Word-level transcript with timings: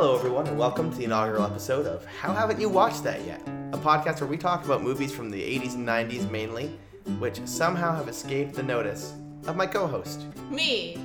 Hello, 0.00 0.16
everyone, 0.16 0.46
and 0.46 0.58
welcome 0.58 0.90
to 0.90 0.96
the 0.96 1.04
inaugural 1.04 1.44
episode 1.44 1.84
of 1.84 2.06
How 2.06 2.32
Haven't 2.32 2.58
You 2.58 2.70
Watched 2.70 3.04
That 3.04 3.22
Yet? 3.26 3.42
A 3.72 3.76
podcast 3.76 4.22
where 4.22 4.30
we 4.30 4.38
talk 4.38 4.64
about 4.64 4.82
movies 4.82 5.12
from 5.12 5.30
the 5.30 5.42
80s 5.42 5.74
and 5.74 5.86
90s 5.86 6.30
mainly, 6.30 6.78
which 7.18 7.38
somehow 7.46 7.94
have 7.94 8.08
escaped 8.08 8.54
the 8.54 8.62
notice 8.62 9.12
of 9.46 9.56
my 9.56 9.66
co 9.66 9.86
host. 9.86 10.24
Me. 10.50 10.96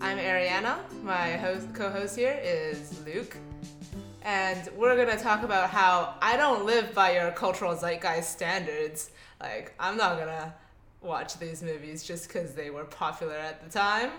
I'm 0.00 0.18
Ariana. 0.18 0.78
My 1.04 1.36
host, 1.36 1.72
co-host 1.74 2.16
here 2.16 2.36
is 2.42 3.00
Luke, 3.06 3.36
and 4.22 4.68
we're 4.76 4.96
gonna 4.96 5.16
talk 5.16 5.44
about 5.44 5.70
how 5.70 6.16
I 6.20 6.36
don't 6.36 6.66
live 6.66 6.92
by 6.92 7.12
your 7.12 7.30
cultural 7.30 7.76
zeitgeist 7.76 8.32
standards. 8.32 9.12
Like, 9.40 9.74
I'm 9.78 9.96
not 9.96 10.18
gonna 10.18 10.52
watch 11.02 11.38
these 11.38 11.62
movies 11.62 12.02
just 12.02 12.26
because 12.26 12.54
they 12.54 12.70
were 12.70 12.84
popular 12.84 13.36
at 13.36 13.62
the 13.62 13.70
time. 13.70 14.10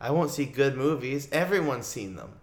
I 0.00 0.12
won't 0.12 0.30
see 0.30 0.44
good 0.44 0.76
movies, 0.76 1.28
everyone's 1.32 1.88
seen 1.88 2.14
them. 2.14 2.34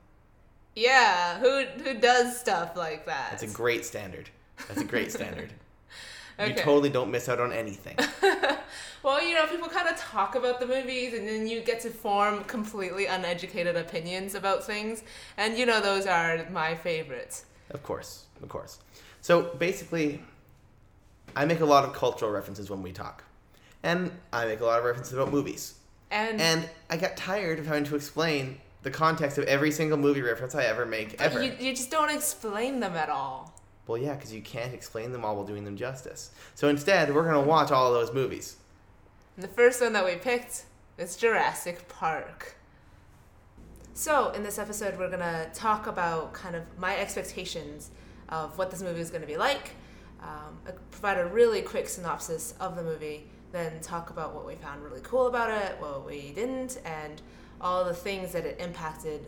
Yeah, 0.75 1.39
who 1.39 1.63
who 1.83 1.99
does 1.99 2.37
stuff 2.37 2.75
like 2.75 3.05
that? 3.05 3.31
That's 3.31 3.43
a 3.43 3.47
great 3.47 3.85
standard. 3.85 4.29
That's 4.67 4.81
a 4.81 4.85
great 4.85 5.11
standard. 5.11 5.53
You 6.37 6.53
totally 6.53 6.89
don't 6.89 7.11
miss 7.11 7.29
out 7.29 7.39
on 7.39 7.53
anything. 7.53 7.95
Well, 9.05 9.23
you 9.23 9.35
know, 9.35 9.45
people 9.45 9.67
kind 9.67 9.87
of 9.87 9.97
talk 9.97 10.33
about 10.33 10.59
the 10.59 10.65
movies 10.65 11.13
and 11.13 11.27
then 11.27 11.47
you 11.47 11.61
get 11.61 11.79
to 11.81 11.91
form 11.91 12.43
completely 12.45 13.05
uneducated 13.05 13.75
opinions 13.75 14.33
about 14.33 14.63
things. 14.63 15.03
And 15.37 15.55
you 15.55 15.67
know, 15.67 15.79
those 15.79 16.07
are 16.07 16.47
my 16.49 16.73
favorites. 16.73 17.45
Of 17.69 17.83
course, 17.83 18.25
of 18.41 18.49
course. 18.49 18.79
So 19.21 19.43
basically, 19.59 20.23
I 21.35 21.45
make 21.45 21.59
a 21.59 21.65
lot 21.65 21.83
of 21.83 21.93
cultural 21.93 22.31
references 22.31 22.71
when 22.71 22.81
we 22.81 22.91
talk. 22.91 23.23
And 23.83 24.09
I 24.33 24.45
make 24.45 24.61
a 24.61 24.65
lot 24.65 24.79
of 24.79 24.85
references 24.85 25.13
about 25.13 25.31
movies. 25.31 25.75
And, 26.09 26.41
And 26.41 26.67
I 26.89 26.97
got 26.97 27.15
tired 27.15 27.59
of 27.59 27.67
having 27.67 27.83
to 27.83 27.95
explain 27.95 28.59
the 28.85 28.91
context 28.91 29.39
of 29.39 29.45
every 29.45 29.71
single 29.71 29.97
movie 29.97 30.21
reference 30.21 30.53
I 30.53 30.63
ever 30.65 30.85
make, 30.85 31.19
ever. 31.19 31.43
you, 31.43 31.53
you 31.59 31.75
just 31.75 31.89
don't 31.89 32.11
explain 32.11 32.79
them 32.79 32.95
at 32.95 33.09
all. 33.09 33.51
Well, 33.87 33.97
yeah, 33.97 34.13
because 34.13 34.31
you 34.31 34.43
can't 34.43 34.75
explain 34.75 35.11
them 35.11 35.25
all 35.25 35.35
while 35.35 35.43
doing 35.43 35.65
them 35.65 35.75
justice. 35.75 36.29
So 36.53 36.69
instead, 36.69 37.13
we're 37.13 37.23
going 37.23 37.43
to 37.43 37.49
watch 37.49 37.71
all 37.71 37.87
of 37.87 37.93
those 37.95 38.13
movies. 38.13 38.57
And 39.35 39.43
the 39.43 39.47
first 39.47 39.81
one 39.81 39.93
that 39.93 40.05
we 40.05 40.15
picked 40.15 40.65
is 40.99 41.17
Jurassic 41.17 41.87
Park. 41.89 42.57
So, 43.95 44.29
in 44.31 44.43
this 44.43 44.59
episode, 44.59 44.99
we're 44.99 45.09
gonna 45.09 45.49
talk 45.53 45.87
about 45.87 46.33
kind 46.33 46.53
of 46.53 46.63
my 46.77 46.97
expectations 46.97 47.91
of 48.27 48.57
what 48.57 48.69
this 48.69 48.81
movie 48.81 48.99
is 48.99 49.09
gonna 49.09 49.25
be 49.25 49.37
like, 49.37 49.71
um, 50.21 50.59
provide 50.91 51.17
a 51.17 51.25
really 51.25 51.61
quick 51.61 51.87
synopsis 51.87 52.55
of 52.59 52.75
the 52.75 52.83
movie, 52.83 53.29
then 53.53 53.79
talk 53.79 54.09
about 54.09 54.35
what 54.35 54.45
we 54.45 54.55
found 54.55 54.83
really 54.83 54.99
cool 55.01 55.27
about 55.27 55.49
it, 55.49 55.79
what 55.79 56.05
we 56.05 56.33
didn't, 56.33 56.81
and 56.83 57.21
all 57.65 57.83
the 57.83 57.93
things 57.95 58.31
that 58.31 58.45
it 58.45 58.61
impacted 58.61 59.25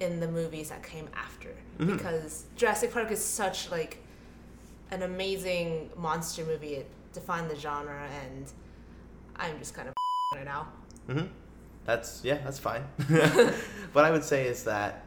in 0.00 0.18
the 0.18 0.26
movies 0.26 0.70
that 0.70 0.82
came 0.82 1.08
after. 1.14 1.54
Because 1.78 2.44
Jurassic 2.56 2.92
Park 2.92 3.12
is 3.12 3.24
such 3.24 3.70
like 3.70 3.98
an 4.90 5.02
amazing 5.02 5.88
monster 5.96 6.44
movie. 6.44 6.74
It 6.74 6.86
defined 7.12 7.48
the 7.48 7.54
genre, 7.54 8.08
and 8.24 8.50
I'm 9.36 9.58
just 9.60 9.74
kind 9.74 9.88
of 9.88 9.94
right 10.34 10.44
now. 10.44 10.68
hmm 11.06 11.26
That's, 11.84 12.20
yeah, 12.24 12.38
that's 12.42 12.58
fine. 12.58 12.82
what 13.92 14.04
I 14.04 14.10
would 14.10 14.24
say 14.24 14.48
is 14.48 14.64
that 14.64 15.06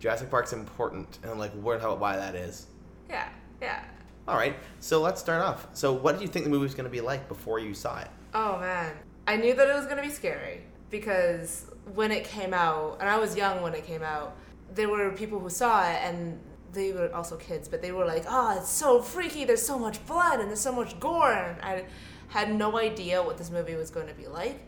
Jurassic 0.00 0.30
Park's 0.30 0.54
important, 0.54 1.18
and 1.22 1.38
like, 1.38 1.52
what, 1.52 1.82
how, 1.82 1.94
why 1.94 2.16
that 2.16 2.34
is. 2.34 2.66
Yeah, 3.10 3.28
yeah. 3.60 3.84
All 4.26 4.36
right, 4.36 4.56
so 4.80 5.02
let's 5.02 5.20
start 5.20 5.42
off. 5.42 5.66
So, 5.74 5.92
what 5.92 6.12
did 6.12 6.22
you 6.22 6.28
think 6.28 6.44
the 6.46 6.50
movie 6.50 6.62
was 6.62 6.74
going 6.74 6.84
to 6.84 6.90
be 6.90 7.02
like 7.02 7.28
before 7.28 7.58
you 7.58 7.74
saw 7.74 8.00
it? 8.00 8.08
Oh 8.34 8.58
man, 8.60 8.94
I 9.26 9.36
knew 9.36 9.52
that 9.54 9.68
it 9.68 9.74
was 9.74 9.86
gonna 9.86 10.00
be 10.00 10.08
scary 10.10 10.62
because 10.90 11.66
when 11.94 12.12
it 12.12 12.24
came 12.24 12.54
out, 12.54 12.98
and 13.00 13.08
I 13.08 13.18
was 13.18 13.36
young 13.36 13.62
when 13.62 13.74
it 13.74 13.84
came 13.84 14.02
out, 14.02 14.36
there 14.74 14.88
were 14.88 15.10
people 15.12 15.38
who 15.38 15.50
saw 15.50 15.82
it 15.88 15.98
and 16.02 16.38
they 16.72 16.92
were 16.92 17.14
also 17.14 17.36
kids, 17.36 17.68
but 17.68 17.82
they 17.82 17.92
were 17.92 18.06
like, 18.06 18.24
"Oh, 18.26 18.56
it's 18.56 18.70
so 18.70 19.02
freaky! 19.02 19.44
There's 19.44 19.64
so 19.64 19.78
much 19.78 20.04
blood 20.06 20.40
and 20.40 20.48
there's 20.48 20.60
so 20.60 20.72
much 20.72 20.98
gore," 20.98 21.32
and 21.32 21.60
I 21.62 21.84
had 22.28 22.54
no 22.54 22.78
idea 22.78 23.22
what 23.22 23.36
this 23.36 23.50
movie 23.50 23.74
was 23.74 23.90
going 23.90 24.08
to 24.08 24.14
be 24.14 24.26
like. 24.26 24.60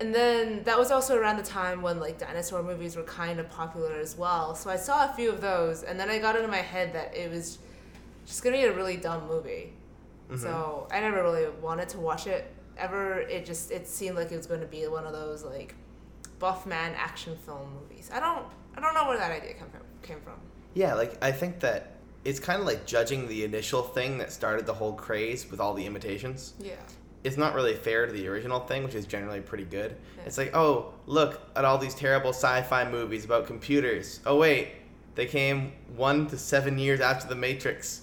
And 0.00 0.14
then 0.14 0.64
that 0.64 0.78
was 0.78 0.90
also 0.90 1.16
around 1.16 1.36
the 1.36 1.44
time 1.44 1.82
when 1.82 2.00
like 2.00 2.18
dinosaur 2.18 2.62
movies 2.62 2.96
were 2.96 3.04
kind 3.04 3.38
of 3.38 3.48
popular 3.50 3.94
as 3.96 4.16
well. 4.16 4.54
So 4.54 4.70
I 4.70 4.76
saw 4.76 5.10
a 5.10 5.14
few 5.14 5.30
of 5.30 5.40
those, 5.40 5.82
and 5.84 6.00
then 6.00 6.10
I 6.10 6.18
got 6.18 6.34
into 6.36 6.48
my 6.48 6.56
head 6.56 6.92
that 6.94 7.14
it 7.16 7.30
was 7.30 7.58
just 8.26 8.42
gonna 8.42 8.56
be 8.56 8.64
a 8.64 8.72
really 8.72 8.96
dumb 8.96 9.28
movie. 9.28 9.74
Mm-hmm. 10.28 10.42
So 10.42 10.88
I 10.90 11.00
never 11.00 11.22
really 11.22 11.48
wanted 11.60 11.88
to 11.90 12.00
watch 12.00 12.26
it 12.26 12.52
ever. 12.78 13.20
It 13.20 13.44
just 13.44 13.70
it 13.70 13.86
seemed 13.86 14.16
like 14.16 14.32
it 14.32 14.36
was 14.36 14.46
going 14.46 14.60
to 14.60 14.66
be 14.66 14.86
one 14.86 15.04
of 15.04 15.12
those 15.12 15.44
like 15.44 15.74
buff 16.40 16.66
man 16.66 16.94
action 16.96 17.36
film 17.46 17.68
movies. 17.80 18.10
I 18.12 18.18
don't 18.18 18.44
I 18.76 18.80
don't 18.80 18.94
know 18.94 19.06
where 19.06 19.18
that 19.18 19.30
idea 19.30 19.54
came 19.54 19.68
from. 19.70 19.82
Came 20.02 20.20
from. 20.20 20.34
Yeah, 20.74 20.94
like, 20.94 21.22
I 21.22 21.32
think 21.32 21.60
that 21.60 21.96
it's 22.24 22.38
kind 22.38 22.60
of 22.60 22.66
like 22.66 22.86
judging 22.86 23.26
the 23.28 23.44
initial 23.44 23.82
thing 23.82 24.18
that 24.18 24.32
started 24.32 24.66
the 24.66 24.74
whole 24.74 24.92
craze 24.92 25.50
with 25.50 25.60
all 25.60 25.74
the 25.74 25.84
imitations. 25.86 26.54
Yeah. 26.60 26.74
it's 27.24 27.36
not 27.36 27.54
really 27.54 27.74
fair 27.74 28.06
to 28.06 28.12
the 28.12 28.26
original 28.28 28.60
thing, 28.60 28.82
which 28.84 28.94
is 28.94 29.06
generally 29.06 29.40
pretty 29.40 29.64
good. 29.64 29.96
Yeah. 30.16 30.22
It's 30.26 30.38
like, 30.38 30.54
oh, 30.54 30.94
look 31.06 31.42
at 31.56 31.64
all 31.64 31.76
these 31.78 31.94
terrible 31.94 32.30
sci-fi 32.30 32.88
movies 32.90 33.24
about 33.24 33.46
computers. 33.46 34.20
Oh 34.24 34.36
wait, 34.38 34.68
they 35.16 35.26
came 35.26 35.72
one 35.96 36.26
to 36.28 36.38
seven 36.38 36.78
years 36.78 37.00
after 37.00 37.28
The 37.28 37.34
Matrix. 37.34 38.02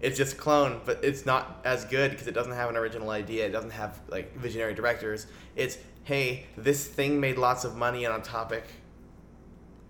It's 0.00 0.16
just 0.16 0.34
a 0.34 0.36
clone, 0.36 0.80
but 0.84 1.04
it's 1.04 1.26
not 1.26 1.60
as 1.64 1.84
good 1.84 2.12
because 2.12 2.26
it 2.28 2.32
doesn't 2.34 2.52
have 2.52 2.70
an 2.70 2.76
original 2.76 3.10
idea. 3.10 3.46
It 3.46 3.50
doesn't 3.50 3.70
have 3.70 4.00
like 4.08 4.36
visionary 4.36 4.74
directors. 4.74 5.26
It's 5.56 5.78
hey, 6.08 6.46
this 6.56 6.86
thing 6.86 7.20
made 7.20 7.36
lots 7.36 7.64
of 7.64 7.76
money 7.76 8.06
on 8.06 8.18
a 8.18 8.24
topic. 8.24 8.64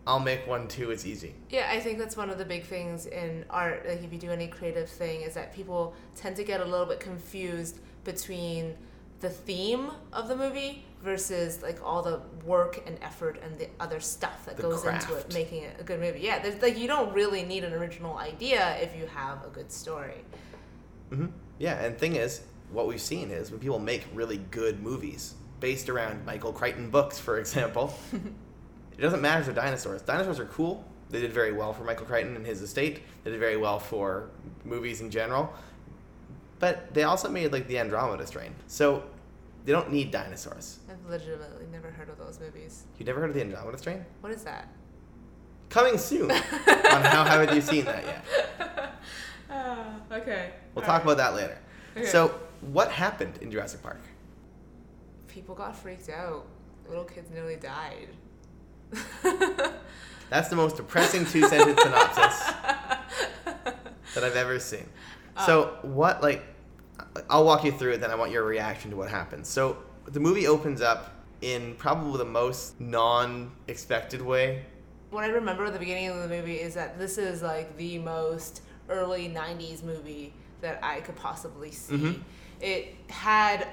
I'll 0.05 0.19
make 0.19 0.49
one 0.49 0.67
too. 0.67 0.91
It's 0.91 1.07
easy. 1.07 1.33
Yeah, 1.49 1.69
I 1.71 1.79
think 1.79 1.97
that's 1.97 2.17
one 2.17 2.29
of 2.29 2.39
the 2.39 2.45
big 2.45 2.65
things 2.65 3.07
in 3.07 3.45
art. 3.49 3.87
Like 3.89 4.03
if 4.03 4.13
you 4.13 4.19
do 4.19 4.33
any 4.33 4.49
creative 4.49 4.89
thing, 4.89 5.21
is 5.21 5.35
that 5.35 5.55
people 5.55 5.95
tend 6.17 6.35
to 6.35 6.43
get 6.43 6.61
a 6.61 6.65
little 6.65 6.87
bit 6.87 6.99
confused 6.99 7.79
between 8.03 8.75
the 9.21 9.31
theme 9.31 9.93
of 10.13 10.27
the 10.27 10.35
movie 10.35 10.85
versus 11.05 11.63
like 11.63 11.79
all 11.85 12.03
the 12.03 12.21
work 12.45 12.83
and 12.85 12.99
effort 13.01 13.41
and 13.45 13.57
the 13.57 13.69
other 13.79 14.01
stuff 14.01 14.45
that 14.47 14.57
The 14.57 14.63
goes 14.63 14.85
into 14.85 15.15
it 15.15 15.33
making 15.33 15.63
it 15.63 15.77
a 15.79 15.85
good 15.85 16.01
movie. 16.01 16.19
Yeah, 16.19 16.41
there's 16.41 16.61
like 16.61 16.77
you 16.77 16.89
don't 16.89 17.13
really 17.13 17.45
need 17.45 17.63
an 17.63 17.75
original 17.75 18.19
idea 18.19 18.77
if 18.79 18.97
you 18.97 19.07
have 19.07 19.45
a 19.45 19.51
good 19.51 19.71
story. 19.71 20.25
hmm 21.11 21.27
Yeah, 21.61 21.85
and 21.85 21.97
thing 21.97 22.17
is, 22.17 22.41
what 22.73 22.89
we've 22.89 23.01
seen 23.01 23.31
is 23.31 23.53
when 23.53 23.61
people 23.61 23.79
make 23.79 24.05
really 24.13 24.39
good 24.51 24.83
movies 24.83 25.35
based 25.61 25.89
around 25.89 26.25
Michael 26.25 26.53
Crichton 26.53 26.91
books, 26.91 27.19
for 27.19 27.39
example, 27.39 27.95
it 28.13 29.01
doesn't 29.01 29.21
matter 29.21 29.41
if 29.41 29.47
they're 29.47 29.55
dinosaurs. 29.55 30.03
Dinosaurs 30.03 30.39
are 30.39 30.47
cool. 30.47 30.85
They 31.11 31.21
did 31.21 31.33
very 31.33 31.53
well 31.53 31.73
for 31.73 31.85
Michael 31.85 32.07
Crichton 32.07 32.37
and 32.37 32.45
his 32.47 32.61
estate. 32.61 33.01
They 33.25 33.31
did 33.31 33.41
very 33.41 33.57
well 33.57 33.79
for 33.79 34.31
movies 34.65 35.01
in 35.01 35.11
general. 35.11 35.53
But 36.59 36.93
they 36.93 37.05
also 37.05 37.29
made 37.29 37.53
like 37.53 37.67
the 37.67 37.79
Andromeda 37.79 38.27
strain. 38.27 38.55
So 38.67 39.05
they 39.65 39.73
don't 39.73 39.91
need 39.91 40.11
dinosaurs. 40.11 40.81
I've 40.91 41.11
legitimately 41.11 41.67
never 41.71 41.91
heard 41.91 42.09
of 42.09 42.19
those 42.19 42.41
movies. 42.41 42.85
You 42.99 43.07
never 43.07 43.21
heard 43.21 43.31
of 43.31 43.35
the 43.35 43.41
Andromeda 43.43 43.79
strain? 43.79 44.05
What 44.21 44.33
is 44.33 44.45
that? 44.45 44.69
Coming 45.71 45.99
soon 45.99 46.31
on 46.31 46.39
How 46.39 47.25
Haven't 47.25 47.55
You 47.55 47.61
Seen 47.61 47.85
That 47.85 48.05
Yet? 48.05 48.25
Ah, 49.51 49.95
okay. 50.13 50.51
We'll 50.75 50.85
talk 50.85 51.03
about 51.05 51.17
that 51.17 51.35
later. 51.35 51.57
Okay. 51.97 52.05
So, 52.05 52.39
what 52.61 52.91
happened 52.91 53.39
in 53.41 53.51
Jurassic 53.51 53.83
Park? 53.83 53.99
People 55.39 55.55
got 55.55 55.77
freaked 55.77 56.09
out. 56.09 56.47
Little 56.89 57.05
kids 57.05 57.31
nearly 57.31 57.55
died. 57.55 58.09
That's 60.31 60.49
the 60.49 60.57
most 60.57 60.77
depressing 60.77 61.25
two 61.27 61.47
sentence 61.47 61.81
synopsis 61.81 62.41
that 63.45 64.25
I've 64.25 64.35
ever 64.35 64.59
seen. 64.59 64.89
So, 65.47 65.79
what, 65.83 66.23
like, 66.25 66.43
I'll 67.31 67.45
walk 67.45 67.63
you 67.63 67.71
through 67.71 67.93
it, 67.93 68.01
then 68.01 68.11
I 68.11 68.17
want 68.17 68.33
your 68.33 68.43
reaction 68.43 68.91
to 68.91 68.97
what 68.97 69.11
happens. 69.11 69.47
So, 69.47 69.77
the 70.07 70.19
movie 70.19 70.49
opens 70.49 70.81
up 70.81 71.15
in 71.41 71.77
probably 71.77 72.19
the 72.19 72.25
most 72.25 72.81
non 72.81 73.53
expected 73.69 74.21
way. 74.21 74.65
what 75.11 75.23
I 75.23 75.29
remember 75.29 75.67
at 75.67 75.73
the 75.73 75.79
beginning 75.79 76.09
of 76.09 76.17
the 76.21 76.29
movie 76.29 76.57
is 76.57 76.75
that 76.75 76.99
this 76.99 77.17
is 77.17 77.43
like 77.43 77.77
the 77.77 78.01
most 78.01 78.63
early 78.89 79.29
90s 79.29 79.85
movie 79.85 80.33
that 80.63 80.81
I 80.83 80.99
could 80.99 81.15
possibly 81.15 81.71
see. 81.71 81.95
Mhm. 81.95 82.21
It 82.61 82.97
had 83.09 83.69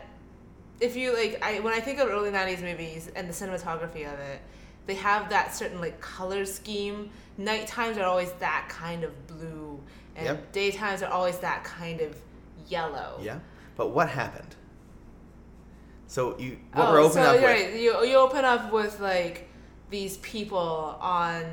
if 0.80 0.96
you 0.96 1.14
like 1.14 1.40
I 1.42 1.60
when 1.60 1.74
I 1.74 1.80
think 1.80 2.00
of 2.00 2.10
early 2.10 2.32
90s 2.32 2.62
movies 2.62 3.10
and 3.16 3.28
the 3.30 3.34
cinematography 3.34 4.12
of 4.12 4.20
it, 4.20 4.42
they 4.88 4.96
have 4.96 5.30
that 5.30 5.56
certain 5.56 5.80
like 5.80 6.00
color 6.02 6.46
scheme. 6.46 7.10
Night 7.38 7.68
times 7.68 7.98
are 7.98 8.06
always 8.06 8.32
that 8.34 8.68
kind 8.70 9.04
of 9.04 9.28
blue 9.28 9.82
and 10.16 10.26
Yep. 10.26 10.54
daytimes 10.54 11.02
are 11.02 11.12
always 11.12 11.38
that 11.40 11.64
kind 11.64 12.00
of 12.02 12.16
yellow. 12.68 13.20
Yeah? 13.22 13.40
But 13.76 13.90
what 13.90 14.10
happened? 14.10 14.56
So, 16.08 16.38
you, 16.38 16.60
what 16.74 16.88
oh, 16.88 16.92
we're 16.94 17.00
opening 17.00 17.24
so 17.26 17.30
up 17.32 17.42
you're 17.42 17.52
with. 17.52 17.62
right. 17.74 17.80
You 17.80 18.06
you 18.06 18.18
open 18.18 18.46
up 18.46 18.72
with 18.72 19.00
like 19.00 19.50
these 19.90 20.18
people 20.18 20.98
on 21.02 21.44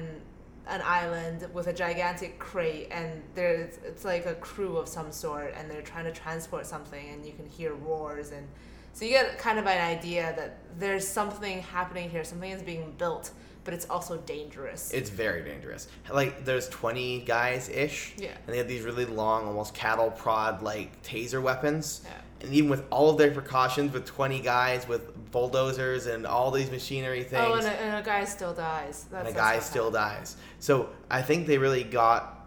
an 0.69 0.81
island 0.85 1.49
with 1.53 1.67
a 1.67 1.73
gigantic 1.73 2.39
crate, 2.39 2.89
and 2.91 3.23
there's 3.35 3.79
it's 3.85 4.05
like 4.05 4.27
a 4.27 4.35
crew 4.35 4.77
of 4.77 4.89
some 4.89 5.11
sort, 5.11 5.55
and 5.57 5.71
they're 5.71 5.83
trying 5.83 6.05
to 6.05 6.13
transport 6.13 6.67
something, 6.67 7.09
and 7.09 7.27
you 7.27 7.33
can 7.33 7.47
hear 7.47 7.73
roars, 7.75 8.31
and 8.31 8.47
So 8.93 9.05
you 9.05 9.13
get 9.13 9.39
kind 9.39 9.59
of 9.59 9.67
an 9.67 9.81
idea 9.81 10.35
that 10.37 10.59
there's 10.79 11.07
something 11.07 11.63
happening 11.63 12.11
here, 12.11 12.25
something 12.25 12.51
is 12.51 12.63
being 12.63 12.95
built, 12.99 13.31
but 13.65 13.73
it's 13.75 13.89
also 13.89 14.19
dangerous. 14.19 14.91
It's 14.93 15.11
very 15.11 15.43
dangerous. 15.43 15.89
Like 16.13 16.45
there's 16.45 16.69
20 16.69 17.21
guys 17.21 17.69
ish, 17.69 18.15
Yeah. 18.19 18.31
and 18.47 18.55
they 18.55 18.59
have 18.59 18.69
these 18.69 18.83
really 18.83 19.07
long, 19.07 19.47
almost 19.47 19.75
cattle 19.75 20.11
prod 20.11 20.63
like 20.63 21.03
taser 21.03 21.43
weapons. 21.43 22.03
Yeah. 22.05 22.11
And 22.43 22.55
even 22.55 22.71
with 22.71 22.85
all 22.91 23.09
of 23.09 23.19
their 23.19 23.31
precautions, 23.31 23.93
with 23.93 24.05
20 24.05 24.41
guys 24.41 24.89
with 24.89 25.31
bulldozers 25.31 26.07
and 26.07 26.27
all 26.27 26.51
these 26.51 26.71
machinery 26.71 27.21
oh, 27.21 27.29
things, 27.29 27.47
oh, 27.47 27.55
and 27.55 27.67
a, 27.67 27.81
and 27.81 27.97
a 27.97 28.03
guy 28.05 28.25
still 28.25 28.53
dies. 28.53 29.07
That's, 29.11 29.29
and 29.29 29.37
a 29.37 29.39
guy 29.39 29.61
still 29.61 29.91
dies. 29.91 30.37
So 30.59 30.89
I 31.09 31.23
think 31.23 31.47
they 31.47 31.59
really 31.59 31.85
got 31.85 32.41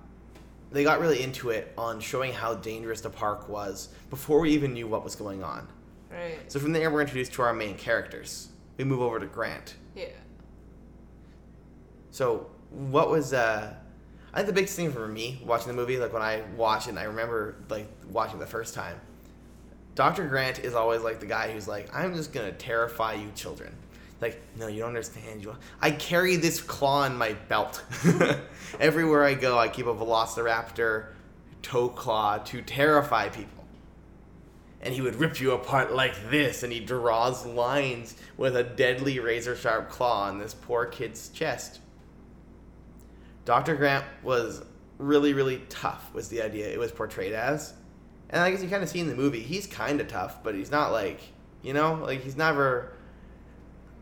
they 0.72 0.84
got 0.84 1.00
really 1.00 1.24
into 1.24 1.52
it 1.52 1.72
on 1.78 2.02
showing 2.02 2.34
how 2.34 2.56
dangerous 2.56 3.00
the 3.00 3.10
park 3.10 3.48
was 3.48 3.90
before 4.10 4.42
we 4.42 4.52
even 4.52 4.74
knew 4.74 4.88
what 4.88 5.06
was 5.06 5.16
going 5.16 5.42
on. 5.42 5.66
Right. 6.16 6.52
So 6.52 6.60
from 6.60 6.72
there, 6.72 6.90
we're 6.90 7.02
introduced 7.02 7.34
to 7.34 7.42
our 7.42 7.54
main 7.54 7.76
characters. 7.76 8.50
We 8.78 8.84
move 8.84 9.02
over 9.02 9.20
to 9.20 9.26
Grant. 9.26 9.76
Yeah. 9.96 10.08
So 12.12 12.48
what 12.70 13.10
was 13.10 13.34
uh 13.34 13.74
I 14.34 14.38
think 14.38 14.48
the 14.48 14.54
biggest 14.54 14.76
thing 14.76 14.92
for 14.92 15.08
me 15.08 15.42
watching 15.46 15.68
the 15.68 15.74
movie, 15.74 15.98
like 15.98 16.12
when 16.12 16.22
I 16.22 16.44
watch 16.58 16.88
it 16.88 16.90
and 16.90 17.00
I 17.00 17.04
remember 17.04 17.56
like 17.70 17.88
watching 18.10 18.38
it 18.38 18.40
the 18.40 18.46
first 18.48 18.74
time, 18.74 19.00
Dr. 19.96 20.28
Grant 20.28 20.60
is 20.60 20.74
always 20.74 21.02
like 21.02 21.22
the 21.22 21.26
guy 21.26 21.52
who's 21.52 21.68
like, 21.68 21.94
I'm 21.96 22.14
just 22.16 22.34
gonna 22.34 22.52
terrify 22.52 23.14
you 23.14 23.32
children. 23.34 23.74
Like, 24.22 24.42
no, 24.58 24.68
you 24.68 24.80
don't 24.80 24.90
understand. 24.90 25.42
You 25.42 25.56
I 25.82 25.92
carry 25.92 26.36
this 26.36 26.62
claw 26.62 27.06
in 27.06 27.16
my 27.16 27.34
belt. 27.48 27.84
Everywhere 28.80 29.24
I 29.24 29.34
go, 29.36 29.58
I 29.58 29.68
keep 29.68 29.88
a 29.88 29.94
Velociraptor 29.94 31.08
toe 31.62 31.90
claw 31.90 32.38
to 32.40 32.62
terrify 32.62 33.30
people. 33.30 33.55
And 34.86 34.94
he 34.94 35.02
would 35.02 35.16
rip 35.16 35.42
you 35.42 35.52
apart 35.52 35.94
like 35.94 36.30
this, 36.30 36.64
and 36.64 36.72
he 36.72 36.80
draws 36.80 37.46
lines 37.46 38.16
with 38.38 38.56
a 38.56 38.64
deadly 38.64 39.20
razor 39.20 39.56
sharp 39.56 39.90
claw 39.90 40.28
on 40.28 40.40
this 40.40 40.54
poor 40.54 40.86
kid's 40.86 41.28
chest. 41.30 41.80
Dr. 43.46 43.76
Grant 43.76 44.06
was 44.24 44.64
really, 44.98 45.34
really 45.34 45.62
tough, 45.70 46.14
was 46.14 46.30
the 46.30 46.42
idea 46.42 46.68
it 46.68 46.80
was 46.80 46.92
portrayed 46.92 47.34
as. 47.34 47.74
And 48.30 48.42
I 48.42 48.52
guess 48.52 48.62
you 48.62 48.70
kind 48.70 48.84
of 48.84 48.90
see 48.90 49.00
in 49.00 49.08
the 49.08 49.16
movie, 49.16 49.42
he's 49.42 49.68
kind 49.68 50.00
of 50.02 50.08
tough, 50.08 50.44
but 50.44 50.56
he's 50.56 50.72
not 50.72 50.92
like, 50.92 51.20
you 51.62 51.74
know, 51.74 51.96
like 51.96 52.22
he's 52.22 52.36
never. 52.38 52.94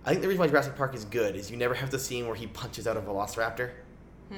I 0.05 0.09
think 0.09 0.21
the 0.21 0.27
reason 0.27 0.41
why 0.41 0.47
Jurassic 0.47 0.75
Park 0.75 0.95
is 0.95 1.05
good 1.05 1.35
is 1.35 1.49
you 1.49 1.55
never 1.55 1.73
have 1.73 1.91
the 1.91 1.99
scene 1.99 2.27
where 2.27 2.35
he 2.35 2.47
punches 2.47 2.87
out 2.87 2.97
a 2.97 3.01
velociraptor. 3.01 3.71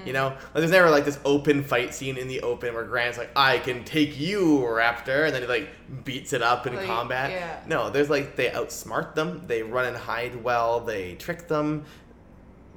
Hmm. 0.02 0.08
You 0.08 0.14
know, 0.14 0.28
like 0.30 0.54
there's 0.56 0.72
never 0.72 0.90
like 0.90 1.06
this 1.06 1.20
open 1.26 1.64
fight 1.64 1.94
scene 1.94 2.18
in 2.18 2.28
the 2.28 2.42
open 2.42 2.74
where 2.74 2.84
Grant's 2.84 3.18
like, 3.18 3.32
"I 3.36 3.60
can 3.60 3.84
take 3.84 4.20
you, 4.20 4.60
Raptor," 4.60 5.26
and 5.26 5.34
then 5.34 5.42
he 5.44 5.48
like 5.48 5.70
beats 6.04 6.34
it 6.34 6.42
up 6.42 6.68
in 6.68 6.76
Like, 6.76 6.86
combat. 6.86 7.32
yeah. 7.32 7.60
No, 7.68 7.90
there's 7.90 8.10
like 8.10 8.36
they 8.36 8.50
outsmart 8.50 9.16
them, 9.16 9.44
they 9.48 9.64
run 9.64 9.86
and 9.86 9.96
hide 9.98 10.44
well, 10.44 10.80
they 10.80 11.16
trick 11.16 11.48
them, 11.48 11.86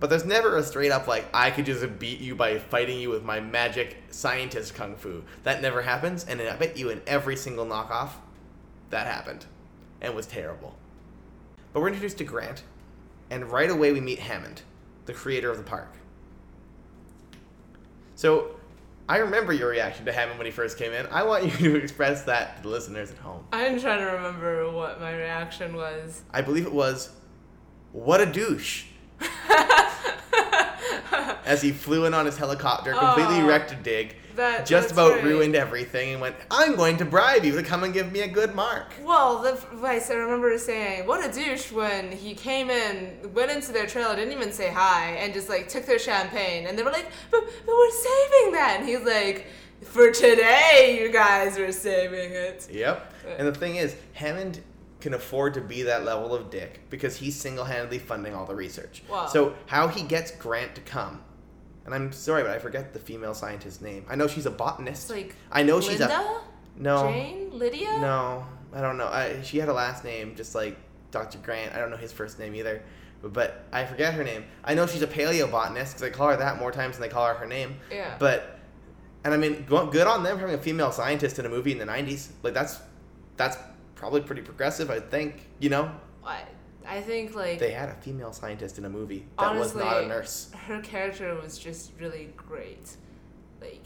but 0.00 0.10
there's 0.10 0.24
never 0.24 0.56
a 0.56 0.62
straight 0.62 0.92
up 0.92 1.06
like 1.08 1.26
I 1.34 1.50
could 1.50 1.66
just 1.66 1.98
beat 1.98 2.20
you 2.20 2.34
by 2.34 2.58
fighting 2.58 3.00
you 3.00 3.10
with 3.10 3.24
my 3.24 3.40
magic 3.40 3.96
scientist 4.10 4.74
kung 4.74 4.94
fu. 4.96 5.24
That 5.42 5.60
never 5.62 5.82
happens, 5.82 6.24
and 6.24 6.40
I 6.40 6.54
bet 6.56 6.76
you 6.76 6.90
in 6.90 7.00
every 7.06 7.36
single 7.36 7.66
knockoff, 7.66 8.10
that 8.90 9.06
happened, 9.06 9.46
and 10.00 10.14
was 10.14 10.26
terrible. 10.26 10.76
But 11.72 11.80
we're 11.80 11.88
introduced 11.88 12.18
to 12.18 12.24
Grant, 12.24 12.62
and 13.30 13.50
right 13.50 13.70
away 13.70 13.92
we 13.92 14.00
meet 14.00 14.20
Hammond, 14.20 14.62
the 15.06 15.12
creator 15.12 15.50
of 15.50 15.56
the 15.58 15.64
park. 15.64 15.94
So, 18.18 18.56
I 19.08 19.18
remember 19.18 19.52
your 19.52 19.68
reaction 19.68 20.04
to 20.06 20.12
Hammond 20.12 20.40
when 20.40 20.46
he 20.46 20.50
first 20.50 20.76
came 20.76 20.92
in. 20.92 21.06
I 21.06 21.22
want 21.22 21.44
you 21.44 21.50
to 21.70 21.76
express 21.76 22.24
that 22.24 22.56
to 22.56 22.64
the 22.64 22.68
listeners 22.68 23.12
at 23.12 23.18
home. 23.18 23.44
I'm 23.52 23.78
trying 23.78 24.00
to 24.00 24.06
remember 24.06 24.72
what 24.72 25.00
my 25.00 25.14
reaction 25.14 25.76
was. 25.76 26.22
I 26.32 26.42
believe 26.42 26.66
it 26.66 26.72
was, 26.72 27.10
"What 27.92 28.20
a 28.20 28.26
douche." 28.26 28.86
As 31.46 31.62
he 31.62 31.70
flew 31.70 32.06
in 32.06 32.12
on 32.12 32.26
his 32.26 32.36
helicopter, 32.36 32.92
completely 32.92 33.38
Aw. 33.40 33.46
wrecked 33.46 33.70
a 33.70 33.76
dig, 33.76 34.16
That 34.38 34.66
just 34.66 34.92
about 34.92 35.14
right. 35.16 35.24
ruined 35.24 35.56
everything, 35.56 36.12
and 36.12 36.20
went, 36.20 36.36
"I'm 36.50 36.76
going 36.76 36.96
to 36.98 37.04
bribe 37.04 37.44
you 37.44 37.52
to 37.56 37.62
come 37.62 37.82
and 37.84 37.92
give 37.92 38.12
me 38.12 38.20
a 38.20 38.28
good 38.28 38.54
mark." 38.54 38.94
Well, 39.02 39.42
the 39.42 39.54
vice 39.76 40.10
I 40.10 40.14
remember 40.14 40.56
saying, 40.58 41.06
"What 41.06 41.28
a 41.28 41.32
douche!" 41.32 41.72
when 41.72 42.12
he 42.12 42.34
came 42.34 42.70
in, 42.70 43.32
went 43.34 43.50
into 43.50 43.72
their 43.72 43.86
trailer, 43.86 44.14
didn't 44.16 44.32
even 44.32 44.52
say 44.52 44.70
hi, 44.70 45.16
and 45.16 45.34
just 45.34 45.48
like 45.48 45.68
took 45.68 45.86
their 45.86 45.98
champagne, 45.98 46.66
and 46.66 46.78
they 46.78 46.84
were 46.84 46.92
like, 46.92 47.10
"But, 47.30 47.44
but 47.66 47.74
we're 47.74 47.90
saving 47.90 48.52
that," 48.52 48.76
and 48.78 48.88
he's 48.88 49.04
like, 49.04 49.46
"For 49.82 50.10
today, 50.12 50.98
you 51.00 51.12
guys 51.12 51.58
are 51.58 51.72
saving 51.72 52.32
it." 52.32 52.68
Yep. 52.70 53.14
Uh. 53.26 53.30
And 53.38 53.48
the 53.48 53.54
thing 53.54 53.76
is, 53.76 53.96
Hammond 54.12 54.60
can 55.00 55.14
afford 55.14 55.54
to 55.54 55.60
be 55.60 55.82
that 55.82 56.04
level 56.04 56.34
of 56.34 56.50
dick 56.50 56.80
because 56.90 57.16
he's 57.16 57.36
single-handedly 57.36 57.98
funding 57.98 58.34
all 58.34 58.46
the 58.46 58.54
research. 58.54 59.02
Wow. 59.08 59.26
So 59.26 59.54
how 59.66 59.88
he 59.88 60.02
gets 60.02 60.30
Grant 60.32 60.74
to 60.74 60.80
come, 60.80 61.22
and 61.88 61.94
I'm 61.94 62.12
sorry, 62.12 62.42
but 62.42 62.50
I 62.50 62.58
forget 62.58 62.92
the 62.92 62.98
female 62.98 63.32
scientist's 63.32 63.80
name. 63.80 64.04
I 64.10 64.14
know 64.14 64.28
she's 64.28 64.44
a 64.44 64.50
botanist. 64.50 65.08
Like 65.08 65.34
I 65.50 65.62
know 65.62 65.80
she's 65.80 66.00
a 66.00 66.40
no. 66.76 67.10
Jane, 67.10 67.50
Lydia. 67.58 67.98
No, 67.98 68.46
I 68.74 68.82
don't 68.82 68.98
know. 68.98 69.06
I, 69.06 69.40
she 69.42 69.58
had 69.58 69.70
a 69.70 69.72
last 69.72 70.04
name 70.04 70.36
just 70.36 70.54
like 70.54 70.76
Dr. 71.10 71.38
Grant. 71.38 71.74
I 71.74 71.78
don't 71.78 71.90
know 71.90 71.96
his 71.96 72.12
first 72.12 72.38
name 72.38 72.54
either, 72.54 72.82
but, 73.22 73.32
but 73.32 73.64
I 73.72 73.86
forget 73.86 74.12
her 74.12 74.22
name. 74.22 74.44
I 74.62 74.74
know 74.74 74.86
she's 74.86 75.00
a 75.00 75.06
paleobotanist 75.06 75.72
because 75.72 76.00
they 76.00 76.10
call 76.10 76.28
her 76.28 76.36
that 76.36 76.58
more 76.58 76.72
times 76.72 76.98
than 76.98 77.08
they 77.08 77.12
call 77.12 77.26
her 77.26 77.34
her 77.34 77.46
name. 77.46 77.76
Yeah. 77.90 78.16
But, 78.18 78.58
and 79.24 79.32
I 79.32 79.38
mean, 79.38 79.62
good 79.62 80.06
on 80.06 80.22
them 80.22 80.38
having 80.38 80.54
a 80.54 80.58
female 80.58 80.92
scientist 80.92 81.38
in 81.38 81.46
a 81.46 81.48
movie 81.48 81.72
in 81.72 81.78
the 81.78 81.86
'90s. 81.86 82.28
Like 82.42 82.52
that's 82.52 82.80
that's 83.38 83.56
probably 83.94 84.20
pretty 84.20 84.42
progressive, 84.42 84.90
I 84.90 85.00
think. 85.00 85.48
You 85.58 85.70
know, 85.70 85.90
I, 86.22 86.42
I 86.88 87.00
think 87.02 87.34
like 87.34 87.58
they 87.58 87.72
had 87.72 87.88
a 87.90 87.94
female 87.94 88.32
scientist 88.32 88.78
in 88.78 88.84
a 88.84 88.88
movie 88.88 89.26
that 89.38 89.54
was 89.54 89.74
not 89.74 90.02
a 90.04 90.06
nurse. 90.06 90.50
her 90.66 90.80
character 90.80 91.34
was 91.40 91.58
just 91.58 91.92
really 92.00 92.30
great. 92.36 92.96
Like 93.60 93.84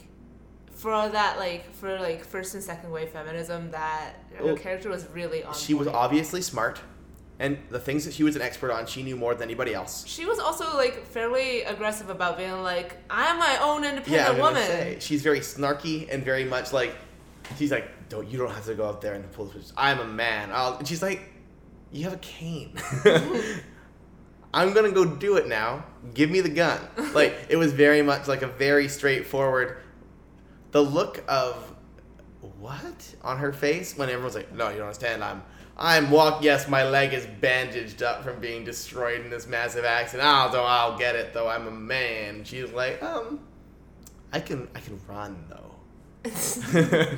for 0.71 1.09
that 1.09 1.37
like 1.37 1.71
for 1.73 1.99
like 1.99 2.23
first 2.23 2.53
and 2.55 2.63
second 2.63 2.91
wave 2.91 3.09
feminism 3.09 3.71
that 3.71 4.13
her 4.35 4.45
Well, 4.45 4.57
character 4.57 4.89
was 4.89 5.07
really 5.13 5.43
on 5.43 5.53
She 5.53 5.73
was 5.73 5.87
obviously 5.87 6.41
smart, 6.41 6.79
and 7.39 7.57
the 7.69 7.79
things 7.79 8.05
that 8.05 8.13
she 8.13 8.23
was 8.23 8.35
an 8.35 8.41
expert 8.41 8.71
on, 8.71 8.85
she 8.85 9.03
knew 9.03 9.15
more 9.15 9.33
than 9.35 9.43
anybody 9.43 9.73
else. 9.73 10.05
She 10.07 10.25
was 10.25 10.39
also 10.39 10.75
like 10.77 11.05
fairly 11.05 11.63
aggressive 11.63 12.09
about 12.09 12.37
being 12.37 12.61
like, 12.63 12.97
I'm 13.09 13.37
my 13.37 13.57
own 13.61 13.83
Yeah, 13.83 13.89
independent 13.89 14.27
gonna 14.37 14.41
woman. 14.43 14.63
say 14.63 14.97
she's 14.99 15.21
very 15.21 15.39
snarky 15.41 16.07
and 16.11 16.23
very 16.23 16.45
much 16.45 16.71
like 16.73 16.95
she's 17.57 17.71
like, 17.71 17.87
don't 18.09 18.27
you 18.29 18.37
don't 18.37 18.51
have 18.51 18.65
to 18.65 18.75
go 18.75 18.85
out 18.87 19.01
there 19.01 19.13
and 19.13 19.29
pull 19.33 19.45
this. 19.45 19.73
I'm 19.75 19.99
a 19.99 20.05
man. 20.07 20.51
I'll, 20.53 20.77
and 20.77 20.87
she's 20.87 21.01
like, 21.01 21.21
you 21.93 22.03
have 22.03 22.13
a 22.13 22.17
cane. 22.17 22.73
I'm 24.53 24.73
gonna 24.73 24.91
go 24.91 25.05
do 25.05 25.37
it 25.37 25.47
now. 25.47 25.85
Give 26.13 26.29
me 26.29 26.41
the 26.41 26.49
gun. 26.49 26.79
Like 27.13 27.35
it 27.49 27.55
was 27.55 27.71
very 27.71 28.01
much 28.01 28.27
like 28.27 28.41
a 28.41 28.47
very 28.47 28.87
straightforward. 28.87 29.77
The 30.71 30.81
look 30.81 31.23
of 31.27 31.73
what 32.59 33.15
on 33.21 33.37
her 33.37 33.53
face 33.53 33.97
when 33.97 34.09
everyone's 34.09 34.35
like, 34.35 34.53
no, 34.53 34.69
you 34.69 34.77
don't 34.77 34.87
understand. 34.87 35.23
I'm. 35.23 35.43
I'm 35.75 36.11
walk. 36.11 36.43
Yes, 36.43 36.67
my 36.67 36.87
leg 36.87 37.13
is 37.13 37.25
bandaged 37.25 38.03
up 38.03 38.23
from 38.23 38.39
being 38.39 38.63
destroyed 38.63 39.21
in 39.21 39.31
this 39.31 39.47
massive 39.47 39.85
accident. 39.85 40.29
I'll, 40.29 40.51
though 40.51 40.63
I'll 40.63 40.99
get 40.99 41.15
it. 41.15 41.33
Though 41.33 41.47
I'm 41.47 41.65
a 41.65 41.71
man. 41.71 42.43
She's 42.43 42.71
like, 42.71 43.01
um, 43.01 43.39
I 44.31 44.39
can 44.39 44.67
I 44.75 44.79
can 44.79 44.99
run 45.07 45.43
though. 45.49 46.29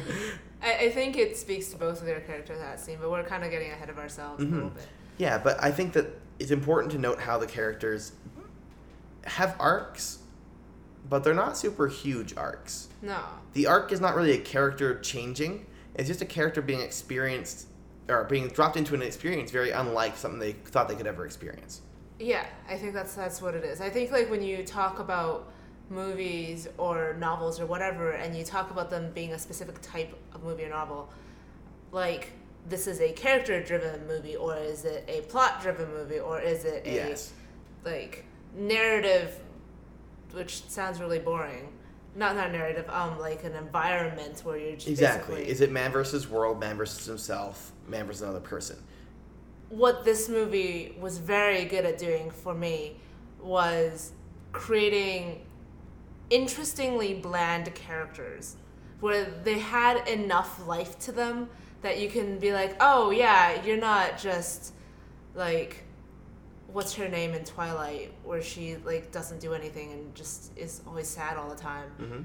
I, 0.65 0.86
I 0.86 0.89
think 0.89 1.15
it 1.15 1.38
speaks 1.38 1.69
to 1.69 1.77
both 1.77 2.00
of 2.00 2.07
their 2.07 2.22
characters 2.22 2.60
that 2.60 2.79
scene, 2.79 2.98
but 3.00 3.12
we're 3.12 3.24
kind 3.24 3.43
of 3.43 3.51
getting 3.51 3.72
ahead 3.72 3.89
of 3.89 4.00
ourselves 4.00 4.41
a 4.41 4.45
mm-hmm. 4.45 4.55
little 4.55 4.69
bit. 4.72 4.88
yeah, 5.17 5.38
but 5.38 5.63
I 5.63 5.72
think 5.72 5.93
that 5.93 6.07
it's 6.39 6.51
important 6.51 6.91
to 6.93 6.98
note 6.98 7.19
how 7.19 7.38
the 7.38 7.48
characters 7.48 8.13
have 9.25 9.55
arcs, 9.60 10.19
but 11.07 11.24
they're 11.24 11.34
not 11.34 11.57
super 11.57 11.88
huge 11.88 12.36
arcs. 12.36 12.89
No. 13.01 13.19
The 13.53 13.67
arc 13.67 13.91
is 13.91 14.01
not 14.01 14.15
really 14.15 14.34
a 14.34 14.39
character 14.39 15.00
changing. 15.00 15.65
It's 15.93 16.07
just 16.07 16.22
a 16.22 16.25
character 16.25 16.62
being 16.62 16.81
experienced 16.81 17.67
or 18.10 18.24
being 18.25 18.48
dropped 18.50 18.77
into 18.77 18.93
an 18.93 19.01
experience 19.01 19.51
very 19.51 19.72
unlike 19.72 20.17
something 20.17 20.39
they 20.39 20.53
thought 20.53 20.88
they 20.88 20.95
could 20.95 21.07
ever 21.07 21.25
experience. 21.25 21.81
Yeah, 22.19 22.45
I 22.69 22.77
think 22.77 22.93
that's 22.93 23.13
that's 23.13 23.41
what 23.41 23.55
it 23.55 23.63
is. 23.63 23.81
I 23.81 23.89
think 23.89 24.12
like 24.12 24.29
when 24.29 24.41
you 24.41 24.63
talk 24.63 25.00
about 25.00 25.51
movies 25.89 26.68
or 26.77 27.15
novels 27.20 27.60
or 27.60 27.65
whatever, 27.65 28.12
and 28.12 28.36
you 28.36 28.44
talk 28.44 28.72
about 28.72 28.89
them 28.89 29.12
being 29.13 29.34
a 29.34 29.39
specific 29.39 29.82
type 29.82 30.15
of 30.34 30.44
movie 30.44 30.63
or 30.63 30.70
novel, 30.70 31.10
like 31.92 32.32
this 32.68 32.88
is 32.88 33.00
a 33.00 33.12
character-driven 33.12 34.08
movie, 34.08 34.36
or 34.36 34.58
is 34.58 34.86
it 34.86 35.06
a 35.08 35.22
plot-driven 35.22 35.88
movie, 35.92 36.20
or 36.20 36.39
is 36.42 36.65
it 36.65 36.86
a 36.86 36.94
Yes. 36.96 37.34
like 37.84 38.25
narrative, 38.56 39.39
which 40.32 40.68
sounds 40.68 41.00
really 41.00 41.20
boring. 41.20 41.70
Not 42.15 42.36
not 42.36 42.51
narrative, 42.51 42.89
um, 42.89 43.20
like 43.20 43.44
an 43.44 43.54
environment 43.54 44.39
where 44.46 44.58
you're 44.58 44.75
just 44.75 44.88
Exactly. 44.88 45.48
Is 45.48 45.62
it 45.62 45.72
man 45.72 45.92
versus 45.92 46.30
world, 46.30 46.60
man 46.60 46.77
versus 46.77 47.06
himself, 47.06 47.72
man 47.88 48.08
versus 48.08 48.22
another 48.22 48.39
person? 48.39 48.77
what 49.70 50.06
this 50.06 50.30
movie 50.30 50.96
was 51.00 51.18
very 51.18 51.65
good 51.65 51.86
at 51.86 51.98
doing 51.98 52.30
for 52.30 52.54
me 52.54 52.96
was 53.42 54.12
creating 54.51 55.42
interestingly 56.29 57.13
bland 57.13 57.74
characters 57.75 58.55
where 59.00 59.25
they 59.44 59.60
had 59.60 60.08
enough 60.08 60.65
life 60.67 60.98
to 61.00 61.12
them 61.12 61.50
that 61.82 62.00
you 62.00 62.10
can 62.10 62.39
be 62.39 62.51
like, 62.51 62.75
oh 62.79 63.12
yeah, 63.12 63.63
you're 63.63 63.77
not 63.77 64.17
just 64.17 64.74
like 65.36 65.84
what's 66.67 66.94
her 66.96 67.08
name 67.08 67.34
in 67.34 67.44
Twilight, 67.46 68.12
where 68.24 68.41
she 68.41 68.75
like 68.77 69.12
doesn't 69.12 69.39
do 69.39 69.53
anything 69.53 69.94
and 69.94 70.13
just 70.15 70.58
is 70.58 70.82
always 70.88 71.08
sad 71.08 71.38
all 71.38 71.50
the 71.50 71.55
time. 71.55 71.89
hmm 71.98 72.22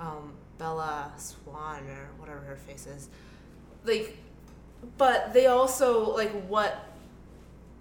Um, 0.00 0.32
Bella 0.58 1.12
Swan 1.16 1.86
or 1.88 2.08
whatever 2.18 2.40
her 2.40 2.56
face 2.56 2.86
is, 2.86 3.08
like, 3.84 4.16
but 4.98 5.32
they 5.32 5.46
also 5.46 6.14
like 6.14 6.32
what 6.46 6.88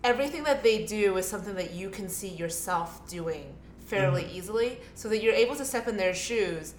everything 0.04 0.44
that 0.44 0.64
they 0.64 0.86
do 0.86 1.18
is 1.18 1.28
something 1.28 1.56
that 1.56 1.74
you 1.74 1.90
can 1.90 2.10
see 2.10 2.28
yourself 2.30 3.08
doing 3.08 3.56
fairly 3.92 4.24
mm-hmm. 4.24 4.38
easily, 4.38 4.80
so 4.96 5.10
that 5.10 5.22
you're 5.22 5.40
able 5.46 5.56
to 5.56 5.66
step 5.66 5.86
in 5.88 5.98
their 5.98 6.16
shoes, 6.16 6.74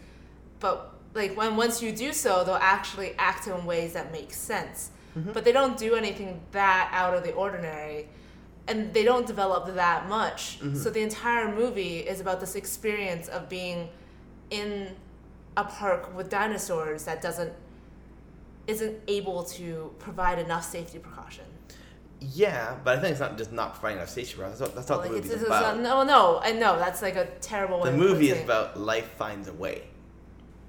but 0.60 0.74
like 1.14 1.36
when 1.36 1.56
once 1.56 1.82
you 1.82 1.92
do 1.92 2.10
so, 2.12 2.42
they'll 2.44 2.66
actually 2.78 3.14
act 3.18 3.46
in 3.46 3.64
ways 3.66 3.92
that 3.92 4.10
make 4.10 4.32
sense. 4.32 4.90
Mm-hmm. 5.16 5.32
But 5.32 5.44
they 5.44 5.52
don't 5.52 5.76
do 5.76 5.94
anything 5.94 6.40
that 6.52 6.88
out 6.90 7.14
of 7.14 7.22
the 7.22 7.32
ordinary, 7.32 8.08
and 8.66 8.94
they 8.94 9.04
don't 9.04 9.26
develop 9.26 9.62
that 9.74 10.08
much. 10.08 10.40
Mm-hmm. 10.60 10.76
So 10.76 10.88
the 10.88 11.02
entire 11.02 11.54
movie 11.54 11.98
is 11.98 12.18
about 12.20 12.40
this 12.40 12.54
experience 12.54 13.28
of 13.28 13.48
being 13.48 13.90
in 14.50 14.96
a 15.56 15.64
park 15.64 16.16
with 16.16 16.30
dinosaurs 16.30 17.04
that 17.04 17.20
doesn't 17.20 17.52
isn't 18.66 18.96
able 19.08 19.42
to 19.42 19.92
provide 19.98 20.38
enough 20.38 20.64
safety 20.64 20.98
precaution. 20.98 21.44
Yeah, 22.34 22.76
but 22.84 22.98
I 22.98 23.00
think 23.00 23.12
it's 23.12 23.20
not 23.20 23.36
just 23.36 23.52
not 23.52 23.74
providing 23.74 23.98
enough 23.98 24.10
safety 24.10 24.34
for 24.34 24.44
us. 24.44 24.58
That's 24.58 24.72
that's 24.72 24.88
what 24.90 25.00
Like 25.00 25.08
the 25.10 25.16
movie's 25.16 25.30
it's, 25.32 25.42
about. 25.42 25.76
it's 25.76 25.82
not, 25.84 26.06
no, 26.06 26.14
no, 26.14 26.40
I 26.42 26.52
know 26.52 26.78
that's 26.78 27.02
like 27.02 27.16
a 27.16 27.26
terrible 27.40 27.82
the 27.82 27.92
movie 27.92 28.30
is 28.30 28.42
about 28.42 28.78
life 28.78 29.10
finds 29.16 29.48
a 29.48 29.52
way. 29.52 29.84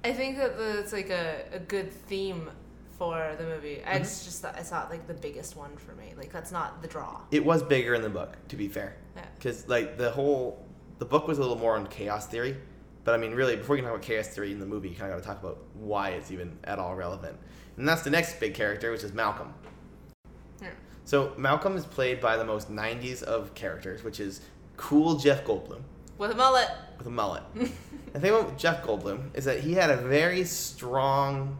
I 0.04 0.12
think 0.12 0.36
that 0.38 0.56
the, 0.58 0.80
it's 0.80 0.92
like 0.92 1.10
a, 1.10 1.44
a 1.52 1.58
good 1.60 1.92
theme 1.92 2.50
for 2.98 3.34
the 3.38 3.44
movie. 3.44 3.82
I 3.84 3.94
Mm-hmm. 3.94 3.98
just 4.02 4.24
just 4.24 4.44
it's 4.58 4.70
not 4.70 4.90
like 4.90 5.06
the 5.06 5.14
biggest 5.14 5.56
one 5.56 5.76
for 5.76 5.92
me. 5.94 6.14
Like 6.16 6.32
that's 6.32 6.52
not 6.52 6.82
the 6.82 6.88
draw. 6.88 7.20
It 7.30 7.44
was 7.44 7.62
bigger 7.62 7.94
in 7.94 8.02
the 8.02 8.10
book, 8.10 8.36
to 8.48 8.56
be 8.56 8.68
fair. 8.68 8.96
Yeah. 9.16 9.24
Because 9.36 9.68
like 9.68 9.96
the 9.96 10.10
whole, 10.10 10.64
the 10.98 11.04
book 11.04 11.26
was 11.28 11.38
a 11.38 11.40
little 11.40 11.58
more 11.58 11.76
on 11.76 11.86
chaos 11.86 12.26
theory, 12.26 12.56
but 13.04 13.14
I 13.14 13.18
mean, 13.18 13.32
really, 13.32 13.56
before 13.56 13.76
you 13.76 13.82
can 13.82 13.90
talk 13.90 13.98
about 13.98 14.06
chaos 14.06 14.28
theory 14.28 14.52
in 14.52 14.58
the 14.58 14.66
movie, 14.66 14.88
you 14.88 14.96
kind 14.96 15.12
of 15.12 15.16
got 15.18 15.22
to 15.22 15.28
talk 15.34 15.42
about 15.42 15.58
why 15.74 16.10
it's 16.10 16.30
even 16.30 16.58
at 16.64 16.78
all 16.78 16.94
relevant. 16.96 17.36
And 17.76 17.88
that's 17.88 18.02
the 18.02 18.10
next 18.10 18.38
big 18.40 18.54
character, 18.54 18.90
which 18.92 19.02
is 19.04 19.12
Malcolm. 19.12 19.52
So 21.04 21.32
Malcolm 21.36 21.76
is 21.76 21.84
played 21.84 22.20
by 22.20 22.36
the 22.36 22.44
most 22.44 22.70
'90s 22.70 23.22
of 23.22 23.54
characters, 23.54 24.02
which 24.02 24.20
is 24.20 24.40
cool 24.76 25.16
Jeff 25.16 25.44
Goldblum 25.44 25.82
With 26.18 26.30
a 26.30 26.34
mullet. 26.34 26.68
with 26.98 27.06
a 27.06 27.10
mullet. 27.10 27.42
the 27.54 28.20
thing 28.20 28.30
about 28.34 28.56
Jeff 28.58 28.82
Goldblum 28.84 29.34
is 29.34 29.44
that 29.44 29.60
he 29.60 29.74
had 29.74 29.90
a 29.90 29.96
very 29.96 30.44
strong, 30.44 31.58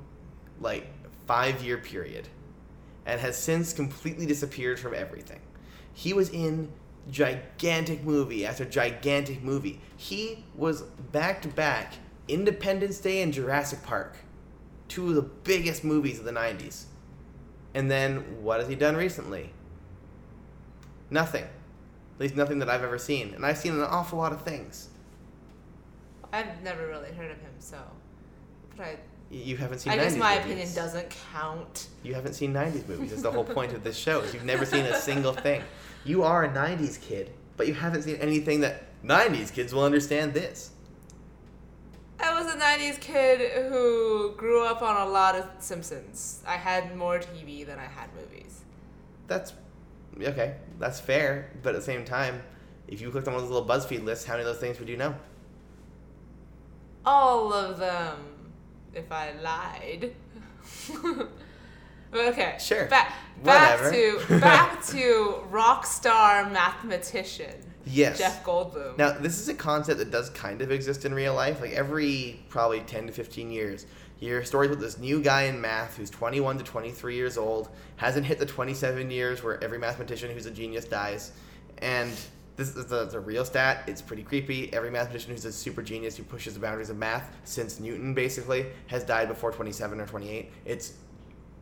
like, 0.60 0.86
five-year 1.26 1.78
period, 1.78 2.28
and 3.06 3.20
has 3.20 3.36
since 3.36 3.72
completely 3.72 4.26
disappeared 4.26 4.78
from 4.78 4.94
everything. 4.94 5.40
He 5.92 6.12
was 6.12 6.30
in 6.30 6.72
gigantic 7.10 8.02
movie 8.02 8.46
after 8.46 8.64
gigantic 8.64 9.42
movie. 9.42 9.80
He 9.96 10.44
was 10.56 10.82
back 10.82 11.42
to 11.42 11.48
back 11.48 11.94
Independence 12.28 12.98
Day 12.98 13.20
and 13.22 13.32
Jurassic 13.32 13.82
Park, 13.82 14.16
two 14.88 15.10
of 15.10 15.14
the 15.14 15.22
biggest 15.22 15.84
movies 15.84 16.18
of 16.18 16.24
the 16.24 16.32
'90s. 16.32 16.84
And 17.74 17.90
then 17.90 18.42
what 18.42 18.60
has 18.60 18.68
he 18.68 18.74
done 18.76 18.96
recently? 18.96 19.50
Nothing. 21.10 21.44
At 21.44 22.20
least 22.20 22.36
nothing 22.36 22.60
that 22.60 22.68
I've 22.68 22.82
ever 22.84 22.98
seen. 22.98 23.34
And 23.34 23.44
I've 23.44 23.58
seen 23.58 23.72
an 23.72 23.80
awful 23.82 24.18
lot 24.18 24.32
of 24.32 24.42
things. 24.42 24.88
I've 26.32 26.62
never 26.62 26.86
really 26.86 27.12
heard 27.12 27.30
of 27.30 27.38
him, 27.38 27.52
so. 27.58 27.78
But 28.76 28.84
I, 28.86 28.96
You 29.30 29.56
haven't 29.56 29.80
seen. 29.80 29.92
I 29.92 29.96
90s 29.96 30.00
guess 30.02 30.16
my 30.16 30.34
movies. 30.36 30.44
opinion 30.46 30.74
doesn't 30.74 31.16
count. 31.32 31.88
You 32.02 32.14
haven't 32.14 32.34
seen 32.34 32.52
'90s 32.52 32.88
movies. 32.88 33.10
That's 33.10 33.22
the 33.22 33.30
whole 33.32 33.44
point 33.44 33.72
of 33.72 33.84
this 33.84 33.96
show. 34.06 34.20
Is 34.20 34.34
you've 34.34 34.44
never 34.44 34.64
seen 34.64 34.84
a 34.86 34.96
single 34.96 35.32
thing. 35.32 35.62
You 36.04 36.22
are 36.22 36.44
a 36.44 36.48
'90s 36.48 37.00
kid, 37.00 37.30
but 37.56 37.66
you 37.66 37.74
haven't 37.74 38.02
seen 38.02 38.16
anything 38.16 38.60
that 38.60 38.84
'90s 39.04 39.52
kids 39.52 39.72
will 39.74 39.84
understand. 39.84 40.34
This. 40.34 40.70
I 42.24 42.42
was 42.42 42.54
a 42.54 42.56
90s 42.56 42.98
kid 43.00 43.68
who 43.68 44.32
grew 44.36 44.64
up 44.64 44.80
on 44.80 45.06
a 45.06 45.10
lot 45.10 45.34
of 45.34 45.46
Simpsons. 45.58 46.42
I 46.46 46.56
had 46.56 46.96
more 46.96 47.18
TV 47.18 47.66
than 47.66 47.78
I 47.78 47.84
had 47.84 48.08
movies. 48.14 48.62
That's 49.26 49.52
okay. 50.18 50.56
That's 50.78 51.00
fair, 51.00 51.50
but 51.62 51.74
at 51.74 51.80
the 51.80 51.84
same 51.84 52.04
time, 52.06 52.42
if 52.88 53.02
you 53.02 53.10
clicked 53.10 53.28
on 53.28 53.34
one 53.34 53.42
of 53.42 53.48
those 53.48 53.54
little 53.54 53.68
BuzzFeed 53.68 54.04
lists, 54.04 54.24
how 54.24 54.34
many 54.34 54.42
of 54.42 54.46
those 54.46 54.58
things 54.58 54.78
would 54.78 54.88
you 54.88 54.96
know? 54.96 55.14
All 57.04 57.52
of 57.52 57.78
them, 57.78 58.16
if 58.94 59.12
I 59.12 59.32
lied. 59.42 60.14
okay. 62.14 62.56
Sure. 62.58 62.86
Back, 62.86 63.12
back 63.42 63.78
Whatever. 63.80 63.94
to 64.28 64.40
back 64.40 64.82
to 64.86 65.42
rock 65.50 65.84
star 65.84 66.48
mathematician 66.48 67.73
Yes. 67.86 68.18
Jeff 68.18 68.44
Goldblum. 68.44 68.96
Now, 68.96 69.12
this 69.12 69.38
is 69.38 69.48
a 69.48 69.54
concept 69.54 69.98
that 69.98 70.10
does 70.10 70.30
kind 70.30 70.62
of 70.62 70.70
exist 70.70 71.04
in 71.04 71.14
real 71.14 71.34
life. 71.34 71.60
Like 71.60 71.72
every 71.72 72.40
probably 72.48 72.80
10 72.80 73.08
to 73.08 73.12
15 73.12 73.50
years, 73.50 73.86
you 74.20 74.28
hear 74.28 74.44
stories 74.44 74.70
with 74.70 74.80
this 74.80 74.98
new 74.98 75.20
guy 75.22 75.42
in 75.42 75.60
math 75.60 75.96
who's 75.96 76.10
21 76.10 76.58
to 76.58 76.64
23 76.64 77.14
years 77.14 77.36
old, 77.36 77.68
hasn't 77.96 78.26
hit 78.26 78.38
the 78.38 78.46
27 78.46 79.10
years 79.10 79.42
where 79.42 79.62
every 79.62 79.78
mathematician 79.78 80.30
who's 80.30 80.46
a 80.46 80.50
genius 80.50 80.84
dies. 80.84 81.32
And 81.78 82.12
this 82.56 82.76
is 82.76 82.92
a, 82.92 83.10
a 83.12 83.20
real 83.20 83.44
stat. 83.44 83.84
It's 83.86 84.00
pretty 84.00 84.22
creepy. 84.22 84.72
Every 84.72 84.90
mathematician 84.90 85.32
who's 85.32 85.44
a 85.44 85.52
super 85.52 85.82
genius 85.82 86.16
who 86.16 86.22
pushes 86.22 86.54
the 86.54 86.60
boundaries 86.60 86.90
of 86.90 86.96
math 86.96 87.36
since 87.44 87.80
Newton 87.80 88.14
basically 88.14 88.66
has 88.86 89.04
died 89.04 89.28
before 89.28 89.50
27 89.50 90.00
or 90.00 90.06
28. 90.06 90.50
It's 90.64 90.94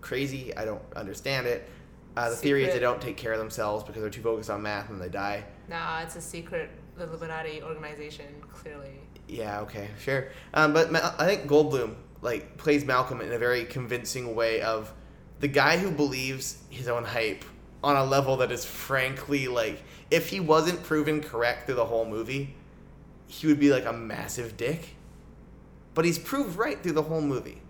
crazy. 0.00 0.54
I 0.56 0.64
don't 0.64 0.82
understand 0.94 1.46
it. 1.46 1.68
Uh, 2.16 2.31
the 2.31 2.37
theory 2.37 2.64
is 2.64 2.75
they 2.75 2.81
don't 2.81 3.00
take 3.00 3.16
care 3.16 3.33
of 3.33 3.38
themselves 3.38 3.85
because 3.85 4.02
they're 4.02 4.11
too 4.11 4.21
focused 4.21 4.50
on 4.50 4.62
math 4.62 4.90
and 4.90 5.00
they 5.00 5.09
die. 5.09 5.45
Nah, 5.69 6.00
it's 6.00 6.16
a 6.16 6.21
secret 6.21 6.71
Illuminati 6.99 7.62
organization, 7.62 8.26
clearly. 8.52 9.00
Yeah, 9.28 9.61
okay, 9.61 9.88
sure. 9.99 10.28
Um, 10.52 10.75
but 10.75 10.95
I 10.95 11.26
think 11.26 11.47
Goldblum 11.47 11.95
like 12.21 12.57
plays 12.59 12.85
Malcolm 12.85 13.21
in 13.21 13.33
a 13.33 13.38
very 13.38 13.64
convincing 13.64 14.35
way 14.35 14.61
of 14.61 14.92
the 15.40 15.49
guy 15.49 15.78
who 15.78 15.90
believes 15.90 16.59
his 16.69 16.87
own 16.87 17.04
hype 17.04 17.45
on 17.83 17.97
a 17.97 18.04
level 18.04 18.37
that 18.37 18.52
is 18.52 18.64
frankly 18.64 19.49
like 19.49 19.83
if 20.11 20.28
he 20.28 20.38
wasn't 20.38 20.83
proven 20.83 21.23
correct 21.23 21.66
through 21.66 21.76
the 21.76 21.87
whole 21.87 22.04
movie, 22.04 22.54
he 23.26 23.47
would 23.47 23.59
be 23.59 23.71
like 23.73 23.87
a 23.87 23.92
massive 23.92 24.57
dick. 24.59 24.97
But 25.95 26.04
he's 26.04 26.19
proved 26.19 26.57
right 26.59 26.81
through 26.83 26.92
the 26.92 27.02
whole 27.02 27.23
movie. 27.23 27.62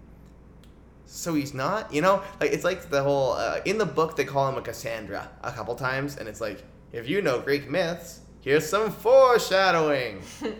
So 1.14 1.34
he's 1.34 1.52
not, 1.52 1.92
you 1.92 2.00
know, 2.00 2.22
like 2.40 2.52
it's 2.52 2.64
like 2.64 2.88
the 2.88 3.02
whole 3.02 3.32
uh, 3.32 3.60
in 3.66 3.76
the 3.76 3.84
book 3.84 4.16
they 4.16 4.24
call 4.24 4.48
him 4.48 4.56
a 4.56 4.62
Cassandra 4.62 5.28
a 5.42 5.52
couple 5.52 5.74
times, 5.74 6.16
and 6.16 6.26
it's 6.26 6.40
like 6.40 6.64
if 6.90 7.06
you 7.06 7.20
know 7.20 7.38
Greek 7.38 7.70
myths, 7.70 8.20
here's 8.40 8.66
some 8.68 8.90
foreshadowing. 8.90 10.22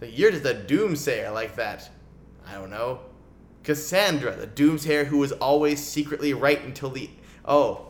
So 0.00 0.06
you're 0.06 0.30
just 0.30 0.46
a 0.46 0.54
doomsayer 0.54 1.30
like 1.30 1.56
that. 1.56 1.90
I 2.46 2.54
don't 2.54 2.70
know. 2.70 3.00
Cassandra, 3.64 4.34
the 4.34 4.46
doomsayer 4.46 5.04
who 5.04 5.18
was 5.18 5.32
always 5.32 5.84
secretly 5.86 6.32
right 6.32 6.62
until 6.64 6.88
the 6.88 7.10
oh. 7.44 7.88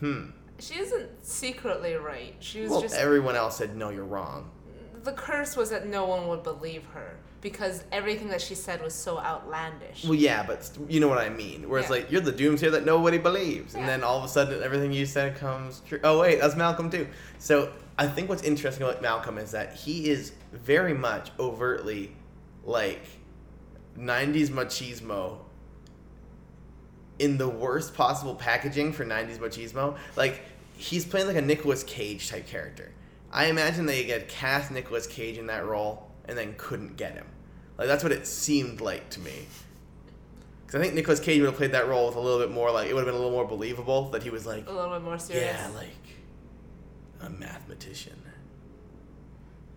Hmm. 0.00 0.32
She 0.58 0.78
isn't 0.78 1.24
secretly 1.24 1.94
right. 1.94 2.34
She 2.40 2.60
was 2.60 2.70
Well, 2.70 2.82
just 2.82 2.94
everyone 2.96 3.34
else 3.34 3.56
said 3.56 3.74
no, 3.76 3.88
you're 3.88 4.04
wrong. 4.04 4.50
the 5.02 5.12
curse 5.12 5.56
was 5.56 5.70
that 5.70 5.86
no 5.86 6.04
one 6.04 6.28
would 6.28 6.42
believe 6.42 6.84
her 6.92 7.16
because 7.40 7.84
everything 7.90 8.28
that 8.28 8.40
she 8.40 8.54
said 8.54 8.82
was 8.82 8.94
so 8.94 9.18
outlandish. 9.18 10.04
Well, 10.04 10.14
yeah, 10.14 10.44
but 10.46 10.70
you 10.88 11.00
know 11.00 11.08
what 11.08 11.18
I 11.18 11.28
mean. 11.28 11.68
Where 11.68 11.80
it's 11.80 11.90
like 11.90 12.10
you're 12.10 12.20
the 12.20 12.32
doomsayer 12.32 12.70
that 12.72 12.84
nobody 12.84 13.18
believes, 13.18 13.74
and 13.74 13.88
then 13.88 14.04
all 14.04 14.18
of 14.18 14.24
a 14.24 14.28
sudden 14.28 14.62
everything 14.62 14.92
you 14.92 15.06
said 15.06 15.36
comes 15.36 15.82
true. 15.86 16.00
Oh 16.04 16.20
wait, 16.20 16.40
that's 16.40 16.56
Malcolm 16.56 16.90
too. 16.90 17.06
So 17.38 17.72
I 17.98 18.06
think 18.06 18.28
what's 18.28 18.42
interesting 18.42 18.82
about 18.82 19.02
Malcolm 19.02 19.38
is 19.38 19.52
that 19.52 19.74
he 19.74 20.10
is 20.10 20.32
very 20.52 20.94
much 20.94 21.30
overtly 21.38 22.12
like 22.64 23.06
'90s 23.98 24.48
machismo 24.48 25.38
in 27.20 27.36
the 27.36 27.48
worst 27.48 27.94
possible 27.94 28.34
packaging 28.34 28.92
for 28.92 29.04
90s 29.04 29.38
machismo. 29.38 29.96
Like, 30.16 30.40
he's 30.76 31.04
playing 31.04 31.26
like 31.26 31.36
a 31.36 31.42
Nicolas 31.42 31.84
Cage 31.84 32.30
type 32.30 32.46
character. 32.46 32.90
I 33.30 33.46
imagine 33.46 33.84
they 33.84 34.04
get 34.04 34.28
cast 34.28 34.70
Nicolas 34.70 35.06
Cage 35.06 35.36
in 35.36 35.46
that 35.48 35.66
role 35.66 36.09
and 36.30 36.38
then 36.38 36.54
couldn't 36.56 36.96
get 36.96 37.12
him. 37.12 37.26
Like, 37.76 37.88
that's 37.88 38.02
what 38.02 38.12
it 38.12 38.26
seemed 38.26 38.80
like 38.80 39.10
to 39.10 39.20
me. 39.20 39.46
Because 40.64 40.80
I 40.80 40.84
think 40.84 40.94
Nicolas 40.94 41.20
Cage 41.20 41.40
would 41.40 41.48
have 41.48 41.56
played 41.56 41.72
that 41.72 41.88
role 41.88 42.06
with 42.06 42.16
a 42.16 42.20
little 42.20 42.38
bit 42.38 42.50
more, 42.50 42.70
like, 42.70 42.88
it 42.88 42.94
would 42.94 43.00
have 43.00 43.06
been 43.06 43.14
a 43.14 43.18
little 43.18 43.32
more 43.32 43.46
believable 43.46 44.08
that 44.10 44.22
he 44.22 44.30
was 44.30 44.46
like, 44.46 44.66
a 44.68 44.72
little 44.72 44.94
bit 44.94 45.02
more 45.02 45.18
serious. 45.18 45.56
yeah, 45.56 45.68
like 45.74 45.88
a 47.20 47.28
mathematician. 47.28 48.16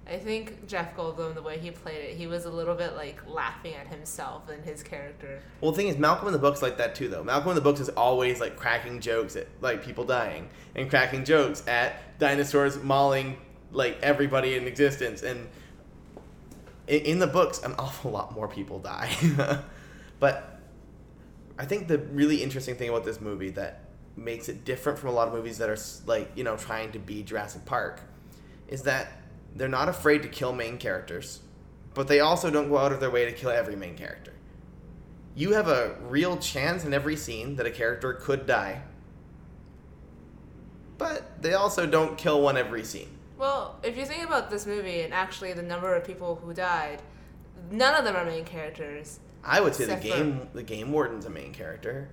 I 0.06 0.18
think 0.18 0.68
Jeff 0.68 0.96
Goldblum, 0.98 1.34
the 1.34 1.42
way 1.42 1.58
he 1.58 1.72
played 1.72 2.04
it, 2.04 2.18
he 2.18 2.28
was 2.28 2.44
a 2.44 2.50
little 2.50 2.76
bit 2.76 2.96
like 2.96 3.26
laughing 3.28 3.74
at 3.74 3.88
himself 3.88 4.50
and 4.50 4.64
his 4.64 4.84
character. 4.84 5.42
Well, 5.62 5.72
the 5.72 5.78
thing 5.78 5.88
is, 5.88 5.98
Malcolm 5.98 6.28
in 6.28 6.34
the 6.34 6.40
books 6.40 6.62
like 6.62 6.78
that 6.78 6.94
too, 6.94 7.08
though. 7.08 7.24
Malcolm 7.24 7.50
in 7.52 7.56
the 7.56 7.62
books 7.62 7.80
is 7.80 7.88
always 7.90 8.42
like 8.42 8.58
cracking 8.58 9.00
jokes 9.00 9.38
at 9.38 9.48
like 9.62 9.84
people 9.84 10.04
dying 10.04 10.50
and 10.76 10.90
cracking 10.90 11.24
jokes 11.24 11.66
at 11.68 12.20
dinosaurs 12.20 12.84
mauling 12.84 13.38
like 13.72 13.98
everybody 14.04 14.56
in 14.56 14.68
existence. 14.68 15.24
And 15.24 15.48
in, 16.88 17.02
in 17.02 17.20
the 17.20 17.28
books, 17.28 17.62
an 17.64 17.76
awful 17.78 18.12
lot 18.12 18.34
more 18.34 18.48
people 18.48 18.80
die. 18.80 19.14
but 20.20 20.60
I 21.58 21.66
think 21.66 21.88
the 21.88 22.00
really 22.00 22.42
interesting 22.42 22.76
thing 22.76 22.90
about 22.90 23.04
this 23.04 23.22
movie 23.22 23.52
that 23.52 23.82
makes 24.16 24.50
it 24.50 24.64
different 24.64 25.00
from 25.00 25.10
a 25.10 25.12
lot 25.12 25.28
of 25.28 25.34
movies 25.34 25.58
that 25.58 25.70
are 25.70 25.78
like 26.06 26.32
you 26.36 26.44
know 26.44 26.56
trying 26.56 26.92
to 26.92 27.00
be 27.00 27.24
Jurassic 27.24 27.66
Park 27.66 28.02
is 28.68 28.84
that 28.84 29.12
they're 29.56 29.68
not 29.68 29.90
afraid 29.90 30.22
to 30.24 30.28
kill 30.28 30.54
main 30.54 30.78
characters, 30.78 31.42
but 31.94 32.08
they 32.08 32.20
also 32.20 32.50
don't 32.50 32.70
go 32.70 32.78
out 32.78 32.92
of 32.92 33.00
their 33.00 33.12
way 33.12 33.26
to 33.26 33.32
kill 33.32 33.52
every 33.52 33.76
main 33.76 33.96
character. 33.96 34.34
You 35.36 35.54
have 35.54 35.68
a 35.68 35.96
real 36.08 36.38
chance 36.38 36.86
in 36.86 36.94
every 36.94 37.16
scene 37.16 37.56
that 37.58 37.66
a 37.66 37.72
character 37.72 38.14
could 38.14 38.46
die, 38.46 38.84
but 40.98 41.42
they 41.42 41.54
also 41.54 41.86
don't 41.86 42.18
kill 42.18 42.42
one 42.42 42.58
every 42.58 42.84
scene. 42.84 43.13
Well, 43.38 43.80
if 43.84 43.98
you 43.98 44.06
think 44.06 44.24
about 44.24 44.50
this 44.50 44.66
movie 44.66 45.02
and 45.02 45.14
actually 45.14 45.54
the 45.54 45.64
number 45.64 45.94
of 45.96 46.06
people 46.06 46.36
who 46.36 46.54
died, 46.54 47.02
none 47.72 47.96
of 47.96 48.04
them 48.06 48.16
are 48.16 48.26
main 48.26 48.46
characters. 48.46 49.20
I 49.44 49.60
would 49.60 49.76
say 49.76 49.86
the 49.86 49.98
Except 49.98 50.18
game 50.18 50.48
the 50.54 50.64
game 50.64 50.92
warden's 50.92 51.26
a 51.26 51.30
main 51.30 51.54
character. 51.54 52.10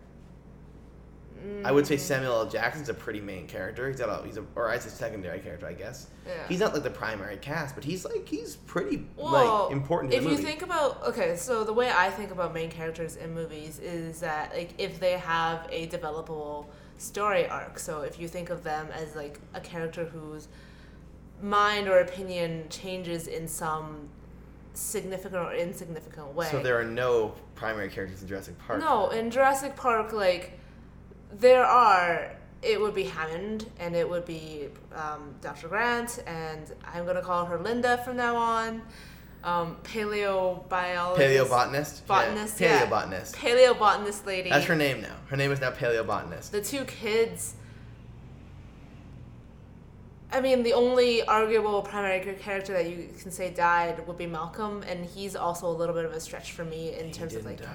I 1.65 1.73
would 1.73 1.87
say 1.87 1.97
Mm. 1.97 2.01
Samuel 2.01 2.33
L. 2.35 2.47
Jackson's 2.51 2.91
a 2.91 2.95
pretty 2.95 3.21
main 3.21 3.47
character. 3.47 3.89
He's 3.89 4.01
a, 4.01 4.23
he's 4.27 4.37
a 4.37 4.45
or 4.55 4.71
he's 4.73 4.85
a 4.85 4.91
secondary 4.91 5.39
character, 5.41 5.67
I 5.67 5.73
guess. 5.73 6.09
Yeah. 6.27 6.33
He's 6.49 6.61
not 6.61 6.75
like 6.75 6.83
the 6.83 6.91
primary 6.91 7.39
cast, 7.39 7.75
but 7.75 7.83
he's 7.83 8.05
like 8.05 8.29
he's 8.29 8.57
pretty 8.57 9.07
Well, 9.17 9.65
like 9.65 9.73
important 9.73 10.13
to 10.13 10.19
if 10.19 10.25
you 10.25 10.37
think 10.37 10.61
about 10.61 11.03
okay, 11.05 11.37
so 11.37 11.65
the 11.65 11.73
way 11.73 11.91
I 11.91 12.11
think 12.11 12.31
about 12.31 12.53
main 12.53 12.71
characters 12.71 13.17
in 13.17 13.33
movies 13.35 13.79
is 13.79 14.21
that 14.21 14.53
like 14.55 14.75
if 14.77 15.01
they 15.01 15.13
have 15.13 15.67
a 15.71 15.87
developable 15.89 16.67
story 16.99 17.49
arc. 17.49 17.79
So 17.79 18.03
if 18.03 18.21
you 18.21 18.29
think 18.29 18.51
of 18.51 18.63
them 18.63 18.89
as 18.93 19.17
like 19.17 19.41
a 19.55 19.61
character 19.61 20.05
whose 20.05 20.49
mind 21.43 21.89
or 21.89 21.99
opinion 22.01 22.67
changes 22.69 23.27
in 23.27 23.49
some 23.49 24.09
significant 24.75 25.37
or 25.37 25.53
insignificant 25.55 26.33
way. 26.35 26.49
so 26.51 26.63
there 26.63 26.79
are 26.79 26.85
no 26.85 27.35
primary 27.55 27.89
characters 27.89 28.23
in 28.23 28.29
Jurassic 28.29 28.59
Park. 28.59 28.81
No, 28.81 29.11
in 29.11 29.31
Jurassic 29.31 29.77
Park, 29.77 30.13
like 30.13 30.59
there 31.33 31.65
are. 31.65 32.33
It 32.63 32.79
would 32.79 32.95
be 32.95 33.05
Hammond, 33.05 33.71
and 33.79 33.97
it 33.97 34.07
would 34.09 34.27
be 34.27 34.69
um, 34.95 35.35
Dr. 35.41 35.69
Grant, 35.69 36.23
and 36.27 36.71
I'm 36.93 37.07
gonna 37.07 37.23
call 37.23 37.47
her 37.47 37.59
Linda 37.59 37.99
from 38.05 38.19
now 38.19 38.37
on. 38.37 38.83
Um, 39.43 39.79
paleobiologist. 39.83 41.17
Paleobotanist. 41.17 42.07
Botanist, 42.07 42.61
Yeah. 42.61 42.81
yeah. 42.81 42.87
Paleobotanist. 42.87 43.33
Paleobotanist 43.35 44.27
lady. 44.27 44.51
That's 44.51 44.67
her 44.67 44.77
name 44.77 45.01
now. 45.01 45.17
Her 45.29 45.37
name 45.39 45.51
is 45.53 45.61
now 45.61 45.71
Paleobotanist. 45.71 46.51
The 46.51 46.61
two 46.61 46.85
kids. 46.85 47.55
I 50.33 50.41
mean, 50.41 50.63
the 50.63 50.73
only 50.75 51.23
arguable 51.25 51.83
primary 51.83 52.35
character 52.37 52.73
that 52.73 52.89
you 52.89 53.09
can 53.21 53.31
say 53.31 53.51
died 53.51 54.07
would 54.07 54.17
be 54.17 54.27
Malcolm, 54.27 54.85
and 54.89 55.05
he's 55.05 55.35
also 55.35 55.67
a 55.69 55.73
little 55.73 55.95
bit 55.95 56.05
of 56.05 56.13
a 56.13 56.21
stretch 56.21 56.53
for 56.53 56.65
me 56.65 56.95
in 56.99 57.07
He 57.07 57.13
terms 57.13 57.35
of 57.35 57.45
like, 57.45 57.61
die. 57.61 57.69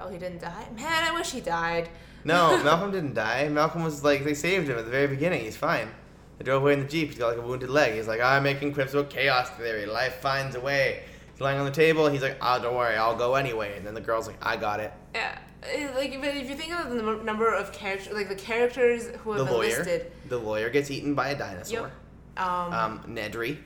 oh, 0.00 0.08
he 0.08 0.18
didn't 0.18 0.40
die. 0.40 0.66
Man, 0.76 1.04
I 1.04 1.12
wish 1.12 1.30
he 1.30 1.40
died. 1.40 1.88
No, 2.24 2.62
Malcolm 2.64 2.90
didn't 2.90 3.14
die. 3.14 3.48
Malcolm 3.48 3.82
was 3.84 4.04
like 4.04 4.24
they 4.24 4.34
saved 4.34 4.68
him 4.68 4.78
at 4.78 4.84
the 4.84 4.90
very 4.90 5.06
beginning. 5.06 5.40
He's 5.44 5.56
fine. 5.56 5.88
They 6.38 6.44
drove 6.44 6.62
away 6.62 6.74
in 6.74 6.80
the 6.80 6.86
jeep. 6.88 7.08
He's 7.08 7.18
got 7.18 7.28
like 7.28 7.38
a 7.38 7.46
wounded 7.46 7.70
leg. 7.70 7.94
He's 7.94 8.06
like, 8.06 8.20
I'm 8.20 8.42
making 8.42 8.74
quips 8.74 8.92
about 8.92 9.10
chaos 9.10 9.48
theory. 9.50 9.86
Life 9.86 10.16
finds 10.16 10.54
a 10.56 10.60
way. 10.60 11.02
Lying 11.40 11.58
on 11.58 11.64
the 11.66 11.70
table. 11.72 12.08
He's 12.08 12.22
like, 12.22 12.36
oh, 12.40 12.60
don't 12.60 12.74
worry, 12.74 12.96
I'll 12.96 13.16
go 13.16 13.34
anyway. 13.34 13.76
And 13.76 13.86
then 13.86 13.94
the 13.94 14.00
girl's 14.00 14.26
like, 14.26 14.36
I 14.44 14.56
got 14.56 14.80
it. 14.80 14.92
Yeah, 15.14 15.38
eh, 15.62 15.88
like 15.94 16.20
but 16.20 16.34
if 16.36 16.48
you 16.48 16.56
think 16.56 16.74
of 16.78 16.90
the 16.90 17.02
number 17.24 17.52
of 17.54 17.72
characters, 17.72 18.12
like 18.12 18.28
the 18.28 18.34
characters 18.34 19.06
who 19.18 19.34
The 19.36 19.44
been 19.44 19.52
lawyer. 19.54 19.68
listed, 19.68 20.12
The 20.28 20.38
lawyer 20.38 20.68
gets 20.70 20.90
eaten 20.90 21.14
by 21.14 21.28
a 21.30 21.38
dinosaur. 21.38 21.90
Yep. 22.36 22.46
um, 22.46 22.72
Um, 22.72 23.00
Nedry 23.08 23.58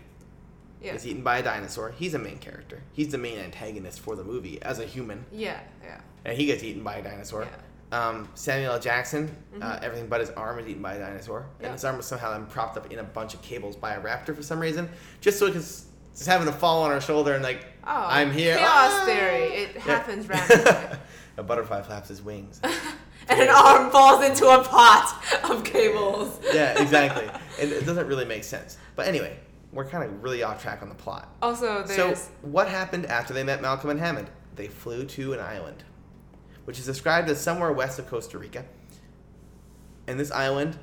yeah, 0.82 0.94
is 0.94 1.06
eaten 1.06 1.22
by 1.22 1.38
a 1.38 1.42
dinosaur. 1.42 1.90
He's 1.92 2.14
a 2.14 2.18
main 2.18 2.38
character. 2.38 2.82
He's 2.92 3.08
the 3.08 3.18
main 3.18 3.38
antagonist 3.38 4.00
for 4.00 4.16
the 4.16 4.24
movie 4.24 4.60
as 4.62 4.78
a 4.78 4.84
human, 4.84 5.24
yeah, 5.32 5.60
yeah, 5.82 6.00
and 6.24 6.36
he 6.36 6.46
gets 6.46 6.62
eaten 6.64 6.82
by 6.82 6.96
a 6.96 7.02
dinosaur. 7.02 7.42
yeah. 7.44 7.56
Um, 7.92 8.26
Samuel 8.34 8.72
L. 8.72 8.80
Jackson, 8.80 9.36
uh, 9.60 9.78
everything 9.82 10.08
but 10.08 10.20
his 10.20 10.30
arm 10.30 10.58
is 10.58 10.66
eaten 10.66 10.80
by 10.82 10.94
a 10.94 10.98
dinosaur, 10.98 11.40
Mm-hmm. 11.42 11.64
And 11.64 11.72
his 11.74 11.84
arm 11.84 11.98
was 11.98 12.06
somehow 12.06 12.30
then 12.32 12.46
propped 12.46 12.76
up 12.78 12.90
in 12.90 12.98
a 12.98 13.04
bunch 13.04 13.34
of 13.34 13.42
cables 13.42 13.76
by 13.76 13.92
a 13.94 14.00
raptor 14.00 14.34
for 14.34 14.42
some 14.42 14.58
reason, 14.60 14.88
just 15.20 15.38
so 15.38 15.44
it 15.46 15.52
could 15.52 15.60
s- 15.62 15.84
just 16.14 16.26
having 16.26 16.46
to 16.46 16.52
fall 16.52 16.82
on 16.84 16.90
our 16.90 17.00
shoulder 17.00 17.34
and 17.34 17.42
like, 17.42 17.64
Oh, 17.84 18.06
I'm 18.08 18.30
here. 18.30 18.56
Chaos 18.56 18.68
Ah! 18.70 19.02
theory. 19.06 19.42
It 19.44 19.74
Yeah. 19.74 19.80
happens 19.82 20.28
randomly, 20.28 20.98
a 21.36 21.42
butterfly 21.42 21.82
flaps 21.82 22.08
his 22.08 22.22
wings. 22.22 22.60
and 23.28 23.40
an 23.40 23.48
arm 23.48 23.90
falls 23.90 24.24
into 24.24 24.46
a 24.46 24.62
pot 24.62 25.20
of 25.44 25.64
cables. 25.64 26.38
yeah, 26.54 26.80
exactly. 26.80 27.28
And 27.60 27.72
it 27.72 27.84
doesn't 27.86 28.06
really 28.06 28.24
make 28.24 28.44
sense. 28.44 28.78
But 28.94 29.08
anyway, 29.08 29.36
we're 29.72 29.84
kind 29.88 30.04
of 30.04 30.22
really 30.22 30.42
off 30.42 30.62
track 30.62 30.82
on 30.82 30.88
the 30.88 30.94
plot. 30.94 31.28
Also, 31.42 31.84
So, 31.86 32.14
what 32.42 32.68
happened 32.68 33.06
after 33.06 33.32
they 33.34 33.42
met 33.42 33.60
Malcolm 33.62 33.90
and 33.90 33.98
Hammond? 33.98 34.28
They 34.54 34.68
flew 34.68 35.04
to 35.06 35.32
an 35.32 35.40
island, 35.40 35.82
which 36.66 36.78
is 36.78 36.84
described 36.86 37.28
as 37.30 37.40
somewhere 37.40 37.72
west 37.72 37.98
of 37.98 38.06
Costa 38.06 38.38
Rica. 38.38 38.64
And 40.06 40.20
this 40.20 40.30
island 40.30 40.78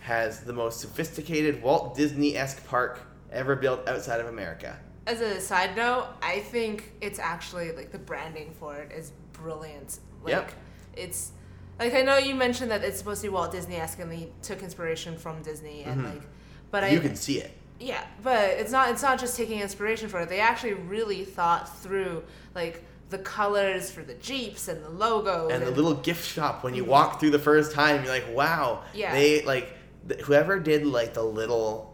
has 0.00 0.40
the 0.40 0.52
most 0.54 0.80
sophisticated 0.80 1.62
Walt 1.62 1.94
Disney 1.96 2.36
esque 2.36 2.66
park 2.66 3.00
ever 3.32 3.56
built 3.56 3.88
outside 3.88 4.20
of 4.20 4.26
America. 4.26 4.76
as 5.06 5.20
a 5.20 5.40
side 5.40 5.74
note, 5.76 6.06
I 6.22 6.40
think 6.40 6.92
it's 7.00 7.18
actually 7.18 7.72
like 7.72 7.90
the 7.90 7.98
branding 7.98 8.54
for 8.60 8.76
it 8.76 8.92
is 8.92 9.12
brilliant. 9.32 9.98
Like 10.22 10.32
Yep. 10.32 10.52
it's 10.96 11.32
like 11.78 11.94
I 11.94 12.02
know 12.02 12.16
you 12.18 12.34
mentioned 12.34 12.70
that 12.70 12.84
it's 12.84 12.98
supposed 12.98 13.22
to 13.22 13.28
be 13.28 13.32
Walt 13.32 13.50
Disney 13.50 13.76
esque 13.76 13.98
and 13.98 14.12
they 14.12 14.28
took 14.42 14.62
inspiration 14.62 15.16
from 15.18 15.42
Disney 15.42 15.82
and 15.84 16.02
Mhm. 16.02 16.04
like 16.14 16.22
but 16.70 16.84
I 16.84 16.88
you 16.90 17.00
can 17.00 17.16
see 17.16 17.38
it. 17.40 17.50
Yeah, 17.80 18.04
but 18.22 18.50
it's 18.50 18.70
not 18.70 18.90
it's 18.90 19.02
not 19.02 19.18
just 19.18 19.36
taking 19.36 19.58
inspiration 19.60 20.08
for 20.08 20.20
it. 20.20 20.28
They 20.28 20.40
actually 20.40 20.74
really 20.74 21.24
thought 21.24 21.78
through 21.82 22.22
like 22.54 22.84
the 23.08 23.18
colors 23.18 23.90
for 23.90 24.02
the 24.02 24.14
Jeeps 24.14 24.68
and 24.68 24.84
the 24.84 24.90
logos 24.90 25.50
And 25.50 25.66
the 25.66 25.70
little 25.72 25.94
gift 25.94 26.24
shop, 26.28 26.62
when 26.62 26.74
you 26.74 26.84
walk 26.84 27.18
through 27.18 27.30
the 27.30 27.40
first 27.40 27.72
time, 27.72 28.04
you're 28.04 28.12
like, 28.12 28.32
wow. 28.32 28.84
Yeah. 28.94 29.12
They, 29.12 29.42
like, 29.42 29.72
th- 30.06 30.20
whoever 30.20 30.60
did, 30.60 30.86
like, 30.86 31.14
the 31.14 31.24
little, 31.24 31.89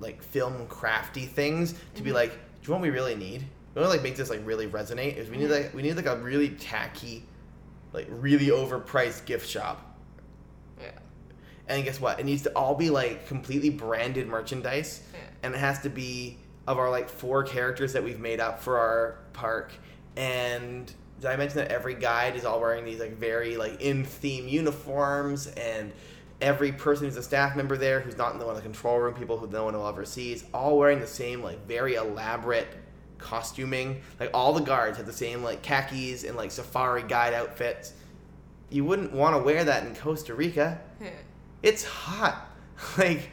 like, 0.00 0.22
film 0.22 0.66
crafty 0.68 1.26
things 1.26 1.72
to 1.72 1.78
Mm-hmm. 1.78 2.04
be 2.04 2.12
like, 2.12 2.30
do 2.30 2.36
you 2.62 2.68
know 2.68 2.74
what 2.74 2.82
we 2.82 2.90
really 2.90 3.14
need? 3.14 3.44
We 3.74 3.80
want 3.82 3.90
to, 3.92 3.96
like, 3.96 4.02
make 4.02 4.16
this, 4.16 4.30
like, 4.30 4.40
really 4.44 4.66
resonate? 4.66 5.16
Is 5.16 5.28
we 5.30 5.36
need, 5.38 5.48
Mhm. 5.48 5.62
like, 5.64 5.74
we 5.74 5.82
need, 5.82 5.94
like, 5.96 6.06
a 6.06 6.16
really 6.16 6.50
tacky, 6.50 7.24
like, 7.92 8.06
really 8.10 8.46
overpriced 8.46 9.24
gift 9.26 9.48
shop. 9.48 9.84
yeah, 10.80 10.90
And 11.66 11.84
guess 11.84 12.00
what? 12.00 12.20
It 12.20 12.26
needs 12.26 12.42
to 12.42 12.50
all 12.52 12.74
be, 12.74 12.90
like, 12.90 13.26
completely 13.28 13.70
branded 13.70 14.26
merchandise. 14.28 15.00
yeah. 15.12 15.20
and 15.44 15.54
it 15.54 15.58
has 15.58 15.80
to 15.82 15.88
be 15.88 16.36
of 16.66 16.78
our 16.78 16.90
like 16.90 17.08
four 17.08 17.42
characters 17.44 17.92
that 17.94 18.02
we've 18.04 18.18
made 18.20 18.40
up 18.40 18.60
for 18.60 18.76
our 18.76 19.18
park 19.32 19.72
and 20.16 20.92
did 21.20 21.30
i 21.30 21.36
mention 21.36 21.58
that 21.58 21.70
every 21.70 21.94
guide 21.94 22.34
is 22.36 22.44
all 22.44 22.60
wearing 22.60 22.84
these 22.84 22.98
like 22.98 23.16
very 23.16 23.56
like 23.56 23.80
in 23.80 24.04
theme 24.04 24.48
uniforms 24.48 25.46
and 25.56 25.92
every 26.40 26.72
person 26.72 27.04
who's 27.06 27.16
a 27.16 27.22
staff 27.22 27.56
member 27.56 27.76
there 27.76 28.00
who's 28.00 28.16
not 28.16 28.32
in 28.32 28.38
the 28.38 28.46
one 28.46 28.54
the 28.54 28.60
control 28.62 28.98
room 28.98 29.14
people 29.14 29.36
who 29.38 29.46
no 29.48 29.64
one 29.64 29.74
will 29.74 29.86
ever 29.88 30.04
see 30.04 30.32
is 30.32 30.44
all 30.54 30.78
wearing 30.78 31.00
the 31.00 31.06
same 31.06 31.42
like 31.42 31.66
very 31.66 31.94
elaborate 31.94 32.68
costuming 33.18 34.00
like 34.20 34.30
all 34.32 34.52
the 34.52 34.60
guards 34.60 34.96
have 34.96 35.06
the 35.06 35.12
same 35.12 35.42
like 35.42 35.62
khakis 35.62 36.22
and 36.24 36.36
like 36.36 36.50
safari 36.52 37.02
guide 37.02 37.34
outfits 37.34 37.92
you 38.70 38.84
wouldn't 38.84 39.12
want 39.12 39.34
to 39.34 39.42
wear 39.42 39.64
that 39.64 39.84
in 39.84 39.94
costa 39.96 40.34
rica 40.34 40.80
yeah. 41.00 41.10
it's 41.62 41.82
hot 41.84 42.46
like 42.98 43.30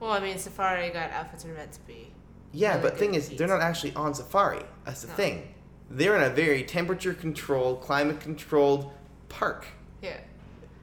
Well, 0.00 0.12
I 0.12 0.20
mean, 0.20 0.38
Safari 0.38 0.88
Guide 0.90 1.10
outfits 1.12 1.44
are 1.44 1.52
meant 1.52 1.72
to 1.72 1.80
be. 1.82 2.10
Yeah, 2.52 2.70
really 2.76 2.82
but 2.82 2.98
thing 2.98 3.14
is, 3.14 3.26
seats. 3.26 3.38
they're 3.38 3.46
not 3.48 3.60
actually 3.60 3.94
on 3.94 4.14
safari. 4.14 4.62
That's 4.86 5.02
the 5.02 5.08
No. 5.08 5.14
thing. 5.14 5.54
They're 5.90 6.16
in 6.16 6.22
a 6.22 6.30
very 6.30 6.62
temperature 6.64 7.12
controlled, 7.12 7.82
climate 7.82 8.18
controlled 8.18 8.90
park. 9.28 9.66
Yeah. 10.00 10.16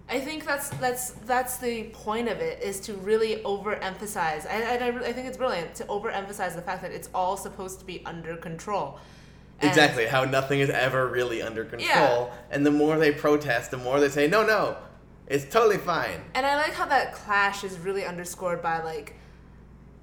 I 0.09 0.19
think 0.21 0.45
that's 0.45 0.69
that's 0.69 1.11
that's 1.25 1.57
the 1.57 1.83
point 1.85 2.29
of 2.29 2.39
it 2.39 2.63
is 2.63 2.79
to 2.81 2.93
really 2.93 3.37
overemphasize. 3.37 4.49
I, 4.49 4.77
I, 4.77 4.87
I 4.87 5.07
I 5.09 5.13
think 5.13 5.27
it's 5.27 5.37
brilliant 5.37 5.75
to 5.75 5.83
overemphasize 5.85 6.55
the 6.55 6.61
fact 6.61 6.81
that 6.81 6.91
it's 6.91 7.09
all 7.13 7.35
supposed 7.35 7.79
to 7.79 7.85
be 7.85 8.01
under 8.05 8.37
control. 8.37 8.99
And- 9.59 9.69
exactly, 9.69 10.05
how 10.05 10.23
nothing 10.23 10.59
is 10.59 10.69
ever 10.69 11.07
really 11.07 11.41
under 11.41 11.65
control. 11.65 11.81
Yeah. 11.87 12.33
And 12.51 12.65
the 12.65 12.71
more 12.71 12.97
they 12.97 13.11
protest, 13.11 13.71
the 13.71 13.77
more 13.77 13.99
they 13.99 14.09
say, 14.09 14.27
no, 14.27 14.45
no, 14.45 14.77
it's 15.27 15.45
totally 15.45 15.77
fine. 15.77 16.21
And 16.35 16.45
I 16.45 16.55
like 16.55 16.73
how 16.73 16.85
that 16.85 17.13
clash 17.13 17.63
is 17.63 17.77
really 17.79 18.05
underscored 18.05 18.61
by 18.61 18.81
like, 18.83 19.15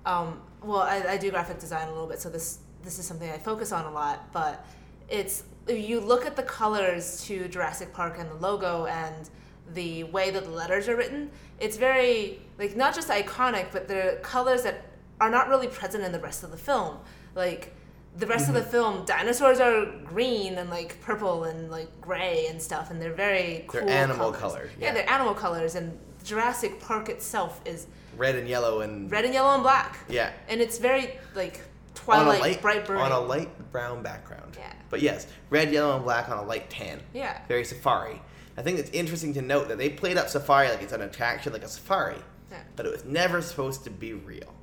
um, 0.04 0.42
well, 0.62 0.82
I, 0.82 1.02
I 1.08 1.16
do 1.16 1.30
graphic 1.30 1.60
design 1.60 1.88
a 1.88 1.92
little 1.92 2.08
bit, 2.08 2.20
so 2.20 2.28
this 2.28 2.58
this 2.82 2.98
is 2.98 3.06
something 3.06 3.30
I 3.30 3.38
focus 3.38 3.72
on 3.72 3.86
a 3.86 3.90
lot. 3.90 4.32
But 4.32 4.66
it's 5.08 5.44
if 5.66 5.88
you 5.88 6.00
look 6.00 6.26
at 6.26 6.36
the 6.36 6.42
colors 6.42 7.24
to 7.24 7.48
Jurassic 7.48 7.94
Park 7.94 8.16
and 8.18 8.30
the 8.30 8.34
logo 8.34 8.84
and 8.86 9.30
the 9.72 10.04
way 10.04 10.30
that 10.30 10.44
the 10.44 10.50
letters 10.50 10.88
are 10.88 10.96
written, 10.96 11.30
it's 11.60 11.76
very 11.76 12.40
like 12.58 12.76
not 12.76 12.94
just 12.94 13.08
iconic, 13.08 13.66
but 13.72 13.88
the 13.88 14.18
colors 14.22 14.62
that 14.62 14.86
are 15.20 15.30
not 15.30 15.48
really 15.48 15.68
present 15.68 16.04
in 16.04 16.12
the 16.12 16.18
rest 16.18 16.42
of 16.42 16.50
the 16.50 16.56
film. 16.56 16.98
Like 17.34 17.74
the 18.16 18.26
rest 18.26 18.48
of 18.48 18.54
the 18.54 18.60
mm-hmm. 18.60 18.70
film, 18.70 19.04
dinosaurs 19.04 19.60
are 19.60 19.86
green 20.04 20.54
and 20.54 20.70
like 20.70 21.00
purple 21.00 21.44
and 21.44 21.70
like 21.70 22.00
gray 22.00 22.46
and 22.48 22.60
stuff, 22.60 22.90
and 22.90 23.00
they're 23.00 23.12
very 23.12 23.64
cool. 23.66 23.80
They're 23.80 23.90
animal 23.90 24.32
colors. 24.32 24.40
colored, 24.40 24.70
Yeah. 24.78 24.86
yeah. 24.86 24.94
they're 24.94 25.10
animal 25.10 25.34
colors, 25.34 25.74
and 25.74 25.98
Jurassic 26.22 26.80
Park 26.80 27.08
itself 27.08 27.60
is 27.64 27.86
Red 28.16 28.36
and 28.36 28.48
yellow 28.48 28.82
and. 28.82 29.10
red 29.10 29.24
and 29.24 29.34
yellow 29.34 29.54
and 29.54 29.62
black, 29.62 29.98
Yeah. 30.08 30.30
and 30.48 30.60
it's 30.60 30.78
very 30.78 31.18
like 31.34 31.60
twilight, 31.94 32.28
on 32.28 32.36
a 32.36 32.40
light, 32.40 32.62
bright 32.62 32.86
burning. 32.86 33.02
on 33.02 33.12
a 33.12 33.18
light 33.20 33.72
brown 33.72 34.02
background. 34.02 34.56
Yeah. 34.56 34.72
But 34.90 35.02
yes, 35.02 35.26
red, 35.50 35.72
yellow, 35.72 35.96
and 35.96 36.04
black 36.04 36.28
on 36.28 36.38
a 36.38 36.42
light 36.42 36.70
tan. 36.70 37.00
yeah. 37.12 37.40
Very 37.48 37.64
safari. 37.64 38.20
I 38.56 38.62
think 38.62 38.78
it's 38.78 38.90
interesting 38.90 39.34
to 39.34 39.42
note 39.42 39.68
that 39.68 39.78
they 39.78 39.90
played 39.90 40.16
up 40.16 40.28
safari 40.28 40.68
like 40.68 40.82
it's 40.82 40.92
an 40.92 41.02
attraction, 41.02 41.52
like 41.52 41.64
a 41.64 41.68
safari, 41.68 42.16
Yeah. 42.50 42.58
but 42.76 42.86
it 42.86 42.92
was 42.92 43.04
never 43.04 43.42
supposed 43.42 43.84
to 43.84 43.90
be 43.90 44.12
real. 44.12 44.54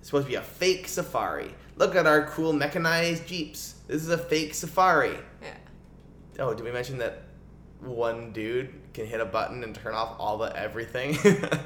It's 0.00 0.08
supposed 0.08 0.26
to 0.26 0.30
be 0.30 0.36
a 0.36 0.42
fake 0.42 0.88
safari. 0.88 1.54
Look 1.76 1.94
at 1.94 2.06
our 2.06 2.26
cool 2.26 2.52
mechanized 2.52 3.26
jeeps. 3.26 3.74
This 3.86 4.02
is 4.02 4.08
a 4.08 4.18
fake 4.18 4.54
safari. 4.54 5.16
Yeah. 5.42 5.54
Oh, 6.40 6.54
did 6.54 6.64
we 6.64 6.72
mention 6.72 6.98
that 6.98 7.22
one 7.80 8.32
dude 8.32 8.74
can 8.92 9.06
hit 9.06 9.20
a 9.20 9.24
button 9.24 9.62
and 9.62 9.74
turn 9.74 9.94
off 9.94 10.16
all 10.18 10.38
the 10.38 10.54
everything? 10.56 11.16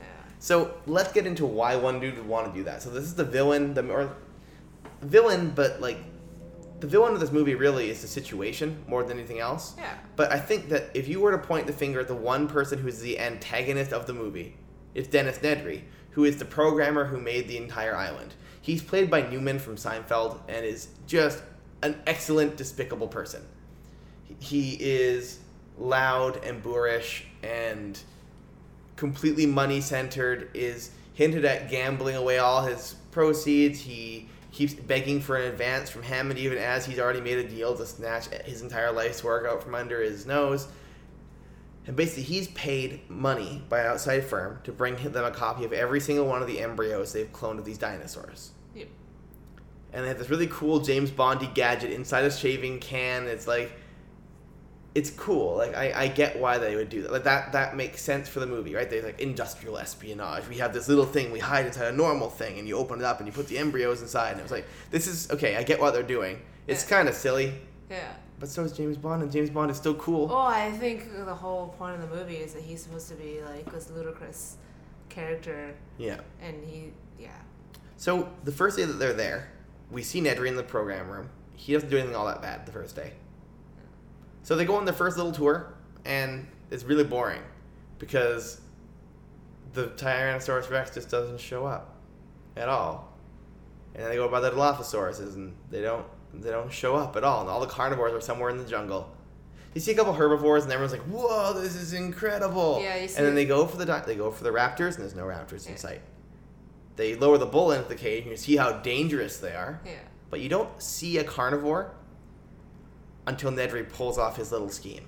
Yeah. 0.00 0.06
so 0.38 0.72
let's 0.86 1.12
get 1.12 1.26
into 1.26 1.44
why 1.44 1.76
one 1.76 2.00
dude 2.00 2.16
would 2.16 2.26
want 2.26 2.50
to 2.50 2.58
do 2.58 2.64
that. 2.64 2.82
So 2.82 2.88
this 2.88 3.04
is 3.04 3.14
the 3.14 3.24
villain, 3.24 3.74
the 3.74 3.86
or 3.90 4.10
villain, 5.02 5.50
but 5.54 5.80
like 5.82 5.98
the 6.80 6.86
villain 6.86 7.12
of 7.12 7.20
this 7.20 7.30
movie 7.30 7.54
really 7.54 7.90
is 7.90 8.02
the 8.02 8.08
situation 8.08 8.82
more 8.88 9.04
than 9.04 9.18
anything 9.18 9.38
else. 9.38 9.74
Yeah. 9.76 9.94
But 10.16 10.32
I 10.32 10.38
think 10.38 10.68
that 10.70 10.90
if 10.94 11.08
you 11.08 11.20
were 11.20 11.30
to 11.32 11.38
point 11.38 11.66
the 11.66 11.72
finger 11.72 12.00
at 12.00 12.08
the 12.08 12.14
one 12.14 12.48
person 12.48 12.78
who's 12.78 13.00
the 13.00 13.18
antagonist 13.18 13.92
of 13.92 14.06
the 14.06 14.14
movie, 14.14 14.56
it's 14.94 15.08
Dennis 15.08 15.38
Nedry, 15.38 15.82
who 16.12 16.24
is 16.24 16.38
the 16.38 16.44
programmer 16.44 17.04
who 17.04 17.20
made 17.20 17.48
the 17.48 17.56
entire 17.56 17.94
island. 17.94 18.34
He's 18.62 18.82
played 18.82 19.10
by 19.10 19.22
Newman 19.22 19.58
from 19.58 19.76
Seinfeld 19.76 20.40
and 20.48 20.64
is 20.64 20.88
just 21.06 21.42
an 21.82 22.00
excellent, 22.06 22.56
despicable 22.56 23.08
person. 23.08 23.42
He 24.38 24.76
is 24.80 25.40
loud 25.78 26.42
and 26.44 26.62
boorish 26.62 27.24
and 27.42 27.98
completely 28.96 29.46
money 29.46 29.80
centered, 29.80 30.50
is 30.54 30.90
hinted 31.14 31.44
at 31.44 31.70
gambling 31.70 32.16
away 32.16 32.38
all 32.38 32.62
his 32.62 32.96
proceeds. 33.10 33.80
He 33.80 34.28
keeps 34.52 34.74
begging 34.74 35.20
for 35.20 35.36
an 35.36 35.48
advance 35.48 35.90
from 35.90 36.02
Hammond 36.02 36.38
even 36.38 36.58
as 36.58 36.84
he's 36.84 36.98
already 36.98 37.20
made 37.20 37.38
a 37.38 37.48
deal 37.48 37.76
to 37.76 37.86
snatch 37.86 38.26
his 38.44 38.62
entire 38.62 38.92
life's 38.92 39.22
work 39.22 39.46
out 39.46 39.62
from 39.62 39.74
under 39.74 40.02
his 40.02 40.26
nose. 40.26 40.68
And 41.86 41.96
basically, 41.96 42.24
he's 42.24 42.48
paid 42.48 43.08
money 43.08 43.64
by 43.68 43.80
an 43.80 43.86
outside 43.86 44.24
firm 44.24 44.60
to 44.64 44.72
bring 44.72 44.96
them 44.96 45.24
a 45.24 45.30
copy 45.30 45.64
of 45.64 45.72
every 45.72 46.00
single 46.00 46.26
one 46.26 46.42
of 46.42 46.48
the 46.48 46.60
embryos 46.60 47.12
they've 47.12 47.32
cloned 47.32 47.58
of 47.58 47.64
these 47.64 47.78
dinosaurs. 47.78 48.50
Yep. 48.74 48.88
And 49.92 50.04
they 50.04 50.08
have 50.08 50.18
this 50.18 50.30
really 50.30 50.46
cool 50.48 50.80
James 50.80 51.10
Bondy 51.10 51.48
gadget 51.54 51.90
inside 51.90 52.24
a 52.24 52.30
shaving 52.30 52.80
can. 52.80 53.26
It's 53.26 53.46
like, 53.46 53.72
it's 54.94 55.10
cool. 55.10 55.56
Like 55.56 55.76
I, 55.76 55.92
I 56.04 56.08
get 56.08 56.40
why 56.40 56.58
they 56.58 56.74
would 56.76 56.88
do 56.88 57.02
that. 57.02 57.12
Like 57.12 57.24
that 57.24 57.52
that 57.52 57.76
makes 57.76 58.02
sense 58.02 58.28
for 58.28 58.40
the 58.40 58.46
movie, 58.46 58.74
right? 58.74 58.88
There's 58.90 59.04
like 59.04 59.20
industrial 59.20 59.78
espionage. 59.78 60.48
We 60.48 60.56
have 60.56 60.72
this 60.72 60.88
little 60.88 61.06
thing 61.06 61.30
we 61.30 61.38
hide 61.38 61.66
inside 61.66 61.86
a 61.86 61.96
normal 61.96 62.28
thing, 62.30 62.58
and 62.58 62.66
you 62.66 62.76
open 62.76 62.98
it 63.00 63.04
up 63.04 63.18
and 63.18 63.26
you 63.26 63.32
put 63.32 63.46
the 63.48 63.58
embryos 63.58 64.02
inside, 64.02 64.32
and 64.32 64.40
it 64.40 64.42
was 64.42 64.52
like, 64.52 64.66
this 64.90 65.06
is 65.06 65.30
okay. 65.30 65.56
I 65.56 65.62
get 65.62 65.80
what 65.80 65.92
they're 65.94 66.02
doing. 66.02 66.40
It's 66.66 66.82
Yeah. 66.84 66.96
kind 66.96 67.08
of 67.08 67.14
silly, 67.14 67.54
Yeah. 67.88 68.12
but 68.38 68.48
so 68.48 68.62
is 68.64 68.72
James 68.72 68.96
Bond, 68.96 69.22
and 69.22 69.30
James 69.30 69.50
Bond 69.50 69.70
is 69.70 69.76
still 69.76 69.94
cool. 69.94 70.26
Well, 70.26 70.38
I 70.38 70.70
think 70.72 71.12
the 71.24 71.34
whole 71.34 71.68
point 71.78 71.94
of 72.00 72.08
the 72.08 72.16
movie 72.16 72.36
is 72.36 72.54
that 72.54 72.62
he's 72.62 72.82
supposed 72.82 73.08
to 73.08 73.14
be 73.14 73.40
like 73.42 73.70
this 73.72 73.90
ludicrous 73.90 74.56
character, 75.08 75.74
Yeah. 75.98 76.20
and 76.42 76.64
he, 76.64 76.92
yeah, 77.18 77.30
So 77.96 78.28
the 78.44 78.52
first 78.52 78.76
day 78.76 78.84
that 78.86 78.94
they're 78.94 79.12
there, 79.12 79.50
we 79.90 80.02
see 80.02 80.20
Nedry 80.22 80.48
in 80.48 80.56
the 80.56 80.62
program 80.62 81.08
room. 81.10 81.28
He 81.54 81.72
doesn't 81.74 81.90
do 81.90 81.98
anything 81.98 82.16
all 82.16 82.26
that 82.26 82.40
bad 82.40 82.64
the 82.64 82.72
first 82.72 82.96
day. 82.96 83.12
So 84.42 84.56
they 84.56 84.64
go 84.64 84.76
on 84.76 84.84
their 84.84 84.94
first 84.94 85.16
little 85.16 85.32
tour, 85.32 85.74
and 86.04 86.46
it's 86.70 86.84
really 86.84 87.04
boring 87.04 87.42
because 87.98 88.60
the 89.72 89.88
Tyrannosaurus 89.88 90.70
Rex 90.70 90.92
just 90.94 91.10
doesn't 91.10 91.40
show 91.40 91.66
up 91.66 91.96
at 92.56 92.68
all. 92.68 93.12
And 93.94 94.02
then 94.02 94.10
they 94.10 94.16
go 94.16 94.28
by 94.28 94.40
the 94.40 94.50
Dilophosaurus, 94.50 95.20
and 95.20 95.54
they 95.70 95.82
don't 95.82 96.06
they 96.32 96.50
don't 96.50 96.72
show 96.72 96.94
up 96.94 97.16
at 97.16 97.24
all. 97.24 97.40
And 97.40 97.50
all 97.50 97.60
the 97.60 97.66
carnivores 97.66 98.12
are 98.12 98.20
somewhere 98.20 98.50
in 98.50 98.58
the 98.58 98.64
jungle. 98.64 99.10
You 99.74 99.80
see 99.80 99.92
a 99.92 99.96
couple 99.96 100.12
herbivores, 100.12 100.62
and 100.64 100.72
everyone's 100.72 100.92
like, 100.92 101.02
"Whoa, 101.02 101.52
this 101.60 101.74
is 101.74 101.92
incredible!" 101.92 102.80
Yeah, 102.82 102.96
you 102.96 103.08
see- 103.08 103.16
and 103.18 103.26
then 103.26 103.34
they 103.34 103.44
go 103.46 103.66
for 103.66 103.76
the 103.76 103.84
di- 103.86 104.02
they 104.06 104.14
go 104.16 104.30
for 104.30 104.44
the 104.44 104.50
raptors, 104.50 104.94
and 104.94 104.98
there's 104.98 105.14
no 105.14 105.24
raptors 105.24 105.68
in 105.68 105.76
sight. 105.76 106.02
They 106.96 107.14
lower 107.16 107.38
the 107.38 107.46
bull 107.46 107.72
into 107.72 107.88
the 107.88 107.94
cage, 107.96 108.22
and 108.22 108.30
you 108.32 108.36
see 108.36 108.56
how 108.56 108.72
dangerous 108.72 109.38
they 109.38 109.52
are. 109.54 109.80
yeah, 109.84 109.92
But 110.28 110.40
you 110.40 110.48
don't 110.48 110.80
see 110.82 111.18
a 111.18 111.24
carnivore 111.24 111.92
until 113.26 113.50
Nedry 113.50 113.88
pulls 113.88 114.18
off 114.18 114.36
his 114.36 114.52
little 114.52 114.68
scheme. 114.68 115.06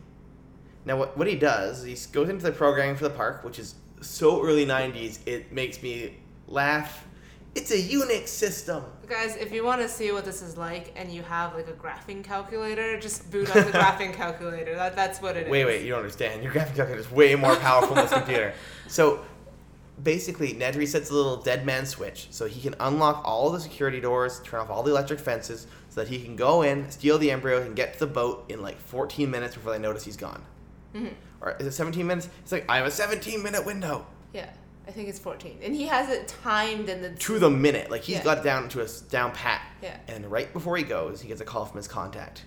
Now, 0.84 0.96
what, 0.96 1.16
what 1.16 1.26
he 1.26 1.36
does, 1.36 1.84
he 1.84 1.96
goes 2.12 2.28
into 2.28 2.44
the 2.44 2.52
programming 2.52 2.96
for 2.96 3.04
the 3.04 3.10
park, 3.10 3.44
which 3.44 3.58
is 3.58 3.76
so 4.00 4.44
early 4.44 4.66
90s, 4.66 5.20
it 5.26 5.52
makes 5.52 5.82
me 5.82 6.18
laugh. 6.48 7.06
It's 7.54 7.70
a 7.70 7.76
Unix 7.76 8.28
system. 8.28 8.82
guys, 9.06 9.36
if 9.36 9.52
you 9.52 9.62
want 9.62 9.82
to 9.82 9.88
see 9.88 10.10
what 10.10 10.24
this 10.24 10.40
is 10.40 10.56
like, 10.56 10.92
and 10.96 11.12
you 11.12 11.22
have 11.22 11.54
like 11.54 11.68
a 11.68 11.72
graphing 11.72 12.24
calculator, 12.24 12.98
just 12.98 13.30
boot 13.30 13.54
up 13.54 13.66
the 13.66 13.72
graphing 13.78 14.14
calculator. 14.14 14.74
That 14.74 14.96
that's 14.96 15.20
what 15.20 15.36
it 15.36 15.46
is. 15.46 15.50
Wait, 15.50 15.66
wait, 15.66 15.82
you 15.82 15.90
don't 15.90 15.98
understand. 15.98 16.42
Your 16.42 16.52
graphing 16.52 16.74
calculator 16.74 17.00
is 17.00 17.10
way 17.10 17.34
more 17.34 17.54
powerful 17.56 17.94
than 17.94 18.04
this 18.04 18.12
computer. 18.12 18.54
So, 18.88 19.24
basically, 20.02 20.52
Nedry 20.52 20.86
sets 20.86 21.08
a 21.08 21.14
little 21.14 21.38
dead 21.38 21.64
man 21.64 21.86
switch 21.86 22.26
so 22.30 22.46
he 22.46 22.60
can 22.60 22.74
unlock 22.78 23.22
all 23.24 23.48
the 23.50 23.58
security 23.58 24.00
doors, 24.00 24.42
turn 24.44 24.60
off 24.60 24.68
all 24.68 24.82
the 24.82 24.90
electric 24.90 25.18
fences, 25.18 25.66
so 25.92 26.00
that 26.00 26.08
he 26.08 26.22
can 26.24 26.36
go 26.36 26.62
in, 26.62 26.90
steal 26.90 27.18
the 27.18 27.30
embryos, 27.30 27.66
and 27.66 27.76
get 27.76 27.92
to 27.92 27.98
the 27.98 28.06
boat 28.06 28.46
in 28.48 28.62
like 28.62 28.80
14 28.80 29.30
minutes 29.30 29.56
before 29.56 29.72
they 29.72 29.78
notice 29.78 30.04
he's 30.04 30.16
gone. 30.16 30.42
Mhm. 30.94 31.12
Or 31.42 31.54
is 31.60 31.66
it 31.66 31.72
17 31.72 32.06
minutes? 32.06 32.30
It's 32.40 32.50
like, 32.50 32.64
I 32.66 32.78
have 32.78 32.86
a 32.86 32.90
17 32.90 33.42
minute 33.42 33.66
window. 33.66 34.06
Yeah, 34.32 34.48
I 34.88 34.90
think 34.90 35.10
it's 35.10 35.18
14, 35.18 35.58
and 35.62 35.74
he 35.76 35.84
has 35.88 36.08
it 36.08 36.28
timed 36.28 36.88
in 36.88 37.02
the 37.02 37.10
To 37.10 37.38
the 37.38 37.50
minute. 37.50 37.90
Like, 37.90 38.00
he's 38.00 38.16
Yeah. 38.16 38.24
got 38.24 38.38
it 38.38 38.44
down 38.44 38.70
to 38.70 38.80
a 38.82 38.88
down 39.10 39.32
pat. 39.32 39.60
Yeah. 39.82 39.98
And 40.08 40.30
right 40.30 40.50
before 40.50 40.78
he 40.78 40.82
goes, 40.82 41.20
he 41.20 41.28
gets 41.28 41.42
a 41.42 41.44
call 41.44 41.66
from 41.66 41.76
his 41.76 41.88
contact. 41.88 42.44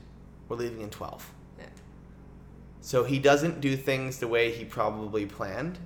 We're 0.49 0.55
leaving 0.57 0.81
in 0.81 0.89
12. 0.89 1.29
Yeah. 1.59 1.65
So 2.81 3.03
he 3.03 3.19
doesn't 3.19 3.61
do 3.61 3.77
things 3.77 4.17
the 4.17 4.27
way 4.27 4.51
he 4.51 4.65
probably 4.65 5.27
planned. 5.27 5.77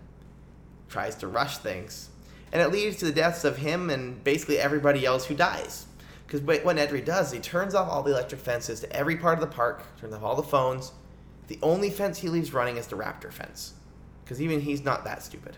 Tries 0.88 1.16
to 1.16 1.28
rush 1.28 1.58
things. 1.58 2.08
And 2.54 2.62
it 2.62 2.72
leads 2.72 2.96
to 2.98 3.06
the 3.06 3.12
deaths 3.12 3.44
of 3.44 3.58
him 3.58 3.90
and 3.90 4.24
basically 4.24 4.60
everybody 4.60 5.06
else 5.06 5.26
who 5.26 5.36
dies. 5.36 5.88
Because 6.30 6.42
what 6.64 6.76
Nedry 6.76 7.04
does, 7.04 7.32
he 7.32 7.40
turns 7.40 7.74
off 7.74 7.90
all 7.90 8.04
the 8.04 8.12
electric 8.12 8.40
fences 8.40 8.82
to 8.82 8.96
every 8.96 9.16
part 9.16 9.34
of 9.34 9.42
the 9.42 9.56
park, 9.56 9.84
turns 10.00 10.14
off 10.14 10.22
all 10.22 10.36
the 10.36 10.44
phones. 10.44 10.92
The 11.48 11.58
only 11.64 11.90
fence 11.90 12.20
he 12.20 12.30
leaves 12.30 12.54
running 12.54 12.78
is 12.78 12.86
the 12.86 12.96
raptor 12.96 13.34
fence. 13.34 13.74
Because 14.24 14.40
even 14.40 14.62
he's 14.62 14.84
not 14.84 15.04
that 15.06 15.24
stupid. 15.24 15.58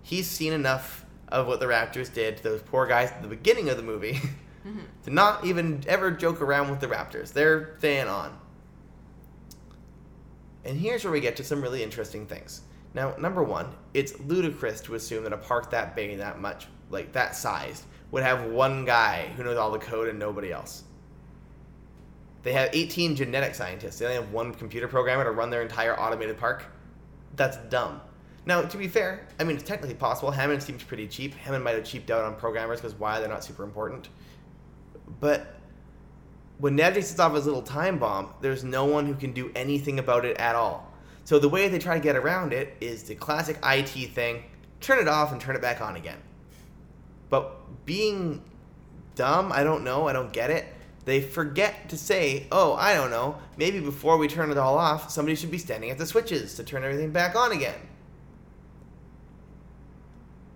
He's 0.00 0.26
seen 0.26 0.54
enough 0.54 1.04
of 1.28 1.46
what 1.46 1.60
the 1.60 1.66
raptors 1.66 2.10
did 2.10 2.38
to 2.38 2.42
those 2.42 2.62
poor 2.62 2.86
guys 2.86 3.10
at 3.10 3.20
the 3.20 3.28
beginning 3.28 3.68
of 3.68 3.76
the 3.76 3.82
movie 3.82 4.18
to 5.04 5.10
not 5.10 5.44
even 5.44 5.84
ever 5.86 6.10
joke 6.10 6.40
around 6.40 6.70
with 6.70 6.80
the 6.80 6.86
raptors. 6.86 7.34
They're 7.34 7.76
staying 7.78 8.08
on. 8.08 8.38
And 10.64 10.78
here's 10.78 11.04
where 11.04 11.12
we 11.12 11.20
get 11.20 11.36
to 11.36 11.44
some 11.44 11.60
really 11.60 11.82
interesting 11.82 12.26
things. 12.26 12.62
Now, 12.94 13.14
number 13.18 13.42
one, 13.42 13.74
it's 13.92 14.18
ludicrous 14.20 14.80
to 14.82 14.94
assume 14.94 15.24
that 15.24 15.34
a 15.34 15.38
park 15.38 15.70
that 15.72 15.94
big 15.94 16.16
that 16.16 16.40
much, 16.40 16.66
like 16.88 17.12
that 17.12 17.36
sized, 17.36 17.84
would 18.12 18.22
have 18.22 18.44
one 18.44 18.84
guy 18.84 19.32
who 19.36 19.42
knows 19.42 19.56
all 19.56 19.72
the 19.72 19.78
code 19.78 20.08
and 20.08 20.18
nobody 20.18 20.52
else. 20.52 20.84
They 22.44 22.52
have 22.52 22.70
18 22.72 23.16
genetic 23.16 23.54
scientists. 23.54 23.98
They 23.98 24.04
only 24.04 24.16
have 24.16 24.30
one 24.30 24.52
computer 24.54 24.86
programmer 24.86 25.24
to 25.24 25.30
run 25.32 25.50
their 25.50 25.62
entire 25.62 25.98
automated 25.98 26.38
park. 26.38 26.64
That's 27.34 27.56
dumb. 27.68 28.00
Now, 28.44 28.62
to 28.62 28.76
be 28.76 28.88
fair, 28.88 29.26
I 29.40 29.44
mean, 29.44 29.56
it's 29.56 29.64
technically 29.64 29.94
possible. 29.94 30.30
Hammond 30.30 30.62
seems 30.62 30.82
pretty 30.82 31.06
cheap. 31.06 31.34
Hammond 31.34 31.64
might 31.64 31.74
have 31.74 31.84
cheaped 31.84 32.10
out 32.10 32.24
on 32.24 32.34
programmers 32.34 32.80
because 32.80 32.94
why? 32.98 33.20
They're 33.20 33.28
not 33.28 33.44
super 33.44 33.62
important. 33.62 34.08
But 35.20 35.54
when 36.58 36.76
Nedry 36.76 37.02
sets 37.02 37.20
off 37.20 37.34
his 37.34 37.46
little 37.46 37.62
time 37.62 37.98
bomb, 37.98 38.34
there's 38.40 38.64
no 38.64 38.84
one 38.84 39.06
who 39.06 39.14
can 39.14 39.32
do 39.32 39.50
anything 39.54 39.98
about 39.98 40.24
it 40.24 40.36
at 40.38 40.54
all. 40.54 40.92
So 41.24 41.38
the 41.38 41.48
way 41.48 41.68
they 41.68 41.78
try 41.78 41.94
to 41.94 42.02
get 42.02 42.16
around 42.16 42.52
it 42.52 42.76
is 42.80 43.04
the 43.04 43.14
classic 43.14 43.58
IT 43.64 44.10
thing 44.10 44.42
turn 44.80 44.98
it 44.98 45.08
off 45.08 45.30
and 45.32 45.40
turn 45.40 45.54
it 45.54 45.62
back 45.62 45.80
on 45.80 45.94
again. 45.96 46.18
But 47.30 47.61
being 47.84 48.42
dumb, 49.14 49.52
I 49.52 49.64
don't 49.64 49.84
know, 49.84 50.08
I 50.08 50.12
don't 50.12 50.32
get 50.32 50.50
it. 50.50 50.66
They 51.04 51.20
forget 51.20 51.88
to 51.88 51.96
say, 51.96 52.46
oh, 52.52 52.74
I 52.74 52.94
don't 52.94 53.10
know, 53.10 53.36
maybe 53.56 53.80
before 53.80 54.18
we 54.18 54.28
turn 54.28 54.50
it 54.50 54.58
all 54.58 54.78
off, 54.78 55.10
somebody 55.10 55.34
should 55.34 55.50
be 55.50 55.58
standing 55.58 55.90
at 55.90 55.98
the 55.98 56.06
switches 56.06 56.54
to 56.54 56.64
turn 56.64 56.84
everything 56.84 57.10
back 57.10 57.34
on 57.34 57.52
again. 57.52 57.78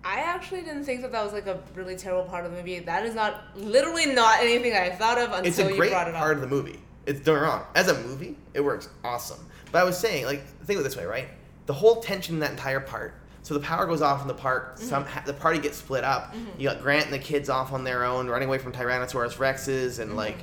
I 0.03 0.19
actually 0.19 0.61
didn't 0.61 0.85
think 0.85 1.01
that 1.01 1.11
that 1.11 1.21
was 1.21 1.33
like 1.33 1.47
a 1.47 1.61
really 1.75 1.97
terrible 1.97 2.23
part 2.29 2.45
of 2.45 2.51
the 2.51 2.57
movie. 2.57 2.79
That 2.79 3.05
is 3.05 3.13
not 3.13 3.43
literally 3.57 4.05
not 4.05 4.39
anything 4.39 4.73
I 4.73 4.89
thought 4.89 5.17
of 5.17 5.33
until 5.33 5.45
it's 5.45 5.59
a 5.59 5.69
you 5.69 5.75
great 5.75 5.91
brought 5.91 6.07
it 6.07 6.13
part 6.15 6.37
of 6.37 6.41
the 6.41 6.47
movie. 6.47 6.79
It's 7.05 7.19
don't 7.19 7.41
wrong. 7.41 7.63
As 7.75 7.89
a 7.89 8.01
movie, 8.03 8.37
it 8.53 8.61
works 8.61 8.87
awesome. 9.03 9.45
But 9.71 9.79
I 9.79 9.83
was 9.83 9.97
saying, 9.97 10.25
like, 10.25 10.45
think 10.65 10.79
of 10.79 10.85
it 10.85 10.89
this 10.89 10.95
way, 10.95 11.05
right? 11.05 11.27
The 11.65 11.73
whole 11.73 12.01
tension 12.01 12.35
in 12.35 12.39
that 12.39 12.51
entire 12.51 12.79
part. 12.79 13.15
So 13.47 13.53
the 13.53 13.61
power 13.61 13.85
goes 13.85 14.01
off 14.01 14.21
in 14.21 14.27
the 14.27 14.33
park. 14.33 14.75
Mm-hmm. 14.75 14.83
Some 14.89 15.05
ha- 15.05 15.23
the 15.25 15.33
party 15.33 15.57
gets 15.59 15.77
split 15.77 16.03
up. 16.03 16.35
You 16.57 16.67
got 16.67 16.81
Grant 16.81 17.05
and 17.05 17.13
the 17.13 17.19
kids 17.19 17.47
off 17.49 17.71
on 17.71 17.85
their 17.85 18.03
own, 18.03 18.27
running 18.27 18.49
away 18.49 18.57
from 18.57 18.73
Tyrannosaurus 18.73 19.37
Rexes, 19.37 19.91
Mm-hmm. 19.93 20.01
and 20.01 20.15
like. 20.17 20.37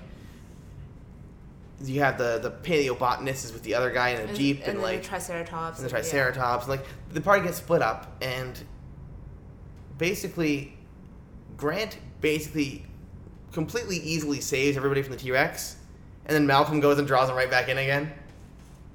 You 1.83 2.01
have 2.01 2.17
the 2.17 2.39
the 2.39 2.51
paleobotanists 2.51 3.45
is 3.45 3.53
with 3.53 3.63
the 3.63 3.75
other 3.75 3.91
guy 3.91 4.11
in 4.11 4.21
a 4.21 4.25
and, 4.25 4.35
jeep, 4.37 4.61
and, 4.61 4.69
and, 4.75 4.81
like 4.83 5.03
the 5.03 5.09
Triceratops. 5.09 5.81
and 5.81 5.87
the 5.87 5.91
yeah. 5.93 6.01
Triceratops. 6.01 6.67
Like 6.67 6.87
the 7.13 7.21
party 7.21 7.45
gets 7.45 7.59
split 7.59 7.83
up, 7.83 8.17
and 8.23 8.59
basically, 9.99 10.79
Grant 11.59 11.99
basically 12.23 12.87
completely 13.53 13.97
easily 13.99 14.41
saves 14.41 14.79
everybody 14.79 15.03
from 15.03 15.13
the 15.13 15.19
T 15.19 15.31
Rex, 15.31 15.77
and 16.25 16.35
then 16.35 16.47
Malcolm 16.47 16.81
goes 16.81 16.99
and 16.99 17.07
draws 17.07 17.29
him 17.29 17.37
right 17.37 17.51
back 17.51 17.69
in 17.69 17.77
again. 17.77 18.11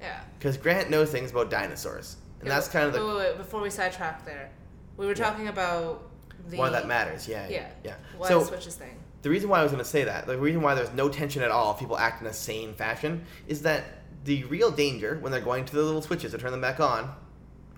Yeah. 0.00 0.18
Because 0.38 0.56
Grant 0.56 0.90
knows 0.90 1.10
things 1.12 1.30
about 1.30 1.48
dinosaurs, 1.50 2.16
and 2.40 2.50
that's 2.50 2.68
kind 2.68 2.86
of 2.86 2.92
the 2.92 3.00
Wait, 3.00 3.08
wait, 3.08 3.16
wait, 3.30 3.36
before 3.38 3.60
we 3.60 3.70
sidetrack 3.70 4.24
there, 4.24 4.50
we 4.96 5.06
were 5.06 5.14
talking 5.14 5.48
about 5.48 6.02
the 6.48 6.56
why 6.56 6.70
that 6.70 6.86
matters. 6.86 7.28
Yeah, 7.28 7.48
Yeah. 7.48 7.68
yeah. 7.84 7.94
Why 8.16 8.28
so 8.28 8.40
the 8.40 8.46
switches 8.46 8.76
thing. 8.76 8.96
the 9.22 9.30
reason 9.30 9.48
why 9.48 9.60
I 9.60 9.62
was 9.62 9.72
going 9.72 9.82
to 9.84 9.88
say 9.88 10.04
that, 10.04 10.26
the 10.26 10.38
reason 10.38 10.62
why 10.62 10.74
there's 10.74 10.92
no 10.92 11.08
tension 11.08 11.42
at 11.42 11.50
all 11.50 11.72
if 11.74 11.78
people 11.78 11.98
act 11.98 12.20
in 12.22 12.26
a 12.26 12.32
sane 12.32 12.74
fashion, 12.74 13.24
is 13.46 13.62
that 13.62 13.84
the 14.24 14.44
real 14.44 14.70
danger 14.70 15.18
when 15.20 15.32
they're 15.32 15.40
going 15.40 15.64
to 15.66 15.74
the 15.76 15.82
little 15.82 16.02
switches 16.02 16.32
to 16.32 16.38
turn 16.38 16.50
them 16.50 16.60
back 16.60 16.80
on 16.80 17.14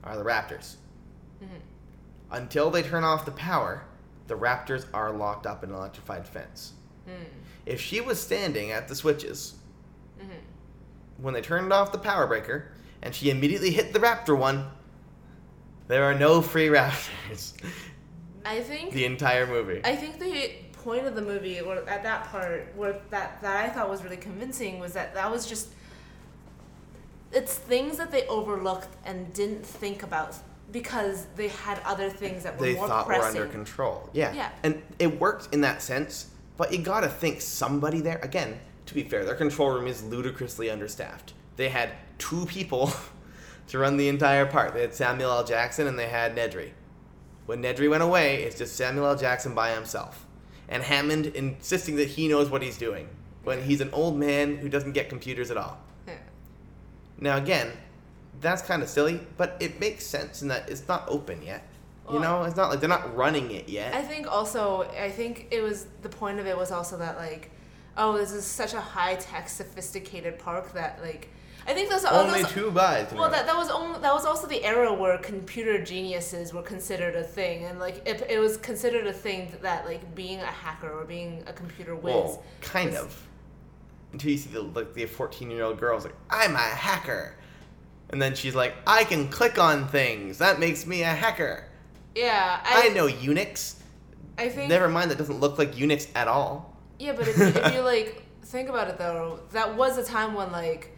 are 0.04 0.16
the 0.16 0.24
raptors. 0.24 0.76
Mm-hmm. 1.42 1.54
Until 2.30 2.70
they 2.70 2.82
turn 2.82 3.04
off 3.04 3.24
the 3.24 3.30
power, 3.32 3.84
the 4.26 4.34
raptors 4.34 4.86
are 4.94 5.12
locked 5.12 5.46
up 5.46 5.62
in 5.64 5.70
an 5.70 5.76
electrified 5.76 6.26
fence. 6.26 6.72
Mm. 7.08 7.12
If 7.66 7.80
she 7.80 8.00
was 8.00 8.20
standing 8.20 8.70
at 8.70 8.88
the 8.88 8.94
switches 8.94 9.54
Mhm. 10.20 10.40
when 11.18 11.34
they 11.34 11.40
turned 11.40 11.72
off 11.72 11.92
the 11.92 11.98
power 11.98 12.26
breaker 12.26 12.68
and 13.02 13.14
she 13.14 13.30
immediately 13.30 13.70
hit 13.70 13.92
the 13.92 13.98
raptor 13.98 14.36
one, 14.36 14.66
there 15.88 16.04
are 16.04 16.14
no 16.14 16.40
free 16.40 16.68
raptors 16.68 17.52
I 18.44 18.60
think 18.60 18.92
the 18.92 19.04
entire 19.04 19.46
movie. 19.46 19.80
I 19.84 19.94
think 19.96 20.18
the 20.18 20.52
point 20.72 21.06
of 21.06 21.14
the 21.14 21.22
movie, 21.22 21.60
or 21.60 21.88
at 21.88 22.02
that 22.02 22.24
part, 22.28 22.72
where 22.76 23.00
that 23.10 23.40
that 23.42 23.64
I 23.64 23.68
thought 23.68 23.88
was 23.88 24.02
really 24.02 24.16
convincing, 24.16 24.78
was 24.78 24.92
that 24.94 25.14
that 25.14 25.30
was 25.30 25.46
just 25.46 25.68
it's 27.32 27.54
things 27.54 27.96
that 27.96 28.10
they 28.10 28.26
overlooked 28.26 28.88
and 29.04 29.32
didn't 29.32 29.64
think 29.64 30.02
about 30.02 30.36
because 30.70 31.26
they 31.36 31.48
had 31.48 31.80
other 31.84 32.10
things 32.10 32.42
that 32.42 32.58
were 32.58 32.66
they 32.66 32.74
more 32.74 32.88
thought 32.88 33.06
pressing. 33.06 33.38
were 33.38 33.42
under 33.42 33.52
control. 33.52 34.10
Yeah. 34.12 34.32
Yeah. 34.34 34.50
And 34.62 34.82
it 34.98 35.20
worked 35.20 35.54
in 35.54 35.60
that 35.62 35.82
sense, 35.82 36.28
but 36.56 36.72
you 36.72 36.78
gotta 36.78 37.08
think 37.08 37.40
somebody 37.40 38.00
there. 38.00 38.18
Again, 38.22 38.58
to 38.86 38.94
be 38.94 39.02
fair, 39.02 39.24
their 39.24 39.34
control 39.34 39.70
room 39.70 39.86
is 39.86 40.02
ludicrously 40.02 40.70
understaffed. 40.70 41.34
They 41.56 41.68
had 41.68 41.92
two 42.18 42.46
people 42.46 42.92
to 43.68 43.78
run 43.78 43.96
the 43.96 44.08
entire 44.08 44.46
park. 44.46 44.74
They 44.74 44.82
had 44.82 44.94
Samuel 44.94 45.30
L. 45.30 45.44
Jackson 45.44 45.86
and 45.86 45.98
they 45.98 46.08
had 46.08 46.36
Nedry. 46.36 46.70
When 47.46 47.62
Nedry 47.62 47.90
went 47.90 48.02
away, 48.02 48.42
it's 48.42 48.56
just 48.56 48.76
Samuel 48.76 49.06
L. 49.06 49.16
Jackson 49.16 49.54
by 49.54 49.72
himself. 49.72 50.26
And 50.68 50.82
Hammond 50.82 51.26
insisting 51.26 51.96
that 51.96 52.08
he 52.08 52.28
knows 52.28 52.48
what 52.48 52.62
he's 52.62 52.78
doing 52.78 53.08
when 53.44 53.62
he's 53.62 53.80
an 53.80 53.90
old 53.92 54.16
man 54.16 54.56
who 54.56 54.68
doesn't 54.68 54.92
get 54.92 55.08
computers 55.08 55.50
at 55.50 55.56
all. 55.56 55.78
Yeah. 56.06 56.14
Now, 57.18 57.36
again, 57.36 57.72
that's 58.40 58.62
kind 58.62 58.82
of 58.82 58.88
silly, 58.88 59.20
but 59.36 59.56
it 59.60 59.80
makes 59.80 60.06
sense 60.06 60.42
in 60.42 60.48
that 60.48 60.68
it's 60.68 60.86
not 60.88 61.04
open 61.08 61.42
yet. 61.42 61.66
You 62.10 62.18
know, 62.18 62.42
it's 62.42 62.56
not 62.56 62.68
like 62.68 62.80
they're 62.80 62.88
not 62.88 63.16
running 63.16 63.52
it 63.52 63.68
yet. 63.68 63.94
I 63.94 64.02
think 64.02 64.30
also, 64.30 64.82
I 65.00 65.10
think 65.10 65.46
it 65.50 65.62
was 65.62 65.86
the 66.02 66.08
point 66.08 66.40
of 66.40 66.46
it 66.46 66.56
was 66.56 66.70
also 66.70 66.98
that 66.98 67.16
like, 67.16 67.50
oh, 67.96 68.18
this 68.18 68.32
is 68.32 68.44
such 68.44 68.74
a 68.74 68.80
high 68.80 69.14
tech, 69.14 69.48
sophisticated 69.48 70.38
park 70.38 70.72
that 70.74 71.00
like, 71.00 71.28
I 71.66 71.74
think 71.74 71.90
those 71.90 72.04
Only 72.04 72.42
those, 72.42 72.52
two 72.52 72.70
buys. 72.70 73.12
Well, 73.12 73.30
that, 73.30 73.46
that 73.46 73.56
was 73.56 73.70
only 73.70 74.00
that 74.00 74.12
was 74.12 74.24
also 74.24 74.46
the 74.46 74.64
era 74.64 74.92
where 74.92 75.16
computer 75.18 75.82
geniuses 75.82 76.52
were 76.52 76.62
considered 76.62 77.14
a 77.14 77.22
thing, 77.22 77.64
and 77.64 77.78
like 77.78 78.06
it, 78.06 78.26
it 78.28 78.38
was 78.38 78.56
considered 78.56 79.06
a 79.06 79.12
thing 79.12 79.52
that 79.62 79.86
like 79.86 80.14
being 80.14 80.40
a 80.40 80.46
hacker 80.46 80.90
or 80.90 81.04
being 81.04 81.44
a 81.46 81.52
computer 81.52 81.94
whiz. 81.94 82.14
well, 82.14 82.44
kind 82.60 82.90
was- 82.90 83.00
of. 83.00 83.26
Until 84.12 84.30
you 84.30 84.36
see 84.36 84.50
the 84.50 84.60
like 84.62 84.92
the 84.92 85.06
fourteen 85.06 85.50
year 85.50 85.64
old 85.64 85.78
girl's 85.78 86.04
like, 86.04 86.14
I'm 86.28 86.54
a 86.54 86.58
hacker, 86.58 87.34
and 88.10 88.20
then 88.20 88.34
she's 88.34 88.54
like, 88.54 88.74
I 88.86 89.04
can 89.04 89.28
click 89.28 89.58
on 89.58 89.88
things. 89.88 90.38
That 90.38 90.60
makes 90.60 90.86
me 90.86 91.02
a 91.02 91.06
hacker. 91.06 91.64
Yeah, 92.14 92.60
I, 92.62 92.88
I, 92.90 92.92
know 92.92 93.08
Unix. 93.08 93.76
I 94.36 94.50
think. 94.50 94.68
Never 94.68 94.88
mind, 94.88 95.10
that 95.10 95.16
doesn't 95.16 95.40
look 95.40 95.56
like 95.56 95.74
Unix 95.74 96.08
at 96.14 96.28
all. 96.28 96.76
Yeah, 96.98 97.12
but 97.12 97.26
if 97.26 97.38
if 97.38 97.74
you 97.74 97.80
like 97.80 98.22
think 98.44 98.68
about 98.68 98.88
it 98.88 98.98
though, 98.98 99.40
that 99.52 99.74
was 99.76 99.96
a 99.96 100.04
time 100.04 100.34
when 100.34 100.52
like 100.52 100.94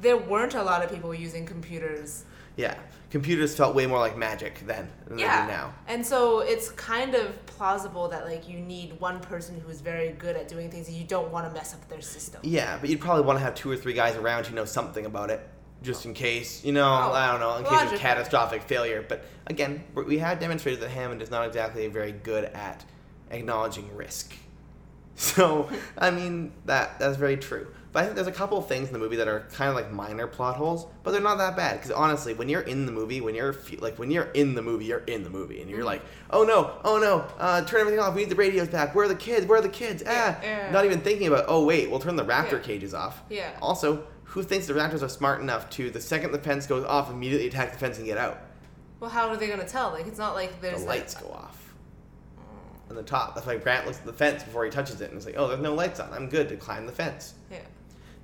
there 0.00 0.16
weren't 0.16 0.54
a 0.54 0.62
lot 0.62 0.84
of 0.84 0.90
people 0.90 1.14
using 1.14 1.46
computers. 1.46 2.24
Yeah, 2.56 2.74
computers 3.10 3.56
felt 3.56 3.74
way 3.74 3.86
more 3.86 3.98
like 3.98 4.16
magic 4.16 4.62
then 4.66 4.88
than 5.06 5.18
yeah. 5.18 5.46
they 5.46 5.52
do 5.52 5.58
now. 5.58 5.74
And 5.86 6.04
so 6.04 6.40
it's 6.40 6.70
kind 6.70 7.14
of 7.14 7.46
plausible 7.46 8.08
that 8.08 8.24
like 8.26 8.48
you 8.48 8.58
need 8.58 8.98
one 9.00 9.20
person 9.20 9.60
who's 9.60 9.80
very 9.80 10.10
good 10.12 10.36
at 10.36 10.48
doing 10.48 10.70
things 10.70 10.88
and 10.88 10.96
you 10.96 11.04
don't 11.04 11.30
want 11.30 11.46
to 11.46 11.52
mess 11.52 11.74
up 11.74 11.88
their 11.88 12.00
system. 12.00 12.40
Yeah, 12.42 12.78
but 12.80 12.90
you'd 12.90 13.00
probably 13.00 13.24
want 13.24 13.38
to 13.38 13.44
have 13.44 13.54
two 13.54 13.70
or 13.70 13.76
three 13.76 13.92
guys 13.92 14.16
around 14.16 14.46
who 14.46 14.54
know 14.54 14.64
something 14.64 15.06
about 15.06 15.30
it, 15.30 15.46
just 15.82 16.04
in 16.04 16.14
case. 16.14 16.64
You 16.64 16.72
know, 16.72 16.84
Oh, 16.84 17.12
I 17.12 17.30
don't 17.30 17.40
know, 17.40 17.56
in 17.56 17.64
case 17.64 17.92
of 17.92 17.98
catastrophic 17.98 18.62
failure. 18.62 19.04
But 19.08 19.24
again, 19.46 19.84
we- 19.94 20.04
we 20.04 20.18
have 20.18 20.38
demonstrated 20.38 20.80
that 20.82 20.90
Hammond 20.90 21.22
is 21.22 21.30
not 21.30 21.46
exactly 21.46 21.86
very 21.88 22.12
good 22.12 22.44
at 22.44 22.84
acknowledging 23.30 23.94
risk. 23.96 24.34
So, 25.16 25.68
I 25.98 26.10
mean, 26.10 26.52
that 26.64 26.98
that's 26.98 27.18
very 27.18 27.36
true. 27.36 27.66
But 27.92 28.00
I 28.00 28.02
think 28.04 28.14
there's 28.14 28.28
a 28.28 28.32
couple 28.32 28.56
of 28.56 28.68
things 28.68 28.86
in 28.86 28.92
the 28.92 29.00
movie 29.00 29.16
that 29.16 29.26
are 29.26 29.40
kind 29.52 29.68
of 29.68 29.74
like 29.74 29.90
minor 29.90 30.28
plot 30.28 30.54
holes, 30.54 30.86
but 31.02 31.10
they're 31.10 31.20
not 31.20 31.38
that 31.38 31.56
bad. 31.56 31.76
Because 31.78 31.90
honestly, 31.90 32.34
when 32.34 32.48
you're 32.48 32.60
in 32.60 32.86
the 32.86 32.92
movie, 32.92 33.20
when 33.20 33.34
you're 33.34 33.54
like 33.80 33.98
when 33.98 34.12
you're 34.12 34.30
in 34.34 34.54
the 34.54 34.62
movie, 34.62 34.84
you're 34.84 34.98
in 35.06 35.24
the 35.24 35.30
movie, 35.30 35.60
and 35.60 35.68
you're 35.68 35.82
like, 35.82 36.02
oh 36.30 36.44
no, 36.44 36.78
oh 36.84 36.98
no, 36.98 37.24
uh, 37.38 37.62
turn 37.64 37.80
everything 37.80 37.98
off. 37.98 38.14
We 38.14 38.20
need 38.22 38.30
the 38.30 38.36
radios 38.36 38.68
back. 38.68 38.94
Where 38.94 39.06
are 39.06 39.08
the 39.08 39.16
kids? 39.16 39.44
Where 39.46 39.58
are 39.58 39.62
the 39.62 39.68
kids? 39.68 40.04
Ah, 40.06 40.38
yeah. 40.42 40.70
not 40.70 40.84
even 40.84 41.00
thinking 41.00 41.26
about. 41.26 41.46
Oh 41.48 41.64
wait, 41.64 41.90
we'll 41.90 41.98
turn 41.98 42.14
the 42.14 42.24
raptor 42.24 42.52
Yeah. 42.52 42.58
cages 42.60 42.94
off. 42.94 43.22
Yeah. 43.28 43.50
Also, 43.60 44.04
who 44.22 44.44
thinks 44.44 44.68
the 44.68 44.74
raptors 44.74 45.02
are 45.02 45.08
smart 45.08 45.40
enough 45.40 45.68
to 45.70 45.90
the 45.90 46.00
second 46.00 46.30
the 46.30 46.38
fence 46.38 46.66
goes 46.68 46.84
off, 46.84 47.10
immediately 47.10 47.48
attack 47.48 47.72
the 47.72 47.78
fence 47.78 47.96
and 47.98 48.06
get 48.06 48.18
out? 48.18 48.38
Well, 49.00 49.10
how 49.10 49.28
are 49.30 49.36
they 49.36 49.48
gonna 49.48 49.66
tell? 49.66 49.90
Like, 49.90 50.06
it's 50.06 50.18
not 50.18 50.34
like 50.34 50.60
there's 50.60 50.82
the 50.82 50.86
like- 50.86 51.00
lights 51.00 51.14
go 51.14 51.28
off 51.32 51.74
on 52.88 52.94
the 52.96 53.02
top. 53.02 53.34
That's 53.34 53.46
why 53.48 53.56
Grant 53.56 53.86
looks 53.86 53.98
at 53.98 54.04
the 54.06 54.12
fence 54.12 54.42
before 54.44 54.64
he 54.64 54.70
touches 54.70 55.00
it 55.00 55.08
and 55.10 55.16
it's 55.16 55.26
like, 55.26 55.36
oh, 55.38 55.48
there's 55.48 55.60
no 55.60 55.74
lights 55.74 55.98
on. 56.00 56.12
I'm 56.12 56.28
good 56.28 56.48
to 56.50 56.56
climb 56.56 56.86
the 56.86 56.92
fence. 56.92 57.34
Yeah. 57.50 57.58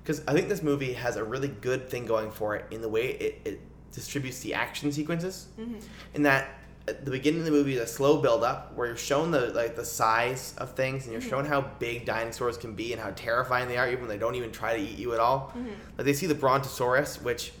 Because 0.07 0.21
I 0.25 0.31
think 0.31 0.47
this 0.47 0.63
movie 0.63 0.93
has 0.93 1.17
a 1.17 1.23
really 1.23 1.49
good 1.49 1.89
thing 1.89 2.05
going 2.05 2.31
for 2.31 2.55
it 2.55 2.63
in 2.71 2.81
the 2.81 2.87
way 2.87 3.07
it, 3.09 3.41
it 3.43 3.59
distributes 3.91 4.39
the 4.39 4.53
action 4.53 4.89
sequences. 4.89 5.47
Mhm. 5.59 5.83
In 6.13 6.23
that, 6.23 6.47
at 6.87 7.03
the 7.03 7.11
beginning 7.11 7.41
of 7.41 7.45
the 7.45 7.51
movie 7.51 7.73
is 7.75 7.81
a 7.81 7.85
slow 7.85 8.21
build 8.21 8.41
up 8.41 8.73
where 8.73 8.87
you're 8.87 8.95
shown 8.95 9.31
the 9.31 9.47
like 9.47 9.75
the 9.75 9.83
size 9.83 10.53
of 10.59 10.75
things 10.75 11.03
and 11.03 11.11
you're 11.11 11.19
shown 11.19 11.43
how 11.43 11.59
big 11.79 12.05
dinosaurs 12.05 12.55
can 12.55 12.73
be 12.73 12.93
and 12.93 13.01
how 13.01 13.11
terrifying 13.17 13.67
they 13.67 13.75
are, 13.75 13.85
even 13.89 13.99
when 13.99 14.07
they 14.07 14.17
don't 14.17 14.35
even 14.35 14.53
try 14.53 14.77
to 14.77 14.81
eat 14.81 14.97
you 14.97 15.13
at 15.13 15.19
all. 15.19 15.53
Like 15.97 16.05
they 16.05 16.13
see 16.13 16.25
the 16.25 16.35
Brontosaurus, 16.35 17.21
which 17.21 17.51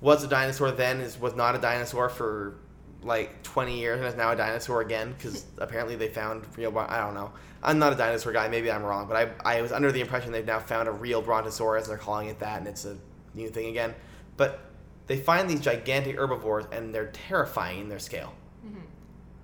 was 0.00 0.22
a 0.22 0.28
dinosaur 0.28 0.70
then, 0.70 1.00
is 1.00 1.18
was 1.18 1.34
not 1.34 1.56
a 1.56 1.58
dinosaur 1.58 2.08
for 2.08 2.54
like 3.02 3.42
20 3.42 3.78
years 3.78 3.98
and 3.98 4.08
is 4.08 4.14
now 4.14 4.32
a 4.32 4.36
dinosaur 4.36 4.80
again 4.80 5.14
because 5.16 5.46
apparently 5.58 5.96
they 5.96 6.08
found 6.08 6.44
real. 6.56 6.76
I 6.78 6.98
don't 6.98 7.14
know. 7.14 7.32
I'm 7.62 7.78
not 7.78 7.92
a 7.92 7.96
dinosaur 7.96 8.32
guy. 8.32 8.48
Maybe 8.48 8.70
I'm 8.70 8.82
wrong, 8.82 9.06
but 9.06 9.16
I 9.44 9.56
I 9.58 9.62
was 9.62 9.72
under 9.72 9.92
the 9.92 10.00
impression 10.00 10.32
they've 10.32 10.46
now 10.46 10.60
found 10.60 10.88
a 10.88 10.92
real 10.92 11.22
Brontosaurus. 11.22 11.88
They're 11.88 11.98
calling 11.98 12.28
it 12.28 12.38
that, 12.40 12.58
and 12.58 12.68
it's 12.68 12.84
a 12.84 12.96
new 13.34 13.48
thing 13.48 13.68
again. 13.68 13.94
But 14.36 14.60
they 15.06 15.18
find 15.18 15.48
these 15.50 15.60
gigantic 15.60 16.16
herbivores, 16.16 16.66
and 16.72 16.94
they're 16.94 17.10
terrifying 17.12 17.80
in 17.80 17.88
their 17.88 17.98
scale. 17.98 18.32
Mm-hmm. 18.64 18.80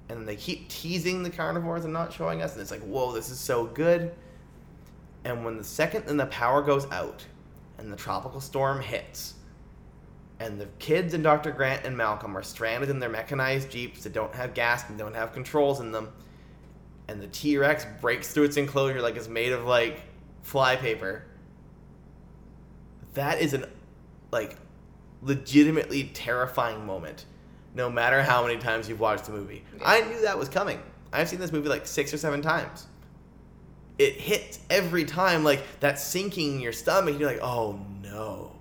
And 0.08 0.18
then 0.18 0.24
they 0.24 0.36
keep 0.36 0.68
teasing 0.68 1.22
the 1.22 1.30
carnivores 1.30 1.84
and 1.84 1.92
not 1.92 2.12
showing 2.12 2.40
us, 2.40 2.52
and 2.52 2.62
it's 2.62 2.70
like, 2.70 2.82
whoa, 2.82 3.12
this 3.12 3.30
is 3.30 3.38
so 3.38 3.66
good. 3.66 4.14
And 5.24 5.44
when 5.44 5.58
the 5.58 5.64
second 5.64 6.06
then 6.06 6.16
the 6.16 6.26
power 6.26 6.62
goes 6.62 6.86
out, 6.92 7.24
and 7.78 7.92
the 7.92 7.96
tropical 7.96 8.40
storm 8.40 8.80
hits, 8.80 9.34
and 10.38 10.60
the 10.60 10.66
kids 10.78 11.14
and 11.14 11.24
Dr. 11.24 11.50
Grant 11.50 11.84
and 11.84 11.96
Malcolm 11.96 12.36
are 12.36 12.42
stranded 12.42 12.90
in 12.90 12.98
their 12.98 13.08
mechanized 13.08 13.70
jeeps 13.70 14.02
that 14.04 14.12
don't 14.12 14.34
have 14.34 14.54
gas 14.54 14.88
and 14.88 14.98
don't 14.98 15.14
have 15.14 15.32
controls 15.32 15.80
in 15.80 15.92
them, 15.92 16.12
and 17.08 17.20
the 17.20 17.28
T 17.28 17.56
Rex 17.56 17.86
breaks 18.00 18.32
through 18.32 18.44
its 18.44 18.56
enclosure 18.56 19.00
like 19.00 19.16
it's 19.16 19.28
made 19.28 19.52
of 19.52 19.64
like 19.64 20.02
flypaper. 20.42 21.22
That 23.14 23.40
is 23.40 23.54
an 23.54 23.64
like 24.30 24.56
legitimately 25.22 26.10
terrifying 26.12 26.84
moment, 26.84 27.24
no 27.74 27.88
matter 27.88 28.22
how 28.22 28.46
many 28.46 28.58
times 28.58 28.88
you've 28.88 29.00
watched 29.00 29.24
the 29.24 29.32
movie. 29.32 29.64
I 29.84 30.02
knew 30.02 30.20
that 30.22 30.38
was 30.38 30.48
coming. 30.48 30.80
I've 31.12 31.28
seen 31.28 31.38
this 31.38 31.52
movie 31.52 31.68
like 31.68 31.86
six 31.86 32.12
or 32.12 32.18
seven 32.18 32.42
times. 32.42 32.86
It 33.98 34.20
hits 34.20 34.58
every 34.68 35.04
time, 35.04 35.44
like 35.44 35.62
that 35.80 35.98
sinking 35.98 36.56
in 36.56 36.60
your 36.60 36.72
stomach. 36.72 37.18
You're 37.18 37.30
like, 37.30 37.42
oh 37.42 37.80
no. 38.02 38.55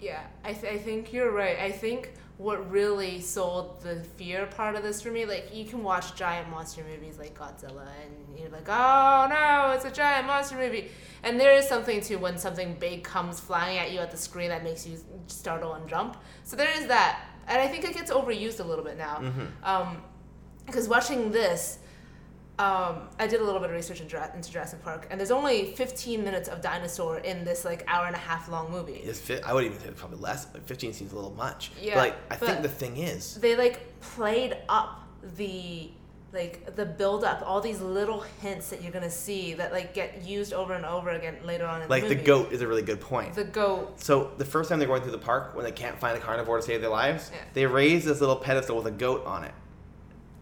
Yeah, 0.00 0.22
I, 0.44 0.52
th- 0.52 0.72
I 0.72 0.78
think 0.78 1.12
you're 1.12 1.30
right. 1.30 1.58
I 1.58 1.72
think 1.72 2.12
what 2.38 2.70
really 2.70 3.20
sold 3.22 3.80
the 3.82 3.96
fear 3.96 4.44
part 4.46 4.74
of 4.76 4.82
this 4.82 5.00
for 5.00 5.10
me, 5.10 5.24
like 5.24 5.54
you 5.54 5.64
can 5.64 5.82
watch 5.82 6.14
giant 6.14 6.50
monster 6.50 6.82
movies 6.84 7.18
like 7.18 7.36
Godzilla, 7.38 7.86
and 8.04 8.38
you're 8.38 8.50
like, 8.50 8.68
oh 8.68 9.26
no, 9.30 9.72
it's 9.74 9.86
a 9.86 9.90
giant 9.90 10.26
monster 10.26 10.56
movie. 10.56 10.90
And 11.22 11.40
there 11.40 11.54
is 11.54 11.66
something 11.66 12.02
to 12.02 12.16
when 12.16 12.36
something 12.36 12.76
big 12.78 13.04
comes 13.04 13.40
flying 13.40 13.78
at 13.78 13.90
you 13.90 14.00
at 14.00 14.10
the 14.10 14.18
screen 14.18 14.50
that 14.50 14.62
makes 14.62 14.86
you 14.86 14.98
startle 15.28 15.72
and 15.74 15.88
jump. 15.88 16.18
So 16.44 16.56
there 16.56 16.70
is 16.78 16.86
that, 16.88 17.24
and 17.48 17.60
I 17.60 17.68
think 17.68 17.84
it 17.84 17.94
gets 17.94 18.10
overused 18.10 18.60
a 18.60 18.64
little 18.64 18.84
bit 18.84 18.98
now. 18.98 19.22
Um, 19.64 20.02
because 20.66 20.88
watching 20.88 21.30
this, 21.32 21.78
um, 22.58 23.08
I 23.18 23.26
did 23.26 23.40
a 23.40 23.44
little 23.44 23.60
bit 23.60 23.68
of 23.70 23.76
research 23.76 24.00
in 24.00 24.06
into 24.34 24.50
Jurassic 24.50 24.82
Park, 24.82 25.06
and 25.10 25.20
there's 25.20 25.30
only 25.30 25.72
15 25.72 26.24
minutes 26.24 26.48
of 26.48 26.62
dinosaur 26.62 27.18
in 27.18 27.44
this 27.44 27.64
like 27.64 27.84
hour 27.86 28.06
and 28.06 28.14
a 28.16 28.18
half 28.18 28.48
long 28.48 28.70
movie. 28.70 29.02
I 29.44 29.52
would 29.52 29.64
even 29.64 29.78
say 29.78 29.88
it's 29.88 30.00
probably 30.00 30.18
less. 30.18 30.46
Like 30.54 30.64
15 30.66 30.92
seems 30.94 31.12
a 31.12 31.16
little 31.16 31.32
much. 31.32 31.70
Yeah, 31.80 31.94
but 31.94 32.00
like, 32.00 32.16
I 32.30 32.36
think 32.36 32.62
the 32.62 32.68
thing 32.68 32.96
is, 32.96 33.34
they 33.34 33.56
like 33.56 34.00
played 34.00 34.56
up 34.68 35.02
the 35.36 35.90
like 36.32 36.74
the 36.76 36.84
build 36.84 37.24
up, 37.24 37.42
all 37.46 37.60
these 37.60 37.80
little 37.80 38.20
hints 38.40 38.68
that 38.70 38.82
you're 38.82 38.92
gonna 38.92 39.10
see 39.10 39.54
that 39.54 39.72
like 39.72 39.94
get 39.94 40.22
used 40.24 40.52
over 40.52 40.74
and 40.74 40.84
over 40.84 41.10
again 41.10 41.36
later 41.44 41.64
on 41.66 41.82
in 41.82 41.88
Like 41.88 42.02
the 42.02 42.08
the 42.10 42.14
movie. 42.16 42.26
goat 42.26 42.52
is 42.52 42.60
a 42.62 42.66
really 42.66 42.82
good 42.82 43.00
point. 43.00 43.34
The 43.34 43.44
goat. 43.44 44.00
So 44.00 44.32
the 44.36 44.44
first 44.44 44.68
time 44.68 44.78
they're 44.78 44.88
going 44.88 45.02
through 45.02 45.12
the 45.12 45.18
park, 45.18 45.54
when 45.54 45.64
they 45.64 45.72
can't 45.72 45.98
find 45.98 46.16
a 46.16 46.20
carnivore 46.20 46.56
to 46.56 46.62
save 46.62 46.80
their 46.80 46.90
lives, 46.90 47.30
Yeah. 47.32 47.40
they 47.54 47.66
raise 47.66 48.04
this 48.04 48.20
little 48.20 48.36
pedestal 48.36 48.76
with 48.76 48.86
a 48.86 48.90
goat 48.90 49.24
on 49.24 49.44
it, 49.44 49.52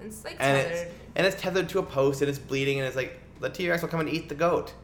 and 0.04 0.12
It's 0.12 0.24
like 0.24 0.36
and 0.40 0.56
tethered. 0.62 0.72
it's 0.72 0.94
and 1.16 1.26
it's 1.26 1.40
tethered 1.40 1.68
to 1.70 1.78
a 1.78 1.82
post, 1.82 2.20
and 2.20 2.28
it's 2.28 2.38
bleeding, 2.38 2.78
and 2.78 2.86
it's 2.86 2.96
like 2.96 3.18
the 3.40 3.48
T 3.50 3.68
Rex 3.68 3.82
will 3.82 3.88
come 3.88 4.00
and 4.00 4.08
eat 4.08 4.28
the 4.28 4.34
goat, 4.34 4.74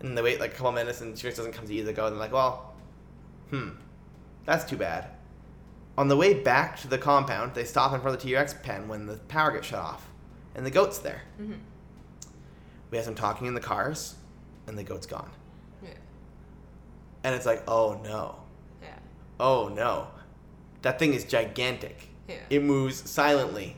and 0.00 0.16
they 0.16 0.22
wait 0.22 0.40
like 0.40 0.52
a 0.52 0.54
couple 0.56 0.72
minutes, 0.72 1.00
and 1.00 1.16
T 1.16 1.26
Rex 1.26 1.36
doesn't 1.36 1.52
come 1.52 1.66
to 1.66 1.74
eat 1.74 1.82
the 1.82 1.92
goat, 1.92 2.06
and 2.08 2.14
they're 2.16 2.20
like, 2.20 2.32
well, 2.32 2.74
hmm, 3.50 3.70
that's 4.44 4.64
too 4.64 4.76
bad. 4.76 5.08
On 5.98 6.08
the 6.08 6.16
way 6.16 6.34
back 6.34 6.78
to 6.80 6.88
the 6.88 6.98
compound, 6.98 7.54
they 7.54 7.64
stop 7.64 7.92
in 7.94 8.00
front 8.00 8.14
of 8.16 8.22
the 8.22 8.28
T 8.28 8.34
Rex 8.34 8.54
pen 8.62 8.86
when 8.88 9.06
the 9.06 9.14
power 9.28 9.50
gets 9.52 9.66
shut 9.68 9.78
off, 9.80 10.08
and 10.54 10.64
the 10.66 10.70
goat's 10.70 10.98
there. 10.98 11.22
Mhm. 11.40 11.58
We 12.90 12.98
have 12.98 13.04
some 13.04 13.14
talking 13.14 13.46
in 13.46 13.54
the 13.54 13.60
cars, 13.60 14.14
and 14.66 14.76
the 14.78 14.84
goat's 14.84 15.06
gone, 15.06 15.30
Yeah. 15.82 15.90
and 17.24 17.34
it's 17.34 17.46
like, 17.46 17.62
oh 17.68 18.00
no. 18.04 18.36
Yeah. 18.82 18.98
Oh 19.40 19.68
no. 19.68 20.08
That 20.82 20.98
thing 20.98 21.14
is 21.14 21.24
gigantic. 21.24 22.08
Yeah. 22.28 22.36
It 22.50 22.62
moves 22.62 23.08
silently. 23.10 23.76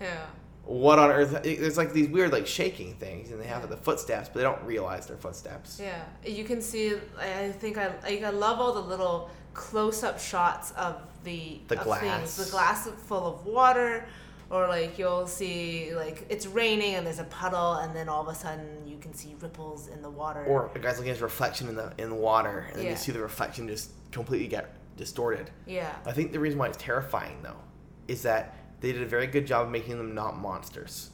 Yeah. 0.00 0.26
What 0.66 0.98
on 0.98 1.10
earth? 1.10 1.42
There's 1.44 1.76
like 1.76 1.92
these 1.92 2.08
weird 2.08 2.32
like 2.32 2.46
shaking 2.46 2.94
things, 2.94 3.30
and 3.30 3.40
they 3.40 3.46
have 3.46 3.68
the 3.68 3.76
footsteps, 3.76 4.28
but 4.28 4.34
they 4.40 4.42
don't 4.42 4.62
realize 4.64 5.06
they're 5.06 5.16
footsteps. 5.16 5.78
Yeah, 5.80 6.02
you 6.24 6.44
can 6.44 6.60
see. 6.60 6.94
I 7.18 7.50
think 7.52 7.78
I 7.78 7.92
like, 8.02 8.22
I 8.24 8.30
love 8.30 8.58
all 8.60 8.72
the 8.72 8.80
little 8.80 9.30
close-up 9.54 10.18
shots 10.20 10.72
of 10.72 11.00
the 11.24 11.60
The 11.68 11.78
of 11.78 11.84
glass. 11.84 12.00
things. 12.36 12.44
The 12.46 12.50
glass 12.50 12.88
full 13.06 13.26
of 13.26 13.46
water, 13.46 14.06
or 14.50 14.66
like 14.66 14.98
you'll 14.98 15.26
see 15.28 15.94
like 15.94 16.26
it's 16.28 16.46
raining 16.46 16.94
and 16.96 17.06
there's 17.06 17.20
a 17.20 17.24
puddle, 17.24 17.74
and 17.74 17.94
then 17.94 18.08
all 18.08 18.22
of 18.22 18.28
a 18.28 18.34
sudden 18.34 18.66
you 18.86 18.98
can 18.98 19.14
see 19.14 19.36
ripples 19.40 19.86
in 19.86 20.02
the 20.02 20.10
water. 20.10 20.44
Or 20.46 20.70
a 20.74 20.78
guy's 20.80 20.96
looking 20.96 21.10
at 21.10 21.14
his 21.16 21.22
reflection 21.22 21.68
in 21.68 21.76
the 21.76 21.92
in 21.98 22.08
the 22.10 22.16
water, 22.16 22.66
and 22.70 22.76
then 22.76 22.84
Yeah. 22.86 22.90
you 22.90 22.96
see 22.96 23.12
the 23.12 23.20
reflection 23.20 23.68
just 23.68 23.90
completely 24.10 24.48
get 24.48 24.72
distorted. 24.96 25.50
yeah, 25.66 25.94
I 26.04 26.10
think 26.12 26.32
the 26.32 26.40
reason 26.40 26.58
why 26.58 26.66
it's 26.68 26.78
terrifying 26.80 27.38
though 27.42 27.60
is 28.08 28.22
that 28.22 28.56
they 28.80 28.92
did 28.92 29.02
a 29.02 29.06
very 29.06 29.26
good 29.26 29.46
job 29.46 29.66
of 29.66 29.72
making 29.72 29.98
them 29.98 30.14
not 30.14 30.38
monsters. 30.38 31.10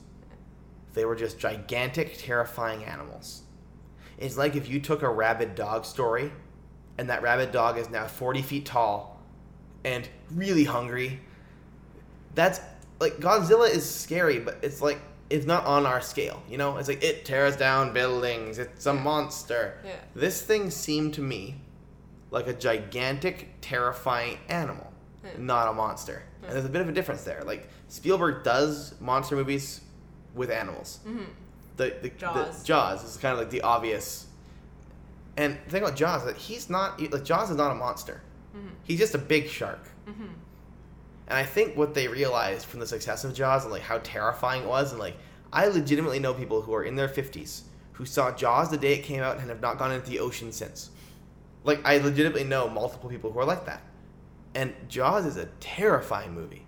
They 0.95 1.05
were 1.05 1.17
just 1.17 1.39
gigantic, 1.39 2.19
terrifying 2.19 2.85
animals. 2.85 3.43
It's 4.19 4.37
like 4.37 4.57
if 4.57 4.69
you 4.69 4.81
took 4.81 5.03
a 5.03 5.09
rabid 5.09 5.55
dog 5.55 5.85
story, 5.85 6.33
and 6.99 7.09
that 7.09 7.23
rabid 7.23 7.53
dog 7.53 7.79
is 7.79 7.91
now 7.91 8.07
40 8.07 8.43
feet 8.43 8.67
tall 8.67 9.21
and 9.85 10.09
really 10.31 10.65
hungry. 10.65 11.21
That's 12.35 12.61
like 13.01 13.19
Godzilla 13.19 13.69
is 13.69 13.89
scary, 13.89 14.39
but 14.39 14.59
it's 14.63 14.81
like 14.81 15.01
it's 15.31 15.47
not 15.47 15.65
on 15.65 15.87
our 15.87 16.01
scale, 16.01 16.43
you 16.49 16.59
know? 16.59 16.77
It's 16.77 16.89
like 16.89 17.03
it 17.03 17.25
tears 17.25 17.57
down 17.57 17.93
buildings, 17.93 18.59
it's 18.59 18.87
a 18.87 18.93
monster. 18.93 19.79
Yeah. 19.85 19.97
This 20.15 20.43
thing 20.43 20.71
seemed 20.71 21.15
to 21.15 21.23
me 21.23 21.57
like 22.31 22.47
a 22.47 22.53
gigantic, 22.53 23.49
terrifying 23.61 24.39
animal, 24.49 24.92
Yeah. 25.25 25.31
not 25.39 25.69
a 25.69 25.73
monster. 25.73 26.23
And 26.43 26.53
there's 26.53 26.65
a 26.65 26.69
bit 26.69 26.81
of 26.81 26.89
a 26.89 26.93
difference 26.93 27.23
there. 27.25 27.43
Like 27.45 27.69
Spielberg 27.89 28.43
does 28.45 28.95
monster 29.01 29.37
movies 29.37 29.81
with 30.35 30.51
animals. 30.51 30.99
Mhm. 31.07 31.27
The, 31.77 31.95
the 32.03 32.09
Jaws. 32.11 32.61
The, 32.61 32.65
Jaws 32.67 33.05
is 33.05 33.17
kind 33.17 33.33
of 33.33 33.39
like 33.39 33.51
the 33.51 33.61
obvious. 33.63 34.27
And 35.37 35.57
the 35.65 35.71
thing 35.71 35.83
about 35.83 35.97
Jaws 35.97 36.23
is 36.23 36.27
that 36.27 36.37
he's 36.37 36.69
not 36.69 37.01
like 37.13 37.25
Jaws 37.25 37.51
is 37.51 37.57
not 37.57 37.71
a 37.71 37.75
monster. 37.75 38.21
Mhm. 38.57 38.71
He's 38.85 38.99
just 38.99 39.15
a 39.15 39.19
big 39.19 39.49
shark. 39.49 39.81
Mhm. 40.07 40.29
And 41.29 41.39
I 41.39 41.45
think 41.45 41.77
what 41.77 41.95
they 41.95 42.09
realized 42.09 42.67
from 42.67 42.81
the 42.81 42.87
success 42.87 43.25
of 43.25 43.33
Jaws 43.33 43.63
and 43.65 43.73
like 43.73 43.83
how 43.83 43.99
terrifying 44.03 44.63
it 44.65 44.69
was, 44.69 44.91
and 44.91 45.01
like 45.01 45.17
I 45.53 45.67
legitimately 45.69 46.19
know 46.19 46.35
people 46.35 46.63
who 46.63 46.75
are 46.75 46.83
in 46.83 46.97
their 46.97 47.09
fifties 47.09 47.65
who 47.93 48.05
saw 48.07 48.33
Jaws 48.33 48.71
the 48.71 48.77
day 48.79 48.95
it 48.95 49.03
came 49.05 49.23
out 49.23 49.39
and 49.39 49.49
have 49.49 49.61
not 49.61 49.79
gone 49.79 49.93
into 49.93 50.09
the 50.11 50.19
ocean 50.19 50.51
since. 50.51 50.91
Like 51.65 51.81
I 51.87 51.99
legitimately 51.99 52.45
know 52.45 52.69
multiple 52.69 53.09
people 53.09 53.31
who 53.33 53.39
are 53.39 53.45
like 53.45 53.67
that. 53.67 53.83
And 54.55 54.75
Jaws 54.89 55.25
is 55.27 55.37
a 55.37 55.47
terrifying 55.61 56.35
movie. 56.35 56.67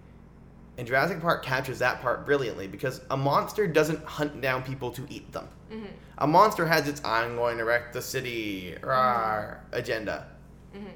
And 0.77 0.87
Jurassic 0.87 1.20
Park 1.20 1.44
captures 1.44 1.79
that 1.81 2.01
part 2.03 2.25
brilliantly 2.27 2.66
because 2.66 3.01
a 3.11 3.16
monster 3.16 3.66
doesn't 3.66 4.03
hunt 4.05 4.40
down 4.40 4.62
people 4.62 4.90
to 4.92 5.07
eat 5.09 5.31
them. 5.33 5.49
Mhm. 5.70 5.87
A 6.18 6.27
monster 6.27 6.66
has 6.66 6.88
its 6.88 7.01
"I'm 7.05 7.37
going 7.37 7.59
to 7.59 7.64
wreck 7.64 7.92
the 7.92 8.03
city" 8.03 8.77
rawr, 8.81 9.59
agenda. 9.73 10.27
Mhm. 10.75 10.90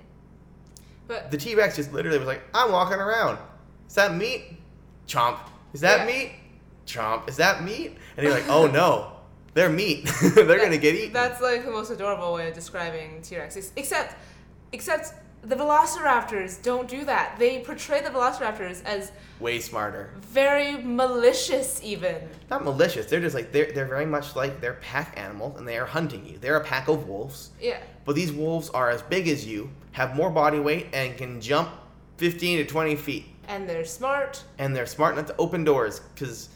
But 1.07 1.31
The 1.31 1.37
T 1.37 1.55
Rex 1.55 1.77
just 1.77 1.93
literally 1.93 2.19
was 2.19 2.27
like, 2.27 2.43
I'm 2.55 2.73
walking 2.73 2.99
around. 2.99 3.39
Is 3.89 3.95
that 3.95 4.15
meat? 4.15 4.59
Chomp. 5.07 5.39
Is 5.73 5.81
that 5.81 6.01
Yeah. 6.01 6.07
meat? 6.17 6.33
Chomp. 6.87 7.29
Is 7.29 7.37
that 7.37 7.63
meat? 7.63 7.97
And 8.17 8.25
you're 8.27 8.35
like, 8.35 8.49
oh 8.49 8.67
no, 8.67 9.13
they're 9.55 9.69
meat. 9.71 10.05
they're 10.35 10.45
that- 10.45 10.61
gonna 10.61 10.77
get 10.79 10.95
eaten. 10.95 11.13
That's 11.13 11.41
like 11.41 11.65
the 11.65 11.71
most 11.71 11.91
adorable 11.91 12.33
way 12.35 12.49
of 12.49 12.55
describing 12.55 13.23
T 13.23 13.37
Rex. 13.39 13.57
Except, 13.77 14.17
except 14.73 15.15
the 15.43 15.55
Velociraptors 15.55 16.63
don't 16.63 16.89
do 16.89 17.05
that. 17.05 17.37
They 17.39 17.61
portray 17.61 18.01
the 18.01 18.11
Velociraptors 18.11 18.85
as 18.85 19.13
Way 19.41 19.61
smarter. 19.61 20.11
very 20.21 20.77
malicious, 20.83 21.81
even. 21.83 22.17
Not 22.51 22.65
malicious. 22.65 23.07
They're 23.07 23.21
just 23.21 23.35
like 23.35 23.53
they're 23.53 23.71
they're 23.73 23.87
very 23.87 24.07
much 24.07 24.35
like 24.35 24.61
they're 24.61 24.75
pack 24.75 25.15
animals 25.17 25.59
and 25.59 25.67
they 25.67 25.79
are 25.79 25.87
hunting 25.87 26.27
you. 26.27 26.39
They're 26.39 26.57
a 26.57 26.65
pack 26.65 26.89
of 26.89 27.09
wolves. 27.09 27.51
Yeah. 27.61 27.81
But 28.05 28.17
these 28.17 28.33
wolves 28.33 28.69
are 28.71 28.91
as 28.91 29.03
big 29.03 29.29
as 29.29 29.47
you, 29.47 29.71
have 29.93 30.17
more 30.17 30.31
body 30.31 30.59
weight, 30.59 30.89
and 30.93 31.17
can 31.17 31.41
jump 31.41 31.69
15 32.17 32.59
to 32.59 32.65
20 32.65 32.97
feet. 32.97 33.27
And 33.47 33.69
they're 33.69 33.85
smart. 33.85 34.43
And 34.59 34.75
they're 34.75 34.87
smart 34.87 35.15
enough 35.15 35.27
to 35.27 35.37
open 35.39 35.63
doors 35.65 36.01
because 36.15 36.49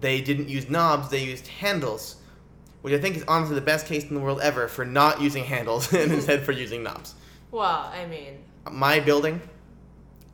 they 0.00 0.20
didn't 0.20 0.48
use 0.48 0.70
knobs, 0.70 1.10
they 1.10 1.22
used 1.24 1.46
handles. 1.46 2.16
Which 2.82 2.92
I 2.94 2.98
think 2.98 3.16
is 3.16 3.24
honestly 3.28 3.54
the 3.54 3.60
best 3.62 3.86
case 3.86 4.04
in 4.04 4.14
the 4.14 4.20
world 4.20 4.40
ever 4.42 4.68
for 4.68 4.84
not 4.84 5.20
using 5.20 5.44
handles 5.44 5.92
and 5.92 6.12
instead 6.12 6.42
for 6.42 6.52
using 6.52 6.82
knobs. 6.82 7.14
Well, 7.54 7.88
I 7.94 8.04
mean, 8.06 8.38
My 8.68 8.98
building, 8.98 9.40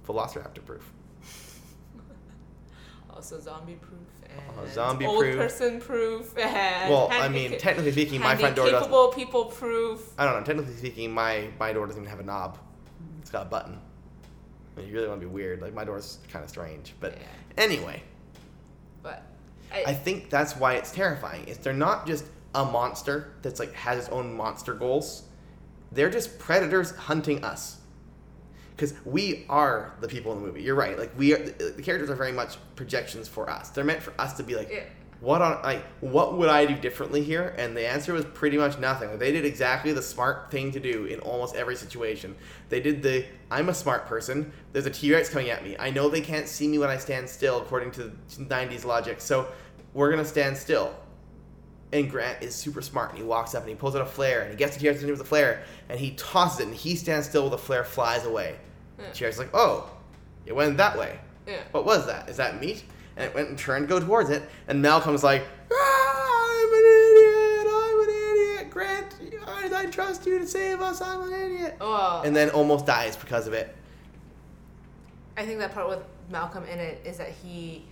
Velociraptor 0.09 0.65
proof. 0.65 0.91
also 3.15 3.39
zombie 3.39 3.75
proof 3.75 4.01
uh, 4.25 4.61
and 4.61 4.69
Oh, 4.71 4.73
zombie 4.73 5.05
old 5.05 5.21
proof. 5.21 5.37
person 5.37 5.81
proof 5.83 6.37
and 6.39 6.91
Well, 6.91 7.09
I 7.13 7.29
mean, 7.29 7.59
technically 7.59 7.93
speaking, 7.93 8.21
my 8.21 8.37
front 8.37 8.57
door 8.57 8.65
doesn't. 8.71 8.81
capable 8.81 9.09
people 9.09 9.45
proof. 9.45 10.13
I 10.19 10.25
don't 10.25 10.35
know. 10.41 10.45
Technically 10.47 10.75
speaking, 10.77 11.13
my 11.13 11.49
my 11.59 11.75
door 11.75 11.87
doesn't 11.87 12.01
even 12.01 12.11
have 12.11 12.21
a 12.21 12.23
knob. 12.25 12.57
It's 13.21 13.31
got 13.31 13.43
a 13.43 13.51
button. 13.51 13.79
I 14.75 14.81
mean, 14.81 14.89
you 14.89 14.95
really 14.95 15.09
want 15.09 15.21
to 15.21 15.27
be 15.27 15.31
weird. 15.33 15.61
Like 15.61 15.75
my 15.75 15.85
door's 15.85 16.21
kind 16.33 16.43
of 16.43 16.49
strange, 16.49 16.95
but 17.01 17.19
Yeah. 17.19 17.63
anyway, 17.63 18.03
But 19.03 19.25
I 19.71 19.85
I, 19.89 19.93
think 19.95 20.31
that's 20.31 20.57
why 20.57 20.75
it's 20.77 20.91
terrifying. 20.91 21.45
Is 21.49 21.59
they're 21.59 21.75
not 21.75 22.07
just 22.07 22.25
a 22.55 22.65
monster 22.65 23.35
that's 23.43 23.61
like 23.61 23.75
has 23.75 23.99
its 23.99 24.09
own 24.09 24.35
monster 24.35 24.73
goals. 24.73 25.25
They're 25.93 26.11
just 26.11 26.39
predators 26.39 26.93
hunting 26.93 27.45
us. 27.45 27.79
Because 28.77 28.95
we 29.05 29.45
are 29.51 29.93
the 30.01 30.09
people 30.09 30.33
in 30.33 30.41
the 30.41 30.47
movie. 30.47 30.63
You're 30.63 30.75
right. 30.75 30.99
Like 30.99 31.13
we 31.19 31.35
are, 31.35 31.39
the 31.39 31.83
characters 31.83 32.09
are 32.09 32.15
very 32.15 32.33
much 32.33 32.57
projections 32.77 33.29
for 33.29 33.51
us. 33.51 33.69
They're 33.71 33.85
meant 33.85 34.03
for 34.03 34.15
us 34.19 34.33
to 34.35 34.43
be 34.43 34.55
like, 34.57 34.71
Yeah. 34.73 34.85
what 35.21 35.43
on 35.43 35.61
like 35.63 35.85
what 36.01 36.39
would 36.39 36.49
I 36.49 36.65
do 36.65 36.75
differently 36.77 37.23
here? 37.23 37.55
And 37.59 37.77
the 37.77 37.87
answer 37.87 38.15
was 38.15 38.25
pretty 38.25 38.57
much 38.57 38.79
nothing. 38.79 39.19
They 39.19 39.33
did 39.33 39.45
exactly 39.45 39.93
the 39.93 40.01
smart 40.01 40.51
thing 40.51 40.73
to 40.73 40.81
do 40.81 41.05
in 41.05 41.21
almost 41.21 41.57
every 41.57 41.77
situation. 41.77 42.35
They 42.71 42.81
did 42.81 43.03
the 43.03 43.27
I'm 43.51 43.69
a 43.69 43.75
smart 43.75 44.07
person. 44.07 44.51
There's 44.73 44.87
a 44.87 44.91
T 44.91 45.13
Rex 45.13 45.29
coming 45.29 45.51
at 45.51 45.63
me. 45.63 45.77
I 45.79 45.91
know 45.91 46.09
they 46.09 46.23
can't 46.23 46.49
see 46.49 46.67
me 46.67 46.79
when 46.79 46.89
I 46.89 46.97
stand 46.97 47.29
still, 47.29 47.61
according 47.61 47.91
to 47.93 48.13
90s 48.31 48.87
logic. 48.87 49.21
So 49.21 49.49
we're 49.93 50.11
gonna 50.11 50.25
stand 50.25 50.57
still. 50.57 50.95
And 51.93 52.09
Grant 52.09 52.43
is 52.43 52.55
super 52.55 52.81
smart, 52.83 53.11
and 53.11 53.19
he 53.19 53.25
walks 53.25 53.55
up 53.55 53.63
and 53.63 53.69
he 53.69 53.75
pulls 53.75 53.97
out 53.97 54.03
a 54.03 54.07
flare, 54.07 54.43
and 54.43 54.51
he 54.51 54.57
gets 54.57 54.77
the 54.77 54.81
T 54.83 54.89
Rex 54.89 55.03
with 55.03 55.21
a 55.21 55.25
flare, 55.25 55.65
and 55.89 55.99
he 55.99 56.13
tosses 56.13 56.61
it, 56.61 56.67
and 56.69 56.75
he 56.75 56.95
stands 56.95 57.29
still 57.29 57.43
while 57.43 57.51
the 57.51 57.59
flare 57.59 57.83
flies 57.85 58.25
away. 58.25 58.57
Yeah. 58.99 59.27
Is 59.29 59.39
like, 59.39 59.51
oh, 59.55 59.91
it 60.47 60.55
went 60.55 60.77
that 60.77 60.97
way. 60.99 61.19
yeah. 61.47 61.63
What 61.73 61.85
was 61.85 62.07
that? 62.07 62.29
Is 62.29 62.37
that 62.37 62.61
meat? 62.61 62.85
And 63.17 63.25
it 63.29 63.35
went 63.35 63.49
and 63.49 63.59
turned 63.59 63.89
to 63.89 63.95
go 63.95 63.99
towards 63.99 64.31
it, 64.31 64.49
and 64.69 64.81
Malcolm's 64.81 65.25
like, 65.25 65.43
"Ah, 65.73 66.49
I'm 66.63 66.73
an 66.73 66.85
idiot, 67.09 67.67
I'm 67.75 68.01
an 68.01 68.09
idiot, 68.31 68.71
Grant, 68.71 69.15
I, 69.47 69.83
I 69.83 69.87
trust 69.87 70.27
you 70.27 70.39
to 70.39 70.47
save 70.47 70.81
us, 70.81 71.01
I'm 71.03 71.23
an 71.23 71.33
idiot. 71.41 71.77
Well, 71.81 72.23
And 72.23 72.35
then 72.37 72.51
almost 72.51 72.87
dies 72.87 73.17
because 73.17 73.47
of 73.49 73.53
it. 73.53 73.75
I 75.37 75.45
think 75.45 75.59
that 75.59 75.73
part 75.73 75.89
with 75.89 75.99
Malcolm 76.31 76.65
in 76.65 76.79
it 76.79 77.01
is 77.05 77.17
that 77.19 77.31
he. 77.43 77.85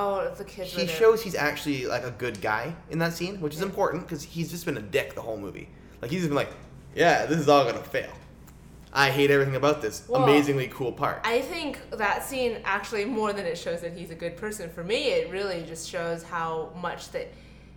Oh, 0.00 0.32
the 0.36 0.44
kids. 0.44 0.72
He 0.72 0.86
shows 0.86 1.22
he's 1.22 1.34
actually 1.34 1.86
like 1.86 2.04
a 2.04 2.10
good 2.12 2.40
guy 2.40 2.74
in 2.90 2.98
that 3.00 3.12
scene, 3.14 3.40
which 3.40 3.54
is 3.54 3.62
important 3.62 4.04
because 4.04 4.22
he's 4.22 4.50
just 4.50 4.64
been 4.64 4.76
a 4.76 4.82
dick 4.82 5.14
the 5.14 5.20
whole 5.22 5.36
movie. 5.36 5.68
Like 6.00 6.10
he's 6.10 6.20
just 6.20 6.28
been 6.30 6.36
like, 6.36 6.50
yeah, 6.94 7.26
this 7.26 7.38
is 7.38 7.48
all 7.48 7.64
gonna 7.64 7.82
fail. 7.82 8.10
I 8.92 9.10
hate 9.10 9.30
everything 9.30 9.56
about 9.56 9.82
this 9.82 10.04
Well, 10.08 10.22
amazingly 10.22 10.68
cool 10.68 10.92
part. 10.92 11.20
I 11.24 11.42
think 11.42 11.78
that 11.90 12.24
scene 12.24 12.58
actually 12.64 13.04
more 13.04 13.32
than 13.32 13.44
it 13.44 13.58
shows 13.58 13.80
that 13.82 13.92
he's 13.92 14.10
a 14.10 14.14
good 14.14 14.36
person. 14.36 14.70
For 14.70 14.82
me, 14.82 15.08
it 15.08 15.30
really 15.30 15.62
just 15.68 15.88
shows 15.88 16.22
how 16.22 16.72
much 16.80 17.10
that 17.10 17.28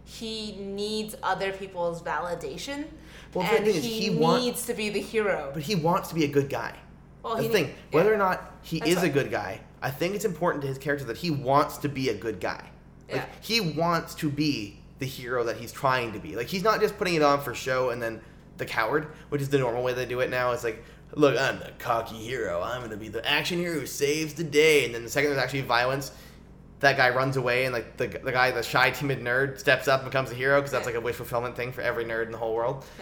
he 0.06 0.56
needs 0.58 1.16
other 1.24 1.52
people's 1.52 2.02
validation, 2.02 2.86
Well, 3.34 3.46
the 3.48 3.56
and 3.58 3.66
thing 3.66 3.76
is, 3.76 3.84
he, 3.84 4.00
he 4.02 4.10
want- 4.12 4.42
needs 4.44 4.66
to 4.68 4.74
be 4.74 4.90
the 4.90 5.02
hero. 5.02 5.52
but 5.54 5.64
he 5.64 5.76
wants 5.76 6.10
to 6.10 6.16
be 6.16 6.24
a 6.24 6.28
good 6.28 6.50
guy. 6.50 6.76
Well, 7.24 7.36
he 7.38 7.48
the 7.48 7.54
thing. 7.54 7.66
need- 7.68 7.76
Whether 7.92 8.10
yeah. 8.10 8.16
or 8.16 8.20
not 8.20 8.52
he 8.64 8.80
That's 8.80 8.92
is 8.92 9.04
a 9.04 9.10
good 9.10 9.30
guy, 9.32 9.60
I 9.82 9.90
think 9.92 10.16
it's 10.16 10.26
important 10.26 10.62
to 10.64 10.68
his 10.68 10.78
character 10.78 11.06
that 11.06 11.18
he 11.18 11.32
wants 11.32 11.78
to 11.80 11.90
be 11.90 12.10
a 12.10 12.14
good 12.14 12.40
guy. 12.40 12.64
Like 13.10 13.22
Yeah. 13.22 13.26
he 13.42 13.60
wants 13.62 14.14
to 14.16 14.30
be 14.30 14.78
the 15.00 15.06
hero 15.08 15.44
that 15.46 15.58
he's 15.58 15.72
trying 15.72 16.14
to 16.14 16.20
be. 16.20 16.36
Like 16.36 16.48
he's 16.48 16.64
not 16.64 16.80
just 16.80 16.98
putting 16.98 17.16
it 17.16 17.22
on 17.24 17.42
for 17.42 17.54
show 17.56 17.90
and 17.90 18.02
then 18.02 18.22
the 18.58 18.66
coward, 18.66 19.08
which 19.30 19.42
is 19.42 19.50
the 19.50 19.58
normal 19.58 19.84
way 19.84 19.94
they 19.94 20.06
do 20.06 20.20
it 20.20 20.30
now. 20.30 20.52
It's 20.52 20.64
like, 20.64 20.84
look, 21.16 21.36
I'm 21.40 21.60
the 21.60 21.72
cocky 21.80 22.16
hero. 22.16 22.62
I'm 22.62 22.82
gonna 22.82 22.96
be 22.98 23.10
the 23.10 23.28
action 23.28 23.58
hero 23.58 23.80
who 23.80 23.86
saves 23.88 24.34
the 24.36 24.44
day. 24.44 24.86
And 24.86 24.94
then 24.94 25.04
the 25.04 25.10
second 25.10 25.32
there's 25.32 25.42
actually 25.42 25.62
violence, 25.62 26.12
that 26.80 26.98
guy 26.98 27.10
runs 27.10 27.38
away, 27.38 27.66
and 27.66 27.74
like 27.74 27.98
the, 27.98 28.08
the 28.08 28.32
guy, 28.32 28.52
the 28.52 28.62
shy, 28.64 28.92
timid 28.92 29.20
nerd, 29.20 29.60
steps 29.60 29.88
up 29.88 30.02
and 30.02 30.10
becomes 30.12 30.32
a 30.32 30.36
hero 30.36 30.60
because 30.60 30.72
that's 30.72 30.86
like 30.86 30.96
a 30.96 31.02
wish 31.02 31.16
fulfillment 31.16 31.56
thing 31.56 31.72
for 31.72 31.82
every 31.82 32.06
nerd 32.06 32.28
in 32.28 32.32
the 32.32 32.38
whole 32.38 32.54
world. 32.56 32.86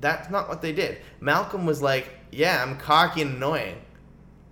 That's 0.00 0.30
not 0.30 0.48
what 0.48 0.62
they 0.62 0.72
did. 0.72 0.98
Malcolm 1.20 1.66
was 1.66 1.82
like, 1.82 2.08
yeah, 2.30 2.62
I'm 2.62 2.76
cocky 2.78 3.20
and 3.22 3.34
annoying. 3.34 3.80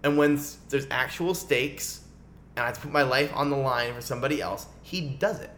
And 0.06 0.16
when 0.16 0.40
there's 0.68 0.86
actual 0.88 1.34
stakes 1.34 2.02
and 2.54 2.62
I 2.62 2.66
have 2.66 2.76
to 2.76 2.80
put 2.82 2.92
my 2.92 3.02
life 3.02 3.32
on 3.34 3.50
the 3.50 3.56
line 3.56 3.92
for 3.92 4.00
somebody 4.00 4.40
else, 4.40 4.66
he 4.80 5.00
does 5.00 5.40
it. 5.40 5.50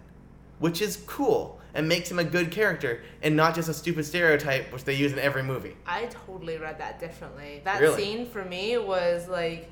Which 0.58 0.80
is 0.80 0.96
cool 1.06 1.60
and 1.74 1.86
makes 1.86 2.10
him 2.10 2.18
a 2.18 2.24
good 2.24 2.50
character 2.50 3.02
and 3.22 3.36
not 3.36 3.54
just 3.54 3.68
a 3.68 3.74
stupid 3.74 4.06
stereotype 4.06 4.72
which 4.72 4.84
they 4.84 4.94
use 4.94 5.12
in 5.12 5.18
every 5.18 5.42
movie. 5.42 5.76
I 5.86 6.06
totally 6.06 6.56
read 6.56 6.78
that 6.78 6.98
differently. 6.98 7.60
That 7.64 7.78
Really? 7.78 8.02
scene 8.02 8.24
for 8.24 8.42
me 8.42 8.78
was 8.78 9.28
like 9.28 9.70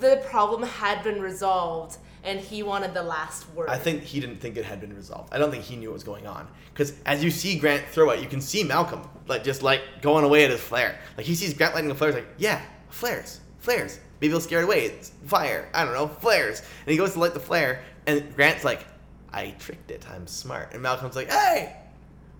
the 0.00 0.20
problem 0.28 0.64
had 0.64 1.04
been 1.04 1.22
resolved 1.22 1.98
and 2.24 2.40
he 2.40 2.64
wanted 2.64 2.92
the 2.92 3.04
last 3.04 3.48
word. 3.54 3.68
I 3.68 3.78
think 3.78 4.02
he 4.02 4.18
didn't 4.18 4.40
think 4.40 4.56
it 4.56 4.64
had 4.64 4.80
been 4.80 4.96
resolved. 4.96 5.32
I 5.32 5.38
don't 5.38 5.52
think 5.52 5.62
he 5.62 5.76
knew 5.76 5.90
what 5.90 5.94
was 5.94 6.02
going 6.02 6.26
on. 6.26 6.48
Because 6.72 6.92
as 7.06 7.22
you 7.22 7.30
see 7.30 7.56
Grant 7.56 7.86
throw 7.86 8.10
it, 8.10 8.20
you 8.20 8.26
can 8.26 8.40
see 8.40 8.64
Malcolm 8.64 9.08
like 9.28 9.44
just 9.44 9.62
like 9.62 9.80
going 10.02 10.24
away 10.24 10.44
at 10.44 10.50
his 10.50 10.60
flare. 10.60 10.98
Like 11.16 11.24
he 11.24 11.36
sees 11.36 11.54
Grant 11.54 11.76
lighting 11.76 11.92
a 11.92 11.94
flare, 11.94 12.10
he's 12.10 12.16
like, 12.16 12.28
yeah, 12.36 12.60
flares, 12.88 13.40
flares. 13.64 13.98
Maybe 14.20 14.30
he'll 14.32 14.40
scare 14.40 14.60
it 14.60 14.64
away. 14.64 14.84
It's 14.86 15.10
fire. 15.26 15.68
I 15.74 15.84
don't 15.84 15.94
know, 15.94 16.06
flares. 16.06 16.60
And 16.60 16.90
he 16.92 16.96
goes 16.96 17.14
to 17.14 17.18
light 17.18 17.34
the 17.34 17.40
flare, 17.40 17.82
and 18.06 18.34
Grant's 18.36 18.64
like, 18.64 18.86
I 19.32 19.54
tricked 19.58 19.90
it. 19.90 20.06
I'm 20.14 20.26
smart. 20.26 20.72
And 20.72 20.82
Malcolm's 20.82 21.16
like, 21.16 21.30
hey, 21.30 21.74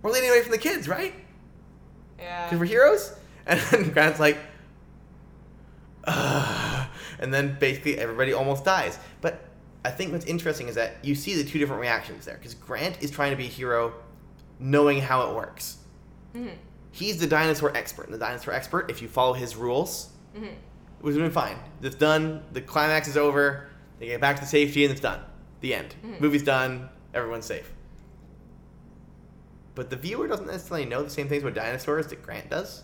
we're 0.02 0.12
leading 0.12 0.30
away 0.30 0.42
from 0.42 0.52
the 0.52 0.58
kids, 0.58 0.86
right? 0.88 1.14
yeah. 2.18 2.44
Because 2.46 2.60
we're 2.60 2.66
heroes. 2.66 3.12
And 3.46 3.60
then 3.60 3.90
Grant's 3.90 4.18
like, 4.20 4.38
Ugh. 6.04 6.88
and 7.18 7.32
then 7.32 7.56
basically 7.60 7.98
everybody 7.98 8.32
almost 8.32 8.64
dies. 8.64 8.98
But 9.20 9.44
I 9.84 9.90
think 9.90 10.12
what's 10.12 10.24
interesting 10.26 10.68
is 10.68 10.74
that 10.76 10.96
you 11.02 11.14
see 11.14 11.34
the 11.34 11.44
two 11.44 11.58
different 11.58 11.80
reactions 11.82 12.24
there. 12.24 12.36
Because 12.36 12.54
Grant 12.54 13.02
is 13.02 13.10
trying 13.10 13.30
to 13.32 13.36
be 13.36 13.44
a 13.44 13.48
hero, 13.48 13.92
knowing 14.58 15.00
how 15.00 15.28
it 15.30 15.34
works. 15.34 15.76
Mhm. 16.34 16.52
He's 16.90 17.18
the 17.18 17.26
dinosaur 17.26 17.76
expert. 17.76 18.04
And 18.06 18.14
the 18.14 18.18
dinosaur 18.18 18.54
expert, 18.54 18.90
if 18.90 19.02
you 19.02 19.08
follow 19.08 19.32
his 19.34 19.56
rules, 19.56 20.08
Mhm. 20.36 20.54
It 21.04 21.06
was 21.08 21.16
been 21.18 21.30
fine. 21.30 21.56
It's 21.82 21.96
done. 21.96 22.42
The 22.52 22.62
climax 22.62 23.08
is 23.08 23.16
over. 23.18 23.68
They 23.98 24.06
get 24.06 24.20
back 24.22 24.40
to 24.40 24.46
safety, 24.46 24.84
and 24.84 24.90
it's 24.92 25.02
done. 25.02 25.20
The 25.60 25.74
end. 25.74 25.94
Mhm. 26.04 26.20
Movie's 26.20 26.42
done. 26.42 26.88
Everyone's 27.12 27.44
safe. 27.44 27.70
But 29.74 29.90
the 29.90 29.96
viewer 29.96 30.28
doesn't 30.28 30.46
necessarily 30.46 30.86
know 30.86 31.02
the 31.02 31.10
same 31.10 31.28
things 31.28 31.42
about 31.42 31.54
dinosaurs 31.54 32.06
that 32.08 32.22
Grant 32.22 32.48
does. 32.48 32.82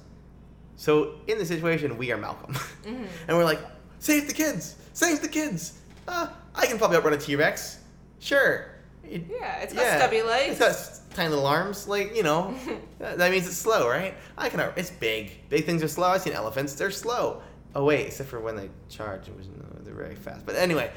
So 0.77 1.15
in 1.27 1.39
the 1.39 1.47
situation, 1.47 1.97
we 1.99 2.11
are 2.13 2.17
Malcolm, 2.17 2.55
Mhm. 2.85 3.07
and 3.29 3.37
we're 3.37 3.45
like, 3.45 3.61
"Save 4.01 4.27
the 4.29 4.35
kids! 4.35 4.77
Save 4.93 5.23
the 5.23 5.29
kids! 5.29 5.75
Uh, 6.09 6.29
I 6.55 6.67
can 6.67 6.79
probably 6.79 6.97
outrun 6.97 7.13
a 7.15 7.19
T 7.19 7.37
Rex. 7.37 7.79
Sure. 8.19 8.67
It- 9.05 9.25
Yeah, 9.31 9.61
it's 9.61 9.73
got 9.73 9.99
stubby 9.99 10.23
legs. 10.23 10.61
It's 10.61 10.99
got 11.01 11.15
tiny 11.17 11.31
little 11.31 11.47
arms. 11.47 11.87
Like 11.89 12.15
you 12.17 12.23
know, 12.23 12.55
that 12.99 13.31
means 13.31 13.47
it's 13.47 13.57
slow, 13.57 13.89
right? 13.89 14.15
I 14.37 14.49
can. 14.49 14.61
It's 14.77 14.91
big. 14.91 15.49
Big 15.49 15.65
things 15.65 15.83
are 15.83 15.89
slow. 15.89 16.09
I've 16.09 16.23
seen 16.23 16.33
elephants. 16.33 16.75
They're 16.75 16.91
slow. 16.91 17.43
Oh 17.75 17.85
wait, 17.85 18.07
except 18.07 18.29
for 18.29 18.41
when 18.41 18.57
they 18.57 18.69
charge, 18.89 19.29
it 19.29 19.37
was 19.37 19.47
no, 19.49 19.65
they're 19.85 19.95
very 19.95 20.15
fast. 20.17 20.45
But 20.45 20.57
anyway, 20.57 20.91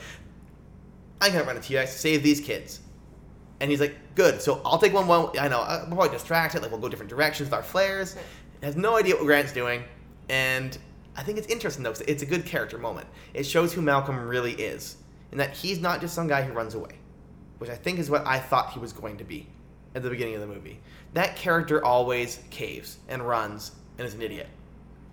I 1.22 1.30
can 1.30 1.40
outrun 1.40 1.58
a 1.58 1.62
T 1.62 1.76
Rex. 1.76 1.94
To 1.94 2.00
save 2.00 2.24
these 2.24 2.40
kids. 2.42 2.80
And 3.60 3.70
he's 3.72 3.80
like, 3.80 3.96
good. 4.16 4.42
So 4.42 4.62
I'll 4.66 4.78
take 4.80 4.94
one. 4.94 5.08
One. 5.08 5.30
I 5.40 5.48
know. 5.48 5.60
uh, 5.62 5.86
We'll 5.88 5.96
probably 5.98 6.10
distract 6.18 6.56
it. 6.56 6.62
Like 6.62 6.72
we'll 6.72 6.80
go 6.82 6.90
different 6.90 7.10
directions 7.10 7.48
with 7.48 7.54
our 7.54 7.64
flares. 7.64 8.16
Has 8.62 8.76
no 8.76 8.98
idea 8.98 9.16
what 9.16 9.26
Grant's 9.26 9.52
doing, 9.54 9.84
and 10.30 10.78
I 11.16 11.24
think 11.24 11.38
it's 11.38 11.48
interesting 11.48 11.84
though. 11.84 11.92
'cause 11.92 12.02
it's 12.08 12.24
a 12.24 12.26
good 12.26 12.46
character 12.46 12.78
moment. 12.78 13.08
It 13.34 13.46
shows 13.46 13.74
who 13.74 13.82
Malcolm 13.82 14.18
really 14.28 14.54
is, 14.54 14.98
and 15.32 15.40
that 15.40 15.52
he's 15.56 15.80
not 15.80 16.02
just 16.02 16.14
some 16.16 16.28
guy 16.28 16.42
who 16.42 16.54
runs 16.54 16.74
away, 16.74 16.98
which 17.60 17.70
I 17.70 17.76
think 17.76 18.00
is 18.00 18.10
what 18.10 18.26
I 18.26 18.40
thought 18.40 18.72
he 18.72 18.80
was 18.80 18.94
going 18.94 19.18
to 19.18 19.24
be 19.24 19.48
at 19.96 20.02
the 20.02 20.10
beginning 20.10 20.36
of 20.36 20.42
the 20.42 20.48
movie. 20.48 20.80
That 21.14 21.36
character 21.36 21.84
always 21.86 22.40
caves 22.50 22.98
and 23.08 23.22
runs 23.28 23.72
and 23.98 24.08
is 24.08 24.14
an 24.16 24.22
idiot. 24.22 24.48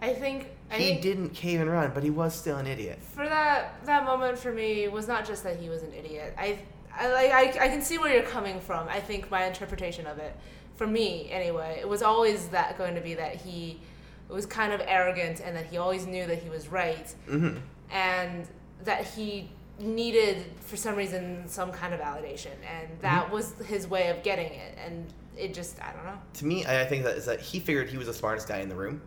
I 0.01 0.15
think 0.15 0.47
I 0.71 0.77
He 0.77 0.85
think 0.85 1.03
didn't 1.03 1.31
cave 1.31 1.61
and 1.61 1.71
run, 1.71 1.91
but 1.95 2.03
he 2.03 2.11
was 2.11 2.35
still 2.35 2.57
an 2.59 2.67
idiot. 2.67 2.99
for 3.15 3.27
that 3.29 3.85
that 3.87 4.05
moment 4.05 4.39
for 4.39 4.53
me 4.53 4.87
was 4.89 5.09
not 5.09 5.27
just 5.27 5.43
that 5.45 5.57
he 5.59 5.69
was 5.69 5.83
an 5.83 5.93
idiot. 5.93 6.35
I 6.39 6.61
I 6.97 7.09
like 7.13 7.33
I, 7.61 7.65
I 7.65 7.69
can 7.69 7.83
see 7.83 7.99
where 7.99 8.13
you're 8.13 8.23
coming 8.31 8.61
from. 8.61 8.89
I 8.89 9.01
think 9.01 9.31
my 9.31 9.45
interpretation 9.47 10.07
of 10.07 10.19
it, 10.19 10.35
for 10.77 10.87
me 10.87 11.29
anyway, 11.31 11.79
it 11.81 11.89
was 11.89 12.03
always 12.03 12.49
that 12.49 12.79
going 12.79 12.95
to 12.95 13.01
be 13.01 13.15
that 13.15 13.37
he 13.37 13.81
was 14.29 14.47
kind 14.47 14.73
of 14.73 14.81
arrogant 14.87 15.41
and 15.41 15.57
that 15.57 15.67
he 15.67 15.77
always 15.77 16.07
knew 16.07 16.25
that 16.27 16.41
he 16.41 16.49
was 16.49 16.69
right 16.69 17.13
hmm 17.29 17.57
and 17.91 18.47
that 18.85 19.05
he 19.05 19.51
needed 19.81 20.45
for 20.61 20.77
some 20.77 20.95
reason 20.95 21.43
some 21.49 21.73
kind 21.73 21.93
of 21.93 21.99
validation 21.99 22.53
and 22.71 22.89
that 23.01 23.29
was 23.33 23.55
his 23.67 23.89
way 23.89 24.09
of 24.09 24.23
getting 24.23 24.53
it 24.53 24.79
and 24.79 25.13
it 25.37 25.53
just 25.55 25.81
I 25.83 25.93
don't 25.93 26.05
know. 26.05 26.19
To 26.35 26.45
me, 26.47 26.65
I 26.67 26.85
think 26.85 27.03
that 27.05 27.17
is 27.17 27.25
that 27.27 27.41
he 27.41 27.59
figured 27.59 27.89
he 27.89 27.97
was 27.99 28.07
the 28.07 28.15
smartest 28.15 28.47
guy 28.47 28.59
in 28.59 28.69
the 28.69 28.77
room. 28.77 29.01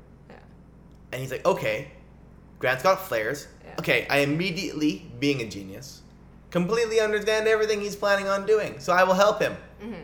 And 1.14 1.22
he's 1.22 1.32
like, 1.32 1.45
okay, 1.45 1.91
Grant's 2.59 2.84
got 2.84 2.99
flares. 3.07 3.47
Yeah. 3.64 3.76
Okay, 3.80 4.07
I 4.09 4.20
immediately, 4.20 5.09
being 5.20 5.41
a 5.41 5.45
genius, 5.45 6.01
completely 6.49 6.99
understand 6.99 7.47
everything 7.47 7.82
he's 7.82 7.95
planning 7.95 8.28
on 8.28 8.45
doing. 8.45 8.80
So 8.80 8.93
I 8.93 9.03
will 9.03 9.14
help 9.14 9.39
him. 9.41 9.55
Mhm. 9.82 10.03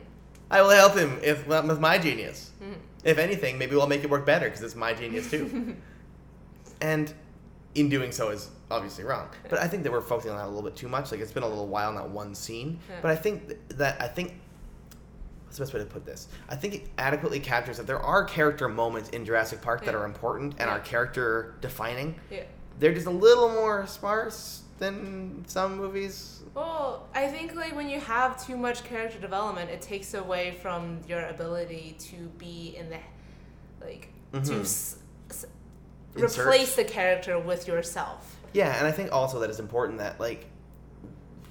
I 0.52 0.62
will 0.62 0.70
help 0.72 0.96
him 0.96 1.20
if 1.24 1.46
with 1.48 1.80
my 1.80 1.98
genius. 1.98 2.52
Mhm. 2.62 2.76
If 3.04 3.18
anything, 3.18 3.58
maybe 3.58 3.76
we'll 3.76 3.88
make 3.88 4.04
it 4.04 4.10
work 4.10 4.26
better 4.26 4.46
because 4.48 4.62
it's 4.62 4.76
my 4.76 4.94
genius 4.94 5.30
too. 5.30 5.76
and 6.82 7.14
in 7.76 7.90
doing 7.90 8.12
so 8.12 8.30
is 8.30 8.50
obviously 8.72 9.04
wrong. 9.04 9.28
But 9.50 9.60
I 9.60 9.68
think 9.68 9.84
that 9.84 9.92
we're 9.92 10.02
focusing 10.02 10.32
on 10.32 10.38
that 10.38 10.46
a 10.46 10.48
little 10.48 10.64
bit 10.64 10.76
too 10.76 10.88
much. 10.90 11.12
Like 11.12 11.22
it's 11.22 11.32
been 11.32 11.44
a 11.44 11.48
little 11.48 11.68
while 11.68 11.90
on 11.90 11.96
that 11.96 12.10
one 12.10 12.34
scene. 12.36 12.80
Yeah. 12.90 12.96
But 13.02 13.12
I 13.12 13.16
think 13.16 13.56
that 13.78 14.02
I 14.02 14.08
think 14.08 14.34
what's 15.50 15.58
the 15.58 15.64
best 15.64 15.74
way 15.74 15.80
to 15.80 15.86
put 15.88 16.06
this? 16.06 16.28
I 16.48 16.56
think 16.56 16.76
it 16.76 16.88
adequately 17.00 17.40
captures 17.40 17.78
that 17.78 17.88
there 17.88 18.00
are 18.00 18.24
character 18.24 18.70
moments 18.70 19.10
in 19.10 19.26
Jurassic 19.26 19.64
Park 19.64 19.84
that 19.86 19.96
are 19.96 20.06
important 20.06 20.54
and 20.60 20.70
Yeah. 20.70 20.76
are 20.76 20.80
character 20.80 21.56
defining. 21.60 22.20
Yeah. 22.30 22.44
They're 22.78 22.94
just 22.94 23.08
a 23.08 23.12
little 23.12 23.50
more 23.50 23.88
sparse 23.88 24.62
than 24.78 25.44
some 25.48 25.76
movies. 25.78 26.42
Well, 26.54 27.08
I 27.16 27.28
think 27.30 27.56
like 27.56 27.76
when 27.76 27.90
you 27.90 28.00
have 28.00 28.46
too 28.46 28.58
much 28.58 28.84
character 28.84 29.20
development, 29.20 29.72
it 29.72 29.82
takes 29.82 30.14
away 30.14 30.52
from 30.62 31.00
your 31.08 31.26
ability 31.26 31.96
to 32.00 32.16
be 32.38 32.76
in 32.78 32.90
the 32.92 32.98
like 33.84 34.10
to 34.34 34.40
Mhm. 34.40 34.62
s- 34.62 34.98
s- 35.32 35.46
replace 36.14 36.76
the 36.76 36.84
character 36.84 37.40
with 37.40 37.68
yourself. 37.68 38.36
Yeah, 38.54 38.78
and 38.78 38.86
I 38.86 38.92
think 38.92 39.12
also 39.12 39.40
that 39.40 39.50
it's 39.50 39.60
important 39.60 39.98
that 39.98 40.20
like 40.20 40.46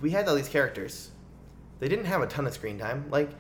we 0.00 0.10
had 0.10 0.28
all 0.28 0.36
these 0.36 0.48
characters. 0.48 1.10
They 1.80 1.88
didn't 1.88 2.06
have 2.06 2.22
a 2.22 2.26
ton 2.26 2.46
of 2.46 2.54
screen 2.54 2.78
time. 2.78 3.06
Like 3.10 3.30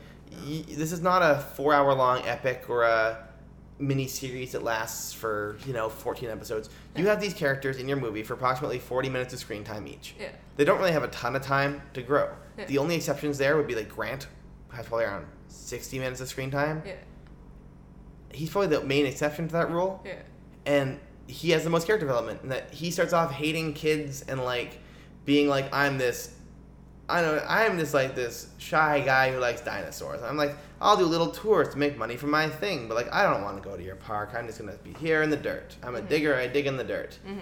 y- 0.46 0.64
this 0.68 0.92
is 0.92 1.00
not 1.00 1.22
a 1.22 1.40
four-hour-long 1.54 2.22
epic 2.26 2.64
or 2.68 2.82
a 2.84 3.24
mini 3.80 4.08
series 4.08 4.52
that 4.52 4.62
lasts 4.64 5.12
for 5.12 5.56
you 5.66 5.72
know 5.72 5.88
14 5.88 6.28
episodes. 6.30 6.68
You 6.96 7.06
have 7.06 7.20
these 7.20 7.34
characters 7.34 7.78
in 7.78 7.86
your 7.88 7.96
movie 7.96 8.22
for 8.24 8.34
approximately 8.34 8.78
40 8.80 9.08
minutes 9.08 9.32
of 9.34 9.38
screen 9.40 9.62
time 9.64 9.86
each. 9.86 10.14
Yeah. 10.18 10.30
They 10.56 10.64
don't 10.64 10.78
really 10.78 10.90
have 10.92 11.04
a 11.04 11.08
ton 11.08 11.36
of 11.36 11.42
time 11.42 11.80
to 11.94 12.02
grow. 12.02 12.28
Yeah. 12.58 12.64
The 12.66 12.78
only 12.78 12.96
exceptions 12.96 13.38
there 13.38 13.56
would 13.56 13.68
be 13.68 13.76
like 13.76 13.88
Grant 13.88 14.26
has 14.72 14.86
probably 14.86 15.04
around 15.06 15.26
60 15.46 15.98
minutes 16.00 16.20
of 16.20 16.28
screen 16.28 16.50
time. 16.50 16.82
Yeah. 16.84 16.94
He's 18.32 18.50
probably 18.50 18.76
the 18.76 18.84
main 18.84 19.06
exception 19.06 19.46
to 19.48 19.52
that 19.54 19.70
rule 19.70 20.02
Yeah. 20.04 20.14
and 20.66 20.98
he 21.26 21.50
has 21.50 21.62
the 21.64 21.70
most 21.70 21.86
character 21.86 22.06
development 22.06 22.40
in 22.42 22.48
that 22.50 22.72
he 22.72 22.90
starts 22.90 23.12
off 23.12 23.30
hating 23.32 23.74
kids 23.74 24.22
and 24.22 24.42
like 24.44 24.78
being 25.24 25.46
like 25.48 25.72
I'm 25.74 25.98
this 25.98 26.34
I 27.08 27.22
know 27.22 27.42
I'm 27.48 27.78
just 27.78 27.94
like 27.94 28.14
this 28.14 28.48
shy 28.58 29.00
guy 29.00 29.32
who 29.32 29.38
likes 29.38 29.60
dinosaurs. 29.62 30.22
I'm 30.22 30.36
like 30.36 30.54
I'll 30.80 30.96
do 30.96 31.04
little 31.06 31.30
tours 31.30 31.68
to 31.70 31.78
make 31.78 31.96
money 31.96 32.16
for 32.16 32.26
my 32.26 32.48
thing, 32.48 32.86
but 32.88 32.94
like 32.94 33.12
I 33.12 33.22
don't 33.30 33.42
want 33.42 33.62
to 33.62 33.68
go 33.68 33.76
to 33.76 33.82
your 33.82 33.96
park. 33.96 34.30
I'm 34.36 34.46
just 34.46 34.58
gonna 34.58 34.76
be 34.84 34.92
here 34.94 35.22
in 35.22 35.30
the 35.30 35.36
dirt. 35.36 35.76
I'm 35.82 35.96
a 35.96 36.00
Mhm. 36.02 36.08
digger. 36.08 36.34
I 36.36 36.46
dig 36.46 36.66
in 36.66 36.76
the 36.76 36.84
dirt. 36.84 37.18
hmm 37.26 37.38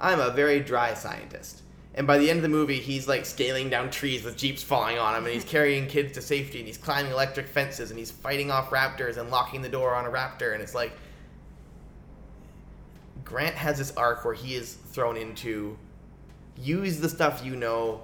I'm 0.00 0.18
a 0.18 0.30
very 0.30 0.60
dry 0.60 0.94
scientist. 0.94 1.62
And 1.94 2.06
by 2.06 2.16
the 2.16 2.30
end 2.30 2.38
of 2.38 2.42
the 2.42 2.48
movie, 2.48 2.80
he's 2.80 3.06
like 3.06 3.26
scaling 3.26 3.68
down 3.68 3.90
trees 3.90 4.24
with 4.24 4.36
jeeps 4.36 4.62
falling 4.62 4.98
on 4.98 5.14
him, 5.14 5.24
and 5.26 5.34
he's 5.34 5.44
carrying 5.56 5.86
kids 5.86 6.12
to 6.12 6.22
safety, 6.22 6.58
and 6.58 6.66
he's 6.66 6.78
climbing 6.78 7.12
electric 7.12 7.46
fences, 7.46 7.90
and 7.90 7.98
he's 7.98 8.10
fighting 8.10 8.50
off 8.50 8.70
raptors 8.70 9.18
and 9.18 9.30
locking 9.30 9.60
the 9.60 9.68
door 9.68 9.94
on 9.94 10.06
a 10.06 10.10
raptor, 10.10 10.54
and 10.54 10.62
it's 10.62 10.74
like 10.74 10.92
Grant 13.24 13.54
has 13.54 13.78
this 13.78 13.92
arc 13.96 14.24
where 14.24 14.34
he 14.34 14.54
is 14.54 14.72
thrown 14.74 15.16
into 15.16 15.76
use 16.56 16.98
the 17.00 17.08
stuff 17.08 17.42
you 17.44 17.56
know 17.56 18.02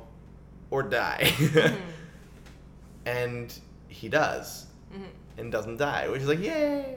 or 0.70 0.82
die. 0.82 1.32
and 3.06 3.58
he 3.88 4.08
does, 4.08 4.66
hmm 4.92 5.04
and 5.38 5.52
doesn't 5.52 5.76
die, 5.76 6.08
which 6.08 6.22
is 6.22 6.28
like, 6.28 6.40
yay! 6.40 6.96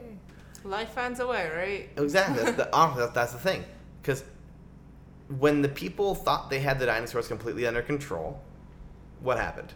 Life 0.63 0.89
finds 0.89 1.19
a 1.19 1.27
way, 1.27 1.49
right? 1.55 2.03
Exactly. 2.03 2.43
That's 2.43 2.57
the, 2.57 2.73
honestly, 2.75 3.03
that's, 3.03 3.13
that's 3.13 3.33
the 3.33 3.39
thing. 3.39 3.63
Because 4.01 4.23
when 5.39 5.61
the 5.61 5.69
people 5.69 6.15
thought 6.15 6.49
they 6.49 6.59
had 6.59 6.79
the 6.79 6.85
dinosaurs 6.85 7.27
completely 7.27 7.65
under 7.65 7.81
control, 7.81 8.41
what 9.21 9.37
happened? 9.37 9.73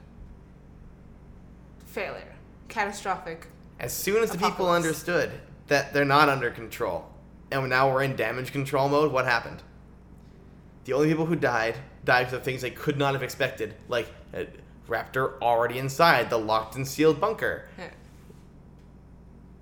Failure. 1.86 2.36
Catastrophic. 2.68 3.48
As 3.80 3.94
soon 3.94 4.24
as 4.24 4.32
the 4.32 4.38
people 4.38 4.70
understood 4.70 5.32
that 5.68 5.94
they're 5.94 6.06
not 6.06 6.30
under 6.30 6.50
control, 6.52 7.08
and 7.52 7.70
now 7.70 7.92
we're 7.92 8.04
in 8.04 8.16
damage 8.16 8.52
control 8.52 8.90
mode, 8.90 9.12
what 9.12 9.26
happened? 9.26 9.62
The 10.86 10.94
only 10.94 11.08
people 11.08 11.26
who 11.26 11.36
died 11.36 11.78
because 12.06 12.34
of 12.34 12.44
things 12.44 12.62
they 12.62 12.72
could 12.72 12.98
not 12.98 13.14
have 13.14 13.24
expected, 13.24 13.76
like 13.90 14.08
raptor 14.88 15.40
already 15.42 15.80
inside 15.80 16.30
the 16.30 16.38
locked 16.38 16.76
and 16.76 16.88
sealed 16.88 17.20
bunker. 17.20 17.68
Yeah. 17.78 17.90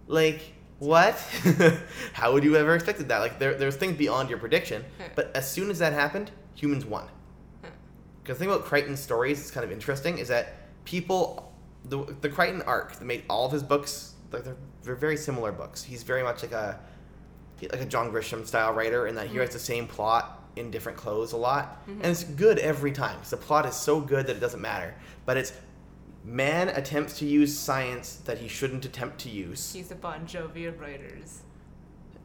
Like, 0.08 0.42
what? 0.80 1.16
How 2.14 2.34
would 2.34 2.44
you 2.44 2.56
ever 2.58 2.76
expected 2.76 3.08
that? 3.10 3.20
Like, 3.20 3.40
there, 3.40 3.56
there's 3.56 3.76
things 3.76 3.98
beyond 3.98 4.30
your 4.30 4.38
prediction, 4.38 4.84
Yeah. 5.00 5.08
but 5.16 5.32
as 5.36 5.50
soon 5.50 5.70
as 5.70 5.80
that 5.80 5.94
happened, 5.94 6.32
humans 6.56 6.86
won. 6.86 7.08
Because 8.22 8.38
the 8.38 8.46
thing 8.46 8.54
about 8.54 8.66
Crichton's 8.66 9.00
stories 9.00 9.44
is 9.44 9.52
kind 9.52 9.64
of 9.66 9.72
interesting 9.72 10.18
is 10.18 10.28
that 10.30 10.56
people, 10.86 11.54
the, 11.86 12.16
the 12.22 12.30
Crichton 12.30 12.62
arc, 12.64 12.96
that 12.96 13.06
made 13.06 13.24
all 13.30 13.46
of 13.46 13.52
his 13.52 13.64
books, 13.64 14.14
like 14.32 14.44
they're, 14.44 14.58
they're 14.84 14.96
very 14.96 15.18
similar 15.18 15.52
books. 15.52 15.84
He's 15.84 16.04
very 16.04 16.24
much 16.24 16.42
like 16.42 16.54
a 16.54 16.80
like 17.62 17.82
a 17.82 17.86
John 17.86 18.12
Grisham 18.12 18.46
style 18.46 18.74
writer 18.74 19.08
in 19.08 19.16
that 19.16 19.28
he 19.28 19.30
mm-hmm. 19.30 19.40
writes 19.40 19.54
the 19.54 19.60
same 19.60 19.88
plot 19.88 20.43
in 20.56 20.72
different 20.72 20.98
clothes 20.98 21.32
a 21.34 21.38
lot, 21.38 21.82
mm-hmm. 21.82 22.02
and 22.02 22.06
it's 22.06 22.24
good 22.24 22.60
every 22.60 22.92
time 22.92 23.16
because 23.16 23.32
the 23.32 23.38
plot 23.38 23.66
is 23.66 23.76
so 23.76 24.00
good 24.00 24.28
that 24.28 24.38
it 24.38 24.40
doesn't 24.40 24.62
matter. 24.62 24.94
But 25.26 25.38
it's 25.38 25.54
man 26.24 26.70
attempts 26.70 27.20
to 27.20 27.26
use 27.26 27.58
science 27.58 28.16
that 28.26 28.38
he 28.38 28.48
shouldn't 28.48 28.86
attempt 28.86 29.20
to 29.20 29.30
use. 29.30 29.74
He's 29.74 29.92
a 29.92 29.96
Bon 29.96 30.26
Jovi 30.26 30.68
of 30.68 30.80
writers. 30.80 31.42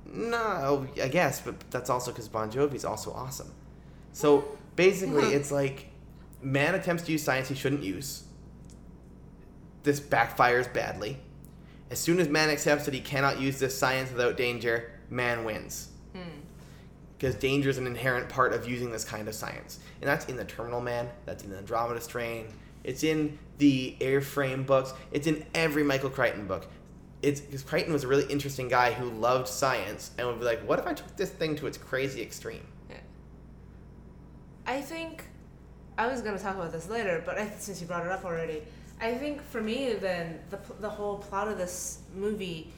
No, 0.06 0.86
I 1.02 1.08
guess, 1.08 1.40
but 1.40 1.70
that's 1.70 1.90
also 1.90 2.10
because 2.10 2.28
Bon 2.28 2.50
Jovi's 2.50 2.84
also 2.84 3.12
awesome. 3.12 3.52
So 4.12 4.56
basically, 4.76 5.24
it's 5.34 5.50
like 5.50 5.86
man 6.40 6.74
attempts 6.74 7.02
to 7.04 7.12
use 7.12 7.22
science 7.22 7.48
he 7.48 7.54
shouldn't 7.54 7.82
use. 7.82 8.24
This 9.82 10.00
backfires 10.00 10.72
badly. 10.72 11.18
As 11.90 11.98
soon 11.98 12.20
as 12.20 12.28
man 12.28 12.50
accepts 12.50 12.84
that 12.84 12.92
he 12.92 13.00
cannot 13.00 13.40
use 13.40 13.58
this 13.58 13.76
science 13.76 14.10
without 14.10 14.36
danger, 14.36 14.90
man 15.08 15.44
wins. 15.44 15.87
Because 17.18 17.34
danger 17.34 17.68
is 17.68 17.78
an 17.78 17.86
inherent 17.86 18.28
part 18.28 18.52
of 18.52 18.68
using 18.68 18.92
this 18.92 19.04
kind 19.04 19.26
of 19.26 19.34
science. 19.34 19.80
And 20.00 20.08
that's 20.08 20.26
in 20.26 20.36
the 20.36 20.44
Terminal 20.44 20.80
Man, 20.80 21.08
that's 21.26 21.42
in 21.42 21.50
the 21.50 21.58
Andromeda 21.58 22.00
Strain, 22.00 22.46
it's 22.84 23.02
in 23.02 23.38
the 23.58 23.96
Airframe 24.00 24.64
books, 24.64 24.94
it's 25.10 25.26
in 25.26 25.44
every 25.54 25.82
Michael 25.82 26.10
Crichton 26.10 26.46
book. 26.46 26.66
It's 27.20 27.40
because 27.40 27.62
Crichton 27.62 27.92
was 27.92 28.04
a 28.04 28.08
really 28.08 28.24
interesting 28.26 28.68
guy 28.68 28.92
who 28.92 29.10
loved 29.10 29.48
science 29.48 30.12
and 30.16 30.28
would 30.28 30.38
be 30.38 30.44
like, 30.44 30.60
what 30.60 30.78
if 30.78 30.86
I 30.86 30.94
took 30.94 31.16
this 31.16 31.30
thing 31.30 31.56
to 31.56 31.66
its 31.66 31.76
crazy 31.76 32.22
extreme? 32.22 32.64
Yeah. 32.88 32.96
I 34.66 34.80
think 34.80 35.24
I 35.98 36.06
was 36.06 36.22
gonna 36.22 36.38
talk 36.38 36.54
about 36.54 36.70
this 36.70 36.88
later, 36.88 37.20
but 37.26 37.36
I, 37.36 37.48
since 37.58 37.80
you 37.80 37.88
brought 37.88 38.06
it 38.06 38.12
up 38.12 38.24
already, 38.24 38.62
I 39.00 39.14
think 39.14 39.42
for 39.42 39.60
me 39.60 39.94
then 39.94 40.38
the 40.50 40.58
the 40.80 40.88
whole 40.88 41.18
plot 41.18 41.48
of 41.48 41.58
this 41.58 41.98
movie, 42.14 42.72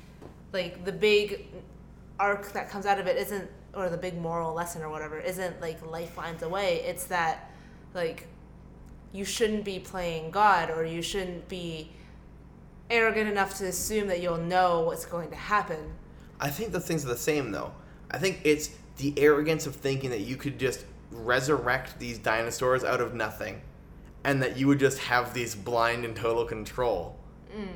like 0.52 0.84
the 0.84 0.92
big 0.92 1.46
arc 2.18 2.52
that 2.52 2.70
comes 2.70 2.86
out 2.86 2.98
of 2.98 3.06
it 3.06 3.16
isn't, 3.18 3.50
or 3.74 3.88
the 3.88 3.96
big 3.96 4.18
moral 4.18 4.54
lesson 4.54 4.82
or 4.82 4.88
whatever, 4.88 5.18
isn't 5.18 5.60
like 5.60 5.84
life 5.86 6.10
finds 6.10 6.42
a 6.42 6.48
way. 6.48 6.82
It's 6.82 7.04
that 7.04 7.50
like 7.94 8.26
you 9.12 9.24
shouldn't 9.24 9.64
be 9.64 9.78
playing 9.78 10.30
God 10.30 10.70
or 10.70 10.84
you 10.84 11.02
shouldn't 11.02 11.48
be 11.48 11.92
arrogant 12.88 13.28
enough 13.28 13.56
to 13.58 13.66
assume 13.66 14.08
that 14.08 14.20
you'll 14.20 14.38
know 14.38 14.80
what's 14.80 15.04
going 15.04 15.30
to 15.30 15.36
happen. 15.36 15.92
I 16.40 16.50
think 16.50 16.72
the 16.72 16.80
things 16.80 17.04
are 17.04 17.08
the 17.08 17.16
same 17.16 17.52
though. 17.52 17.72
I 18.10 18.18
think 18.18 18.40
it's 18.44 18.70
the 18.96 19.14
arrogance 19.16 19.66
of 19.66 19.76
thinking 19.76 20.10
that 20.10 20.20
you 20.20 20.36
could 20.36 20.58
just 20.58 20.84
resurrect 21.10 21.98
these 21.98 22.18
dinosaurs 22.18 22.84
out 22.84 23.00
of 23.00 23.14
nothing 23.14 23.60
and 24.24 24.42
that 24.42 24.56
you 24.56 24.66
would 24.66 24.78
just 24.78 24.98
have 24.98 25.32
these 25.32 25.54
blind 25.54 26.04
and 26.04 26.14
total 26.14 26.44
control. 26.44 27.18
Mm. 27.56 27.68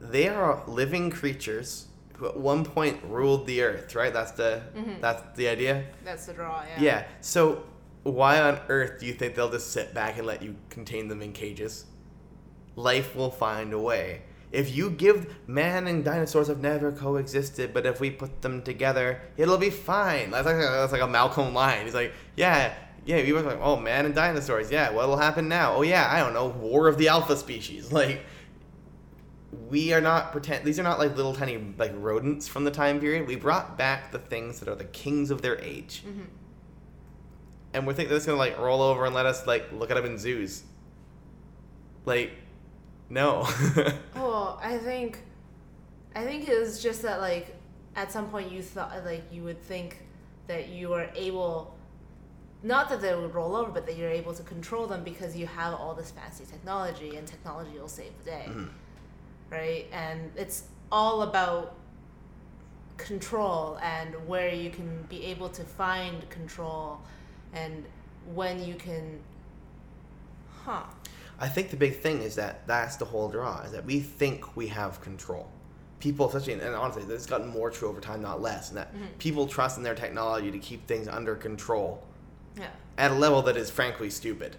They 0.00 0.28
are 0.28 0.62
living 0.66 1.10
creatures 1.10 1.86
at 2.22 2.36
one 2.36 2.64
point 2.64 2.98
ruled 3.04 3.46
the 3.46 3.62
earth, 3.62 3.94
right? 3.94 4.12
That's 4.12 4.32
the 4.32 4.62
mm-hmm. 4.76 5.00
that's 5.00 5.36
the 5.36 5.48
idea. 5.48 5.84
That's 6.04 6.26
the 6.26 6.34
draw, 6.34 6.62
yeah. 6.62 6.82
Yeah. 6.82 7.04
So 7.20 7.64
why 8.02 8.40
on 8.40 8.60
earth 8.68 9.00
do 9.00 9.06
you 9.06 9.12
think 9.12 9.34
they'll 9.34 9.50
just 9.50 9.72
sit 9.72 9.92
back 9.94 10.18
and 10.18 10.26
let 10.26 10.42
you 10.42 10.56
contain 10.68 11.08
them 11.08 11.22
in 11.22 11.32
cages? 11.32 11.86
Life 12.76 13.14
will 13.14 13.30
find 13.30 13.72
a 13.72 13.78
way. 13.78 14.22
If 14.52 14.74
you 14.74 14.90
give 14.90 15.36
man 15.46 15.86
and 15.86 16.04
dinosaurs 16.04 16.48
have 16.48 16.60
never 16.60 16.90
coexisted, 16.90 17.72
but 17.72 17.86
if 17.86 18.00
we 18.00 18.10
put 18.10 18.42
them 18.42 18.62
together, 18.62 19.20
it'll 19.36 19.58
be 19.58 19.70
fine. 19.70 20.30
That's 20.30 20.46
like 20.46 20.56
a, 20.56 20.58
that's 20.58 20.92
like 20.92 21.02
a 21.02 21.08
Malcolm 21.08 21.54
line. 21.54 21.84
He's 21.84 21.94
like, 21.94 22.12
yeah, 22.36 22.74
yeah. 23.04 23.22
We 23.22 23.32
were 23.32 23.42
like, 23.42 23.60
oh, 23.60 23.76
man 23.76 24.06
and 24.06 24.14
dinosaurs. 24.14 24.70
Yeah, 24.70 24.90
what'll 24.90 25.16
happen 25.16 25.48
now? 25.48 25.76
Oh 25.76 25.82
yeah, 25.82 26.08
I 26.10 26.18
don't 26.20 26.34
know. 26.34 26.48
War 26.48 26.88
of 26.88 26.98
the 26.98 27.08
alpha 27.08 27.36
species. 27.36 27.92
Like, 28.00 28.24
we 29.70 29.92
are 29.92 30.00
not 30.00 30.32
pretend. 30.32 30.64
These 30.64 30.78
are 30.78 30.82
not 30.82 30.98
like 30.98 31.16
little 31.16 31.34
tiny 31.34 31.58
like 31.78 31.92
rodents 31.96 32.48
from 32.48 32.64
the 32.64 32.70
time 32.70 33.00
period. 33.00 33.26
We 33.26 33.36
brought 33.36 33.78
back 33.78 34.10
the 34.12 34.18
things 34.18 34.60
that 34.60 34.68
are 34.68 34.74
the 34.74 34.84
kings 34.84 35.30
of 35.30 35.42
their 35.42 35.60
age 35.60 36.02
mm-hmm. 36.06 36.22
and 37.72 37.86
we 37.86 37.94
think 37.94 38.08
they're 38.08 38.18
just 38.18 38.26
gonna 38.26 38.38
like 38.38 38.58
roll 38.58 38.82
over 38.82 39.06
and 39.06 39.14
let 39.14 39.26
us 39.26 39.46
like 39.46 39.70
look 39.72 39.90
at 39.90 39.94
them 39.94 40.04
in 40.06 40.18
zoos. 40.18 40.64
Like, 42.04 42.32
no. 43.08 43.48
Well, 44.14 44.60
I 44.62 44.78
think, 44.78 45.18
I 46.14 46.24
think 46.24 46.48
it 46.48 46.58
was 46.58 46.82
just 46.82 47.02
that 47.02 47.20
like, 47.20 47.56
at 47.96 48.12
some 48.12 48.28
point 48.28 48.52
you 48.52 48.62
thought 48.62 49.04
like 49.04 49.24
you 49.32 49.42
would 49.44 49.62
think 49.62 50.02
that 50.46 50.68
you 50.68 50.88
were 50.90 51.08
able, 51.14 51.76
not 52.62 52.88
that 52.90 53.00
they 53.00 53.14
would 53.14 53.34
roll 53.34 53.56
over, 53.56 53.70
but 53.70 53.86
that 53.86 53.96
you're 53.96 54.10
able 54.10 54.34
to 54.34 54.42
control 54.42 54.86
them 54.86 55.02
because 55.04 55.36
you 55.36 55.46
have 55.46 55.74
all 55.74 55.94
this 55.94 56.10
fancy 56.10 56.44
technology 56.44 57.16
and 57.16 57.26
technology 57.26 57.78
will 57.78 57.88
save 57.88 58.12
the 58.18 58.30
day, 58.30 58.46
mm-hmm. 58.48 58.66
Right? 59.50 59.86
And 59.92 60.30
it's 60.36 60.64
all 60.90 61.22
about 61.22 61.74
control 62.96 63.78
and 63.82 64.14
where 64.26 64.54
you 64.54 64.70
can 64.70 65.02
be 65.08 65.24
able 65.24 65.48
to 65.48 65.64
find 65.64 66.28
control 66.28 67.00
and 67.52 67.84
when 68.34 68.62
you 68.62 68.74
can, 68.74 69.18
huh? 70.64 70.82
I 71.38 71.48
think 71.48 71.70
the 71.70 71.76
big 71.76 71.96
thing 72.00 72.22
is 72.22 72.34
that 72.36 72.66
that's 72.66 72.96
the 72.96 73.06
whole 73.06 73.28
draw 73.28 73.62
is 73.62 73.72
that 73.72 73.84
we 73.84 74.00
think 74.00 74.56
we 74.56 74.68
have 74.68 75.00
control. 75.00 75.50
People, 75.98 76.26
especially, 76.26 76.54
and 76.54 76.74
honestly, 76.74 77.02
this 77.02 77.22
has 77.22 77.26
gotten 77.26 77.48
more 77.48 77.70
true 77.70 77.88
over 77.88 78.00
time, 78.00 78.22
not 78.22 78.40
less, 78.40 78.68
and 78.68 78.78
that 78.78 78.94
mm-hmm. 78.94 79.06
people 79.18 79.46
trust 79.46 79.76
in 79.76 79.82
their 79.82 79.94
technology 79.94 80.50
to 80.50 80.58
keep 80.58 80.86
things 80.86 81.08
under 81.08 81.34
control 81.34 82.02
Yeah. 82.58 82.68
at 82.96 83.10
a 83.10 83.14
level 83.14 83.42
that 83.42 83.56
is 83.56 83.70
frankly 83.70 84.10
stupid. 84.10 84.56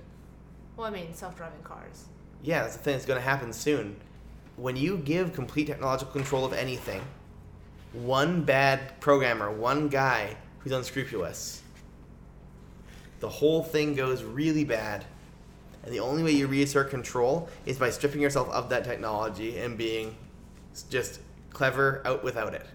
Well, 0.75 0.87
I 0.87 0.89
mean, 0.89 1.13
self-driving 1.13 1.63
cars. 1.63 2.05
Yeah, 2.43 2.63
that's 2.63 2.75
the 2.75 2.83
thing 2.83 2.93
that's 2.93 3.05
going 3.05 3.19
to 3.19 3.27
happen 3.27 3.53
soon. 3.53 3.95
When 4.62 4.76
you 4.76 4.97
give 4.97 5.34
complete 5.34 5.66
technological 5.66 6.14
control 6.14 6.45
of 6.45 6.53
anything, 6.53 7.01
one 7.93 8.43
bad 8.43 8.99
programmer, 8.99 9.49
one 9.49 9.89
guy 9.89 10.38
who's 10.59 10.72
unscrupulous, 10.72 11.64
the 13.22 13.28
whole 13.28 13.64
thing 13.64 13.95
goes 13.95 14.24
really 14.24 14.64
bad. 14.64 15.03
And 15.84 15.91
the 15.91 15.99
only 15.99 16.22
way 16.22 16.34
you 16.34 16.45
reassert 16.45 16.91
control 16.91 17.49
is 17.66 17.80
by 17.80 17.89
stripping 17.89 18.22
yourself 18.22 18.49
of 18.49 18.70
that 18.70 18.84
technology 18.84 19.57
and 19.57 19.80
being 19.80 20.16
just 20.91 21.22
clever 21.49 22.03
out 22.05 22.24
without 22.24 22.53
it. 22.53 22.68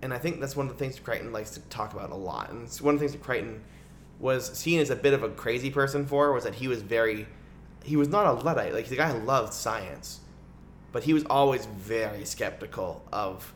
And 0.00 0.14
I 0.14 0.18
think 0.18 0.40
that's 0.40 0.56
one 0.56 0.66
of 0.66 0.72
the 0.72 0.78
things 0.78 0.98
Crichton 0.98 1.30
likes 1.30 1.50
to 1.50 1.60
talk 1.68 1.92
about 1.92 2.08
a 2.08 2.14
lot. 2.14 2.48
And 2.48 2.62
it's 2.62 2.80
one 2.80 2.94
of 2.94 3.00
the 3.00 3.06
things 3.06 3.12
that 3.12 3.22
Crichton 3.22 3.60
was 4.18 4.50
seen 4.56 4.80
as 4.80 4.88
a 4.88 4.96
bit 4.96 5.12
of 5.12 5.22
a 5.22 5.28
crazy 5.28 5.68
person 5.68 6.06
for 6.06 6.32
was 6.32 6.44
that 6.44 6.54
he 6.54 6.68
was 6.68 6.80
very 6.80 7.26
he 7.84 7.96
was 7.96 8.08
not 8.08 8.26
a 8.26 8.32
luddite. 8.32 8.72
Like 8.72 8.88
the 8.88 8.96
guy 8.96 9.12
loved 9.12 9.52
science 9.52 10.20
but 10.92 11.04
he 11.04 11.14
was 11.14 11.24
always 11.24 11.64
very 11.66 12.24
skeptical 12.24 13.02
of 13.12 13.52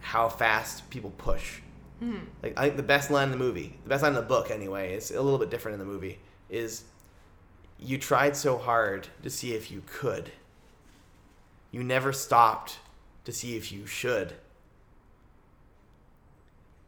how 0.00 0.28
fast 0.28 0.90
people 0.90 1.10
push. 1.16 1.60
Hmm. 2.00 2.18
Like 2.42 2.54
i 2.58 2.64
think 2.64 2.76
the 2.76 2.82
best 2.82 3.10
line 3.10 3.26
in 3.26 3.30
the 3.30 3.36
movie 3.36 3.78
the 3.84 3.88
best 3.88 4.02
line 4.02 4.10
in 4.10 4.16
the 4.16 4.22
book 4.22 4.50
anyway 4.50 4.94
it's 4.94 5.12
a 5.12 5.22
little 5.22 5.38
bit 5.38 5.50
different 5.50 5.74
in 5.74 5.78
the 5.78 5.90
movie 5.90 6.18
is 6.50 6.82
you 7.78 7.96
tried 7.96 8.36
so 8.36 8.58
hard 8.58 9.08
to 9.22 9.30
see 9.30 9.54
if 9.54 9.70
you 9.70 9.82
could. 9.86 10.32
You 11.70 11.82
never 11.82 12.12
stopped 12.12 12.78
to 13.24 13.32
see 13.32 13.56
if 13.56 13.72
you 13.72 13.86
should. 13.86 14.34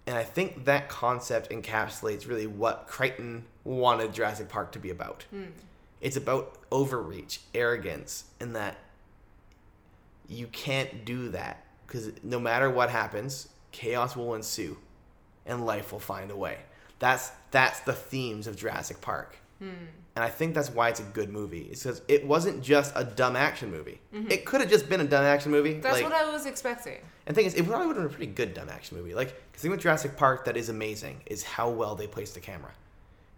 And 0.06 0.16
I 0.16 0.24
think 0.24 0.66
that 0.66 0.88
concept 0.88 1.50
encapsulates 1.50 2.28
really 2.28 2.46
what 2.46 2.86
Crichton 2.86 3.44
wanted 3.62 4.12
Jurassic 4.12 4.48
Park 4.48 4.72
to 4.72 4.78
be 4.78 4.90
about. 4.90 5.24
Hmm. 5.30 5.44
It's 6.04 6.18
about 6.18 6.58
overreach, 6.70 7.40
arrogance, 7.54 8.24
and 8.38 8.54
that 8.54 8.76
you 10.28 10.46
can't 10.48 11.06
do 11.06 11.30
that 11.30 11.64
because 11.86 12.10
no 12.22 12.38
matter 12.38 12.68
what 12.68 12.90
happens, 12.90 13.48
chaos 13.72 14.14
will 14.14 14.34
ensue, 14.34 14.76
and 15.46 15.64
life 15.64 15.92
will 15.92 15.98
find 15.98 16.30
a 16.30 16.36
way. 16.36 16.58
That's 16.98 17.32
that's 17.50 17.80
the 17.80 17.94
themes 17.94 18.46
of 18.46 18.54
Jurassic 18.54 19.00
Park, 19.00 19.38
hmm. 19.58 19.70
and 20.14 20.22
I 20.22 20.28
think 20.28 20.54
that's 20.54 20.68
why 20.68 20.90
it's 20.90 21.00
a 21.00 21.04
good 21.04 21.30
movie. 21.30 21.68
It's 21.70 21.84
because 21.84 22.02
it 22.06 22.26
wasn't 22.26 22.62
just 22.62 22.92
a 22.94 23.04
dumb 23.04 23.34
action 23.34 23.70
movie. 23.70 23.98
Mm-hmm. 24.14 24.30
It 24.30 24.44
could 24.44 24.60
have 24.60 24.68
just 24.68 24.90
been 24.90 25.00
a 25.00 25.08
dumb 25.08 25.24
action 25.24 25.52
movie. 25.52 25.80
That's 25.80 26.02
like, 26.02 26.04
what 26.04 26.12
I 26.12 26.30
was 26.30 26.44
expecting. 26.44 26.98
and 27.26 27.34
the 27.34 27.40
thing 27.40 27.46
is, 27.46 27.54
it 27.54 27.66
probably 27.66 27.86
would 27.86 27.96
have 27.96 28.04
been 28.04 28.14
a 28.14 28.14
pretty 28.14 28.32
good 28.32 28.52
dumb 28.52 28.68
action 28.68 28.98
movie. 28.98 29.14
Like, 29.14 29.52
the 29.54 29.58
thing 29.58 29.70
with 29.70 29.80
Jurassic 29.80 30.18
Park 30.18 30.44
that 30.44 30.58
is 30.58 30.68
amazing 30.68 31.22
is 31.24 31.42
how 31.44 31.70
well 31.70 31.94
they 31.94 32.06
place 32.06 32.34
the 32.34 32.40
camera. 32.40 32.72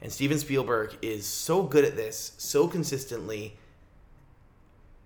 And 0.03 0.13
Steven 0.13 0.39
Spielberg 0.39 0.97
is 1.03 1.27
so 1.27 1.63
good 1.63 1.85
at 1.85 1.97
this, 1.97 2.33
so 2.37 2.69
consistently, 2.69 3.57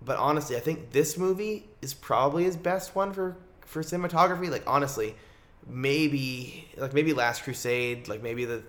but 0.03 0.17
honestly, 0.17 0.55
I 0.55 0.59
think 0.59 0.91
this 0.91 1.17
movie 1.17 1.65
is 1.81 1.93
probably 1.93 2.43
his 2.43 2.57
best 2.57 2.95
one 2.95 3.13
for 3.13 3.37
for 3.65 3.81
cinematography. 3.81 4.49
Like 4.49 4.63
honestly, 4.67 5.15
maybe 5.67 6.67
like 6.77 6.93
maybe 6.93 7.13
Last 7.13 7.43
Crusade, 7.43 8.07
like 8.07 8.21
maybe 8.21 8.45
the 8.45 8.63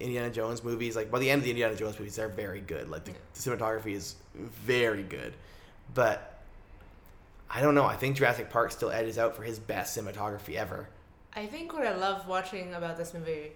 Indiana 0.00 0.30
Jones 0.30 0.62
movies. 0.62 0.96
Like 0.96 1.10
by 1.10 1.18
the 1.18 1.30
end 1.30 1.40
of 1.40 1.44
the 1.44 1.50
Indiana 1.50 1.74
Jones 1.74 1.98
movies, 1.98 2.16
they're 2.16 2.28
very 2.28 2.60
good. 2.60 2.88
Like 2.88 3.04
the, 3.04 3.12
the 3.12 3.40
cinematography 3.40 3.94
is 3.94 4.14
very 4.34 5.02
good, 5.02 5.34
but 5.94 6.40
I 7.50 7.60
don't 7.60 7.74
know. 7.74 7.84
I 7.84 7.96
think 7.96 8.16
Jurassic 8.16 8.50
Park 8.50 8.70
still 8.70 8.90
edges 8.90 9.18
out 9.18 9.34
for 9.34 9.42
his 9.42 9.58
best 9.58 9.96
cinematography 9.96 10.54
ever. 10.54 10.88
I 11.34 11.46
think 11.46 11.72
what 11.72 11.86
I 11.86 11.94
love 11.94 12.26
watching 12.28 12.74
about 12.74 12.96
this 12.96 13.14
movie, 13.14 13.52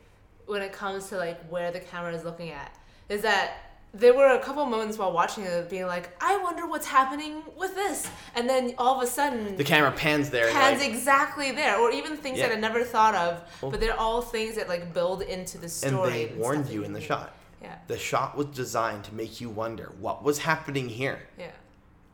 when 0.53 0.62
it 0.62 0.72
comes 0.72 1.09
to 1.09 1.16
like 1.16 1.44
where 1.48 1.70
the 1.72 1.80
camera 1.80 2.14
is 2.14 2.24
looking 2.24 2.50
at, 2.50 2.72
is 3.09 3.22
that 3.22 3.55
there 3.94 4.14
were 4.14 4.28
a 4.28 4.38
couple 4.38 4.64
moments 4.64 4.96
while 4.96 5.12
watching 5.12 5.44
it 5.44 5.68
being 5.68 5.86
like, 5.86 6.11
I 6.22 6.38
wonder 6.38 6.66
what's 6.66 6.86
happening 6.86 7.42
with 7.59 7.74
this, 7.74 8.09
and 8.34 8.48
then 8.48 8.74
all 8.78 8.96
of 8.96 9.03
a 9.03 9.07
sudden 9.07 9.57
The 9.57 9.64
camera 9.64 9.92
pans 9.92 10.30
there. 10.30 10.50
pans 10.50 10.80
like- 10.80 10.88
exactly 10.90 11.50
there, 11.53 11.76
or 11.78 11.90
even 11.90 12.16
things 12.16 12.38
that 12.38 12.53
I 12.53 12.55
never 12.55 12.84
thought 12.84 13.14
of, 13.14 13.42
Well- 13.61 13.70
but 13.70 13.80
they're 13.80 13.98
all 13.98 14.22
things 14.22 14.55
that 14.57 14.68
like 14.68 14.94
build 14.94 15.22
into 15.22 15.59
the 15.59 15.68
story. 15.68 15.92
and 15.92 16.12
they 16.12 16.34
warned 16.36 16.68
you 16.68 16.84
in 16.84 16.92
the 16.92 17.00
shot. 17.03 17.34
Yeah, 17.61 17.76
The 17.86 17.98
shot 17.98 18.36
was 18.36 18.46
designed 18.46 19.05
to 19.05 19.14
make 19.14 19.40
you 19.40 19.48
wonder 19.50 19.92
what 20.00 20.22
was 20.24 20.38
happening 20.38 20.88
here. 20.88 21.20
yeah, 21.38 21.50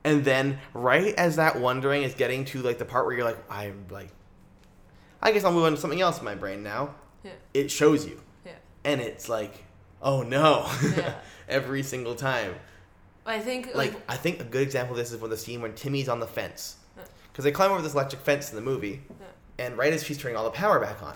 And 0.04 0.24
then 0.24 0.58
right 0.74 1.14
as 1.14 1.36
that 1.36 1.58
wondering 1.60 2.02
is 2.02 2.12
getting 2.14 2.44
to 2.46 2.60
like 2.60 2.78
the 2.78 2.84
part 2.84 3.06
where 3.06 3.14
you're 3.14 3.24
like, 3.24 3.38
I'm 3.50 3.86
like 3.90 4.10
I 5.22 5.32
guess 5.32 5.42
I'll 5.44 5.52
move 5.52 5.64
on 5.64 5.72
to 5.72 5.78
something 5.80 6.00
else 6.00 6.18
in 6.18 6.24
my 6.24 6.34
brain 6.34 6.62
now. 6.62 6.94
yeah, 7.24 7.32
It 7.54 7.70
shows 7.70 8.04
you. 8.06 8.20
And 8.84 9.00
it's 9.00 9.28
like, 9.28 9.64
oh 10.02 10.22
no. 10.22 10.70
Yeah. 10.96 11.14
Every 11.48 11.82
single 11.82 12.14
time. 12.14 12.54
I 13.26 13.40
think 13.40 13.74
Like 13.74 13.92
like, 13.94 14.02
I 14.08 14.16
think 14.16 14.40
a 14.40 14.44
good 14.44 14.62
example 14.62 14.92
of 14.94 14.98
this 14.98 15.12
is 15.12 15.20
when 15.20 15.30
the 15.30 15.36
scene 15.36 15.60
when 15.60 15.74
Timmy's 15.74 16.08
on 16.08 16.20
the 16.20 16.26
fence. 16.26 16.76
Because 17.32 17.44
they 17.44 17.52
climb 17.52 17.70
over 17.70 17.82
this 17.82 17.94
electric 17.94 18.22
fence 18.22 18.50
in 18.50 18.56
the 18.56 18.62
movie. 18.62 19.02
And 19.58 19.76
right 19.76 19.92
as 19.92 20.02
she's 20.04 20.18
turning 20.18 20.36
all 20.36 20.44
the 20.44 20.50
power 20.50 20.78
back 20.80 21.02
on. 21.02 21.14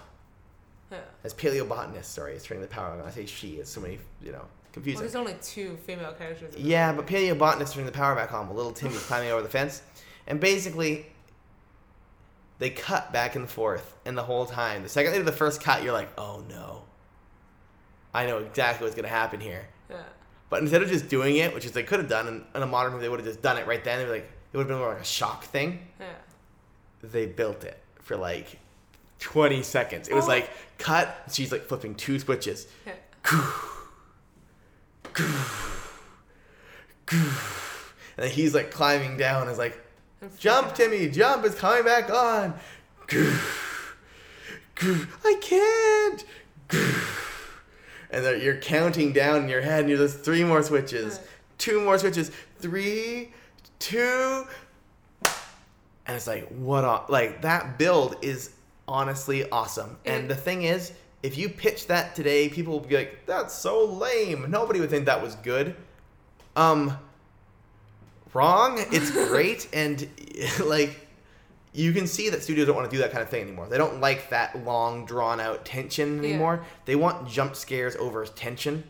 yeah. 0.90 0.98
As 1.24 1.32
paleobotanist, 1.34 2.04
sorry, 2.04 2.34
is 2.34 2.42
turning 2.44 2.60
the 2.62 2.68
power 2.68 2.90
on. 2.92 3.00
I 3.02 3.10
say 3.10 3.26
she, 3.26 3.54
it's 3.56 3.70
so 3.70 3.80
many, 3.80 3.98
you 4.22 4.32
know, 4.32 4.38
Well, 4.38 4.48
confusing. 4.72 5.00
there's 5.00 5.14
only 5.16 5.34
two 5.42 5.76
female 5.86 6.12
characters. 6.12 6.54
in 6.54 6.64
Yeah, 6.66 6.92
but 6.92 7.06
paleobotanist 7.06 7.72
turning 7.72 7.86
the 7.86 7.92
power 7.92 8.14
back 8.14 8.32
on 8.32 8.46
while 8.46 8.56
little 8.56 8.72
Timmy's 8.72 9.02
climbing 9.04 9.30
over 9.30 9.42
the 9.42 9.48
fence. 9.48 9.82
And 10.26 10.38
basically, 10.40 11.06
they 12.58 12.70
cut 12.70 13.12
back 13.12 13.34
and 13.36 13.48
forth, 13.48 13.94
and 14.04 14.16
the 14.16 14.22
whole 14.22 14.46
time, 14.46 14.82
the 14.82 14.88
second 14.88 15.12
they 15.12 15.18
do 15.18 15.24
the 15.24 15.32
first 15.32 15.60
cut, 15.62 15.82
you're 15.82 15.92
like, 15.92 16.10
oh 16.18 16.44
no. 16.48 16.82
I 18.14 18.26
know 18.26 18.38
exactly 18.38 18.84
what's 18.84 18.94
going 18.94 19.04
to 19.04 19.08
happen 19.14 19.40
here. 19.40 19.66
yeah, 19.90 19.96
But 20.50 20.60
instead 20.62 20.82
of 20.82 20.88
just 20.88 21.08
doing 21.08 21.36
it, 21.36 21.54
which 21.54 21.64
is 21.64 21.72
they 21.72 21.82
could 21.82 21.98
have 22.00 22.08
done 22.08 22.28
in, 22.28 22.44
in 22.54 22.62
a 22.62 22.66
modern 22.66 22.92
movie, 22.92 23.02
they 23.02 23.08
would 23.08 23.20
have 23.20 23.26
just 23.28 23.40
done 23.42 23.56
it 23.58 23.66
right 23.66 23.82
then. 23.82 23.98
They'd 24.06 24.10
like, 24.12 24.30
it 24.52 24.56
would 24.56 24.64
have 24.64 24.68
been 24.68 24.78
more 24.78 24.90
like 24.92 25.00
a 25.00 25.04
shock 25.04 25.44
thing. 25.44 25.86
yeah. 25.98 26.06
They 27.02 27.26
built 27.26 27.64
it 27.64 27.78
for 28.00 28.16
like 28.16 28.58
20 29.20 29.62
seconds. 29.62 30.08
It 30.08 30.14
was 30.14 30.24
Oh. 30.26 30.28
like, 30.28 30.50
cut, 30.78 31.16
she's 31.32 31.50
like 31.52 31.64
flipping 31.66 31.94
two 31.94 32.18
switches. 32.18 32.66
yeah. 32.86 32.94
And 37.10 38.24
then 38.26 38.30
he's 38.30 38.54
like 38.54 38.70
climbing 38.70 39.16
down. 39.16 39.48
Is 39.48 39.58
like, 39.58 39.78
jump. 40.38 40.74
Timmy, 40.74 41.08
jump! 41.08 41.44
It's 41.44 41.54
coming 41.54 41.82
back 41.84 42.10
on. 42.10 42.54
I 45.24 45.34
can't. 45.40 46.24
And 48.12 48.42
you're 48.42 48.56
counting 48.58 49.12
down 49.12 49.42
in 49.44 49.48
your 49.48 49.62
head, 49.62 49.80
and 49.80 49.88
you're 49.88 49.98
just 49.98 50.20
three 50.24 50.44
more 50.44 50.62
switches, 50.62 51.16
Right. 51.16 51.26
two 51.58 51.80
more 51.80 51.98
switches, 51.98 52.30
three, 52.58 53.32
two, 53.78 54.46
and 56.06 56.16
it's 56.16 56.26
like 56.26 56.48
what? 56.48 57.10
Like 57.10 57.42
that 57.42 57.78
build 57.78 58.16
is 58.22 58.50
honestly 58.86 59.48
awesome. 59.50 59.96
And 60.04 60.28
the 60.28 60.34
thing 60.34 60.62
is, 60.62 60.92
if 61.22 61.38
you 61.38 61.48
pitch 61.48 61.86
that 61.86 62.14
today, 62.14 62.48
people 62.48 62.74
will 62.74 62.80
be 62.86 62.96
like, 62.96 63.24
"That's 63.26 63.54
so 63.54 63.84
lame." 63.84 64.50
Nobody 64.50 64.80
would 64.80 64.90
think 64.90 65.06
that 65.06 65.22
was 65.22 65.36
good. 65.36 65.74
Um, 66.56 66.98
wrong. 68.34 68.78
It's 68.90 69.10
great, 69.28 69.68
and 69.72 70.06
like 70.64 71.01
you 71.72 71.92
can 71.92 72.06
see 72.06 72.28
that 72.28 72.42
studios 72.42 72.66
don't 72.66 72.76
want 72.76 72.90
to 72.90 72.94
do 72.96 73.00
that 73.02 73.10
kind 73.12 73.22
of 73.22 73.28
thing 73.30 73.42
anymore. 73.42 73.66
They 73.68 73.78
don't 73.78 74.00
like 74.00 74.30
that 74.30 74.64
long, 74.64 75.06
drawn 75.06 75.40
out 75.40 75.64
tension 75.64 76.22
Yeah. 76.22 76.30
anymore. 76.30 76.64
They 76.84 76.96
want 76.96 77.28
jump 77.28 77.56
scares 77.56 77.96
over 77.96 78.24
tension, 78.26 78.84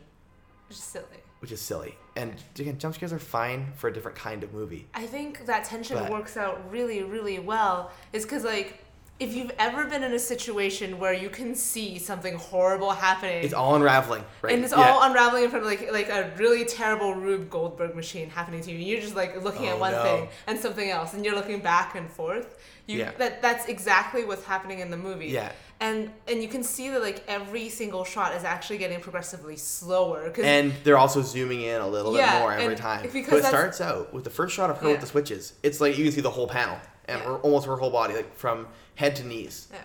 Just 0.69 0.89
silly. 0.91 1.07
which 1.41 1.53
is 1.53 1.61
silly. 1.61 1.97
And 2.17 2.35
again, 2.59 2.79
jump 2.79 2.95
scares 2.95 3.13
are 3.13 3.19
fine 3.19 3.73
for 3.77 3.89
a 3.89 3.93
different 3.93 4.17
kind 4.19 4.43
of 4.43 4.53
movie. 4.53 4.89
I 4.95 5.07
think 5.07 5.47
that 5.47 5.65
tension 5.65 5.97
But- 5.97 6.11
works 6.11 6.37
out 6.37 6.71
really, 6.71 7.03
really 7.03 7.39
well. 7.39 7.91
Is 8.13 8.25
because 8.25 8.45
like 8.45 8.82
if 9.23 9.35
you've 9.35 9.53
ever 9.59 9.85
been 9.85 10.03
in 10.03 10.13
a 10.15 10.19
situation 10.19 10.99
where 10.99 11.13
you 11.13 11.29
can 11.31 11.55
see 11.55 11.99
something 11.99 12.35
horrible 12.35 12.91
happening. 12.91 13.45
It's 13.45 13.55
all 13.55 13.75
unraveling, 13.77 14.25
right? 14.43 14.55
and 14.55 14.65
it's 14.65 14.75
Yeah. 14.77 14.91
all 14.91 15.03
unraveling 15.03 15.45
in 15.45 15.51
front 15.51 15.65
of 15.65 15.71
like 15.71 15.91
like 15.93 16.09
a 16.09 16.31
really 16.37 16.65
terrible 16.65 17.15
Rube 17.15 17.49
Goldberg 17.49 17.95
machine 17.95 18.29
happening 18.31 18.63
to 18.63 18.71
you. 18.73 18.79
You're 18.79 19.01
just 19.01 19.15
like 19.17 19.41
looking 19.43 19.67
Oh, 19.69 19.73
at 19.73 19.79
one 19.79 19.93
no. 19.93 20.03
thing 20.03 20.29
and 20.47 20.59
something 20.59 20.91
else, 20.91 21.15
and 21.15 21.25
you're 21.25 21.35
looking 21.35 21.61
back 21.61 21.95
and 21.95 22.11
forth. 22.11 22.59
You 22.87 22.99
Yeah. 22.99 23.13
that 23.19 23.41
that's 23.41 23.67
exactly 23.67 24.25
what's 24.25 24.45
happening 24.45 24.81
in 24.81 24.91
the 24.91 24.97
movie. 24.97 25.29
Yeah. 25.29 25.53
And 25.81 26.11
and 26.29 26.43
you 26.43 26.49
can 26.49 26.63
see 26.65 26.89
that 26.91 27.01
like 27.03 27.23
every 27.29 27.69
single 27.69 28.05
shot 28.05 28.35
is 28.35 28.45
actually 28.45 28.79
getting 28.79 29.01
progressively 29.01 29.57
slower. 29.57 30.33
And 30.43 30.73
they're 30.85 30.99
also 30.99 31.23
zooming 31.23 31.63
in 31.63 31.81
a 31.81 31.87
little 31.87 32.17
Yeah, 32.17 32.33
bit 32.33 32.39
more 32.41 32.53
every 32.53 32.77
time. 32.77 33.09
because 33.13 33.31
But 33.31 33.39
it 33.41 33.45
starts 33.47 33.81
out 33.81 34.13
with 34.13 34.25
the 34.25 34.31
first 34.31 34.55
shot 34.55 34.71
of 34.71 34.79
her 34.79 34.87
Yeah. 34.87 34.93
with 34.93 35.01
the 35.01 35.07
switches. 35.07 35.53
It's 35.63 35.81
like 35.81 35.97
you 35.97 36.05
can 36.05 36.13
see 36.13 36.21
the 36.21 36.31
whole 36.31 36.49
panel 36.49 36.77
and 37.07 37.21
Yeah. 37.21 37.27
her, 37.27 37.37
almost 37.37 37.67
her 37.67 37.77
whole 37.77 37.91
body, 37.91 38.15
like 38.15 38.37
from 38.37 38.67
head 38.95 39.17
to 39.17 39.25
knees. 39.27 39.69
yeah. 39.73 39.79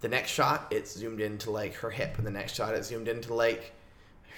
The 0.00 0.08
next 0.08 0.30
shot, 0.30 0.66
it's 0.70 0.92
zoomed 0.92 1.20
into 1.20 1.50
like 1.50 1.74
her 1.74 1.90
hip, 1.90 2.18
and 2.18 2.26
the 2.26 2.30
next 2.30 2.54
shot, 2.56 2.74
it's 2.74 2.88
zoomed 2.88 3.06
into 3.08 3.32
like 3.34 3.72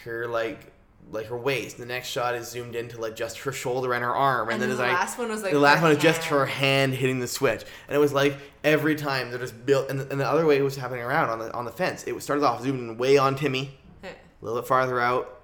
her 0.04 0.26
like 0.26 0.72
like 1.12 1.26
her 1.26 1.36
waist. 1.36 1.76
The 1.78 1.84
next 1.86 2.08
shot 2.08 2.34
is 2.34 2.48
zoomed 2.48 2.74
into 2.74 2.98
like 3.00 3.14
just 3.16 3.38
her 3.40 3.52
shoulder 3.52 3.92
and 3.94 4.02
her 4.04 4.14
arm, 4.14 4.48
and, 4.48 4.54
And 4.54 4.62
then 4.62 4.68
the 4.70 4.74
it's 4.74 4.80
like 4.80 4.92
last 4.92 5.18
one 5.18 5.28
was, 5.28 5.42
like, 5.42 5.52
the 5.52 5.58
last 5.58 5.82
one 5.82 5.92
is 5.92 5.98
just 5.98 6.24
her 6.24 6.46
hand 6.46 6.94
hitting 6.94 7.20
the 7.20 7.26
switch, 7.26 7.62
and 7.88 7.96
it 7.96 7.98
was 7.98 8.12
like 8.12 8.36
every 8.62 8.94
time 8.94 9.30
they're 9.30 9.38
just 9.38 9.64
built. 9.66 9.90
And 9.90 10.00
the, 10.00 10.10
and 10.10 10.20
the 10.20 10.26
other 10.26 10.44
way 10.46 10.56
it 10.56 10.62
was 10.62 10.76
happening 10.76 11.02
around 11.02 11.30
on 11.30 11.38
the 11.38 11.52
on 11.54 11.64
the 11.66 11.72
fence. 11.72 12.04
It 12.04 12.18
started 12.22 12.44
off 12.44 12.62
zooming 12.62 12.96
way 12.98 13.16
on 13.18 13.34
Timmy, 13.36 13.78
yeah. 14.02 14.10
a 14.10 14.44
little 14.44 14.60
bit 14.60 14.66
farther 14.68 15.00
out, 15.00 15.40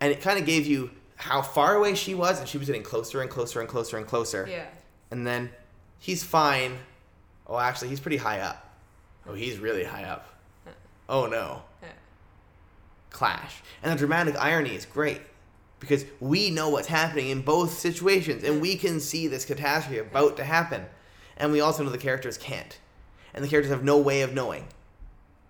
and 0.00 0.12
it 0.12 0.20
kind 0.20 0.38
of 0.38 0.44
gave 0.46 0.66
you 0.66 0.90
how 1.16 1.40
far 1.42 1.76
away 1.76 1.94
she 1.94 2.14
was, 2.14 2.40
and 2.40 2.48
she 2.48 2.58
was 2.58 2.66
getting 2.66 2.82
closer 2.82 3.20
and 3.22 3.30
closer 3.30 3.60
and 3.60 3.68
closer 3.68 3.96
and 3.96 4.06
closer. 4.06 4.46
Yeah. 4.50 4.64
And 5.10 5.26
then 5.26 5.50
he's 6.02 6.22
fine. 6.22 6.78
Oh, 7.46 7.58
actually, 7.58 7.88
he's 7.88 8.00
pretty 8.00 8.18
high 8.18 8.40
up. 8.40 8.74
Oh, 9.26 9.32
he's 9.34 9.58
really 9.58 9.84
high 9.84 10.04
up. 10.04 10.28
Oh 11.08 11.26
no. 11.26 11.62
Yeah. 11.82 11.88
Clash. 13.10 13.62
And 13.82 13.92
the 13.92 13.96
dramatic 13.96 14.36
irony 14.38 14.74
is 14.74 14.84
great 14.86 15.20
because 15.80 16.04
we 16.20 16.50
know 16.50 16.68
what's 16.70 16.86
happening 16.88 17.28
in 17.30 17.42
both 17.42 17.72
situations 17.78 18.44
and 18.44 18.60
we 18.60 18.76
can 18.76 19.00
see 19.00 19.26
this 19.26 19.44
catastrophe 19.44 19.98
about 19.98 20.36
to 20.38 20.44
happen. 20.44 20.84
And 21.36 21.52
we 21.52 21.60
also 21.60 21.82
know 21.82 21.90
the 21.90 21.98
characters 21.98 22.38
can't. 22.38 22.78
And 23.34 23.44
the 23.44 23.48
characters 23.48 23.70
have 23.72 23.82
no 23.84 23.98
way 23.98 24.22
of 24.22 24.32
knowing. 24.34 24.66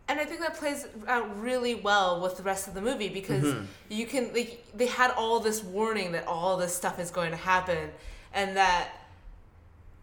and 0.09 0.19
I 0.21 0.25
think 0.25 0.41
that 0.41 0.55
plays 0.57 0.87
out 1.07 1.41
really 1.41 1.75
well 1.75 2.21
with 2.21 2.37
the 2.37 2.43
rest 2.43 2.67
of 2.69 2.75
the 2.75 2.81
movie 2.81 3.09
because 3.09 3.45
Mm-hmm. 3.45 3.65
you 3.91 4.07
can 4.07 4.33
like 4.35 4.65
they 4.75 4.87
had 4.87 5.11
all 5.13 5.41
this 5.41 5.63
warning 5.63 6.13
that 6.13 6.27
all 6.27 6.57
this 6.57 6.75
stuff 6.75 6.99
is 6.99 7.11
going 7.11 7.31
to 7.31 7.37
happen 7.37 7.91
and 8.35 8.57
that 8.57 8.89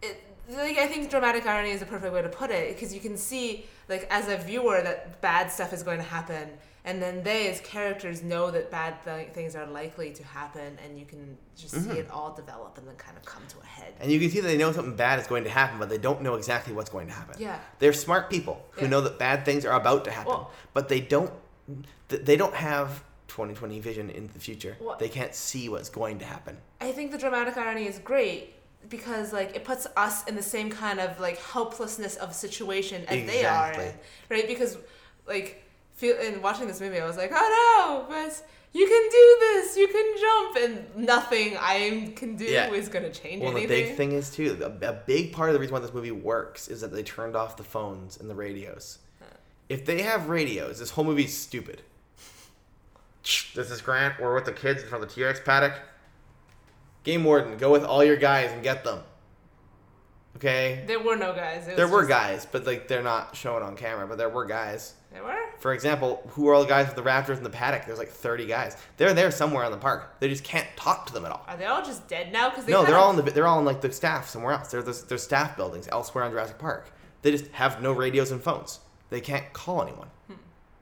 it 0.02 0.22
like 0.56 0.78
I 0.78 0.86
think 0.86 1.10
dramatic 1.10 1.46
irony 1.46 1.70
is 1.70 1.82
a 1.82 1.86
perfect 1.86 2.12
way 2.12 2.22
to 2.22 2.28
put 2.28 2.50
it 2.50 2.74
because 2.74 2.92
you 2.94 3.00
can 3.00 3.16
see 3.16 3.66
like 3.88 4.06
as 4.10 4.28
a 4.28 4.36
viewer 4.36 4.80
that 4.82 5.20
bad 5.20 5.50
stuff 5.50 5.72
is 5.72 5.82
going 5.82 5.98
to 5.98 6.04
happen 6.04 6.48
and 6.84 7.02
then 7.02 7.22
they 7.22 7.48
as 7.50 7.60
characters 7.60 8.22
know 8.22 8.50
that 8.50 8.70
bad 8.70 8.94
th- 9.04 9.28
things 9.34 9.54
are 9.54 9.66
likely 9.66 10.12
to 10.12 10.24
happen 10.24 10.78
and 10.84 10.98
you 10.98 11.04
can 11.04 11.36
just 11.56 11.74
Mm-hmm. 11.74 11.90
see 11.92 11.98
it 11.98 12.10
all 12.10 12.32
develop 12.34 12.78
and 12.78 12.88
then 12.88 12.96
kind 12.96 13.16
of 13.18 13.24
come 13.26 13.42
to 13.48 13.56
a 13.60 13.66
head. 13.66 13.92
And 14.00 14.10
you 14.10 14.18
can 14.18 14.30
see 14.30 14.40
that 14.40 14.48
they 14.48 14.56
know 14.56 14.72
something 14.72 14.96
bad 14.96 15.18
is 15.20 15.26
going 15.26 15.44
to 15.44 15.50
happen, 15.50 15.78
but 15.78 15.90
they 15.90 15.98
don't 15.98 16.22
know 16.22 16.36
exactly 16.36 16.72
what's 16.72 16.88
going 16.88 17.06
to 17.08 17.12
happen. 17.12 17.36
Yeah. 17.38 17.58
They're 17.80 17.92
smart 17.92 18.30
people 18.30 18.64
who 18.70 18.82
Yeah. 18.82 18.88
know 18.88 19.00
that 19.02 19.18
bad 19.18 19.44
things 19.44 19.66
are 19.66 19.74
about 19.78 20.04
to 20.06 20.10
happen, 20.10 20.32
Well- 20.32 20.50
but 20.72 20.88
they 20.88 21.00
don't 21.00 21.30
they 22.08 22.36
don't 22.36 22.54
have 22.54 23.04
2020 23.28 23.78
vision 23.78 24.10
into 24.10 24.32
the 24.32 24.40
future. 24.40 24.76
Well- 24.80 24.96
they 24.98 25.08
can't 25.10 25.34
see 25.34 25.68
what's 25.68 25.90
going 25.90 26.18
to 26.20 26.24
happen. 26.24 26.56
I 26.80 26.92
think 26.92 27.10
the 27.12 27.18
dramatic 27.18 27.56
irony 27.58 27.86
is 27.86 27.98
great 27.98 28.54
because 28.88 29.32
like 29.32 29.54
it 29.54 29.64
puts 29.64 29.86
us 29.96 30.24
in 30.26 30.34
the 30.34 30.42
same 30.42 30.70
kind 30.70 30.98
of 31.00 31.18
like 31.20 31.38
helplessness 31.38 32.16
of 32.16 32.34
situation 32.34 33.04
as 33.08 33.26
they 33.26 33.44
are 33.44 33.72
in, 33.72 33.92
right? 34.28 34.46
Because 34.46 34.78
like 35.26 35.62
feel 35.94 36.16
in 36.18 36.40
watching 36.42 36.66
this 36.66 36.80
movie, 36.80 36.98
I 36.98 37.06
was 37.06 37.16
like, 37.16 37.30
oh 37.34 38.06
no, 38.08 38.14
but 38.14 38.42
you 38.72 38.86
can 38.86 39.08
do 39.10 39.36
this, 39.40 39.76
you 39.76 39.88
can 39.88 40.14
jump, 40.20 40.56
and 40.96 41.06
nothing 41.06 41.56
I 41.58 42.12
can 42.16 42.36
do 42.36 42.44
Yeah. 42.44 42.70
is 42.72 42.88
gonna 42.88 43.10
change 43.10 43.42
Well, 43.42 43.52
the 43.52 43.66
big 43.66 43.96
thing 43.96 44.12
is 44.12 44.30
too. 44.30 44.56
A, 44.62 44.88
a 44.88 44.92
big 44.92 45.32
part 45.32 45.50
of 45.50 45.54
the 45.54 45.60
reason 45.60 45.74
why 45.74 45.80
this 45.80 45.92
movie 45.92 46.12
works 46.12 46.68
is 46.68 46.80
that 46.80 46.92
they 46.92 47.02
turned 47.02 47.34
off 47.36 47.56
the 47.56 47.64
phones 47.64 48.16
and 48.18 48.30
the 48.30 48.34
radios. 48.34 48.98
If 49.68 49.84
they 49.86 50.02
have 50.02 50.28
radios, 50.28 50.78
this 50.80 50.90
whole 50.90 51.04
movie's 51.04 51.36
stupid. 51.36 51.82
This 53.54 53.70
is 53.70 53.82
Grant. 53.82 54.18
We're 54.18 54.34
with 54.34 54.46
the 54.46 54.52
kids 54.52 54.82
in 54.82 54.88
front 54.88 55.04
of 55.04 55.10
the 55.10 55.14
T-Rex 55.14 55.40
paddock. 55.44 55.74
Game 57.02 57.24
warden, 57.24 57.56
go 57.56 57.72
with 57.72 57.84
all 57.84 58.04
your 58.04 58.16
guys 58.16 58.50
and 58.52 58.62
get 58.62 58.84
them. 58.84 59.00
Okay. 60.36 60.84
There 60.86 61.00
were 61.00 61.16
no 61.16 61.34
guys. 61.34 61.66
There 61.66 61.88
were 61.88 62.06
guys, 62.06 62.46
but 62.50 62.66
like 62.66 62.88
they're 62.88 63.02
not 63.02 63.36
shown 63.36 63.62
on 63.62 63.76
camera. 63.76 64.06
But 64.06 64.18
there 64.18 64.28
were 64.28 64.46
guys. 64.46 64.94
There 65.12 65.22
were. 65.22 65.36
For 65.58 65.74
example, 65.74 66.22
who 66.28 66.48
are 66.48 66.54
all 66.54 66.62
the 66.62 66.68
guys 66.68 66.86
with 66.86 66.96
the 66.96 67.02
Raptors 67.02 67.36
in 67.36 67.42
the 67.42 67.50
paddock? 67.50 67.84
There's 67.84 67.98
like 67.98 68.08
30 68.08 68.46
guys. 68.46 68.76
They're 68.96 69.12
there 69.12 69.30
somewhere 69.30 69.64
in 69.64 69.70
the 69.70 69.76
park. 69.76 70.18
They 70.20 70.28
just 70.28 70.44
can't 70.44 70.66
talk 70.76 71.06
to 71.06 71.12
them 71.12 71.26
at 71.26 71.32
all. 71.32 71.44
Are 71.46 71.56
they 71.56 71.66
all 71.66 71.82
just 71.84 72.08
dead 72.08 72.32
now? 72.32 72.48
Because 72.48 72.66
No, 72.66 72.84
they're 72.84 72.96
all 72.96 73.10
in 73.10 73.16
the 73.16 73.30
they're 73.30 73.46
all 73.46 73.58
in 73.58 73.64
like 73.64 73.80
the 73.80 73.92
staff 73.92 74.28
somewhere 74.28 74.52
else. 74.52 74.70
They're 74.70 74.82
the, 74.82 75.04
they're 75.08 75.18
staff 75.18 75.56
buildings 75.56 75.88
elsewhere 75.90 76.24
on 76.24 76.30
Jurassic 76.30 76.58
Park. 76.58 76.90
They 77.22 77.32
just 77.32 77.48
have 77.48 77.82
no 77.82 77.92
radios 77.92 78.30
and 78.30 78.42
phones. 78.42 78.80
They 79.10 79.20
can't 79.20 79.52
call 79.52 79.82
anyone, 79.82 80.08
hmm. 80.28 80.34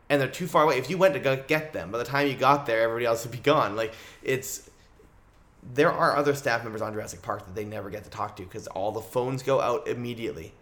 and 0.09 0.21
they're 0.21 0.29
too 0.29 0.47
far 0.47 0.63
away. 0.63 0.79
If 0.79 0.91
you 0.91 0.99
went 0.99 1.15
to 1.15 1.21
go 1.21 1.43
get 1.49 1.73
them, 1.73 1.91
by 1.91 1.99
the 1.99 2.05
time 2.05 2.29
you 2.29 2.35
got 2.35 2.67
there, 2.67 2.83
everybody 2.83 3.07
else 3.07 3.25
would 3.25 3.33
be 3.33 3.39
gone. 3.39 3.75
Like 3.75 3.95
it's 4.23 4.68
there 5.75 5.93
are 5.93 6.17
other 6.17 6.35
staff 6.35 6.63
members 6.63 6.83
on 6.83 6.93
Jurassic 6.93 7.23
Park 7.23 7.47
that 7.47 7.55
they 7.55 7.65
never 7.65 7.91
get 7.91 8.05
to 8.05 8.11
talk 8.11 8.37
to 8.37 8.43
because 8.43 8.67
all 8.69 8.93
the 8.93 9.01
phones 9.01 9.43
go 9.43 9.61
out 9.61 9.89
immediately. 9.89 10.53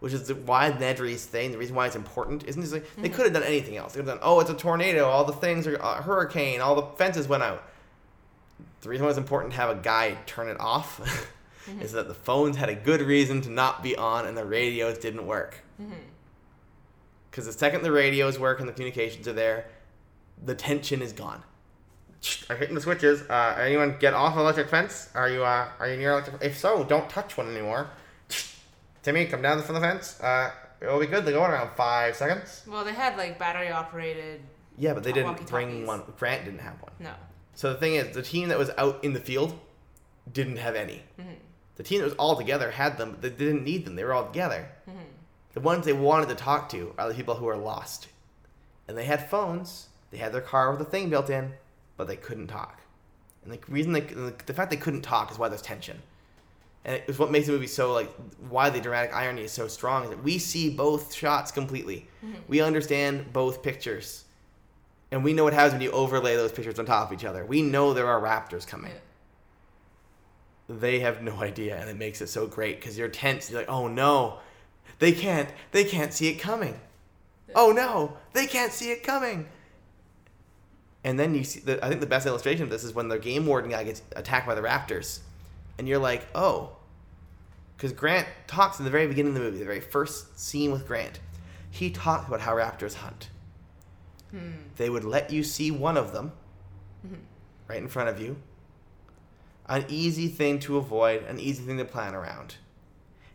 Which 0.00 0.12
is 0.12 0.30
why 0.32 0.70
Nedry's 0.72 1.24
thing, 1.24 1.52
the 1.52 1.58
reason 1.58 1.74
why 1.74 1.86
it's 1.86 1.96
important, 1.96 2.44
isn't 2.44 2.60
just 2.60 2.74
like 2.74 2.84
they 2.96 3.08
mm-hmm. 3.08 3.14
could 3.14 3.24
have 3.24 3.32
done 3.32 3.42
anything 3.42 3.78
else. 3.78 3.94
They 3.94 4.00
could 4.00 4.08
have 4.08 4.18
done, 4.18 4.28
oh, 4.28 4.40
it's 4.40 4.50
a 4.50 4.54
tornado, 4.54 5.06
all 5.06 5.24
the 5.24 5.32
things 5.32 5.66
are 5.66 5.76
a 5.76 6.02
hurricane, 6.02 6.60
all 6.60 6.74
the 6.74 6.82
fences 6.98 7.26
went 7.26 7.42
out 7.42 7.64
the 8.86 8.90
reason 8.90 9.04
why 9.04 9.10
it's 9.10 9.18
important 9.18 9.52
to 9.52 9.58
have 9.58 9.70
a 9.70 9.80
guy 9.80 10.16
turn 10.26 10.48
it 10.48 10.58
off 10.60 11.00
mm-hmm. 11.68 11.80
is 11.82 11.92
that 11.92 12.06
the 12.08 12.14
phones 12.14 12.56
had 12.56 12.68
a 12.68 12.74
good 12.74 13.00
reason 13.00 13.40
to 13.42 13.50
not 13.50 13.82
be 13.82 13.96
on 13.96 14.26
and 14.26 14.36
the 14.36 14.44
radios 14.44 14.98
didn't 14.98 15.26
work. 15.26 15.62
Mm-hmm. 15.80 15.92
Because 17.30 17.46
the 17.46 17.52
second 17.52 17.82
the 17.82 17.92
radios 17.92 18.38
work 18.38 18.60
and 18.60 18.68
the 18.68 18.72
communications 18.72 19.26
are 19.26 19.32
there, 19.32 19.66
the 20.42 20.54
tension 20.54 21.02
is 21.02 21.12
gone. 21.12 21.42
I'm 22.50 22.56
hitting 22.56 22.74
the 22.74 22.80
switches. 22.80 23.22
Uh, 23.22 23.56
anyone 23.60 23.96
get 23.98 24.14
off 24.14 24.36
electric 24.36 24.68
fence? 24.68 25.10
Are 25.14 25.28
you 25.28 25.44
uh, 25.44 25.68
are 25.78 25.88
you 25.88 25.96
near 25.96 26.12
electric? 26.12 26.42
If 26.42 26.58
so, 26.58 26.84
don't 26.84 27.08
touch 27.08 27.36
one 27.36 27.48
anymore. 27.48 27.88
Timmy, 29.02 29.26
come 29.26 29.42
down 29.42 29.62
from 29.62 29.76
the 29.76 29.80
fence. 29.80 30.20
Uh, 30.20 30.50
it'll 30.80 30.98
be 30.98 31.06
good 31.06 31.24
They 31.24 31.32
go 31.32 31.44
in 31.44 31.50
around 31.50 31.70
five 31.76 32.16
seconds. 32.16 32.62
Well, 32.66 32.84
they 32.84 32.92
had 32.92 33.16
like 33.16 33.38
battery 33.38 33.70
operated. 33.70 34.40
Yeah, 34.78 34.94
but 34.94 35.04
they 35.04 35.12
didn't 35.12 35.46
bring 35.48 35.86
one. 35.86 36.02
Grant 36.18 36.44
didn't 36.44 36.60
have 36.60 36.80
one. 36.82 36.92
No. 36.98 37.12
So 37.54 37.72
the 37.72 37.78
thing 37.78 37.94
is, 37.94 38.14
the 38.14 38.22
team 38.22 38.48
that 38.48 38.58
was 38.58 38.70
out 38.76 39.02
in 39.02 39.12
the 39.12 39.20
field 39.20 39.58
didn't 40.32 40.56
have 40.56 40.74
any. 40.74 41.02
Mm-hmm. 41.18 41.30
The 41.76 41.82
team 41.82 42.00
that 42.00 42.04
was 42.04 42.14
all 42.14 42.36
together 42.36 42.70
had 42.70 42.98
them, 42.98 43.12
but 43.12 43.22
they 43.22 43.30
didn't 43.30 43.64
need 43.64 43.84
them. 43.84 43.96
They 43.96 44.04
were 44.04 44.12
all 44.12 44.26
together. 44.26 44.68
Mm-hmm. 44.88 44.98
The 45.54 45.60
ones 45.60 45.86
they 45.86 45.92
wanted 45.92 46.28
to 46.28 46.34
talk 46.34 46.68
to 46.70 46.92
are 46.98 47.08
the 47.08 47.14
people 47.14 47.36
who 47.36 47.48
are 47.48 47.56
lost. 47.56 48.08
And 48.88 48.96
they 48.96 49.04
had 49.04 49.30
phones. 49.30 49.88
They 50.10 50.18
had 50.18 50.32
their 50.32 50.40
car 50.40 50.70
with 50.70 50.80
a 50.80 50.84
thing 50.84 51.10
built 51.10 51.30
in, 51.30 51.52
but 51.96 52.06
they 52.06 52.16
couldn't 52.16 52.48
talk. 52.48 52.80
And 53.44 53.52
the 53.52 53.58
reason 53.68 53.92
they, 53.92 54.00
the 54.00 54.54
fact 54.54 54.70
they 54.70 54.76
couldn't 54.76 55.02
talk 55.02 55.30
is 55.30 55.38
why 55.38 55.48
there's 55.48 55.62
tension. 55.62 56.02
And 56.84 57.02
it's 57.06 57.18
what 57.18 57.30
makes 57.30 57.46
the 57.46 57.52
movie 57.52 57.66
so 57.66 57.92
like 57.92 58.12
why 58.48 58.70
the 58.70 58.80
dramatic 58.80 59.14
irony 59.14 59.42
is 59.42 59.52
so 59.52 59.66
strong 59.68 60.04
is 60.04 60.10
that 60.10 60.22
we 60.22 60.38
see 60.38 60.70
both 60.70 61.12
shots 61.14 61.50
completely. 61.50 62.08
Mm-hmm. 62.24 62.40
We 62.48 62.60
understand 62.60 63.32
both 63.32 63.62
pictures. 63.62 64.24
And 65.10 65.22
we 65.22 65.32
know 65.32 65.44
what 65.44 65.52
happens 65.52 65.72
when 65.72 65.82
you 65.82 65.90
overlay 65.92 66.36
those 66.36 66.52
pictures 66.52 66.78
on 66.78 66.86
top 66.86 67.10
of 67.10 67.18
each 67.18 67.24
other. 67.24 67.44
We 67.44 67.62
know 67.62 67.92
there 67.92 68.08
are 68.08 68.20
raptors 68.20 68.66
coming. 68.66 68.92
They 70.68 70.98
have 70.98 71.22
no 71.22 71.40
idea, 71.40 71.76
and 71.76 71.88
it 71.88 71.96
makes 71.96 72.20
it 72.20 72.28
so 72.28 72.48
great 72.48 72.80
because 72.80 72.98
you're 72.98 73.08
tense. 73.08 73.48
You're 73.48 73.60
like, 73.60 73.70
oh 73.70 73.86
no, 73.86 74.40
they 74.98 75.12
can't. 75.12 75.48
They 75.70 75.84
can't 75.84 76.12
see 76.12 76.28
it 76.28 76.40
coming. 76.40 76.80
Oh 77.54 77.70
no, 77.70 78.16
they 78.32 78.46
can't 78.46 78.72
see 78.72 78.90
it 78.90 79.04
coming. 79.04 79.46
And 81.06 81.20
then 81.20 81.36
you 81.36 81.44
see. 81.44 81.60
The, 81.60 81.82
I 81.82 81.88
think 81.88 82.00
the 82.00 82.06
best 82.06 82.26
illustration 82.26 82.64
of 82.64 82.68
this 82.68 82.82
is 82.82 82.92
when 82.92 83.06
the 83.06 83.18
game 83.18 83.46
warden 83.46 83.70
guy 83.70 83.84
gets 83.84 84.02
attacked 84.16 84.44
by 84.44 84.56
the 84.56 84.60
raptors, 84.60 85.20
and 85.78 85.86
you're 85.86 86.00
like, 86.00 86.26
oh, 86.34 86.72
because 87.76 87.92
Grant 87.92 88.26
talks 88.48 88.80
in 88.80 88.84
the 88.84 88.90
very 88.90 89.06
beginning 89.06 89.28
of 89.28 89.34
the 89.34 89.40
movie, 89.40 89.58
the 89.58 89.64
very 89.64 89.80
first 89.80 90.38
scene 90.38 90.72
with 90.72 90.84
Grant. 90.84 91.20
He 91.70 91.90
talks 91.90 92.26
about 92.26 92.40
how 92.40 92.56
raptors 92.56 92.94
hunt. 92.94 93.30
Hmm. 94.32 94.50
They 94.74 94.90
would 94.90 95.04
let 95.04 95.30
you 95.30 95.44
see 95.44 95.70
one 95.70 95.96
of 95.96 96.12
them 96.12 96.32
mm-hmm. 97.06 97.20
right 97.68 97.78
in 97.78 97.86
front 97.86 98.08
of 98.08 98.20
you. 98.20 98.36
An 99.66 99.84
easy 99.88 100.26
thing 100.26 100.58
to 100.60 100.76
avoid, 100.76 101.22
an 101.24 101.38
easy 101.38 101.62
thing 101.62 101.78
to 101.78 101.84
plan 101.84 102.16
around. 102.16 102.56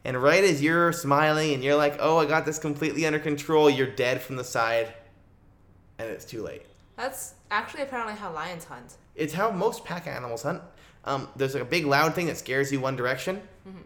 And 0.03 0.21
right 0.21 0.43
as 0.43 0.61
you're 0.61 0.91
smiling 0.91 1.53
and 1.53 1.63
you're 1.63 1.75
like, 1.77 1.97
oh, 1.99 2.17
I 2.17 2.25
got 2.25 2.45
this 2.45 2.59
completely 2.59 3.05
under 3.05 3.19
control, 3.19 3.69
you're 3.69 3.87
dead 3.87 4.21
from 4.21 4.35
the 4.35 4.43
side, 4.43 4.93
and 5.97 6.09
it's 6.09 6.25
too 6.25 6.43
late. 6.43 6.65
That's 7.01 7.33
actually 7.49 7.81
apparently 7.81 8.13
how 8.13 8.31
lions 8.31 8.65
hunt. 8.65 8.97
It's 9.15 9.33
how 9.33 9.49
most 9.49 9.83
pack 9.83 10.05
animals 10.05 10.43
hunt. 10.43 10.61
Um, 11.03 11.27
there's 11.35 11.55
like 11.55 11.63
a 11.63 11.65
big 11.65 11.85
loud 11.85 12.13
thing 12.13 12.27
that 12.27 12.37
scares 12.37 12.71
you 12.71 12.79
one 12.79 12.95
direction, 12.95 13.41
and 13.65 13.83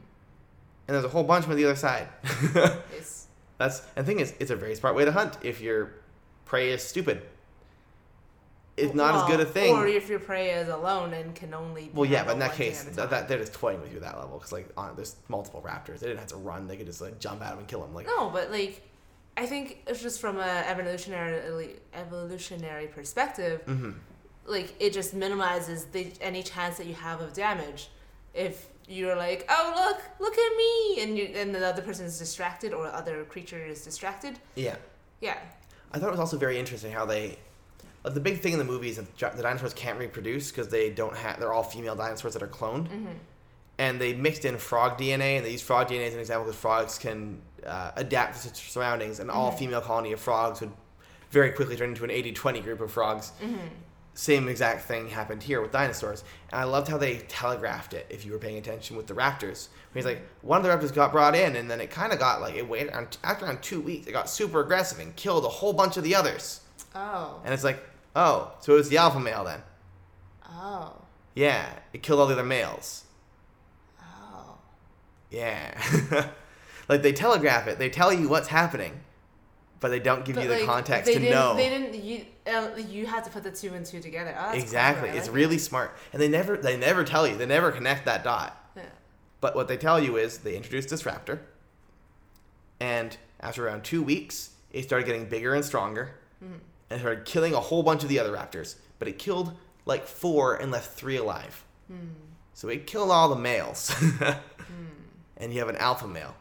there's 0.87 1.05
a 1.05 1.09
whole 1.09 1.23
bunch 1.23 1.45
from 1.45 1.55
the 1.55 1.65
other 1.65 1.75
side. 1.75 2.07
It's, 2.91 3.27
That's 3.57 3.81
and 3.95 4.05
the 4.05 4.11
thing 4.11 4.19
is, 4.19 4.33
it's 4.39 4.51
a 4.51 4.55
very 4.55 4.75
smart 4.75 4.95
way 4.95 5.05
to 5.05 5.13
hunt 5.13 5.37
if 5.41 5.61
your 5.61 5.93
prey 6.43 6.71
is 6.71 6.83
stupid. 6.83 7.21
It's 8.75 8.93
not 8.93 9.15
as 9.15 9.23
good 9.29 9.39
a 9.39 9.45
thing. 9.45 9.73
Or 9.73 9.87
if 9.87 10.09
your 10.09 10.19
prey 10.19 10.49
is 10.49 10.67
alone 10.67 11.13
and 11.13 11.33
can 11.33 11.53
only. 11.53 11.89
Well, 11.93 12.09
yeah, 12.09 12.25
but 12.25 12.33
in 12.33 12.39
that 12.39 12.55
case, 12.55 12.85
at 12.97 13.09
that, 13.09 13.29
they're 13.29 13.39
just 13.39 13.53
toying 13.53 13.79
with 13.79 13.91
you 13.91 13.97
at 13.97 14.03
that 14.03 14.19
level 14.19 14.37
because 14.37 14.51
like 14.51 14.67
on, 14.75 14.93
there's 14.97 15.15
multiple 15.29 15.63
raptors. 15.65 15.99
They 15.99 16.07
didn't 16.07 16.19
have 16.19 16.27
to 16.27 16.35
run; 16.35 16.67
they 16.67 16.75
could 16.75 16.85
just 16.85 16.99
like 16.99 17.17
jump 17.19 17.41
at 17.41 17.51
them 17.51 17.59
and 17.59 17.67
kill 17.69 17.79
them. 17.79 17.93
Like 17.93 18.07
No, 18.07 18.29
but 18.29 18.51
like, 18.51 18.81
I 19.37 19.45
think 19.45 19.83
it's 19.87 20.01
just 20.01 20.21
from 20.21 20.37
a 20.39 20.63
evolutionary 20.67 21.75
evolutionary 21.93 22.87
perspective. 22.87 23.65
Mm-hmm. 23.65 23.91
Like 24.45 24.75
it 24.79 24.93
just 24.93 25.13
minimizes 25.13 25.85
the 25.85 26.11
any 26.21 26.43
chance 26.43 26.77
that 26.77 26.87
you 26.87 26.93
have 26.93 27.21
of 27.21 27.33
damage. 27.33 27.89
If 28.33 28.67
you're 28.87 29.15
like, 29.15 29.45
oh 29.49 29.73
look, 29.75 30.01
look 30.19 30.37
at 30.37 30.57
me, 30.57 31.01
and 31.01 31.17
you 31.17 31.25
and 31.35 31.53
the 31.53 31.65
other 31.65 31.81
person 31.81 32.05
is 32.05 32.17
distracted 32.17 32.73
or 32.73 32.87
other 32.87 33.23
creature 33.25 33.65
is 33.65 33.83
distracted. 33.83 34.39
yeah, 34.55 34.75
Yeah, 35.21 35.37
I 35.91 35.99
thought 35.99 36.07
it 36.07 36.11
was 36.11 36.19
also 36.19 36.37
very 36.37 36.57
interesting 36.59 36.91
how 36.91 37.05
they. 37.05 37.37
Like 38.03 38.13
the 38.13 38.19
big 38.19 38.39
thing 38.39 38.53
in 38.53 38.59
the 38.59 38.65
movie 38.65 38.89
is 38.89 38.97
that 38.97 39.35
the 39.35 39.41
dinosaurs 39.41 39.73
can't 39.73 39.97
reproduce 39.97 40.51
because 40.51 40.67
they 40.67 40.91
don't 40.91 41.15
have. 41.17 41.39
They're 41.39 41.51
all 41.51 41.63
female 41.63 41.95
dinosaurs 41.95 42.33
that 42.33 42.43
are 42.43 42.47
cloned, 42.47 42.87
and 43.79 43.99
they 43.99 44.13
mixed 44.13 44.45
in 44.45 44.57
frog 44.59 44.99
DNA, 44.99 45.37
and 45.37 45.45
they 45.45 45.51
used 45.51 45.63
frog 45.63 45.87
DNA 45.87 46.07
as 46.07 46.13
an 46.13 46.19
example 46.19 46.45
because 46.45 46.59
frogs 46.59 46.99
can 46.99 47.41
uh, 47.65 47.91
adapt 47.95 48.35
to 48.35 48.47
such 48.47 48.71
surroundings, 48.71 49.19
and 49.19 49.29
all 49.29 49.51
female 49.51 49.81
colony 49.81 50.11
of 50.11 50.19
frogs 50.19 50.61
would 50.61 50.71
very 51.31 51.51
quickly 51.51 51.75
turn 51.75 51.89
into 51.89 52.03
an 52.03 52.09
80-20 52.09 52.63
group 52.63 52.81
of 52.81 52.91
frogs. 52.91 53.31
Same 54.13 54.47
exact 54.47 54.85
thing 54.85 55.09
happened 55.09 55.43
here 55.43 55.61
with 55.61 55.73
dinosaurs, 55.73 56.23
and 56.49 56.61
I 56.61 56.63
loved 56.63 56.87
how 56.87 56.97
they 56.97 57.17
telegraphed 57.27 57.93
it. 57.93 58.05
If 58.09 58.25
you 58.25 58.31
were 58.31 58.37
paying 58.37 58.57
attention 58.57 58.95
with 58.95 59.07
the 59.07 59.13
raptors, 59.13 59.67
he's 59.93 60.05
like, 60.05 60.21
one 60.41 60.57
of 60.57 60.63
the 60.63 60.69
raptors 60.69 60.93
got 60.93 61.11
brought 61.11 61.35
in, 61.35 61.57
and 61.57 61.69
then 61.69 61.81
it 61.81 61.91
kind 61.91 62.13
of 62.13 62.19
got 62.19 62.39
like 62.39 62.55
it 62.55 62.67
waited 62.67 62.93
after 63.23 63.45
around 63.45 63.61
two 63.61 63.81
weeks, 63.81 64.07
it 64.07 64.13
got 64.13 64.29
super 64.29 64.61
aggressive 64.61 64.99
and 64.99 65.13
killed 65.17 65.43
a 65.43 65.49
whole 65.49 65.73
bunch 65.73 65.97
of 65.97 66.03
the 66.05 66.15
others. 66.15 66.61
Oh. 66.95 67.41
And 67.43 67.53
it's 67.53 67.65
like, 67.65 67.83
oh, 68.15 68.53
so 68.61 68.73
it 68.73 68.77
was 68.77 68.87
the 68.87 68.97
alpha 68.97 69.19
male 69.19 69.43
then? 69.43 69.61
Oh. 70.49 70.93
Yeah, 71.33 71.67
it 71.91 72.01
killed 72.01 72.21
all 72.21 72.27
the 72.27 72.33
other 72.33 72.43
males. 72.43 73.03
Oh. 74.01 74.59
Yeah. 75.29 76.29
like 76.87 77.01
they 77.01 77.13
telegraph 77.13 77.67
it. 77.67 77.79
They 77.79 77.89
tell 77.89 78.13
you 78.13 78.29
what's 78.29 78.47
happening, 78.47 79.01
but 79.79 79.89
they 79.89 79.99
don't 79.99 80.25
give 80.25 80.35
But, 80.35 80.43
you 80.43 80.49
the 80.49 80.65
context 80.65 81.05
they 81.05 81.13
to 81.13 81.19
didn't, 81.19 81.33
know. 81.33 81.55
They 81.55 81.69
didn't. 81.69 82.03
You 82.03 82.25
uh, 82.47 82.69
you 82.77 83.05
had 83.05 83.23
to 83.23 83.29
put 83.29 83.43
the 83.43 83.51
two 83.51 83.73
and 83.73 83.85
two 83.85 83.99
together. 83.99 84.35
Oh, 84.37 84.51
exactly. 84.51 85.09
clever. 85.09 85.17
It's 85.17 85.27
like 85.27 85.35
really 85.35 85.57
smart. 85.57 85.95
And 86.13 86.21
they 86.21 86.27
never 86.27 86.57
they 86.57 86.77
never 86.77 87.03
tell 87.03 87.27
you. 87.27 87.35
They 87.35 87.45
never 87.45 87.71
connect 87.71 88.05
that 88.05 88.23
dot. 88.23 88.57
Yeah. 88.75 88.83
But 89.41 89.55
what 89.55 89.67
they 89.67 89.77
tell 89.77 89.99
you 89.99 90.17
is 90.17 90.39
they 90.39 90.55
introduced 90.55 90.89
this 90.89 91.03
raptor, 91.03 91.39
and 92.79 93.17
after 93.39 93.67
around 93.67 93.83
two 93.83 94.01
weeks, 94.01 94.51
it 94.71 94.83
started 94.83 95.05
getting 95.05 95.25
bigger 95.25 95.53
and 95.53 95.63
stronger, 95.63 96.15
mm-hmm. 96.43 96.55
and 96.89 96.99
started 96.99 97.25
killing 97.25 97.53
a 97.53 97.59
whole 97.59 97.83
bunch 97.83 98.03
of 98.03 98.09
the 98.09 98.19
other 98.19 98.31
raptors. 98.31 98.75
But 98.99 99.07
it 99.07 99.19
killed 99.19 99.53
like 99.85 100.07
four 100.07 100.55
and 100.55 100.71
left 100.71 100.93
three 100.93 101.17
alive. 101.17 101.63
Hmm. 101.87 102.07
So 102.53 102.69
it 102.69 102.87
killed 102.87 103.11
all 103.11 103.29
the 103.29 103.35
males, 103.35 103.89
hmm. 103.93 104.33
and 105.37 105.53
you 105.53 105.59
have 105.59 105.69
an 105.69 105.75
alpha 105.75 106.07
male, 106.07 106.35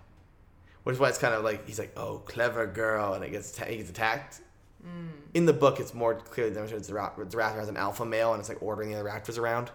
which 0.85 0.95
is 0.95 1.01
why 1.01 1.09
it's 1.09 1.19
kind 1.19 1.35
of 1.35 1.43
like 1.45 1.67
he's 1.67 1.79
like, 1.79 1.93
"Oh, 1.97 2.19
clever 2.19 2.67
girl," 2.67 3.15
and 3.15 3.25
it 3.25 3.31
gets 3.31 3.53
ta- 3.53 3.65
he 3.67 3.77
gets 3.79 3.91
attacked. 3.91 4.41
Mm. 4.87 5.09
In 5.35 5.47
the 5.47 5.53
book, 5.53 5.81
it's 5.81 5.95
more 5.95 6.15
clearly 6.15 6.53
demonstrated 6.53 6.87
the, 6.87 6.95
ra- 6.95 7.13
the 7.17 7.25
raptor 7.25 7.57
has 7.57 7.69
an 7.69 7.77
alpha 7.77 8.05
male, 8.05 8.33
and 8.33 8.41
it's 8.41 8.49
like 8.49 8.63
ordering 8.63 8.91
the 8.91 9.01
other 9.01 9.09
raptors 9.09 9.39
around. 9.39 9.71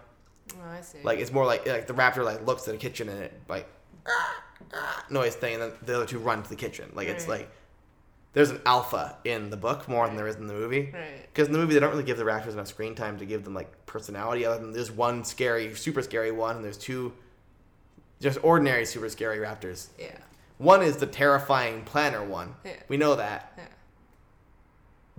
Oh, 0.54 0.70
I 0.70 0.80
see. 0.80 0.98
Like 1.02 1.18
it's 1.18 1.32
more 1.32 1.44
like 1.44 1.66
like 1.66 1.86
the 1.86 1.94
raptor 1.94 2.24
like 2.24 2.46
looks 2.46 2.66
at 2.66 2.72
the 2.72 2.78
kitchen 2.78 3.08
and 3.08 3.20
it 3.22 3.32
like 3.48 3.68
noise 5.10 5.34
thing, 5.34 5.54
and 5.54 5.62
then 5.62 5.72
the 5.84 5.96
other 5.96 6.06
two 6.06 6.18
run 6.18 6.42
to 6.42 6.48
the 6.48 6.56
kitchen. 6.56 6.90
Like 6.94 7.08
it's 7.08 7.28
like 7.28 7.50
there's 8.32 8.50
an 8.50 8.60
alpha 8.64 9.16
in 9.24 9.50
the 9.50 9.56
book 9.56 9.88
more 9.88 10.06
than 10.06 10.16
there 10.16 10.28
is 10.28 10.36
in 10.36 10.46
the 10.46 10.54
movie. 10.54 10.90
Right. 10.92 11.26
Because 11.32 11.48
in 11.48 11.52
the 11.52 11.58
movie 11.58 11.74
they 11.74 11.80
don't 11.80 11.90
really 11.90 12.04
give 12.04 12.16
the 12.16 12.24
raptors 12.24 12.52
enough 12.52 12.68
screen 12.68 12.94
time 12.94 13.18
to 13.18 13.26
give 13.26 13.44
them 13.44 13.54
like 13.54 13.86
personality. 13.86 14.44
Other 14.46 14.60
than 14.60 14.72
there's 14.72 14.90
one 14.90 15.24
scary, 15.24 15.74
super 15.74 16.02
scary 16.02 16.30
one, 16.30 16.56
and 16.56 16.64
there's 16.64 16.78
two 16.78 17.12
just 18.20 18.38
ordinary 18.42 18.86
super 18.86 19.08
scary 19.08 19.38
raptors. 19.38 19.88
Yeah. 19.98 20.16
One 20.60 20.82
is 20.82 20.98
the 20.98 21.06
terrifying 21.06 21.84
planner 21.84 22.22
one. 22.22 22.54
Yeah. 22.66 22.72
We 22.88 22.98
know 22.98 23.14
that, 23.14 23.54
Yeah. 23.56 23.64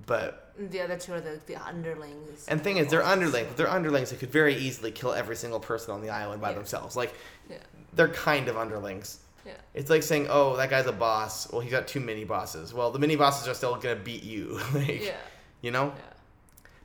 but 0.05 0.53
The 0.59 0.81
other 0.81 0.97
two 0.97 1.13
are 1.13 1.19
the, 1.21 1.39
the 1.47 1.55
underlings. 1.55 2.45
And 2.47 2.63
thing 2.63 2.77
is, 2.77 2.91
they're 2.91 3.03
underlings. 3.03 3.47
But 3.47 3.57
they're 3.57 3.69
underlings 3.69 4.11
that 4.11 4.19
could 4.19 4.29
very 4.31 4.53
easily 4.55 4.91
kill 4.91 5.13
every 5.13 5.35
single 5.35 5.59
person 5.59 5.95
on 5.95 6.01
the 6.01 6.09
island 6.11 6.41
by 6.41 6.49
Yeah. 6.49 6.55
themselves. 6.57 6.95
Like, 6.95 7.13
Yeah. 7.49 7.57
they're 7.93 8.09
kind 8.09 8.49
of 8.49 8.57
underlings. 8.57 9.17
Yeah. 9.43 9.53
It's 9.73 9.89
like 9.89 10.03
saying, 10.03 10.27
"Oh, 10.29 10.55
that 10.57 10.69
guy's 10.69 10.85
a 10.85 10.91
boss. 10.91 11.51
Well, 11.51 11.61
he's 11.61 11.71
got 11.71 11.87
two 11.87 11.99
mini 11.99 12.23
bosses. 12.23 12.71
Well, 12.71 12.91
the 12.91 12.99
mini 12.99 13.15
bosses 13.15 13.47
are 13.47 13.55
still 13.55 13.75
gonna 13.77 13.95
beat 13.95 14.21
you." 14.21 14.59
like, 14.75 15.01
Yeah. 15.01 15.15
you 15.61 15.71
know. 15.71 15.93
Yeah. 15.97 16.01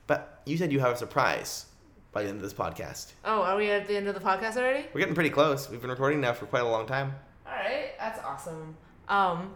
But 0.06 0.40
you 0.46 0.56
said 0.56 0.72
you 0.72 0.80
have 0.80 0.92
a 0.92 0.96
surprise 0.96 1.66
by 2.12 2.22
the 2.22 2.30
end 2.30 2.36
of 2.38 2.42
this 2.42 2.54
podcast. 2.54 3.12
Oh, 3.22 3.42
are 3.42 3.56
we 3.56 3.70
at 3.70 3.86
the 3.86 3.96
end 3.98 4.08
of 4.08 4.14
the 4.14 4.20
podcast 4.20 4.56
already? 4.56 4.86
We're 4.94 5.00
getting 5.00 5.14
pretty 5.14 5.28
close. 5.28 5.68
We've 5.68 5.82
been 5.82 5.90
recording 5.90 6.22
now 6.22 6.32
for 6.32 6.46
quite 6.46 6.62
a 6.62 6.68
long 6.68 6.86
time. 6.86 7.14
All 7.46 7.52
right, 7.54 7.92
that's 7.98 8.18
awesome. 8.24 8.76
Um, 9.08 9.52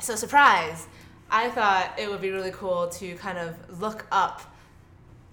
so 0.00 0.16
surprise! 0.16 0.86
I 1.30 1.48
thought 1.50 1.98
it 1.98 2.10
would 2.10 2.20
be 2.20 2.30
really 2.30 2.50
cool 2.50 2.88
to 2.88 3.14
kind 3.16 3.38
of 3.38 3.54
look 3.80 4.06
up 4.12 4.42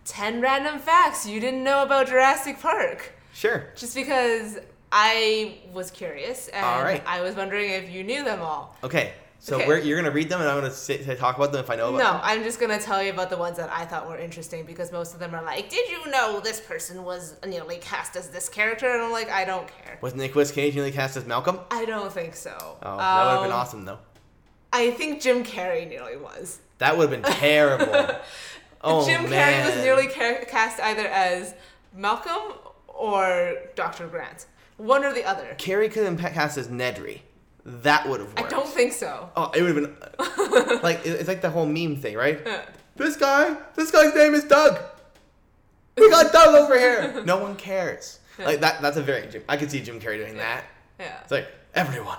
ten 0.05 0.39
random 0.41 0.79
facts 0.79 1.27
you 1.27 1.39
didn't 1.39 1.63
know 1.63 1.83
about 1.83 2.07
Jurassic 2.07 2.59
Park, 2.59 3.11
Sure. 3.33 3.65
just 3.75 3.95
because 3.95 4.57
I 4.91 5.57
was 5.73 5.91
curious 5.91 6.47
and 6.49 6.63
right. 6.83 7.03
I 7.05 7.21
was 7.21 7.35
wondering 7.35 7.69
if 7.71 7.89
you 7.91 8.03
knew 8.03 8.23
them 8.23 8.41
all. 8.41 8.75
Okay. 8.83 9.13
So 9.41 9.55
Okay. 9.55 9.67
We're, 9.67 9.77
you're 9.79 9.97
gonna 9.97 10.11
read 10.11 10.27
them, 10.27 10.41
and 10.41 10.49
I'm 10.49 10.57
gonna 10.59 10.69
say- 10.71 10.97
talk 11.15 11.37
about 11.37 11.53
them 11.53 11.63
if 11.63 11.69
I 11.69 11.75
know 11.77 11.89
about 11.89 11.97
No, 11.97 12.03
them. 12.03 12.13
No, 12.17 12.21
I'm 12.23 12.43
just 12.43 12.59
gonna 12.59 12.79
tell 12.79 13.01
you 13.01 13.11
about 13.11 13.29
the 13.29 13.37
ones 13.37 13.55
that 13.57 13.69
I 13.71 13.85
thought 13.85 14.07
were 14.07 14.17
interesting 14.17 14.65
because 14.65 14.91
most 14.91 15.13
of 15.13 15.19
them 15.21 15.33
are 15.33 15.41
like, 15.41 15.69
"Did 15.69 15.89
you 15.89 16.05
know 16.11 16.41
this 16.41 16.59
person 16.59 17.03
was 17.05 17.35
nearly 17.47 17.77
cast 17.77 18.17
as 18.17 18.29
this 18.29 18.49
character?" 18.49 18.89
And 18.91 19.01
I'm 19.01 19.11
like, 19.11 19.29
I 19.29 19.45
don't 19.45 19.67
care. 19.67 19.97
Was 20.01 20.13
Nicolas 20.13 20.51
Cage 20.51 20.75
nearly 20.75 20.91
cast 20.91 21.15
as 21.15 21.25
Malcolm? 21.25 21.61
I 21.71 21.85
don't 21.85 22.11
think 22.11 22.35
so. 22.35 22.51
Oh, 22.83 22.97
that 22.97 23.23
would 23.25 23.31
have 23.31 23.41
been 23.43 23.51
Um, 23.51 23.57
awesome 23.57 23.85
though. 23.85 23.99
I 24.73 24.91
think 24.91 25.21
Jim 25.21 25.43
Carrey 25.45 25.87
nearly 25.87 26.17
was. 26.17 26.59
That 26.79 26.97
would 26.97 27.09
have 27.09 27.21
been 27.23 27.31
terrible. 27.33 28.15
oh 28.81 29.05
Jim 29.05 29.29
man. 29.29 29.63
Carrey 29.63 29.73
was 29.75 29.83
nearly 29.83 30.07
ca- 30.07 30.43
cast 30.47 30.81
either 30.81 31.07
as 31.07 31.55
Malcolm 31.95 32.53
or 32.87 33.55
Dr. 33.75 34.07
Grant. 34.07 34.47
One 34.75 35.03
or 35.05 35.13
the 35.13 35.23
other. 35.23 35.55
Carrey 35.57 35.89
could 35.91 36.03
have 36.05 36.17
been 36.17 36.33
cast 36.33 36.57
as 36.57 36.67
Nedry. 36.67 37.21
That 37.65 38.07
would 38.07 38.19
have 38.19 38.29
worked. 38.29 38.41
I 38.41 38.49
don't 38.49 38.67
think 38.67 38.93
so. 38.93 39.29
Oh, 39.35 39.51
it 39.51 39.61
would 39.61 39.75
have 39.75 40.17
been 40.17 40.79
like 40.83 41.05
it's 41.05 41.27
like 41.27 41.41
the 41.41 41.49
whole 41.49 41.65
meme 41.65 41.97
thing, 41.97 42.15
right? 42.15 42.41
Yeah. 42.45 42.65
This 42.95 43.15
guy, 43.15 43.55
this 43.75 43.91
guy's 43.91 44.13
name 44.15 44.33
is 44.33 44.43
Doug. 44.43 44.79
We 45.97 46.09
got 46.09 46.31
Doug 46.31 46.55
over 46.55 46.77
here. 46.77 47.21
No 47.25 47.37
one 47.37 47.55
cares. 47.55 48.19
Like 48.37 48.61
that. 48.61 48.81
That's 48.81 48.97
a 48.97 49.01
very 49.01 49.27
Jim. 49.27 49.43
I 49.49 49.57
could 49.57 49.69
see 49.69 49.81
Jim 49.81 49.99
Carrey 49.99 50.17
doing 50.17 50.37
that. 50.37 50.63
Yeah. 50.99 51.19
It's 51.21 51.31
like 51.31 51.47
everyone. 51.75 52.17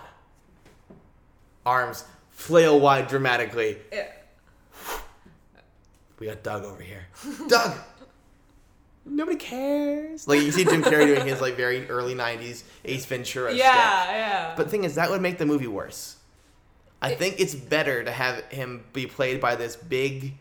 Arms 1.65 2.05
flail 2.31 2.79
wide 2.81 3.09
dramatically. 3.09 3.79
Yeah. 3.93 4.09
We 6.19 6.27
got 6.27 6.43
Doug 6.43 6.65
over 6.65 6.83
here. 6.83 7.07
Doug. 7.49 7.77
Nobody 9.13 9.37
cares. 9.37 10.27
Like 10.29 10.41
you 10.41 10.51
see 10.53 10.65
Jim 10.65 10.83
Carrey 10.83 11.07
doing 11.07 11.27
his 11.27 11.41
like 11.41 11.57
very 11.57 11.89
early 11.97 12.15
'90s 12.15 12.63
Ace 12.85 13.05
Ventura 13.07 13.53
Yeah, 13.53 13.73
sketch. 13.73 14.15
yeah. 14.15 14.55
But 14.57 14.65
the 14.65 14.71
thing 14.71 14.85
is, 14.85 14.95
that 14.95 15.11
would 15.11 15.21
make 15.21 15.39
the 15.39 15.47
movie 15.47 15.67
worse. 15.67 16.17
I 17.03 17.11
It- 17.13 17.19
think 17.19 17.41
it's 17.41 17.55
better 17.55 18.05
to 18.05 18.11
have 18.13 18.45
him 18.51 18.85
be 18.93 19.07
played 19.07 19.41
by 19.41 19.57
this 19.57 19.75
big, 19.77 20.35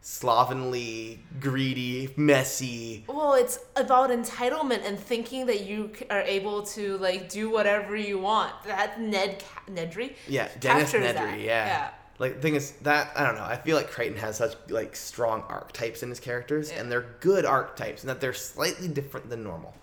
slovenly, 0.00 1.18
greedy, 1.40 2.12
messy. 2.16 3.04
well, 3.08 3.34
it's 3.34 3.58
about 3.76 4.10
entitlement 4.10 4.86
and 4.86 4.98
thinking 4.98 5.46
that 5.46 5.60
you 5.62 5.90
are 6.10 6.20
able 6.22 6.62
to 6.62 6.96
like 6.98 7.28
do 7.28 7.50
whatever 7.50 7.96
you 7.96 8.18
want. 8.18 8.52
That 8.64 9.00
Ned 9.00 9.40
Ca- 9.40 9.70
Nedry. 9.72 10.14
Yeah, 10.28 10.48
Dennis 10.60 10.92
Nedry. 10.92 11.14
that. 11.14 11.38
Yeah. 11.40 11.66
Yeah. 11.66 11.90
Like 12.18 12.36
the 12.36 12.40
thing 12.40 12.54
is 12.54 12.72
that 12.82 13.10
I 13.16 13.24
don't 13.24 13.34
know. 13.34 13.44
I 13.44 13.56
feel 13.56 13.76
like 13.76 13.90
Crichton 13.90 14.18
has 14.18 14.36
such 14.36 14.54
like 14.68 14.94
strong 14.94 15.42
archetypes 15.48 16.02
in 16.02 16.08
his 16.08 16.20
characters, 16.20 16.70
Yeah. 16.70 16.80
and 16.80 16.92
they're 16.92 17.06
good 17.20 17.44
archetypes, 17.44 18.02
and 18.02 18.10
that 18.10 18.20
they're 18.20 18.32
slightly 18.32 18.88
different 18.88 19.30
than 19.30 19.42
normal. 19.42 19.74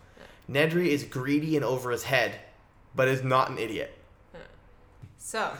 Nedry 0.49 0.87
is 0.87 1.03
greedy 1.03 1.55
and 1.55 1.65
over 1.65 1.91
his 1.91 2.03
head, 2.03 2.35
but 2.95 3.07
is 3.07 3.23
not 3.23 3.49
an 3.49 3.57
idiot. 3.57 3.97
So, 5.17 5.51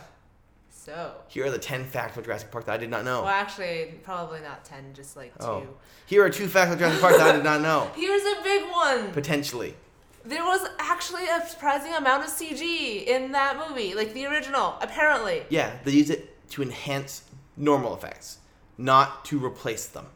so. 0.70 1.14
Here 1.28 1.46
are 1.46 1.52
the 1.52 1.60
ten 1.60 1.86
facts 1.86 2.14
about 2.14 2.26
Jurassic 2.26 2.52
Park 2.52 2.66
that 2.66 2.74
I 2.74 2.78
did 2.78 2.90
not 2.90 3.06
know. 3.06 3.22
Well, 3.22 3.30
actually, 3.30 4.00
probably 4.04 4.40
not 4.42 4.66
ten, 4.66 4.94
just 4.94 5.16
like 5.16 5.34
oh. 5.40 5.62
two. 5.62 5.68
Oh. 5.68 5.78
Here 6.08 6.24
are 6.24 6.30
two 6.30 6.48
facts 6.48 6.70
about 6.70 6.80
Jurassic 6.80 7.02
Park 7.02 7.18
that 7.18 7.28
I 7.28 7.32
did 7.34 7.44
not 7.44 7.62
know. 7.62 7.92
Here's 7.96 8.24
a 8.24 8.42
big 8.44 8.70
one. 8.72 9.12
Potentially. 9.12 9.76
There 10.24 10.44
was 10.44 10.68
actually 10.80 11.26
a 11.26 11.48
surprising 11.48 11.94
amount 11.94 12.24
of 12.24 12.30
CG 12.30 13.06
in 13.08 13.32
that 13.32 13.58
movie, 13.68 13.96
like 13.96 14.14
the 14.14 14.26
original, 14.28 14.76
apparently. 14.80 15.44
Yeah, 15.50 15.76
they 15.84 15.92
use 15.92 16.10
it 16.12 16.31
to 16.52 16.62
enhance 16.62 17.24
normal 17.58 17.94
effects, 17.96 18.40
not 18.78 19.26
to 19.26 19.44
replace 19.44 19.86
them. 19.86 20.08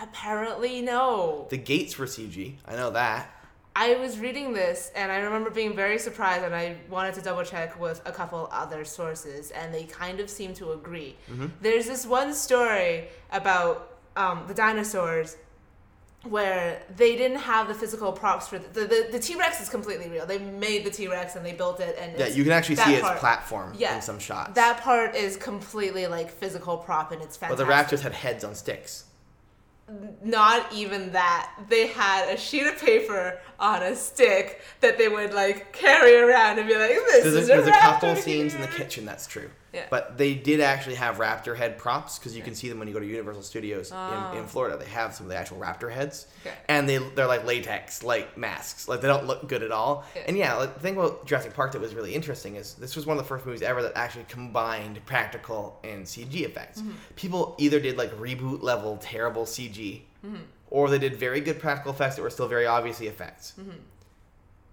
Apparently, 0.00 0.80
no. 0.80 1.46
The 1.50 1.56
gates 1.56 1.98
were 1.98 2.06
CG. 2.06 2.54
I 2.66 2.76
know 2.76 2.90
that. 2.90 3.30
I 3.74 3.94
was 3.94 4.18
reading 4.18 4.52
this 4.54 4.90
and 4.96 5.12
I 5.12 5.18
remember 5.18 5.50
being 5.50 5.76
very 5.76 5.98
surprised, 5.98 6.44
and 6.44 6.52
I 6.54 6.76
wanted 6.90 7.14
to 7.14 7.20
double 7.20 7.44
check 7.44 7.78
with 7.80 8.02
a 8.04 8.10
couple 8.10 8.48
other 8.50 8.84
sources, 8.84 9.52
and 9.52 9.72
they 9.72 9.84
kind 9.84 10.18
of 10.18 10.28
seem 10.28 10.52
to 10.54 10.72
agree. 10.72 11.16
There's 11.60 11.86
this 11.86 12.04
one 12.04 12.34
story 12.34 13.08
about 13.30 13.98
um, 14.16 14.44
the 14.48 14.54
dinosaurs 14.54 15.36
where 16.30 16.82
they 16.96 17.16
didn't 17.16 17.38
have 17.38 17.68
the 17.68 17.74
physical 17.74 18.12
props 18.12 18.48
for 18.48 18.58
the 18.58 18.68
the, 18.68 18.80
the, 18.86 19.08
the 19.12 19.18
T-Rex 19.18 19.60
is 19.60 19.68
completely 19.68 20.08
real. 20.08 20.26
They 20.26 20.38
made 20.38 20.84
the 20.84 20.90
T-Rex 20.90 21.36
and 21.36 21.44
they 21.44 21.52
built 21.52 21.80
it 21.80 21.96
and 22.00 22.18
Yeah, 22.18 22.26
you 22.28 22.42
can 22.42 22.52
actually 22.52 22.76
see 22.76 22.94
its 22.94 23.08
platform 23.18 23.74
Yeah, 23.76 23.96
in 23.96 24.02
some 24.02 24.18
shots. 24.18 24.54
That 24.54 24.80
part 24.80 25.14
is 25.14 25.36
completely 25.36 26.06
like 26.06 26.30
physical 26.30 26.76
prop 26.78 27.12
and 27.12 27.22
it's 27.22 27.36
but 27.36 27.56
fantastic. 27.56 27.66
the 27.66 27.96
raptors 27.96 28.00
had 28.02 28.12
heads 28.12 28.44
on 28.44 28.54
sticks. 28.54 29.04
not 30.22 30.70
even 30.72 31.12
that. 31.12 31.50
They 31.68 31.86
had 31.86 32.28
a 32.28 32.36
sheet 32.36 32.66
of 32.66 32.78
paper 32.78 33.40
on 33.58 33.82
a 33.82 33.96
stick 33.96 34.60
that 34.80 34.98
they 34.98 35.08
would 35.08 35.32
like 35.32 35.72
carry 35.72 36.16
around 36.16 36.58
and 36.58 36.68
be 36.68 36.74
like, 36.74 36.90
"This 36.90 37.22
There's 37.22 37.34
a, 37.34 37.38
is 37.38 37.44
a, 37.44 37.46
there's 37.48 37.66
a 37.68 37.72
couple 37.72 38.10
raptor 38.10 38.18
scenes 38.22 38.54
in 38.54 38.60
the 38.60 38.66
kitchen 38.68 39.06
that's 39.06 39.26
true. 39.26 39.50
Yeah. 39.72 39.84
But 39.90 40.16
they 40.16 40.34
did 40.34 40.60
actually 40.60 40.94
have 40.94 41.18
raptor 41.18 41.54
head 41.54 41.76
props 41.76 42.18
because 42.18 42.34
you 42.34 42.42
can 42.42 42.54
see 42.54 42.70
them 42.70 42.78
when 42.78 42.88
you 42.88 42.94
go 42.94 43.00
to 43.00 43.06
Universal 43.06 43.42
Studios 43.42 43.92
Oh. 43.94 44.30
in, 44.32 44.38
in 44.38 44.46
Florida. 44.46 44.78
They 44.78 44.86
have 44.86 45.14
some 45.14 45.26
of 45.26 45.30
the 45.30 45.36
actual 45.36 45.58
raptor 45.58 45.92
heads, 45.92 46.26
Okay. 46.46 46.54
and 46.68 46.88
they 46.88 46.96
they're 46.96 47.26
like 47.26 47.44
latex, 47.44 48.02
like 48.02 48.38
masks. 48.38 48.88
Like 48.88 49.02
they 49.02 49.08
don't 49.08 49.26
look 49.26 49.46
good 49.46 49.62
at 49.62 49.70
all. 49.70 50.04
Yeah. 50.16 50.22
And 50.26 50.38
yeah, 50.38 50.54
like, 50.54 50.72
the 50.74 50.80
thing 50.80 50.96
about 50.96 51.26
Jurassic 51.26 51.52
Park 51.52 51.72
that 51.72 51.80
was 51.82 51.94
really 51.94 52.14
interesting 52.14 52.56
is 52.56 52.74
this 52.74 52.96
was 52.96 53.04
one 53.04 53.18
of 53.18 53.22
the 53.22 53.28
first 53.28 53.44
movies 53.44 53.60
ever 53.60 53.82
that 53.82 53.92
actually 53.94 54.24
combined 54.28 55.04
practical 55.04 55.78
and 55.84 56.04
CG 56.06 56.34
effects. 56.46 56.80
Mm-hmm. 56.80 56.92
People 57.16 57.54
either 57.58 57.78
did 57.78 57.98
like 57.98 58.10
reboot 58.18 58.62
level 58.62 58.96
terrible 59.02 59.44
CG, 59.44 60.02
Mm-hmm. 60.26 60.36
or 60.70 60.88
they 60.90 60.98
did 60.98 61.14
very 61.14 61.40
good 61.40 61.60
practical 61.60 61.92
effects 61.92 62.16
that 62.16 62.22
were 62.22 62.30
still 62.30 62.48
very 62.48 62.66
obviously 62.66 63.06
effects. 63.06 63.52
Mm-hmm. 63.60 63.70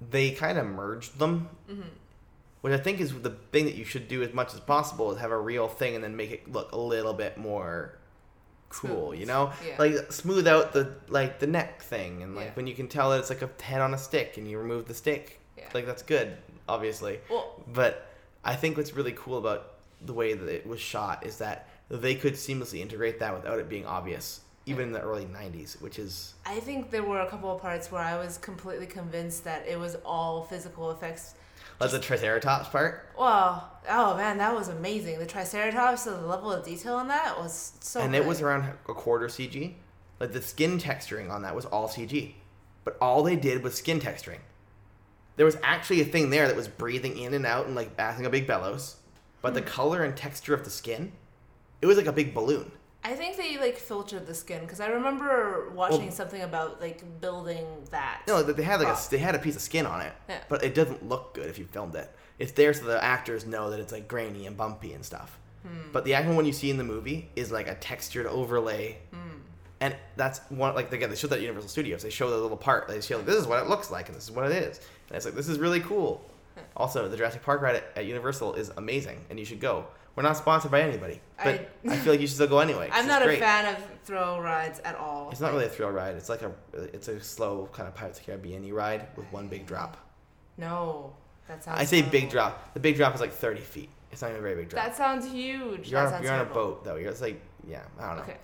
They 0.10 0.32
kind 0.32 0.58
of 0.58 0.66
merged 0.66 1.20
them 1.20 1.50
which 2.66 2.74
I 2.74 2.78
think 2.82 3.00
is 3.00 3.14
the 3.22 3.30
thing 3.52 3.66
that 3.66 3.76
you 3.76 3.86
should 3.86 4.08
do 4.08 4.24
as 4.24 4.34
much 4.34 4.56
as 4.56 4.60
possible 4.60 5.12
is 5.12 5.20
have 5.20 5.30
a 5.30 5.38
real 5.40 5.68
thing 5.68 5.94
and 5.94 6.04
then 6.04 6.16
make 6.16 6.32
it 6.32 6.52
look 6.52 6.72
a 6.72 6.78
little 6.80 7.14
bit 7.14 7.38
more 7.38 7.96
cool, 8.70 9.10
Smooth. 9.10 9.20
you 9.20 9.28
know? 9.28 9.52
Yeah. 9.64 9.76
Like 9.78 10.12
smooth 10.12 10.48
out 10.48 10.74
the 10.74 10.96
like 11.08 11.38
the 11.38 11.46
neck 11.46 11.84
thing 11.84 12.24
and 12.24 12.36
like 12.36 12.46
Yeah. 12.48 12.52
when 12.56 12.66
you 12.66 12.74
can 12.74 12.88
tell 12.88 13.12
that 13.12 13.20
it's 13.20 13.30
like 13.30 13.44
a 13.44 13.50
head 13.62 13.82
on 13.82 13.94
a 13.94 14.00
stick 14.00 14.38
and 14.38 14.50
you 14.50 14.58
remove 14.58 14.88
the 14.88 14.96
stick. 14.96 15.40
Yeah. 15.56 15.66
Like 15.76 15.86
that's 15.86 16.02
good, 16.02 16.36
obviously. 16.68 17.20
Well, 17.30 17.62
But 17.72 18.08
I 18.44 18.56
think 18.56 18.78
what's 18.78 18.94
really 18.94 19.14
cool 19.14 19.38
about 19.38 19.74
the 20.02 20.14
way 20.14 20.34
that 20.34 20.50
it 20.50 20.66
was 20.66 20.80
shot 20.80 21.24
is 21.24 21.38
that 21.38 21.70
they 21.90 22.16
could 22.16 22.34
seamlessly 22.34 22.80
integrate 22.80 23.20
that 23.20 23.32
without 23.36 23.60
it 23.60 23.70
being 23.70 23.86
obvious, 23.86 24.42
even 24.66 24.88
in 24.88 24.92
the 24.92 25.02
early 25.02 25.26
90s, 25.26 25.80
which 25.84 26.00
is 26.00 26.34
I 26.48 26.60
think 26.62 26.90
there 26.90 27.04
were 27.04 27.20
a 27.22 27.30
couple 27.30 27.54
of 27.54 27.62
parts 27.62 27.92
where 27.92 28.02
I 28.02 28.18
was 28.18 28.40
completely 28.40 28.88
convinced 28.88 29.44
that 29.44 29.68
it 29.68 29.80
was 29.80 29.98
all 30.04 30.44
physical 30.46 30.90
effects. 30.90 31.36
Like 31.80 31.92
the 31.92 32.00
Triceratops 32.00 32.70
part. 32.70 33.10
Well, 33.18 33.72
oh 33.90 34.16
man, 34.18 34.38
that 34.38 34.54
was 34.56 34.68
amazing. 34.70 35.20
The 35.20 35.26
Triceratops, 35.26 36.06
the 36.06 36.16
level 36.18 36.52
of 36.52 36.66
detail 36.66 37.00
in 37.00 37.08
that 37.10 37.38
was 37.38 37.74
so. 37.80 38.00
and 38.02 38.16
it 38.16 38.26
was 38.26 38.42
around 38.42 38.64
a 38.88 38.94
quarter 38.94 39.28
CG. 39.28 39.74
Like 40.20 40.32
the 40.32 40.42
skin 40.42 40.80
texturing 40.80 41.30
on 41.30 41.42
that 41.42 41.56
was 41.56 41.66
all 41.66 41.88
CG, 41.90 42.34
but 42.86 42.98
all 43.02 43.22
they 43.24 43.36
did 43.36 43.64
was 43.64 43.76
skin 43.76 44.00
texturing. 44.00 44.40
There 45.36 45.46
was 45.46 45.58
actually 45.64 46.00
a 46.02 46.06
thing 46.06 46.30
there 46.30 46.48
that 46.48 46.56
was 46.56 46.70
breathing 46.70 47.18
in 47.18 47.34
and 47.34 47.46
out 47.46 47.66
and 47.66 47.76
like 47.76 47.92
acting 48.00 48.26
a 48.26 48.30
big 48.30 48.48
bellows, 48.48 48.96
but 49.42 49.50
Hmm. 49.50 49.56
the 49.56 49.62
color 49.62 50.04
and 50.04 50.16
texture 50.16 50.54
of 50.54 50.64
the 50.64 50.70
skin, 50.70 51.12
it 51.82 51.88
was 51.88 51.98
like 51.98 52.06
a 52.06 52.14
big 52.14 52.34
balloon. 52.34 52.72
I 53.08 53.14
think 53.14 53.38
they 53.38 53.58
like 53.60 53.78
filtered 53.78 54.26
the 54.26 54.34
skin 54.34 54.62
because 54.62 54.80
I 54.80 54.88
remember 54.88 55.70
watching 55.76 56.04
Well- 56.08 56.12
something 56.12 56.42
about 56.42 56.82
like 56.82 57.04
building 57.22 57.66
that. 57.92 58.24
No, 58.28 58.42
they 58.42 58.64
had 58.64 58.80
like 58.80 58.88
prop. 58.88 59.08
a 59.08 59.10
they 59.12 59.20
had 59.20 59.36
a 59.36 59.40
piece 59.40 59.56
of 59.56 59.62
skin 59.62 59.86
on 59.86 60.02
it, 60.02 60.12
Yeah. 60.28 60.40
but 60.50 60.64
it 60.64 60.74
doesn't 60.74 61.08
look 61.08 61.34
good 61.36 61.48
if 61.50 61.60
you 61.60 61.66
filmed 61.66 61.96
it. 61.96 62.10
It's 62.40 62.52
there 62.54 62.74
so 62.74 62.86
the 62.86 63.02
actors 63.04 63.46
know 63.46 63.70
that 63.70 63.80
it's 63.80 63.92
like 63.94 64.08
grainy 64.08 64.48
and 64.48 64.58
bumpy 64.58 64.92
and 64.94 65.06
stuff. 65.06 65.38
Hmm. 65.62 65.92
But 65.94 66.04
the 66.06 66.16
actual 66.16 66.36
one 66.36 66.46
you 66.46 66.52
see 66.54 66.70
in 66.72 66.78
the 66.78 66.84
movie 66.84 67.30
is 67.36 67.52
like 67.52 67.68
a 67.68 67.76
textured 67.76 68.26
overlay, 68.26 68.98
Hmm. 69.12 69.38
and 69.82 69.96
that's 70.16 70.40
one 70.50 70.74
like 70.74 70.92
again 70.92 71.12
they 71.12 71.16
showed 71.16 71.30
that 71.30 71.36
at 71.38 71.42
Universal 71.42 71.70
Studios. 71.70 72.02
They 72.02 72.10
show 72.10 72.30
the 72.32 72.38
little 72.38 72.58
part. 72.58 72.88
They 72.88 73.02
show 73.02 73.22
this 73.22 73.36
is 73.36 73.46
what 73.46 73.62
it 73.62 73.70
looks 73.70 73.92
like 73.92 74.08
and 74.10 74.18
this 74.18 74.24
is 74.24 74.32
what 74.32 74.46
it 74.52 74.52
is. 74.52 74.80
And 75.10 75.16
it's 75.18 75.26
like 75.26 75.36
this 75.36 75.48
is 75.48 75.60
really 75.60 75.80
cool. 75.82 76.28
Also, 76.76 77.08
the 77.08 77.18
Jurassic 77.18 77.44
Park 77.44 77.62
ride 77.62 77.76
at, 77.76 77.84
at 77.98 78.06
Universal 78.06 78.56
is 78.56 78.72
amazing, 78.78 79.24
and 79.30 79.38
you 79.38 79.46
should 79.46 79.60
go. 79.60 79.86
We're 80.16 80.24
not 80.24 80.38
sponsored 80.38 80.72
by 80.72 80.82
anybody, 80.82 81.20
but 81.38 81.48
I, 81.48 81.68
I- 81.94 81.98
feel 81.98 82.14
like 82.14 82.22
you 82.22 82.28
should 82.28 82.36
still 82.36 82.48
go 82.48 82.60
anyway. 82.60 82.90
I'm 82.94 83.08
not 83.08 83.22
a 83.28 83.36
fan 83.38 83.76
of 83.76 83.84
thrill 84.06 84.40
rides 84.40 84.80
at 84.86 84.96
all. 84.96 85.30
It's 85.32 85.42
not 85.42 85.52
really 85.52 85.66
a 85.66 85.70
thrill 85.70 85.90
ride. 85.90 86.16
It's 86.16 86.30
like 86.30 86.42
a 86.42 86.52
it's 86.74 87.08
a 87.10 87.20
slow 87.20 87.70
kind 87.74 87.88
of 87.88 87.96
Pirates 87.96 88.20
of 88.20 88.26
the 88.26 88.32
Caribbean 88.32 88.74
ride 88.74 89.08
with 89.18 89.26
one 89.34 89.48
big 89.48 89.66
drop. 89.66 89.98
No, 90.58 91.14
that 91.48 91.64
sounds. 91.64 91.80
I 91.80 91.84
say 91.84 92.02
big 92.02 92.30
drop. 92.30 92.74
The 92.74 92.80
big 92.80 92.96
drop 92.96 93.14
is 93.14 93.20
like 93.22 93.34
30 93.34 93.60
feet. 93.60 93.90
It's 94.12 94.22
not 94.22 94.30
even 94.30 94.40
a 94.40 94.44
very 94.44 94.56
big 94.56 94.70
drop. 94.70 94.86
That 94.86 94.96
sounds 94.96 95.30
huge. 95.30 95.90
you're 95.92 96.00
that 96.00 96.06
on, 96.06 96.12
sounds 96.14 96.24
you're 96.24 96.34
on 96.34 96.42
a 96.42 96.46
boat 96.46 96.86
though. 96.86 96.96
You're, 96.96 97.12
it's 97.12 97.22
like 97.22 97.42
yeah, 97.68 97.82
I 98.00 98.08
don't 98.08 98.18
know. 98.18 98.24
Okay. 98.24 98.38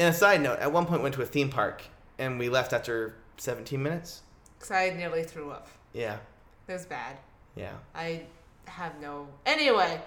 And 0.00 0.08
a 0.12 0.16
side 0.16 0.40
note, 0.40 0.58
at 0.58 0.72
one 0.72 0.86
point 0.86 1.00
we 1.00 1.04
went 1.04 1.14
to 1.16 1.22
a 1.22 1.26
theme 1.26 1.50
park 1.50 1.82
and 2.18 2.38
we 2.38 2.48
left 2.48 2.72
after 2.72 3.14
17 3.36 3.80
minutes. 3.80 4.22
Because 4.58 4.70
I 4.72 4.90
nearly 4.90 5.22
threw 5.22 5.50
up. 5.50 5.68
Yeah, 5.92 6.16
It 6.68 6.72
was 6.72 6.86
bad. 6.86 7.16
yeah. 7.54 7.72
I 7.94 8.22
have 8.66 9.00
no. 9.00 9.28
Anyway, 9.46 10.00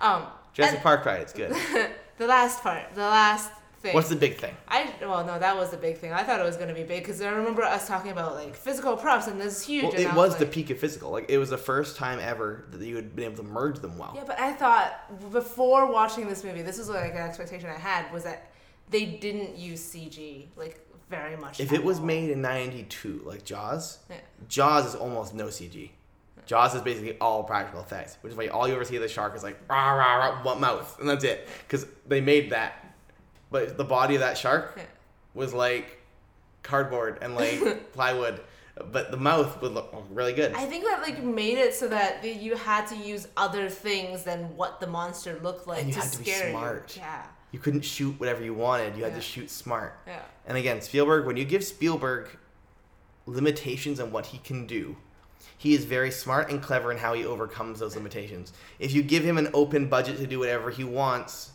um, 0.00 0.24
Jurassic 0.52 0.82
Park 0.82 1.04
ride, 1.04 1.20
it's 1.20 1.32
good. 1.32 1.54
the 2.18 2.26
last 2.26 2.62
part, 2.62 2.94
the 2.94 3.00
last 3.02 3.50
thing. 3.86 3.94
What's 3.94 4.08
the 4.08 4.16
big 4.16 4.36
thing? 4.36 4.54
I 4.68 4.92
well 5.00 5.24
no 5.24 5.38
that 5.38 5.56
was 5.56 5.70
the 5.70 5.76
big 5.76 5.98
thing. 5.98 6.12
I 6.12 6.22
thought 6.22 6.40
it 6.40 6.44
was 6.44 6.56
gonna 6.56 6.74
be 6.74 6.82
big 6.82 7.02
because 7.02 7.20
I 7.20 7.28
remember 7.30 7.62
us 7.62 7.86
talking 7.86 8.10
about 8.10 8.34
like 8.34 8.54
physical 8.54 8.96
props 8.96 9.26
and 9.26 9.40
this 9.40 9.58
is 9.58 9.66
huge. 9.66 9.84
Well, 9.84 9.94
it 9.94 10.06
I 10.06 10.16
was 10.16 10.36
the 10.36 10.46
peak 10.46 10.70
of 10.70 10.78
physical. 10.78 11.10
Like 11.10 11.26
it 11.28 11.38
was 11.38 11.50
the 11.50 11.58
first 11.58 11.96
time 11.96 12.18
ever 12.20 12.64
that 12.70 12.84
you 12.84 12.96
had 12.96 13.14
been 13.14 13.26
able 13.26 13.36
to 13.36 13.42
merge 13.42 13.78
them 13.78 13.98
well. 13.98 14.12
Yeah, 14.14 14.24
but 14.26 14.38
I 14.38 14.52
thought 14.52 15.30
before 15.32 15.90
watching 15.90 16.28
this 16.28 16.42
movie, 16.44 16.62
this 16.62 16.78
was 16.78 16.88
like 16.88 17.12
an 17.12 17.18
expectation 17.18 17.68
I 17.68 17.78
had 17.78 18.12
was 18.12 18.24
that 18.24 18.50
they 18.90 19.04
didn't 19.04 19.56
use 19.56 19.80
CG 19.82 20.46
like 20.56 20.80
very 21.08 21.36
much. 21.36 21.60
If 21.60 21.72
it 21.72 21.84
was 21.84 21.98
all. 21.98 22.06
made 22.06 22.30
in 22.30 22.42
'92, 22.42 23.22
like 23.24 23.44
Jaws, 23.44 23.98
Yeah. 24.10 24.16
Jaws 24.48 24.86
is 24.86 24.94
almost 24.94 25.34
no 25.34 25.46
CG. 25.46 25.90
Jaws 26.46 26.74
is 26.74 26.82
basically 26.82 27.18
all 27.18 27.42
practical 27.44 27.80
effects, 27.80 28.16
which 28.22 28.30
is 28.32 28.36
why 28.36 28.46
all 28.48 28.66
you 28.68 28.74
ever 28.74 28.84
see 28.84 28.96
of 28.96 29.02
the 29.02 29.08
shark 29.08 29.34
is 29.36 29.42
like 29.42 29.58
rah 29.68 29.92
rah 29.92 30.16
rah 30.16 30.42
one 30.44 30.60
mouth, 30.60 30.98
and 31.00 31.08
that's 31.08 31.24
it. 31.24 31.48
Because 31.66 31.86
they 32.06 32.20
made 32.20 32.50
that, 32.50 32.94
but 33.50 33.76
the 33.76 33.84
body 33.84 34.14
of 34.14 34.20
that 34.20 34.38
shark 34.38 34.74
Yeah. 34.76 34.84
was 35.34 35.52
like 35.52 36.00
cardboard 36.62 37.18
and 37.20 37.34
like 37.34 37.92
plywood, 37.92 38.40
but 38.92 39.10
the 39.10 39.16
mouth 39.16 39.60
would 39.60 39.72
look 39.72 39.92
really 40.10 40.32
good. 40.32 40.52
I 40.54 40.66
think 40.66 40.84
that 40.84 41.02
like 41.02 41.22
made 41.22 41.58
it 41.58 41.74
so 41.74 41.88
that 41.88 42.24
you 42.24 42.54
had 42.54 42.86
to 42.88 42.96
use 42.96 43.26
other 43.36 43.68
things 43.68 44.22
than 44.22 44.56
what 44.56 44.78
the 44.80 44.86
monster 44.86 45.38
looked 45.42 45.66
like 45.66 45.78
And 45.80 45.88
you 45.88 45.94
to 45.94 46.00
had 46.00 46.12
to 46.12 46.18
be 46.18 46.24
scare 46.30 46.50
smart. 46.50 46.94
you. 46.96 47.02
Yeah, 47.02 47.22
You 47.50 47.58
couldn't 47.58 47.84
shoot 47.84 48.18
whatever 48.20 48.44
you 48.44 48.54
wanted. 48.54 48.96
You 48.96 49.02
had 49.02 49.12
Yeah. 49.14 49.18
to 49.18 49.22
shoot 49.24 49.50
smart. 49.50 49.98
yeah, 50.06 50.20
And 50.46 50.56
again, 50.56 50.80
Spielberg, 50.80 51.26
when 51.26 51.36
you 51.36 51.44
give 51.44 51.64
Spielberg 51.64 52.36
limitations 53.26 53.98
on 53.98 54.12
what 54.12 54.26
he 54.26 54.38
can 54.38 54.66
do, 54.66 54.96
he 55.58 55.74
is 55.74 55.84
very 55.84 56.10
smart 56.10 56.50
and 56.50 56.62
clever 56.62 56.90
in 56.92 56.98
how 56.98 57.14
he 57.14 57.24
overcomes 57.24 57.78
those 57.80 57.96
limitations. 57.96 58.52
If 58.78 58.92
you 58.92 59.02
give 59.02 59.24
him 59.24 59.38
an 59.38 59.48
open 59.54 59.88
budget 59.88 60.18
to 60.18 60.26
do 60.26 60.38
whatever 60.38 60.70
he 60.70 60.84
wants, 60.84 61.50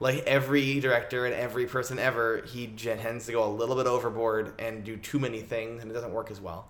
like 0.00 0.24
every 0.26 0.80
director 0.80 1.24
and 1.26 1.34
every 1.34 1.66
person 1.66 1.98
ever, 1.98 2.42
he 2.46 2.66
tends 2.66 3.26
to 3.26 3.32
go 3.32 3.44
a 3.46 3.52
little 3.52 3.76
bit 3.76 3.86
overboard 3.86 4.52
and 4.58 4.82
do 4.84 4.96
too 4.96 5.18
many 5.18 5.40
things, 5.40 5.82
and 5.82 5.90
it 5.90 5.94
doesn't 5.94 6.12
work 6.12 6.30
as 6.30 6.40
well. 6.40 6.66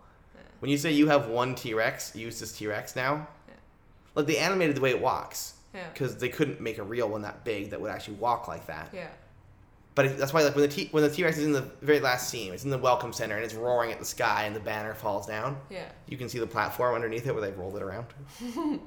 When 0.60 0.70
you 0.70 0.78
say 0.78 0.92
you 0.92 1.08
have 1.08 1.28
one 1.28 1.54
T 1.54 1.74
Rex, 1.74 2.14
use 2.16 2.40
this 2.40 2.52
T 2.56 2.66
Rex 2.66 2.96
now, 2.96 3.26
Yeah. 3.48 3.54
like 4.14 4.26
they 4.26 4.38
animated 4.38 4.76
the 4.76 4.80
way 4.80 4.90
it 4.90 5.00
walks, 5.00 5.54
yeah, 5.74 5.88
because 5.92 6.16
they 6.18 6.28
couldn't 6.28 6.60
make 6.60 6.78
a 6.78 6.82
real 6.82 7.08
one 7.08 7.22
that 7.22 7.44
big 7.44 7.70
that 7.70 7.80
would 7.80 7.90
actually 7.90 8.14
walk 8.16 8.48
like 8.48 8.66
that. 8.66 8.88
yeah. 8.92 9.08
But 9.94 10.06
it- 10.06 10.18
that's 10.18 10.32
why, 10.32 10.42
like 10.42 10.54
when 10.56 10.62
the 10.62 10.68
T 10.74 10.88
when 10.90 11.02
the 11.04 11.10
T 11.10 11.22
Rex 11.24 11.38
is 11.38 11.44
in 11.44 11.52
the 11.52 11.64
very 11.82 12.00
last 12.00 12.28
scene, 12.28 12.52
it's 12.52 12.64
in 12.64 12.70
the 12.70 12.78
welcome 12.78 13.12
center 13.12 13.36
and 13.36 13.44
it's 13.44 13.54
roaring 13.54 13.92
at 13.92 13.98
the 14.00 14.04
sky 14.04 14.44
and 14.44 14.54
the 14.56 14.60
banner 14.60 14.92
falls 14.94 15.26
down. 15.26 15.56
Yeah. 15.70 15.84
You 16.08 16.16
can 16.16 16.28
see 16.28 16.38
the 16.40 16.46
platform 16.46 16.94
underneath 16.94 17.26
it 17.26 17.32
where 17.32 17.40
they've 17.42 17.56
rolled 17.56 17.76
it 17.76 17.82
around. 17.82 18.06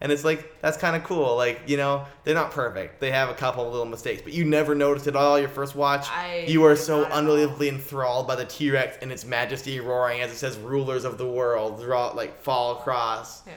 and 0.00 0.12
it's 0.12 0.24
like 0.24 0.60
that's 0.60 0.76
kind 0.76 0.94
of 0.96 1.04
cool. 1.04 1.36
Like 1.36 1.60
you 1.66 1.76
know, 1.76 2.06
they're 2.24 2.34
not 2.34 2.50
perfect. 2.50 3.00
They 3.00 3.10
have 3.10 3.28
a 3.28 3.34
couple 3.34 3.66
of 3.66 3.72
little 3.72 3.86
mistakes, 3.86 4.22
but 4.22 4.32
you 4.32 4.44
never 4.44 4.74
noticed 4.74 5.06
it 5.06 5.16
all 5.16 5.38
your 5.38 5.48
first 5.48 5.74
watch. 5.74 6.06
I 6.10 6.44
you 6.48 6.64
are 6.64 6.76
so 6.76 6.98
not 7.00 7.06
at 7.06 7.12
all. 7.12 7.18
unbelievably 7.18 7.68
enthralled 7.68 8.26
by 8.26 8.36
the 8.36 8.44
T 8.44 8.70
Rex 8.70 8.96
and 9.02 9.10
its 9.12 9.24
majesty 9.24 9.80
roaring 9.80 10.20
as 10.20 10.30
it 10.32 10.36
says 10.36 10.56
"rulers 10.58 11.04
of 11.04 11.18
the 11.18 11.26
world" 11.26 11.80
draw 11.82 12.08
like 12.12 12.40
fall 12.40 12.78
across. 12.78 13.46
Yeah. 13.46 13.52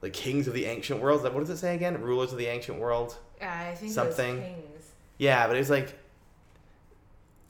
The 0.00 0.10
kings 0.10 0.46
of 0.48 0.52
the 0.54 0.66
ancient 0.66 1.00
world. 1.00 1.22
What 1.22 1.34
does 1.40 1.48
it 1.50 1.56
say 1.56 1.74
again? 1.74 1.98
Rulers 2.02 2.30
of 2.32 2.36
the 2.38 2.46
ancient 2.46 2.78
world. 2.78 3.16
Yeah, 3.38 3.68
I 3.70 3.74
think 3.74 3.92
Something. 3.92 4.54
It 5.18 5.22
was 5.22 5.28
Kings. 5.28 5.28
Yeah, 5.30 5.46
but 5.46 5.56
it 5.56 5.60
was 5.60 5.70
like 5.70 5.98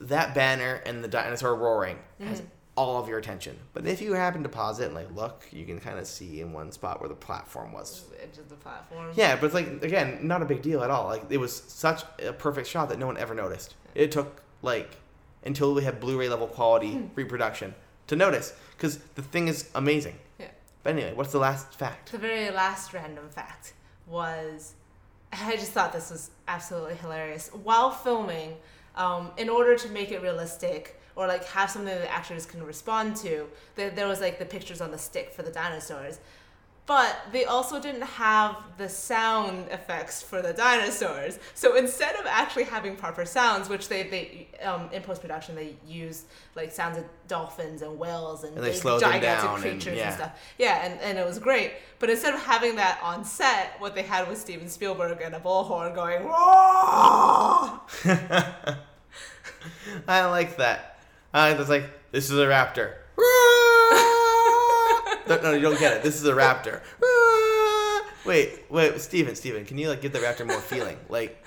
that 0.01 0.35
banner 0.35 0.83
and 0.87 1.03
the 1.03 1.09
dinosaur 1.09 1.55
roaring 1.55 1.99
has 2.21 2.41
Mhm. 2.41 2.47
all 2.77 3.01
of 3.01 3.09
your 3.09 3.19
attention. 3.19 3.59
But 3.73 3.87
if 3.87 4.01
you 4.03 4.15
happen 4.15 4.43
to 4.43 4.49
pause 4.49 4.81
it 4.81 4.87
and 4.87 4.95
like 4.95 5.11
look, 5.15 5.45
you 5.53 5.65
can 5.65 5.81
kind 5.81 5.99
of 5.99 6.07
see 6.07 6.41
in 6.41 6.53
one 6.53 6.73
spot 6.73 7.01
where 7.01 7.09
the 7.09 7.15
platform 7.15 7.73
was. 7.73 8.03
The 8.11 8.23
edge 8.23 8.39
of 8.39 8.49
the 8.49 8.57
platform. 8.57 9.13
Yeah, 9.15 9.37
but 9.37 9.47
it's 9.47 9.55
like 9.55 9.83
again, 9.83 10.19
not 10.27 10.43
a 10.43 10.45
big 10.45 10.63
deal 10.63 10.83
at 10.83 10.91
all. 10.91 11.07
Like 11.07 11.25
it 11.31 11.39
was 11.39 11.55
such 11.69 12.03
a 12.25 12.33
perfect 12.33 12.67
shot 12.69 12.89
that 12.89 12.99
no 12.99 13.07
one 13.07 13.17
ever 13.17 13.35
noticed. 13.35 13.75
It 13.95 14.11
took 14.13 14.43
like 14.63 14.97
until 15.45 15.75
we 15.75 15.85
had 15.85 16.01
Blu-ray 16.01 16.29
level 16.29 16.47
quality 16.49 17.11
reproduction 17.15 17.75
to 18.09 18.17
notice 18.17 18.53
because 18.77 18.99
the 19.15 19.23
thing 19.23 19.47
is 19.49 19.71
amazing. 19.75 20.19
Yeah. 20.39 20.49
But 20.83 20.95
anyway, 20.95 21.15
what's 21.15 21.33
the 21.33 21.39
last 21.39 21.75
fact? 21.75 22.13
The 22.13 22.19
very 22.19 22.51
last 22.51 22.93
random 22.93 23.29
fact 23.31 23.73
was 24.07 24.75
I 25.43 25.57
just 25.57 25.73
thought 25.73 25.93
this 25.93 26.11
was 26.11 26.31
absolutely 26.49 26.95
hilarious. 26.97 27.49
While 27.63 27.91
filming, 27.91 28.57
um, 28.97 29.31
in 29.37 29.49
order 29.49 29.77
to 29.77 29.89
make 29.89 30.13
it 30.13 30.23
realistic 30.23 31.01
or 31.17 31.27
like 31.27 31.45
have 31.47 31.71
something 31.71 31.95
that 31.95 32.11
actors 32.11 32.47
can 32.47 32.63
respond 32.63 33.17
to, 33.17 33.47
there, 33.77 33.91
there 33.91 34.07
was 34.07 34.21
like 34.21 34.39
the 34.39 34.45
pictures 34.45 34.81
on 34.81 34.91
the 34.91 34.99
stick 34.99 35.33
for 35.33 35.43
the 35.43 35.51
dinosaurs. 35.51 36.21
But 36.87 37.17
they 37.33 37.47
also 37.47 37.81
didn't 37.81 38.03
have 38.03 38.57
the 38.77 38.91
sound 38.91 39.69
effects 39.71 40.23
for 40.23 40.43
the 40.43 40.53
dinosaurs. 40.53 41.39
So 41.55 41.77
instead 41.77 42.15
of 42.17 42.27
actually 42.27 42.65
having 42.65 42.95
proper 42.95 43.25
sounds, 43.25 43.71
which 43.71 43.89
they, 43.89 44.03
they 44.03 44.49
um, 44.63 44.91
in 44.93 45.01
post 45.01 45.23
production 45.23 45.55
they 45.55 45.77
used 45.87 46.27
like 46.55 46.71
sounds 46.73 46.99
of 46.99 47.05
dolphins 47.27 47.81
and 47.81 47.99
whales 47.99 48.45
and, 48.45 48.55
And 48.55 48.63
they 48.63 48.73
big 48.73 48.79
slowed 48.79 49.01
them 49.01 49.13
gigantic 49.13 49.45
down 49.47 49.55
and- 49.55 49.63
creatures 49.63 49.87
and, 49.87 49.97
yeah. 49.97 50.15
stuff. 50.15 50.39
Yeah, 50.59 50.85
and, 50.85 51.01
and 51.01 51.17
it 51.19 51.25
was 51.25 51.39
great. 51.39 51.73
But 52.01 52.11
instead 52.11 52.35
of 52.35 52.43
having 52.43 52.77
that 52.77 53.01
on 53.03 53.25
set, 53.25 53.77
what 53.81 53.95
they 53.95 54.03
had 54.03 54.29
was 54.29 54.39
Steven 54.39 54.69
Spielberg 54.69 55.23
and 55.23 55.35
a 55.35 55.41
bullhorn 55.41 55.95
going! 55.95 56.27
I 60.07 60.27
like 60.27 60.59
that. 60.59 60.99
I 61.33 61.55
was 61.55 61.71
like 61.71 61.85
this 62.13 62.31
is 62.31 62.39
a 62.39 62.45
raptor. 62.45 62.97
no, 65.29 65.41
no, 65.41 65.53
you 65.53 65.63
don't 65.63 65.79
get 65.79 65.97
it. 65.97 66.03
This 66.03 66.17
is 66.17 66.27
a 66.27 66.33
raptor. 66.33 66.81
Ah. 67.03 68.11
wait, 68.25 68.65
wait, 68.71 69.01
Steven, 69.01 69.35
Steven, 69.35 69.65
can 69.65 69.79
you 69.79 69.89
like 69.89 70.01
give 70.01 70.13
the 70.13 70.19
raptor 70.19 70.47
more 70.47 70.61
feeling? 70.61 70.99
Like, 71.09 71.45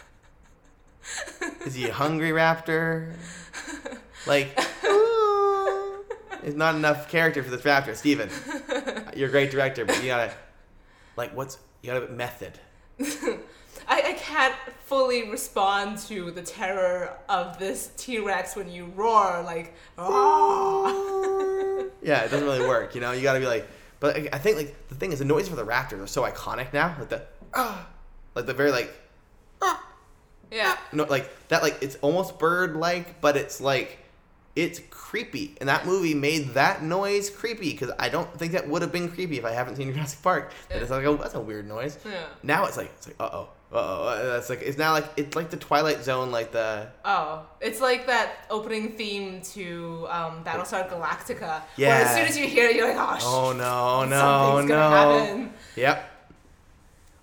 is 1.65 1.75
he 1.75 1.87
a 1.89 1.93
hungry 1.93 2.31
raptor? 2.31 3.13
Like, 4.25 4.53
ah. 4.57 5.99
it's 6.43 6.55
not 6.55 6.75
enough 6.75 7.09
character 7.09 7.43
for 7.43 7.49
this 7.49 7.61
raptor, 7.61 7.95
Steven. 7.95 8.29
You're 9.15 9.29
a 9.29 9.31
great 9.31 9.51
director, 9.51 9.85
but 9.85 10.01
you 10.01 10.07
gotta, 10.07 10.33
like, 11.15 11.35
what's 11.35 11.57
you 11.81 11.91
gotta 11.91 12.07
method. 12.11 12.59
I, 13.89 14.01
I 14.01 14.13
can't 14.17 14.55
fully 14.85 15.29
respond 15.29 15.99
to 15.99 16.31
the 16.31 16.41
terror 16.41 17.17
of 17.29 17.57
this 17.57 17.91
T 17.95 18.19
Rex 18.19 18.55
when 18.55 18.69
you 18.69 18.85
roar, 18.95 19.41
like, 19.43 19.75
Roar! 19.97 21.36
Yeah, 22.01 22.23
it 22.23 22.31
doesn't 22.31 22.45
really 22.45 22.65
work. 22.67 22.95
You 22.95 23.01
know, 23.01 23.11
you 23.11 23.21
got 23.21 23.33
to 23.33 23.39
be 23.39 23.45
like. 23.45 23.67
But 23.99 24.33
I 24.33 24.37
think 24.37 24.57
like 24.57 24.89
the 24.89 24.95
thing 24.95 25.11
is, 25.11 25.19
the 25.19 25.25
noises 25.25 25.49
for 25.49 25.55
the 25.55 25.65
raptors 25.65 26.03
are 26.03 26.07
so 26.07 26.23
iconic 26.23 26.71
now. 26.71 26.95
Like 26.99 27.09
the 27.09 27.23
ah, 27.53 27.87
like 28.35 28.45
the 28.45 28.53
very 28.53 28.71
like 28.71 28.93
ah, 29.61 29.83
yeah. 30.51 30.77
no, 30.93 31.05
like 31.05 31.31
that. 31.47 31.63
Like 31.63 31.77
it's 31.81 31.95
almost 31.97 32.37
bird 32.37 32.75
like, 32.75 33.21
but 33.21 33.35
it's 33.35 33.59
like 33.59 33.97
it's 34.55 34.81
creepy. 34.89 35.55
And 35.59 35.69
that 35.69 35.85
movie 35.85 36.13
made 36.13 36.49
that 36.55 36.83
noise 36.83 37.29
creepy 37.29 37.71
because 37.71 37.91
I 37.97 38.09
don't 38.09 38.31
think 38.37 38.53
that 38.53 38.67
would 38.67 38.81
have 38.81 38.91
been 38.91 39.09
creepy 39.09 39.37
if 39.37 39.45
I 39.45 39.51
haven't 39.51 39.77
seen 39.77 39.91
Jurassic 39.93 40.21
Park. 40.21 40.51
And 40.69 40.81
it's 40.81 40.91
like, 40.91 41.05
oh, 41.05 41.15
that's 41.15 41.35
a 41.35 41.39
weird 41.39 41.67
noise. 41.67 41.97
Yeah. 42.05 42.25
Now 42.43 42.65
it's 42.65 42.77
like 42.77 42.91
it's 42.97 43.07
like 43.07 43.15
uh 43.19 43.29
oh. 43.31 43.49
Uh 43.69 43.75
oh, 43.75 44.27
that's 44.27 44.49
like 44.49 44.61
it's 44.61 44.77
now 44.77 44.93
like 44.93 45.05
it's 45.17 45.35
like 45.35 45.49
the 45.49 45.57
Twilight 45.57 46.01
Zone, 46.01 46.31
like 46.31 46.53
the 46.53 46.87
Oh, 47.03 47.45
it's 47.59 47.81
like 47.81 48.07
that 48.07 48.45
opening 48.49 48.93
theme 48.93 49.41
to 49.53 50.07
um, 50.09 50.43
Battlestar 50.45 50.89
Galactica. 50.89 51.61
Yeah. 51.75 52.03
as 52.05 52.15
soon 52.15 52.27
as 52.27 52.37
you 52.37 52.47
hear 52.47 52.69
it, 52.69 52.77
you're 52.77 52.87
like, 52.87 53.19
oh, 53.21 53.49
oh 53.49 53.51
no 53.51 54.05
no 54.05 54.17
something's 54.17 54.69
no. 54.69 54.75
gonna 54.75 54.95
happen. 54.95 55.53
Yep. 55.75 56.11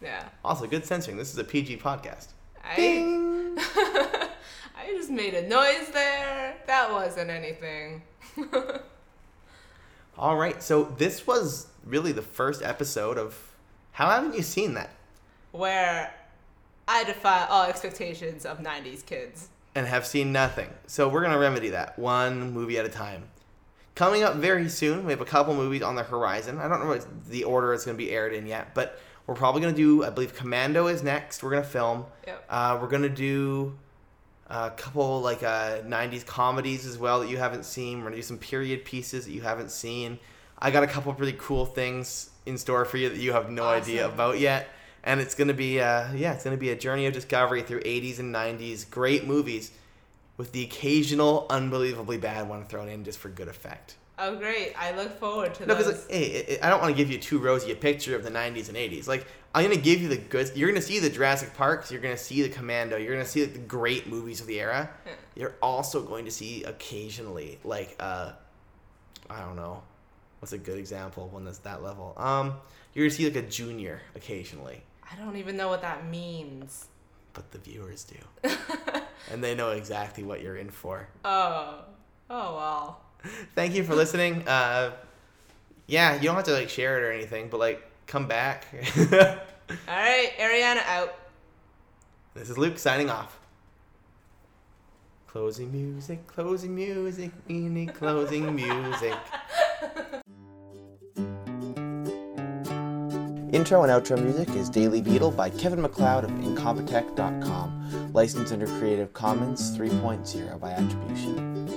Yeah. 0.03 0.29
Also, 0.45 0.67
good 0.67 0.85
censoring. 0.85 1.17
This 1.17 1.33
is 1.33 1.39
a 1.39 1.45
PG 1.45 1.79
podcast. 1.79 2.29
I, 2.63 2.77
Ding. 2.77 3.55
I 3.59 4.87
just 4.89 5.09
made 5.11 5.33
a 5.33 5.49
noise 5.49 5.89
there. 5.95 6.57
That 6.67 6.93
wasn't 6.93 7.31
anything. 7.31 8.03
All 10.19 10.37
right, 10.37 10.63
so 10.63 10.85
this 10.85 11.27
was 11.27 11.69
really 11.85 12.13
the 12.13 12.23
first 12.23 12.63
episode 12.63 13.17
of. 13.17 13.51
How 13.93 14.11
haven't 14.11 14.35
you 14.35 14.43
seen 14.43 14.75
that? 14.75 14.91
Where 15.53 16.13
I 16.87 17.05
defy 17.05 17.47
all 17.47 17.65
expectations 17.65 18.45
of 18.45 18.59
90s 18.59 19.05
kids. 19.05 19.49
And 19.75 19.87
have 19.87 20.07
seen 20.07 20.33
nothing. 20.33 20.69
So 20.87 21.09
we're 21.09 21.23
gonna 21.23 21.39
remedy 21.39 21.71
that 21.71 21.99
one 21.99 22.53
movie 22.53 22.79
at 22.79 22.85
a 22.85 22.89
time. 22.89 23.25
coming 23.95 24.23
up 24.23 24.37
very 24.37 24.69
soon, 24.69 25.05
we 25.05 25.13
have 25.13 25.21
a 25.21 25.25
couple 25.25 25.55
movies 25.55 25.83
on 25.83 25.95
the 25.95 26.03
horizon. 26.03 26.59
I 26.59 26.69
don't 26.69 26.81
know 26.81 26.89
what 26.89 27.07
the 27.29 27.45
order 27.45 27.73
it's 27.73 27.85
going 27.85 27.97
to 27.97 28.03
be 28.03 28.11
aired 28.11 28.35
in 28.35 28.47
yet, 28.47 28.75
but 28.75 28.99
we're 29.27 29.35
probably 29.37 29.61
going 29.63 29.75
to 29.75 29.81
do, 29.81 30.05
I 30.05 30.11
believe 30.11 30.35
Commando 30.35 30.89
is 30.89 31.03
next. 31.03 31.43
We're 31.43 31.51
going 31.51 31.63
to 31.63 31.69
film. 31.69 32.05
Yep. 32.27 32.45
Uh, 32.51 32.79
we're 32.81 32.89
going 32.89 33.03
to 33.03 33.09
do 33.09 33.79
a 34.49 34.71
couple 34.71 35.21
like 35.21 35.43
uh, 35.43 35.81
90s 35.83 36.27
comedies 36.27 36.87
as 36.87 36.99
well 36.99 37.21
that 37.21 37.29
you 37.29 37.39
haven't 37.39 37.65
seen. 37.65 37.99
We're 37.99 38.05
going 38.05 38.13
to 38.15 38.19
do 38.19 38.23
some 38.23 38.39
period 38.39 38.85
pieces 38.85 39.27
that 39.27 39.33
you 39.33 39.43
haven't 39.43 39.71
seen. 39.71 40.19
I 40.59 40.71
got 40.71 40.83
a 40.83 40.87
couple 40.87 41.13
really 41.15 41.37
cool 41.39 41.65
things 41.65 42.31
in 42.47 42.59
store 42.59 42.85
for 42.85 42.97
you 42.97 43.09
that 43.09 43.19
you 43.19 43.33
have 43.33 43.49
no 43.51 43.65
idea 43.65 44.07
about 44.07 44.39
yet. 44.39 44.69
And 45.05 45.21
it's 45.21 45.35
going 45.35 45.49
to 45.49 45.55
be, 45.55 45.81
uh, 45.81 46.13
yeah, 46.15 46.33
it's 46.33 46.45
to 46.45 46.57
be 46.57 46.71
a 46.71 46.77
journey 46.77 47.07
of 47.07 47.13
discovery 47.13 47.63
through 47.63 47.81
80s 47.81 48.19
and 48.19 48.35
90s. 48.35 48.89
Great 48.91 49.27
movies 49.27 49.71
with 50.37 50.53
the 50.53 50.65
occasional 50.65 51.47
unbelievably 51.51 52.19
bad 52.19 52.49
one 52.49 52.65
thrown 52.65 52.89
in 52.89 53.05
just 53.05 53.19
for 53.19 53.29
good 53.29 53.49
effect. 53.49 53.97
Oh, 54.17 54.37
great! 54.37 54.73
I 54.79 54.93
look 54.93 55.19
forward 55.19 55.55
to 55.57 55.67
No, 55.67 55.75
because 55.75 56.07
hey, 56.09 56.59
I 56.63 56.67
I 56.67 56.71
don't 56.71 56.81
want 56.81 56.93
to 56.93 56.97
give 56.97 57.11
you 57.11 57.19
too 57.19 57.39
rosy 57.41 57.73
a 57.73 57.75
picture 57.75 58.15
of 58.15 58.23
the 58.23 58.31
'90s 58.31 58.69
and 58.69 58.77
'80s. 58.77 59.09
Like 59.09 59.27
I'm 59.53 59.65
gonna 59.65 59.77
give 59.77 60.01
you 60.01 60.09
the 60.09 60.17
good. 60.17 60.53
You're 60.55 60.69
gonna 60.69 60.81
see 60.81 61.01
the 61.01 61.11
Jurassic 61.11 61.53
Parks. 61.55 61.91
You're 61.91 62.01
gonna 62.01 62.17
see 62.17 62.41
the 62.43 62.49
Commando. 62.49 62.97
You're 62.97 63.13
gonna 63.13 63.27
see 63.27 63.43
like, 63.43 63.55
the 63.55 63.59
great 63.59 64.07
movies 64.07 64.41
of 64.41 64.47
the 64.47 64.61
era. 64.61 64.89
Yeah. 65.05 65.13
You're 65.35 65.55
also 65.61 66.01
going 66.01 66.27
to 66.27 66.31
see 66.31 66.63
occasionally 66.63 67.59
like 67.65 67.97
uh, 67.99 68.33
I 69.29 69.41
don't 69.41 69.57
know, 69.57 69.83
what's 70.39 70.53
a 70.53 70.59
good 70.59 70.79
example 70.79 71.25
of 71.25 71.33
one 71.33 71.45
that's 71.45 71.59
that 71.59 71.83
level. 71.83 72.15
Um, 72.17 72.55
you're 72.95 73.07
gonna 73.07 73.17
see 73.17 73.25
like 73.25 73.37
a 73.37 73.49
Junior 73.49 74.01
occasionally, 74.15 74.81
I 75.11 75.17
don't 75.17 75.37
even 75.37 75.57
know 75.57 75.69
what 75.69 75.83
that 75.83 76.07
means. 76.07 76.87
but 77.33 77.51
the 77.53 77.59
viewers 77.59 78.05
do, 78.05 78.51
and 79.33 79.43
they 79.43 79.55
know 79.55 79.71
exactly 79.71 80.23
what 80.25 80.43
you're 80.43 80.57
in 80.57 80.71
for. 80.71 81.09
Oh, 81.25 81.81
oh 82.31 82.57
well. 82.57 83.01
Thank 83.55 83.75
you 83.75 83.85
for 83.85 83.95
listening. 83.95 84.47
Uh, 84.47 84.93
yeah, 85.87 86.15
you 86.17 86.23
don't 86.23 86.35
have 86.37 86.45
to 86.45 86.53
like 86.53 86.69
share 86.69 86.99
it 86.99 87.03
or 87.03 87.13
anything, 87.13 87.49
but 87.49 87.59
like 87.61 87.83
come 88.07 88.27
back. 88.27 88.67
All 89.13 89.37
right, 89.89 90.31
Ariana 90.39 90.85
out. 90.87 91.15
This 92.35 92.51
is 92.51 92.59
Luke 92.59 92.79
signing 92.79 93.11
off. 93.11 93.39
Closing 95.27 95.73
music, 95.73 96.27
closing 96.29 96.75
music, 96.75 97.31
we 97.49 97.55
need 97.61 97.95
closing 97.95 98.55
music. 98.55 99.15
Intro 103.55 103.85
and 103.85 103.93
outro 103.93 104.21
music 104.21 104.49
is 104.57 104.69
Daily 104.69 105.01
Beetle 105.01 105.31
by 105.31 105.49
Kevin 105.49 105.81
MacLeod 105.81 106.25
of 106.25 106.31
Incompetech.com, 106.33 108.11
licensed 108.13 108.53
under 108.53 108.67
Creative 108.67 109.13
Commons 109.13 109.79
3.0 109.79 110.59
by 110.59 110.73
attribution. 110.73 111.74